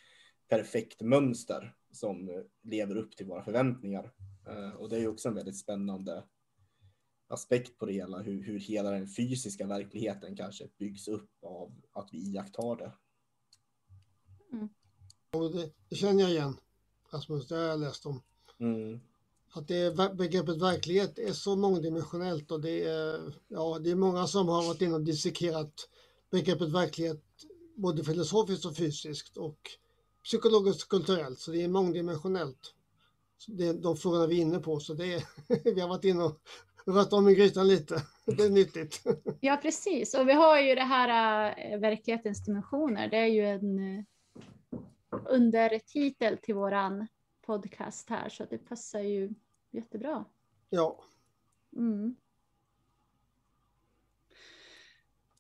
perfekt 0.50 1.02
mönster 1.02 1.74
som 1.92 2.44
lever 2.64 2.98
upp 2.98 3.18
till 3.18 3.26
våra 3.26 3.44
förväntningar. 3.44 4.12
Eh, 4.48 4.76
och 4.76 4.90
det 4.90 4.96
är 4.96 5.00
ju 5.00 5.08
också 5.08 5.30
en 5.30 5.36
väldigt 5.36 5.58
spännande 5.58 6.24
aspekt 7.30 7.78
på 7.78 7.86
det 7.86 7.94
hela, 7.94 8.22
hur, 8.22 8.44
hur 8.44 8.60
hela 8.60 8.92
den 8.92 9.08
fysiska 9.08 9.68
verkligheten 9.68 10.36
kanske 10.36 10.68
byggs 10.78 11.08
upp 11.08 11.30
av 11.44 11.72
att 11.94 12.10
vi 12.12 12.18
iakttar 12.18 12.76
det. 12.76 12.92
Och 15.32 15.52
det, 15.52 15.72
det 15.90 15.96
känner 15.96 16.22
jag 16.22 16.32
igen, 16.32 16.58
Rasmus, 17.12 17.48
det 17.48 17.56
har 17.56 17.64
jag 17.64 17.80
läst 17.80 18.06
om. 18.06 18.22
Mm. 18.60 19.00
Att 19.54 19.68
det 19.68 19.96
begreppet 20.18 20.62
verklighet 20.62 21.20
är 21.20 21.34
så 21.34 21.56
mångdimensionellt 21.56 22.52
och 22.52 22.62
det 22.62 22.84
är, 22.84 23.34
ja, 23.48 23.80
det 23.80 23.92
är 23.92 23.96
många 23.96 24.28
som 24.28 24.48
har 24.48 24.68
varit 24.68 24.82
inne 24.82 24.94
och 24.94 25.04
dissekerat 25.04 25.90
begreppet 26.32 26.70
verklighet 26.70 27.24
både 27.76 28.04
filosofiskt 28.04 28.66
och 28.66 28.78
fysiskt 28.78 29.38
och 29.38 29.60
psykologiskt 30.24 30.84
och 30.84 30.90
kulturellt, 30.90 31.40
så 31.40 31.52
det 31.52 31.64
är 31.64 31.68
mångdimensionellt. 31.68 32.74
Så 33.38 33.52
det 33.52 33.68
är 33.68 33.74
de 33.74 33.98
frågorna 33.98 34.28
vi 34.28 34.38
är 34.38 34.42
inne 34.42 34.60
på, 34.60 34.80
så 34.80 34.94
det 34.94 35.14
är, 35.14 35.24
vi 35.74 35.82
har 35.82 35.88
varit 35.88 36.06
inne 36.06 36.24
och 36.24 36.42
rört 36.90 37.14
om 37.14 37.30
i 37.30 37.36
grytan 37.36 37.68
lite. 37.68 37.96
Det 38.26 38.44
är 38.44 38.50
nyttigt. 38.50 39.04
Ja, 39.40 39.60
precis. 39.62 40.14
Och 40.14 40.30
vi 40.30 40.34
har 40.34 40.60
ju 40.60 40.76
det 40.76 40.84
här 40.84 41.56
äh, 41.72 41.80
verklighetens 41.80 42.46
dimensioner. 42.46 43.08
Det 43.08 43.18
är 43.18 43.28
ju 43.28 43.46
en 43.46 43.80
äh, 43.80 44.04
undertitel 45.26 46.38
till 46.38 46.56
våran 46.56 47.08
podcast 47.46 48.10
här, 48.10 48.30
så 48.30 48.46
det 48.46 48.58
passar 48.58 49.00
ju 49.00 49.30
jättebra. 49.72 50.26
Ja, 50.70 51.04
Mm. 51.76 52.16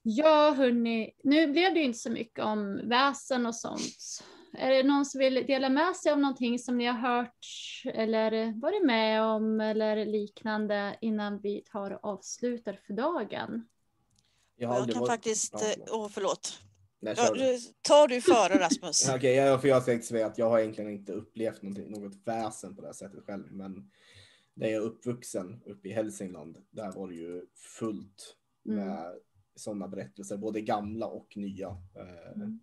Ja, 0.01 0.53
hörni, 0.57 1.11
nu 1.23 1.47
blev 1.47 1.73
det 1.73 1.79
ju 1.79 1.85
inte 1.85 1.99
så 1.99 2.09
mycket 2.11 2.45
om 2.45 2.89
väsen 2.89 3.45
och 3.45 3.55
sånt. 3.55 4.23
Är 4.53 4.69
det 4.71 4.83
någon 4.83 5.05
som 5.05 5.19
vill 5.19 5.33
dela 5.47 5.69
med 5.69 5.95
sig 5.95 6.11
av 6.11 6.19
någonting 6.19 6.59
som 6.59 6.77
ni 6.77 6.85
har 6.85 6.93
hört 6.99 7.45
eller 7.93 8.59
varit 8.61 8.85
med 8.85 9.23
om 9.23 9.61
eller 9.61 10.05
liknande 10.05 10.97
innan 11.01 11.39
vi 11.41 11.61
tar 11.71 11.91
och 11.91 12.05
avslutar 12.05 12.73
för 12.87 12.93
dagen? 12.93 13.67
Jag, 14.55 14.69
har 14.69 14.79
Jag 14.79 14.91
kan 14.91 15.05
faktiskt, 15.07 15.53
Ja, 15.53 15.59
eh, 15.59 15.71
förlåt. 15.73 15.89
åh 15.91 16.09
förlåt. 16.09 16.59
Nej, 17.01 17.13
Ja, 17.17 17.33
tar 17.81 18.07
du 18.07 18.21
före 18.21 18.59
Rasmus? 18.59 19.09
Okej, 19.15 19.35
jag, 19.35 19.61
för 19.61 19.67
jag 19.67 19.85
tänkte 19.85 20.07
säga 20.07 20.25
att 20.27 20.37
jag 20.37 20.49
har 20.49 20.59
egentligen 20.59 20.91
inte 20.91 21.13
upplevt 21.13 21.61
något 21.61 22.13
väsen 22.25 22.75
på 22.75 22.81
det 22.81 22.87
här 22.87 22.93
sättet 22.93 23.23
själv, 23.25 23.51
men 23.51 23.91
där 24.53 24.67
jag 24.67 24.75
är 24.75 24.79
uppvuxen 24.87 25.61
uppe 25.65 25.89
i 25.89 25.91
Hälsingland, 25.91 26.57
där 26.71 26.91
var 26.91 27.07
det 27.07 27.15
ju 27.15 27.45
fullt 27.79 28.35
Mm. 28.65 28.85
med 28.87 29.13
sådana 29.55 29.87
berättelser, 29.87 30.37
både 30.37 30.61
gamla 30.61 31.05
och 31.07 31.37
nya. 31.37 31.67
Eh, 31.67 32.31
Mm. 32.35 32.59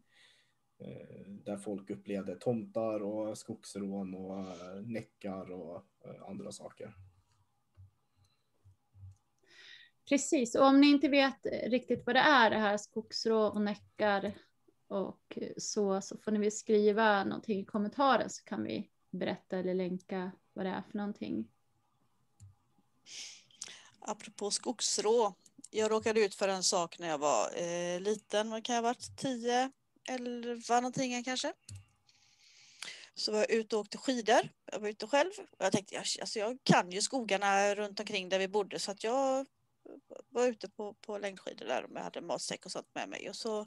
Eh, 0.78 1.27
där 1.27 1.57
folk 1.57 1.90
upplevde 1.90 2.36
tomtar 2.36 3.03
och 3.03 3.39
skogsrån 3.39 4.15
och 4.15 4.39
eh, 4.39 4.82
näckar 4.82 5.53
och 5.53 5.85
eh, 6.05 6.28
andra 6.28 6.53
saker. 6.53 6.94
Precis, 10.09 10.55
och 10.55 10.66
om 10.66 10.81
ni 10.81 10.90
inte 10.90 11.09
vet 11.09 11.47
riktigt 11.66 12.07
vad 12.07 12.16
det 12.16 12.20
är, 12.20 12.51
det 12.51 12.59
här 12.59 12.77
skogsrå 12.77 13.47
och 13.47 13.61
näckar 13.61 14.32
och 14.89 15.39
så, 15.57 16.01
så 16.01 16.19
får 16.19 16.32
ni 16.32 16.39
väl 16.39 16.53
skriva 16.53 17.24
någonting 17.24 17.61
i 17.61 17.65
kommentaren 17.65 18.31
så 18.31 18.44
kan 18.44 18.65
vi 18.65 18.90
berätta 19.11 19.59
eller 19.59 19.74
länka 19.74 20.32
vad 20.53 20.66
det 20.66 20.70
är 20.70 20.82
för 20.90 20.98
någonting. 20.98 21.48
Apropå 24.01 24.51
skogsrå. 24.51 25.35
Jag 25.70 25.90
råkade 25.90 26.20
ut 26.20 26.35
för 26.35 26.48
en 26.48 26.62
sak 26.62 26.98
när 26.98 27.09
jag 27.09 27.19
var 27.19 27.48
eh, 27.57 28.01
liten. 28.01 28.51
Vad 28.51 28.65
kan 28.65 28.74
jag 28.74 28.82
ha 28.82 28.89
varit? 28.89 29.16
10, 29.16 29.70
11 30.09 30.81
någonting 30.81 31.24
kanske. 31.24 31.53
Så 33.15 33.33
var 33.33 33.39
jag 33.39 33.51
ute 33.51 33.77
och 33.77 33.81
åkte 33.81 33.99
skidor. 33.99 34.49
Jag 34.73 34.81
var 34.81 34.89
ute 34.89 35.07
själv. 35.07 35.31
Jag 35.59 35.73
tänkte, 35.73 35.99
alltså 35.99 36.39
jag 36.39 36.59
kan 36.62 36.93
ju 36.93 37.03
skogarna 37.03 37.74
runt 37.74 38.01
omkring 38.01 38.28
där 38.28 38.39
vi 38.39 38.49
bodde 38.49 38.78
så 38.78 38.91
att 38.91 39.05
jag 39.05 39.47
var 40.28 40.47
ute 40.47 40.69
på, 40.69 40.95
på 40.95 41.19
längdskidor 41.19 41.66
där 41.66 41.85
och 41.85 41.91
jag 41.95 42.03
hade 42.03 42.20
matsäck 42.20 42.66
och 42.66 42.73
sånt 42.73 42.95
med 42.95 43.09
mig. 43.09 43.28
Och 43.28 43.37
så 43.37 43.61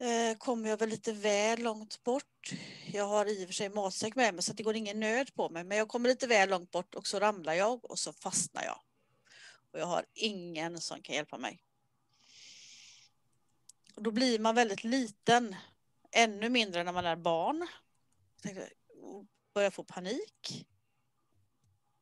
eh, 0.00 0.36
kom 0.38 0.66
jag 0.66 0.76
väl 0.76 0.88
lite 0.88 1.12
väl 1.12 1.62
långt 1.62 2.02
bort. 2.02 2.50
Jag 2.92 3.04
har 3.04 3.26
i 3.26 3.44
och 3.44 3.48
för 3.48 3.54
sig 3.54 3.68
matsäck 3.68 4.14
med 4.14 4.34
mig 4.34 4.42
så 4.42 4.52
det 4.52 4.62
går 4.62 4.76
ingen 4.76 5.00
nöd 5.00 5.34
på 5.34 5.48
mig. 5.48 5.64
Men 5.64 5.78
jag 5.78 5.88
kommer 5.88 6.08
lite 6.08 6.26
väl 6.26 6.48
långt 6.48 6.70
bort 6.70 6.94
och 6.94 7.06
så 7.06 7.20
ramlar 7.20 7.54
jag 7.54 7.90
och 7.90 7.98
så 7.98 8.12
fastnar 8.12 8.64
jag. 8.64 8.80
Och 9.72 9.80
jag 9.80 9.86
har 9.86 10.04
ingen 10.14 10.80
som 10.80 11.02
kan 11.02 11.14
hjälpa 11.14 11.38
mig. 11.38 11.62
Och 14.00 14.04
då 14.04 14.10
blir 14.10 14.38
man 14.38 14.54
väldigt 14.54 14.84
liten. 14.84 15.56
Ännu 16.12 16.48
mindre 16.48 16.84
när 16.84 16.92
man 16.92 17.06
är 17.06 17.16
barn. 17.16 17.68
Börjar 19.54 19.70
få 19.70 19.84
panik. 19.84 20.66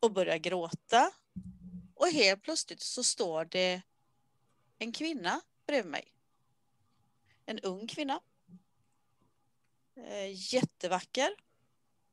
Och 0.01 0.13
börjar 0.13 0.37
gråta. 0.37 1.13
Och 1.95 2.09
helt 2.09 2.43
plötsligt 2.43 2.83
så 2.83 3.05
står 3.05 3.45
det 3.45 3.83
en 4.79 4.93
kvinna 4.93 5.41
bredvid 5.67 5.91
mig. 5.91 6.13
En 7.47 7.59
ung 7.59 7.87
kvinna. 7.87 8.21
Eh, 9.97 10.55
jättevacker. 10.55 11.31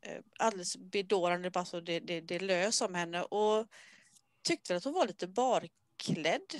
Eh, 0.02 0.22
alldeles 0.40 0.78
bedårande, 0.78 1.52
alltså 1.54 1.82
det, 1.82 2.00
det, 2.00 2.22
det 2.22 2.40
lös 2.40 2.82
om 2.82 2.96
henne. 2.96 3.24
Och 3.24 3.68
tyckte 4.42 4.76
att 4.76 4.84
hon 4.84 4.94
var 4.94 5.08
lite 5.08 5.28
barklädd 5.28 6.56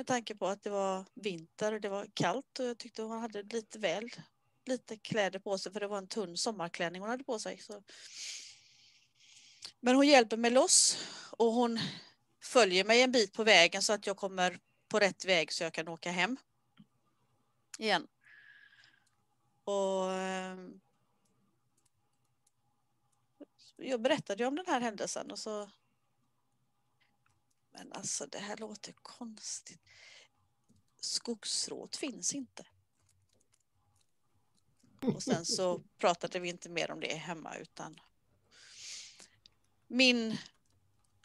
med 0.00 0.06
tanke 0.06 0.34
på 0.34 0.46
att 0.46 0.62
det 0.62 0.70
var 0.70 1.04
vinter 1.14 1.72
och 1.72 1.80
det 1.80 1.88
var 1.88 2.06
kallt 2.14 2.58
och 2.58 2.66
jag 2.66 2.78
tyckte 2.78 3.02
hon 3.02 3.20
hade 3.20 3.42
lite 3.42 3.78
väl 3.78 4.10
lite 4.64 4.96
kläder 4.96 5.38
på 5.38 5.58
sig 5.58 5.72
för 5.72 5.80
det 5.80 5.86
var 5.86 5.98
en 5.98 6.08
tunn 6.08 6.36
sommarklänning 6.36 7.00
hon 7.00 7.10
hade 7.10 7.24
på 7.24 7.38
sig. 7.38 7.58
Så. 7.58 7.82
Men 9.80 9.94
hon 9.96 10.06
hjälper 10.06 10.36
mig 10.36 10.50
loss 10.50 10.98
och 11.30 11.52
hon 11.52 11.78
följer 12.42 12.84
mig 12.84 13.02
en 13.02 13.12
bit 13.12 13.32
på 13.32 13.44
vägen 13.44 13.82
så 13.82 13.92
att 13.92 14.06
jag 14.06 14.16
kommer 14.16 14.58
på 14.88 14.98
rätt 14.98 15.24
väg 15.24 15.52
så 15.52 15.64
jag 15.64 15.72
kan 15.72 15.88
åka 15.88 16.10
hem 16.10 16.36
igen. 17.78 18.06
Och 19.64 20.12
ehm, 20.12 20.80
jag 23.76 24.00
berättade 24.00 24.42
ju 24.42 24.46
om 24.46 24.56
den 24.56 24.66
här 24.66 24.80
händelsen 24.80 25.30
och 25.30 25.38
så 25.38 25.70
men 27.72 27.92
alltså 27.92 28.26
det 28.26 28.38
här 28.38 28.56
låter 28.56 28.92
konstigt. 28.92 29.80
Skogsråt 31.00 31.96
finns 31.96 32.34
inte. 32.34 32.66
Och 35.00 35.22
sen 35.22 35.44
så 35.44 35.78
pratade 35.98 36.40
vi 36.40 36.48
inte 36.48 36.68
mer 36.68 36.90
om 36.90 37.00
det 37.00 37.14
hemma 37.14 37.56
utan 37.56 38.00
min 39.86 40.36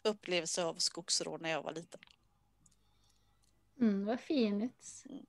upplevelse 0.02 0.64
av 0.64 0.74
skogsrå 0.74 1.38
när 1.38 1.50
jag 1.50 1.62
var 1.62 1.72
liten. 1.72 2.00
Mm, 3.80 4.04
vad 4.04 4.20
fint. 4.20 5.04
Mm. 5.08 5.26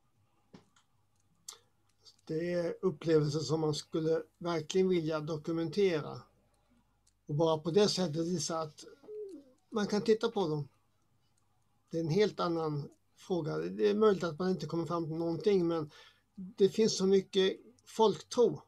Det 2.26 2.54
är 2.54 2.76
upplevelser 2.82 3.40
som 3.40 3.62
man 3.62 3.76
skulle 3.76 4.24
verkligen 4.38 4.90
vilja 4.90 5.20
dokumentera. 5.20 6.22
Och 7.26 7.36
bara 7.36 7.58
på 7.58 7.72
det 7.72 7.90
sättet 7.90 8.28
visa 8.28 8.60
att 8.60 8.86
man 9.70 9.88
kan 9.88 10.02
titta 10.02 10.32
på 10.32 10.48
dem. 10.48 10.68
Det 11.98 12.02
är 12.02 12.06
en 12.06 12.10
helt 12.10 12.40
annan 12.40 12.90
fråga. 13.16 13.58
Det 13.58 13.90
är 13.90 13.94
möjligt 13.94 14.24
att 14.24 14.40
man 14.40 14.50
inte 14.50 14.66
kommer 14.66 14.86
fram 14.86 15.06
till 15.06 15.16
någonting 15.16 15.68
men 15.68 15.92
det 16.36 16.70
finns 16.70 16.98
så 16.98 17.06
mycket 17.06 17.58
folktro 17.86 18.62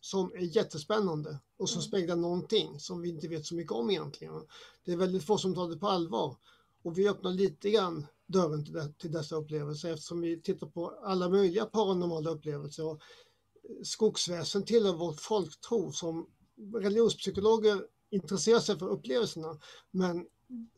som 0.00 0.32
är 0.32 0.56
jättespännande 0.56 1.38
och 1.56 1.68
som 1.68 1.78
mm. 1.78 1.88
speglar 1.88 2.16
någonting 2.16 2.80
som 2.80 3.00
vi 3.00 3.08
inte 3.08 3.28
vet 3.28 3.46
så 3.46 3.54
mycket 3.54 3.72
om 3.72 3.90
egentligen. 3.90 4.46
Det 4.84 4.92
är 4.92 4.96
väldigt 4.96 5.24
få 5.24 5.38
som 5.38 5.54
tar 5.54 5.68
det 5.68 5.76
på 5.76 5.88
allvar 5.88 6.36
och 6.82 6.98
vi 6.98 7.08
öppnar 7.08 7.30
lite 7.30 7.70
grann 7.70 8.06
dörren 8.26 8.64
till, 8.64 8.74
det, 8.74 8.92
till 8.98 9.12
dessa 9.12 9.36
upplevelser 9.36 9.92
eftersom 9.92 10.20
vi 10.20 10.42
tittar 10.42 10.66
på 10.66 10.90
alla 11.02 11.28
möjliga 11.28 11.66
paranormala 11.66 12.30
upplevelser. 12.30 12.86
Och 12.86 13.00
skogsväsen 13.82 14.64
tillhör 14.64 14.92
vårt 14.92 15.20
folktro 15.20 15.92
som 15.92 16.26
religionspsykologer 16.74 17.86
intresserar 18.10 18.60
sig 18.60 18.78
för 18.78 18.88
upplevelserna 18.88 19.58
men 19.90 20.26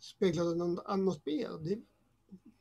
speglar 0.00 0.44
det 0.44 0.54
något 0.96 1.26
mer? 1.26 1.50
Det, 1.64 1.78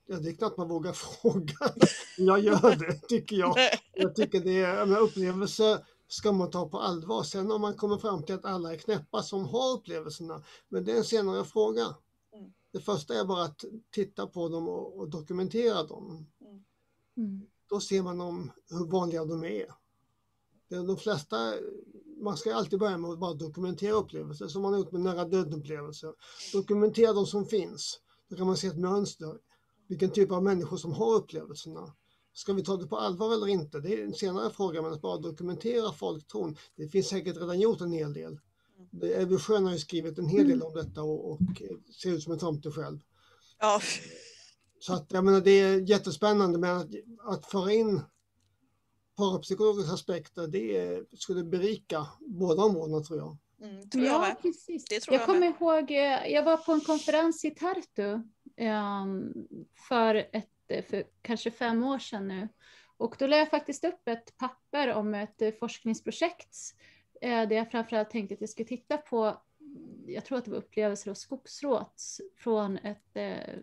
ja, 0.10 0.20
det 0.20 0.30
är 0.30 0.34
knappt 0.34 0.58
man 0.58 0.68
vågar 0.68 0.94
fråga. 0.94 1.74
Jag 2.18 2.40
gör 2.40 2.76
det, 2.76 2.94
tycker 3.08 3.36
jag. 3.36 3.56
Jag 3.94 4.16
tycker 4.16 4.40
det 4.40 4.62
är, 4.62 4.98
upplevelser 4.98 5.86
ska 6.08 6.32
man 6.32 6.50
ta 6.50 6.70
på 6.70 6.80
allvar. 6.80 7.24
Sen 7.24 7.52
om 7.52 7.62
man 7.62 7.74
kommer 7.74 7.98
fram 7.98 8.24
till 8.24 8.36
att 8.36 8.46
alla 8.46 8.74
är 8.74 8.78
knäppa 8.78 9.24
som 9.24 9.46
har 9.46 9.74
upplevelserna, 9.74 10.44
men 10.70 10.84
det 10.84 10.92
är 10.92 10.98
en 10.98 11.04
senare 11.04 11.44
fråga. 11.44 11.96
Mm. 12.34 12.54
Det 12.72 12.80
första 12.80 13.14
är 13.14 13.26
bara 13.26 13.44
att 13.44 13.64
titta 13.92 14.28
på 14.28 14.50
dem 14.50 14.68
och, 14.68 15.00
och 15.00 15.10
dokumentera 15.10 15.84
dem. 15.84 16.28
Mm. 17.18 17.42
Då 17.70 17.80
ser 17.80 18.02
man 18.02 18.22
om 18.22 18.52
hur 18.70 18.86
vanliga 18.86 19.26
de 19.26 19.44
är. 19.44 19.66
De 20.70 20.98
flesta, 20.98 21.54
man 22.22 22.38
ska 22.38 22.56
alltid 22.56 22.80
börja 22.80 22.98
med 22.98 23.12
att 23.12 23.20
bara 23.20 23.34
dokumentera 23.34 23.94
upplevelser 23.94 24.48
som 24.48 24.62
man 24.62 24.74
har 24.74 24.80
gjort 24.80 24.92
med 24.92 25.02
nära 25.02 25.26
döden-upplevelser. 25.26 26.14
Dokumentera 26.54 27.14
de 27.14 27.26
som 27.26 27.46
finns. 27.46 28.00
Då 28.30 28.36
kan 28.36 28.48
man 28.48 28.58
se 28.58 28.68
ett 28.68 28.80
mönster. 28.80 29.38
Vilken 29.90 30.12
typ 30.12 30.32
av 30.32 30.44
människor 30.44 30.78
som 30.78 30.94
har 30.94 31.16
upplevelserna. 31.16 31.94
Ska 32.34 32.54
vi 32.54 32.64
ta 32.64 32.78
det 32.78 32.88
på 32.88 32.98
allvar 32.98 33.34
eller 33.34 33.48
inte? 33.48 33.80
Det 33.80 33.94
är 33.94 34.04
en 34.04 34.14
senare 34.14 34.50
fråga, 34.50 34.82
men 34.82 34.94
att 34.94 35.02
bara 35.02 35.18
dokumentera 35.18 35.92
folktron. 35.92 36.58
Det 36.76 36.88
finns 36.88 37.08
säkert 37.08 37.38
redan 37.38 37.60
gjort 37.60 37.82
en 37.82 37.92
hel 37.92 38.14
del. 38.14 38.40
Ebbe 39.04 39.40
Schön 39.40 39.66
har 39.66 39.74
ju 39.74 39.80
skrivit 39.80 40.18
en 40.18 40.28
hel 40.28 40.48
del 40.48 40.62
om 40.62 40.74
detta 40.74 41.04
och, 41.04 41.32
och 41.32 41.40
ser 42.02 42.10
ut 42.12 42.24
som 42.24 42.34
en 42.34 42.40
tomte 42.40 42.72
själv. 42.72 43.00
Ja. 43.60 43.82
Så 44.80 44.94
att 44.94 45.12
jag 45.12 45.26
menar, 45.26 45.42
det 45.42 45.52
är 45.52 45.80
jättespännande, 45.80 46.60
men 46.60 46.78
att, 46.78 46.90
att 47.26 47.46
föra 47.46 47.74
in 47.74 48.02
parapsykologiska 49.18 49.94
aspekter, 49.94 50.48
det 50.48 51.04
skulle 51.20 51.44
berika 51.44 52.08
båda 52.20 52.64
områdena 52.64 53.04
tror 53.04 53.20
jag. 53.20 53.38
Mm, 53.62 53.90
tror 53.90 54.06
jag 54.06 54.30
ja, 54.30 54.36
precis. 54.42 54.86
Det 54.86 55.00
tror 55.00 55.14
jag, 55.14 55.22
jag 55.22 55.28
kommer 55.28 55.48
ihåg, 55.48 55.92
eh, 55.92 56.34
jag 56.34 56.44
var 56.44 56.58
på 56.58 56.72
en 56.72 56.82
konferens 56.82 57.46
i 57.46 57.52
Tartu 57.52 58.22
Ehm, 58.60 59.34
för, 59.88 60.16
ett, 60.16 60.88
för 60.90 61.04
kanske 61.22 61.52
fem 61.52 61.84
år 61.84 62.00
sedan 62.00 62.28
nu. 62.28 62.48
Och 62.98 63.16
då 63.20 63.28
lade 63.28 63.42
jag 63.42 63.50
faktiskt 63.50 63.86
upp 63.86 64.08
ett 64.08 64.38
papper 64.38 64.94
om 64.94 65.16
ett 65.16 65.42
eh, 65.42 65.52
forskningsprojekt 65.52 66.56
eh, 67.22 67.48
där 67.48 67.56
jag 67.56 67.72
framförallt 67.72 68.10
tänkte 68.10 68.34
att 68.34 68.42
jag 68.42 68.50
skulle 68.50 68.68
titta 68.68 68.98
på, 68.98 69.42
jag 70.08 70.26
tror 70.26 70.38
att 70.38 70.46
det 70.46 70.52
var 70.52 70.58
upplevelser 70.58 71.12
av 71.12 71.16
skogsråt 71.16 72.04
från 72.38 72.78
ett 72.78 73.16
eh, 73.16 73.56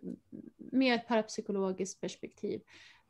mer 0.56 0.98
parapsykologiskt 0.98 2.01
perspektiv. 2.01 2.60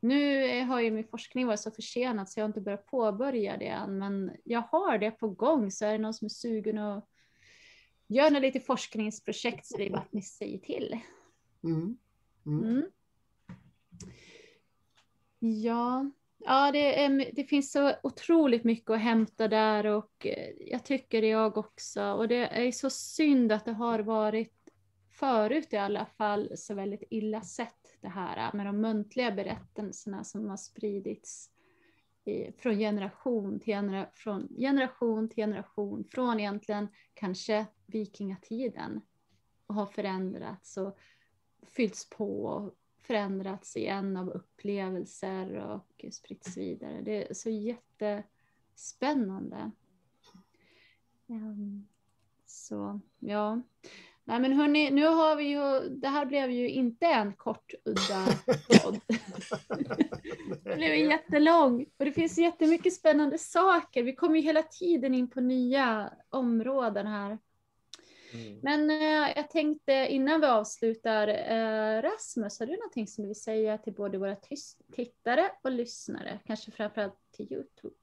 Nu 0.01 0.61
har 0.65 0.81
ju 0.81 0.91
min 0.91 1.09
forskning 1.09 1.47
varit 1.47 1.61
så 1.61 1.71
försenad 1.71 2.29
så 2.29 2.41
jag 2.41 2.45
har 2.45 2.49
inte 2.49 2.61
börjat 2.61 2.87
påbörja 2.87 3.57
det 3.57 3.67
än, 3.67 3.99
men 3.99 4.31
jag 4.45 4.61
har 4.61 4.99
det 4.99 5.11
på 5.11 5.29
gång 5.29 5.71
så 5.71 5.85
är 5.85 5.93
det 5.93 5.99
någon 5.99 6.15
som 6.15 6.25
är 6.25 6.29
sugen 6.29 6.79
att 6.79 7.09
göra 8.09 8.39
lite 8.39 8.61
forskningsprojekt 8.61 9.67
så 9.67 9.77
det 9.77 9.87
är 9.87 9.91
bara 9.91 10.03
att 10.03 10.13
ni 10.13 10.23
säger 10.23 10.59
till. 10.59 11.01
Mm. 11.66 11.98
mm. 12.47 12.64
Mm. 12.64 12.84
Ja, 15.38 16.10
ja 16.38 16.72
det, 16.72 17.05
är, 17.05 17.30
det 17.32 17.44
finns 17.44 17.72
så 17.72 17.94
otroligt 18.02 18.64
mycket 18.64 18.90
att 18.90 19.01
hämta 19.01 19.48
där 19.48 19.86
och 19.86 20.26
eh, 20.26 20.52
jag 20.60 20.84
tycker 20.84 21.20
det 21.22 21.28
jag 21.28 21.59
också. 21.59 22.12
Och 22.12 22.28
det 22.28 22.66
är 22.66 22.72
så 22.72 22.90
synd 22.90 23.52
att 23.52 23.64
det 23.64 23.72
har 23.72 23.98
varit 23.98 24.52
förut 25.10 25.72
i 25.72 25.76
alla 25.76 26.06
fall 26.06 26.51
så 26.56 26.74
väldigt 26.74 27.02
illa 27.10 27.40
sett 27.40 27.97
det 28.01 28.09
här 28.09 28.52
med 28.52 28.66
de 28.66 28.80
muntliga 28.80 29.30
berättelserna 29.30 30.24
som 30.24 30.48
har 30.48 30.56
spridits 30.56 31.51
i, 32.24 32.52
från 32.59 32.78
generation 32.78 33.60
till 33.60 33.74
genera, 33.74 34.06
från 34.14 34.48
generation 34.59 35.28
till 35.28 35.36
generation, 35.36 36.05
från 36.10 36.40
egentligen 36.40 36.88
kanske 37.14 37.66
vikingatiden 37.86 39.01
och 39.66 39.74
har 39.74 39.86
förändrats 39.86 40.76
och 40.76 40.98
fyllts 41.62 42.11
på 42.11 42.45
och 42.45 42.74
förändrats 42.99 43.77
igen 43.77 44.16
av 44.16 44.28
upplevelser 44.28 45.57
och 45.57 46.05
spritts 46.12 46.57
vidare. 46.57 47.03
Det 47.03 47.31
är 47.31 47.35
så 47.35 47.51
jätte, 47.51 48.24
Spännande. 48.77 49.70
Um, 51.27 51.89
så 52.47 53.01
ja. 53.19 53.62
Nej 54.24 54.41
men 54.41 54.53
hörni, 54.53 54.91
nu 54.91 55.07
har 55.07 55.37
vi 55.37 55.45
ju, 55.45 55.89
det 55.89 56.09
här 56.09 56.27
blev 56.27 56.51
ju 56.51 56.70
inte 56.70 57.07
en 57.07 57.33
kort 57.33 57.74
udda 57.85 58.27
podd. 58.83 59.01
det 60.65 60.77
blev 60.77 60.93
en 60.93 61.11
jättelång 61.11 61.87
och 61.97 62.05
det 62.05 62.12
finns 62.12 62.39
jättemycket 62.39 62.95
spännande 62.95 63.39
saker. 63.39 64.03
Vi 64.03 64.15
kommer 64.15 64.37
ju 64.37 64.43
hela 64.43 64.62
tiden 64.62 65.15
in 65.15 65.31
på 65.31 65.41
nya 65.41 66.12
områden 66.31 67.07
här. 67.07 67.39
Mm. 68.37 68.59
Men 68.63 68.91
eh, 68.91 69.33
jag 69.37 69.51
tänkte 69.51 69.93
innan 69.93 70.41
vi 70.41 70.47
avslutar, 70.47 71.29
eh, 71.29 72.03
Rasmus, 72.03 72.59
har 72.59 72.67
du 72.67 72.77
någonting 72.77 73.07
som 73.07 73.23
du 73.23 73.29
vill 73.29 73.41
säga 73.41 73.79
till 73.79 73.93
både 73.93 74.19
våra 74.19 74.37
tittare 74.93 75.51
och 75.63 75.71
lyssnare? 75.71 76.41
Kanske 76.45 76.71
framförallt 76.71 77.19
till 77.31 77.53
Youtube? 77.53 77.95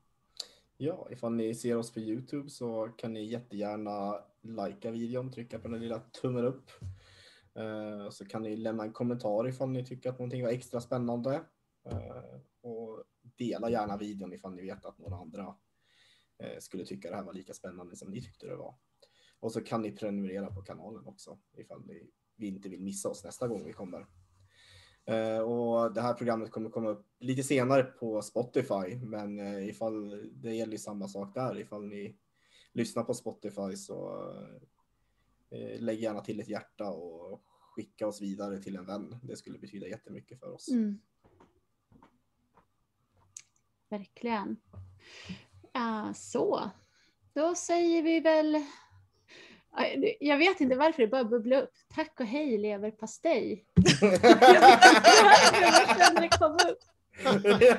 Ja, 0.78 1.08
ifall 1.12 1.34
ni 1.34 1.56
ser 1.56 1.78
oss 1.78 1.94
på 1.94 2.00
Youtube 2.00 2.50
så 2.50 2.88
kan 2.98 3.14
ni 3.14 3.26
jättegärna 3.26 4.20
likea 4.42 4.92
videon, 4.92 5.32
trycka 5.32 5.60
på 5.60 5.68
den 5.68 5.82
lilla 5.82 6.00
tummen 6.00 6.46
upp. 6.46 6.72
Eh, 7.56 8.10
så 8.10 8.26
kan 8.26 8.42
ni 8.42 8.56
lämna 8.56 8.84
en 8.84 8.94
kommentar 8.94 9.48
ifall 9.48 9.70
ni 9.70 9.86
tycker 9.86 10.10
att 10.10 10.20
någonting 10.20 10.44
var 10.44 10.50
extra 10.50 10.82
spännande. 10.82 11.44
Eh, 11.86 12.40
och 12.62 13.04
dela 13.22 13.70
gärna 13.70 13.98
videon 13.98 14.34
ifall 14.34 14.54
ni 14.54 14.62
vet 14.62 14.86
att 14.86 14.98
några 14.98 15.16
andra 15.16 15.56
eh, 16.38 16.60
skulle 16.60 16.86
tycka 16.86 17.10
det 17.10 17.16
här 17.16 17.24
var 17.24 17.34
lika 17.34 17.54
spännande 17.54 17.96
som 17.96 18.12
ni 18.12 18.22
tyckte 18.22 18.48
det 18.48 18.56
var. 18.56 18.76
Och 19.44 19.52
så 19.52 19.62
kan 19.62 19.82
ni 19.82 19.92
prenumerera 19.92 20.52
på 20.52 20.62
kanalen 20.62 21.06
också 21.06 21.38
ifall 21.58 21.86
ni, 21.86 22.10
vi 22.36 22.48
inte 22.48 22.70
vill 22.70 22.82
missa 22.82 23.10
oss 23.10 23.24
nästa 23.24 23.48
gång 23.48 23.66
vi 23.66 23.74
kommer. 23.74 24.08
Eh, 25.06 25.40
och 25.40 25.94
det 25.94 26.02
här 26.02 26.14
programmet 26.14 26.52
kommer 26.52 26.70
komma 26.70 26.90
upp 26.90 27.08
lite 27.20 27.44
senare 27.44 27.84
på 27.84 28.22
Spotify, 28.22 28.96
men 29.06 29.40
eh, 29.40 29.70
ifall 29.70 30.30
det 30.34 30.56
gäller 30.56 30.78
samma 30.78 31.08
sak 31.08 31.34
där. 31.34 31.60
Ifall 31.60 31.88
ni 31.88 32.18
lyssnar 32.72 33.04
på 33.04 33.14
Spotify 33.14 33.76
så 33.76 34.28
eh, 35.50 35.80
lägg 35.80 36.00
gärna 36.00 36.22
till 36.22 36.40
ett 36.40 36.50
hjärta 36.50 36.90
och 36.90 37.44
skicka 37.76 38.08
oss 38.08 38.22
vidare 38.22 38.62
till 38.62 38.76
en 38.76 38.86
vän. 38.86 39.20
Det 39.24 39.36
skulle 39.36 39.60
betyda 39.60 39.88
jättemycket 39.88 40.40
för 40.40 40.52
oss. 40.52 40.70
Mm. 40.70 41.00
Verkligen. 43.90 44.58
Uh, 45.78 46.14
så, 46.14 46.72
då 47.34 47.56
säger 47.56 48.04
vi 48.04 48.20
väl 48.20 48.66
jag 50.20 50.38
vet 50.38 50.62
inte 50.62 50.76
varför 50.76 51.02
det 51.02 51.08
bara 51.08 51.24
bubblar 51.24 51.62
upp. 51.62 51.72
Tack 51.96 52.20
och 52.20 52.26
hej 52.26 52.58
leverpastej. 52.58 53.64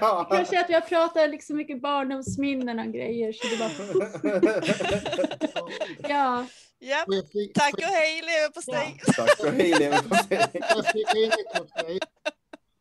Ja. 0.01 0.27
Kanske 0.31 0.61
att 0.61 0.71
vi 0.71 0.75
har 0.75 0.81
pratat 0.81 1.31
liksom 1.31 1.57
mycket 1.57 1.83
barndomsminnen 1.83 2.79
och 2.79 2.93
grejer 2.93 3.33
så 3.33 3.49
det 3.49 3.57
bara... 3.59 3.71
ja. 6.09 6.47
ja. 6.79 7.05
Tack 7.55 7.75
och 7.75 7.83
hej 7.83 8.23
leverpastej. 8.23 9.01
Ja. 9.07 9.13
Tack 9.13 9.41
och 9.41 9.53
hej 9.53 9.75
leverpastej. 9.79 11.99